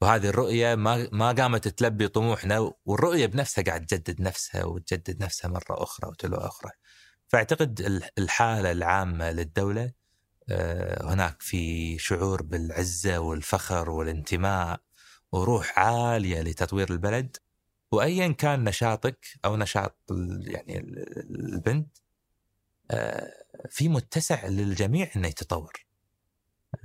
وهذه 0.02 0.30
الرؤية 0.30 0.76
ما 0.76 1.10
ما 1.12 1.32
قامت 1.32 1.68
تلبي 1.68 2.08
طموحنا 2.08 2.74
والرؤية 2.86 3.26
بنفسها 3.26 3.64
قاعد 3.64 3.86
تجدد 3.86 4.22
نفسها 4.22 4.66
وتجدد 4.66 5.24
نفسها 5.24 5.50
مرة 5.50 5.84
أخرى 5.84 6.10
وتلو 6.10 6.38
أخرى. 6.38 6.72
فأعتقد 7.28 8.02
الحالة 8.18 8.72
العامة 8.72 9.32
للدولة 9.32 9.92
آه، 10.50 11.14
هناك 11.14 11.42
في 11.42 11.98
شعور 11.98 12.42
بالعزة 12.42 13.20
والفخر 13.20 13.90
والانتماء 13.90 14.82
وروح 15.32 15.80
عالية 15.80 16.42
لتطوير 16.42 16.92
البلد. 16.92 17.38
وايا 17.92 18.28
كان 18.28 18.64
نشاطك 18.64 19.26
أو 19.46 19.58
نشاط 19.58 19.96
يعني 20.42 20.80
البنت 21.30 21.98
في 23.70 23.90
متسع 23.90 24.48
للجميع 24.48 25.12
إنه 25.16 25.28
يتطور. 25.28 25.86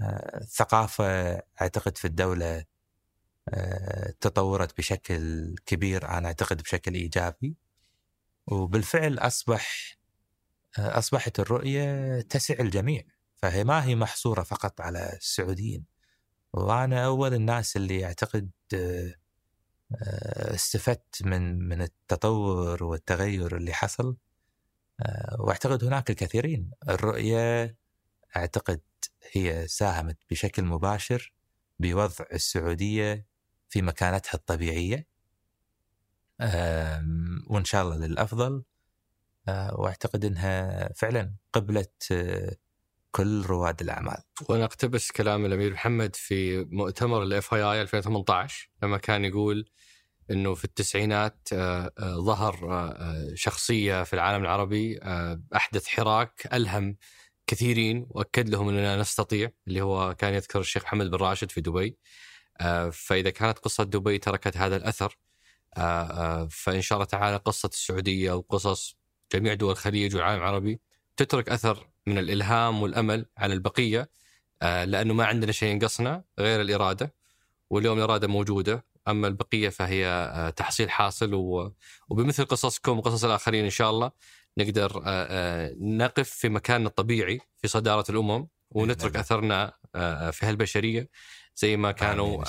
آه، 0.01 0.39
الثقافه 0.41 1.35
أعتقد 1.63 1.99
في 1.99 2.05
الدولة 2.05 2.65
تطورت 4.21 4.79
بشكل 4.79 5.55
كبير 5.67 6.09
أنا 6.09 6.27
أعتقد 6.29 6.63
بشكل 6.63 6.95
إيجابي. 6.95 7.57
وبالفعل 8.47 9.19
أصبح 9.19 9.97
أصبحت 10.79 11.41
الرؤية 11.41 12.21
تسع 12.21 12.55
الجميع 12.61 13.03
فهي 13.37 13.65
ما 13.65 13.85
هي 13.85 13.97
محصورة 13.97 14.43
فقط 14.43 14.81
على 14.81 15.13
السعوديين. 15.17 15.85
وأنا 16.53 17.05
أول 17.07 17.35
الناس 17.35 17.77
اللي 17.77 18.05
أعتقد 18.05 18.51
آه، 18.75 19.15
استفدت 20.55 21.23
من 21.23 21.69
من 21.69 21.83
التطور 21.83 22.85
والتغير 22.85 23.57
اللي 23.57 23.73
حصل. 23.73 24.09
آه، 24.09 24.24
واعتقد 25.39 25.85
هناك 25.85 26.11
الكثيرين. 26.11 26.71
الرؤية 26.89 27.77
أعتقد 28.37 28.81
هي 29.33 29.69
ساهمت 29.69 30.19
بشكل 30.31 30.65
مباشر 30.65 31.33
بوضع 31.79 32.25
السعودية 32.33 33.27
في 33.69 33.83
مكانتها 33.83 34.35
الطبيعية. 34.35 35.07
وإن 37.51 37.65
شاء 37.65 37.83
الله 37.83 37.97
للأفضل. 37.97 38.65
آه، 39.49 39.81
وأعتقد 39.81 40.25
إنها 40.25 40.89
فعلا 40.93 41.35
قبلت 41.53 42.13
آه، 42.13 42.57
كل 43.11 43.43
رواد 43.43 43.81
الأعمال. 43.81 44.23
وأنا 44.49 44.65
أقتبس 44.65 45.13
كلام 45.13 45.47
الأمير 45.47 45.73
محمد 45.73 46.17
في 46.17 46.65
مؤتمر 46.65 47.23
الاف 47.23 47.55
اي 47.55 47.63
اي 47.63 47.83
2018 47.83 48.71
لما 48.83 48.99
كان 48.99 49.25
يقول 49.25 49.71
إنه 50.31 50.55
في 50.55 50.65
التسعينات 50.65 51.49
آه، 51.53 51.93
ظهر 51.99 52.55
شخصية 53.35 54.03
في 54.03 54.13
العالم 54.13 54.43
العربي 54.43 55.01
أحدث 55.57 55.87
حراك 55.87 56.49
ألهم 56.53 56.97
كثيرين 57.47 58.07
وأكد 58.11 58.49
لهم 58.49 58.69
إننا 58.69 58.97
نستطيع 58.97 59.51
اللي 59.69 59.81
هو 59.81 60.15
كان 60.15 60.35
يذكر 60.35 60.61
الشيخ 60.61 60.83
محمد 60.83 61.11
بن 61.11 61.17
راشد 61.17 61.51
في 61.51 61.61
دبي. 61.61 61.97
فإذا 62.93 63.31
كانت 63.31 63.59
قصة 63.59 63.85
دبي 63.85 64.19
تركت 64.19 64.57
هذا 64.57 64.77
الأثر 64.77 65.19
فإن 66.51 66.81
شاء 66.81 66.97
الله 66.99 67.07
تعالى 67.07 67.37
قصة 67.37 67.69
السعودية 67.73 68.33
وقصص 68.33 68.97
جميع 69.33 69.55
دول 69.55 69.71
الخليج 69.71 70.15
والعالم 70.17 70.43
العربي 70.43 70.81
تترك 71.17 71.49
أثر 71.49 71.89
من 72.07 72.19
الإلهام 72.19 72.83
والأمل 72.83 73.27
على 73.39 73.55
البقية 73.55 74.11
آه، 74.63 74.85
لأنه 74.85 75.15
ما 75.15 75.25
عندنا 75.25 75.53
شيء 75.53 75.69
ينقصنا 75.73 76.25
غير 76.39 76.61
الإرادة 76.61 77.15
واليوم 77.71 77.99
الإرادة 77.99 78.29
موجودة 78.29 78.85
أما 79.09 79.29
البقية 79.29 79.69
فهي 79.69 80.07
آه، 80.07 80.51
تحصيل 80.51 80.91
حاصل 80.91 81.31
وبمثل 82.09 82.45
قصصكم 82.45 82.99
وقصص 82.99 83.25
الآخرين 83.25 83.65
إن 83.65 83.71
شاء 83.71 83.91
الله 83.91 84.11
نقدر 84.59 85.03
آه، 85.07 85.75
نقف 85.81 86.31
في 86.31 86.49
مكاننا 86.49 86.89
الطبيعي 86.89 87.41
في 87.57 87.69
صدارة 87.69 88.11
الأمم 88.11 88.47
ونترك 88.71 89.17
أثرنا 89.17 89.73
في 90.33 90.39
هالبشرية 90.43 91.09
زي 91.57 91.77
ما 91.77 91.93
كانوا 91.93 92.43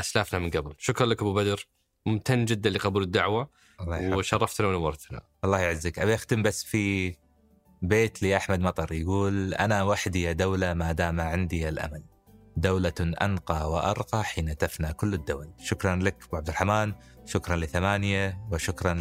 أسلافنا 0.00 0.38
من 0.38 0.50
قبل. 0.50 0.74
شكرا 0.78 1.06
لك 1.06 1.22
أبو 1.22 1.34
بدر. 1.34 1.68
ممتن 2.06 2.44
جدا 2.44 2.70
لقبول 2.70 3.02
الدعوة 3.02 3.50
وشرفتنا 3.88 4.66
ونورتنا. 4.66 5.22
الله 5.44 5.58
يعزك. 5.60 5.98
أبي 5.98 6.14
أختم 6.14 6.42
بس 6.42 6.64
في 6.64 7.14
بيت 7.82 8.22
لأحمد 8.22 8.60
مطر. 8.60 8.92
يقول 8.92 9.54
أنا 9.54 9.82
وحدي 9.82 10.22
يا 10.22 10.32
دولة 10.32 10.74
ما 10.74 10.92
دام 10.92 11.20
عندي 11.20 11.68
الأمل. 11.68 12.02
دولة 12.56 12.92
أنقى 13.22 13.70
وأرقى 13.70 14.24
حين 14.24 14.56
تفنى 14.56 14.92
كل 14.92 15.14
الدول. 15.14 15.50
شكرا 15.58 15.96
لك 15.96 16.16
أبو 16.28 16.36
عبد 16.36 16.48
الرحمن 16.48 16.92
شكرا 17.26 17.56
لثمانية 17.56 18.38
وشكرا 18.52 18.94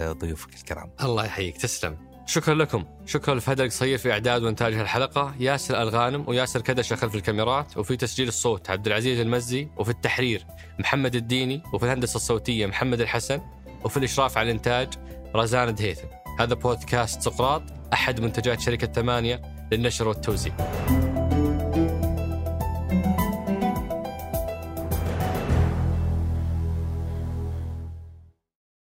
لضيوفك 0.00 0.54
الكرام. 0.54 0.90
الله 1.02 1.24
يحييك 1.24 1.56
تسلم. 1.56 1.96
شكرا 2.26 2.54
لكم. 2.54 2.84
شكرا 3.06 3.34
لفهد 3.34 3.60
القصير 3.60 3.98
في 3.98 4.12
إعداد 4.12 4.42
وإنتاج 4.42 4.74
الحلقة 4.74 5.34
ياسر 5.40 5.82
الغانم 5.82 6.28
وياسر 6.28 6.60
كدشة 6.60 6.96
خلف 6.96 7.14
الكاميرات 7.14 7.76
وفي 7.76 7.96
تسجيل 7.96 8.28
الصوت 8.28 8.70
عبد 8.70 8.86
العزيز 8.86 9.20
المزي 9.20 9.68
وفي 9.76 9.90
التحرير 9.90 10.46
محمد 10.78 11.14
الديني 11.14 11.62
وفي 11.72 11.84
الهندسة 11.84 12.16
الصوتية 12.16 12.66
محمد 12.66 13.00
الحسن 13.00 13.40
وفي 13.84 13.96
الإشراف 13.96 14.38
على 14.38 14.50
الإنتاج 14.50 14.94
رزان 15.36 15.74
دهيثم 15.74 16.06
هذا 16.40 16.54
بودكاست 16.54 17.22
سقراط 17.22 17.62
أحد 17.92 18.20
منتجات 18.20 18.60
شركة 18.60 18.92
ثمانية 18.92 19.42
للنشر 19.72 20.08
والتوزيع. 20.08 20.54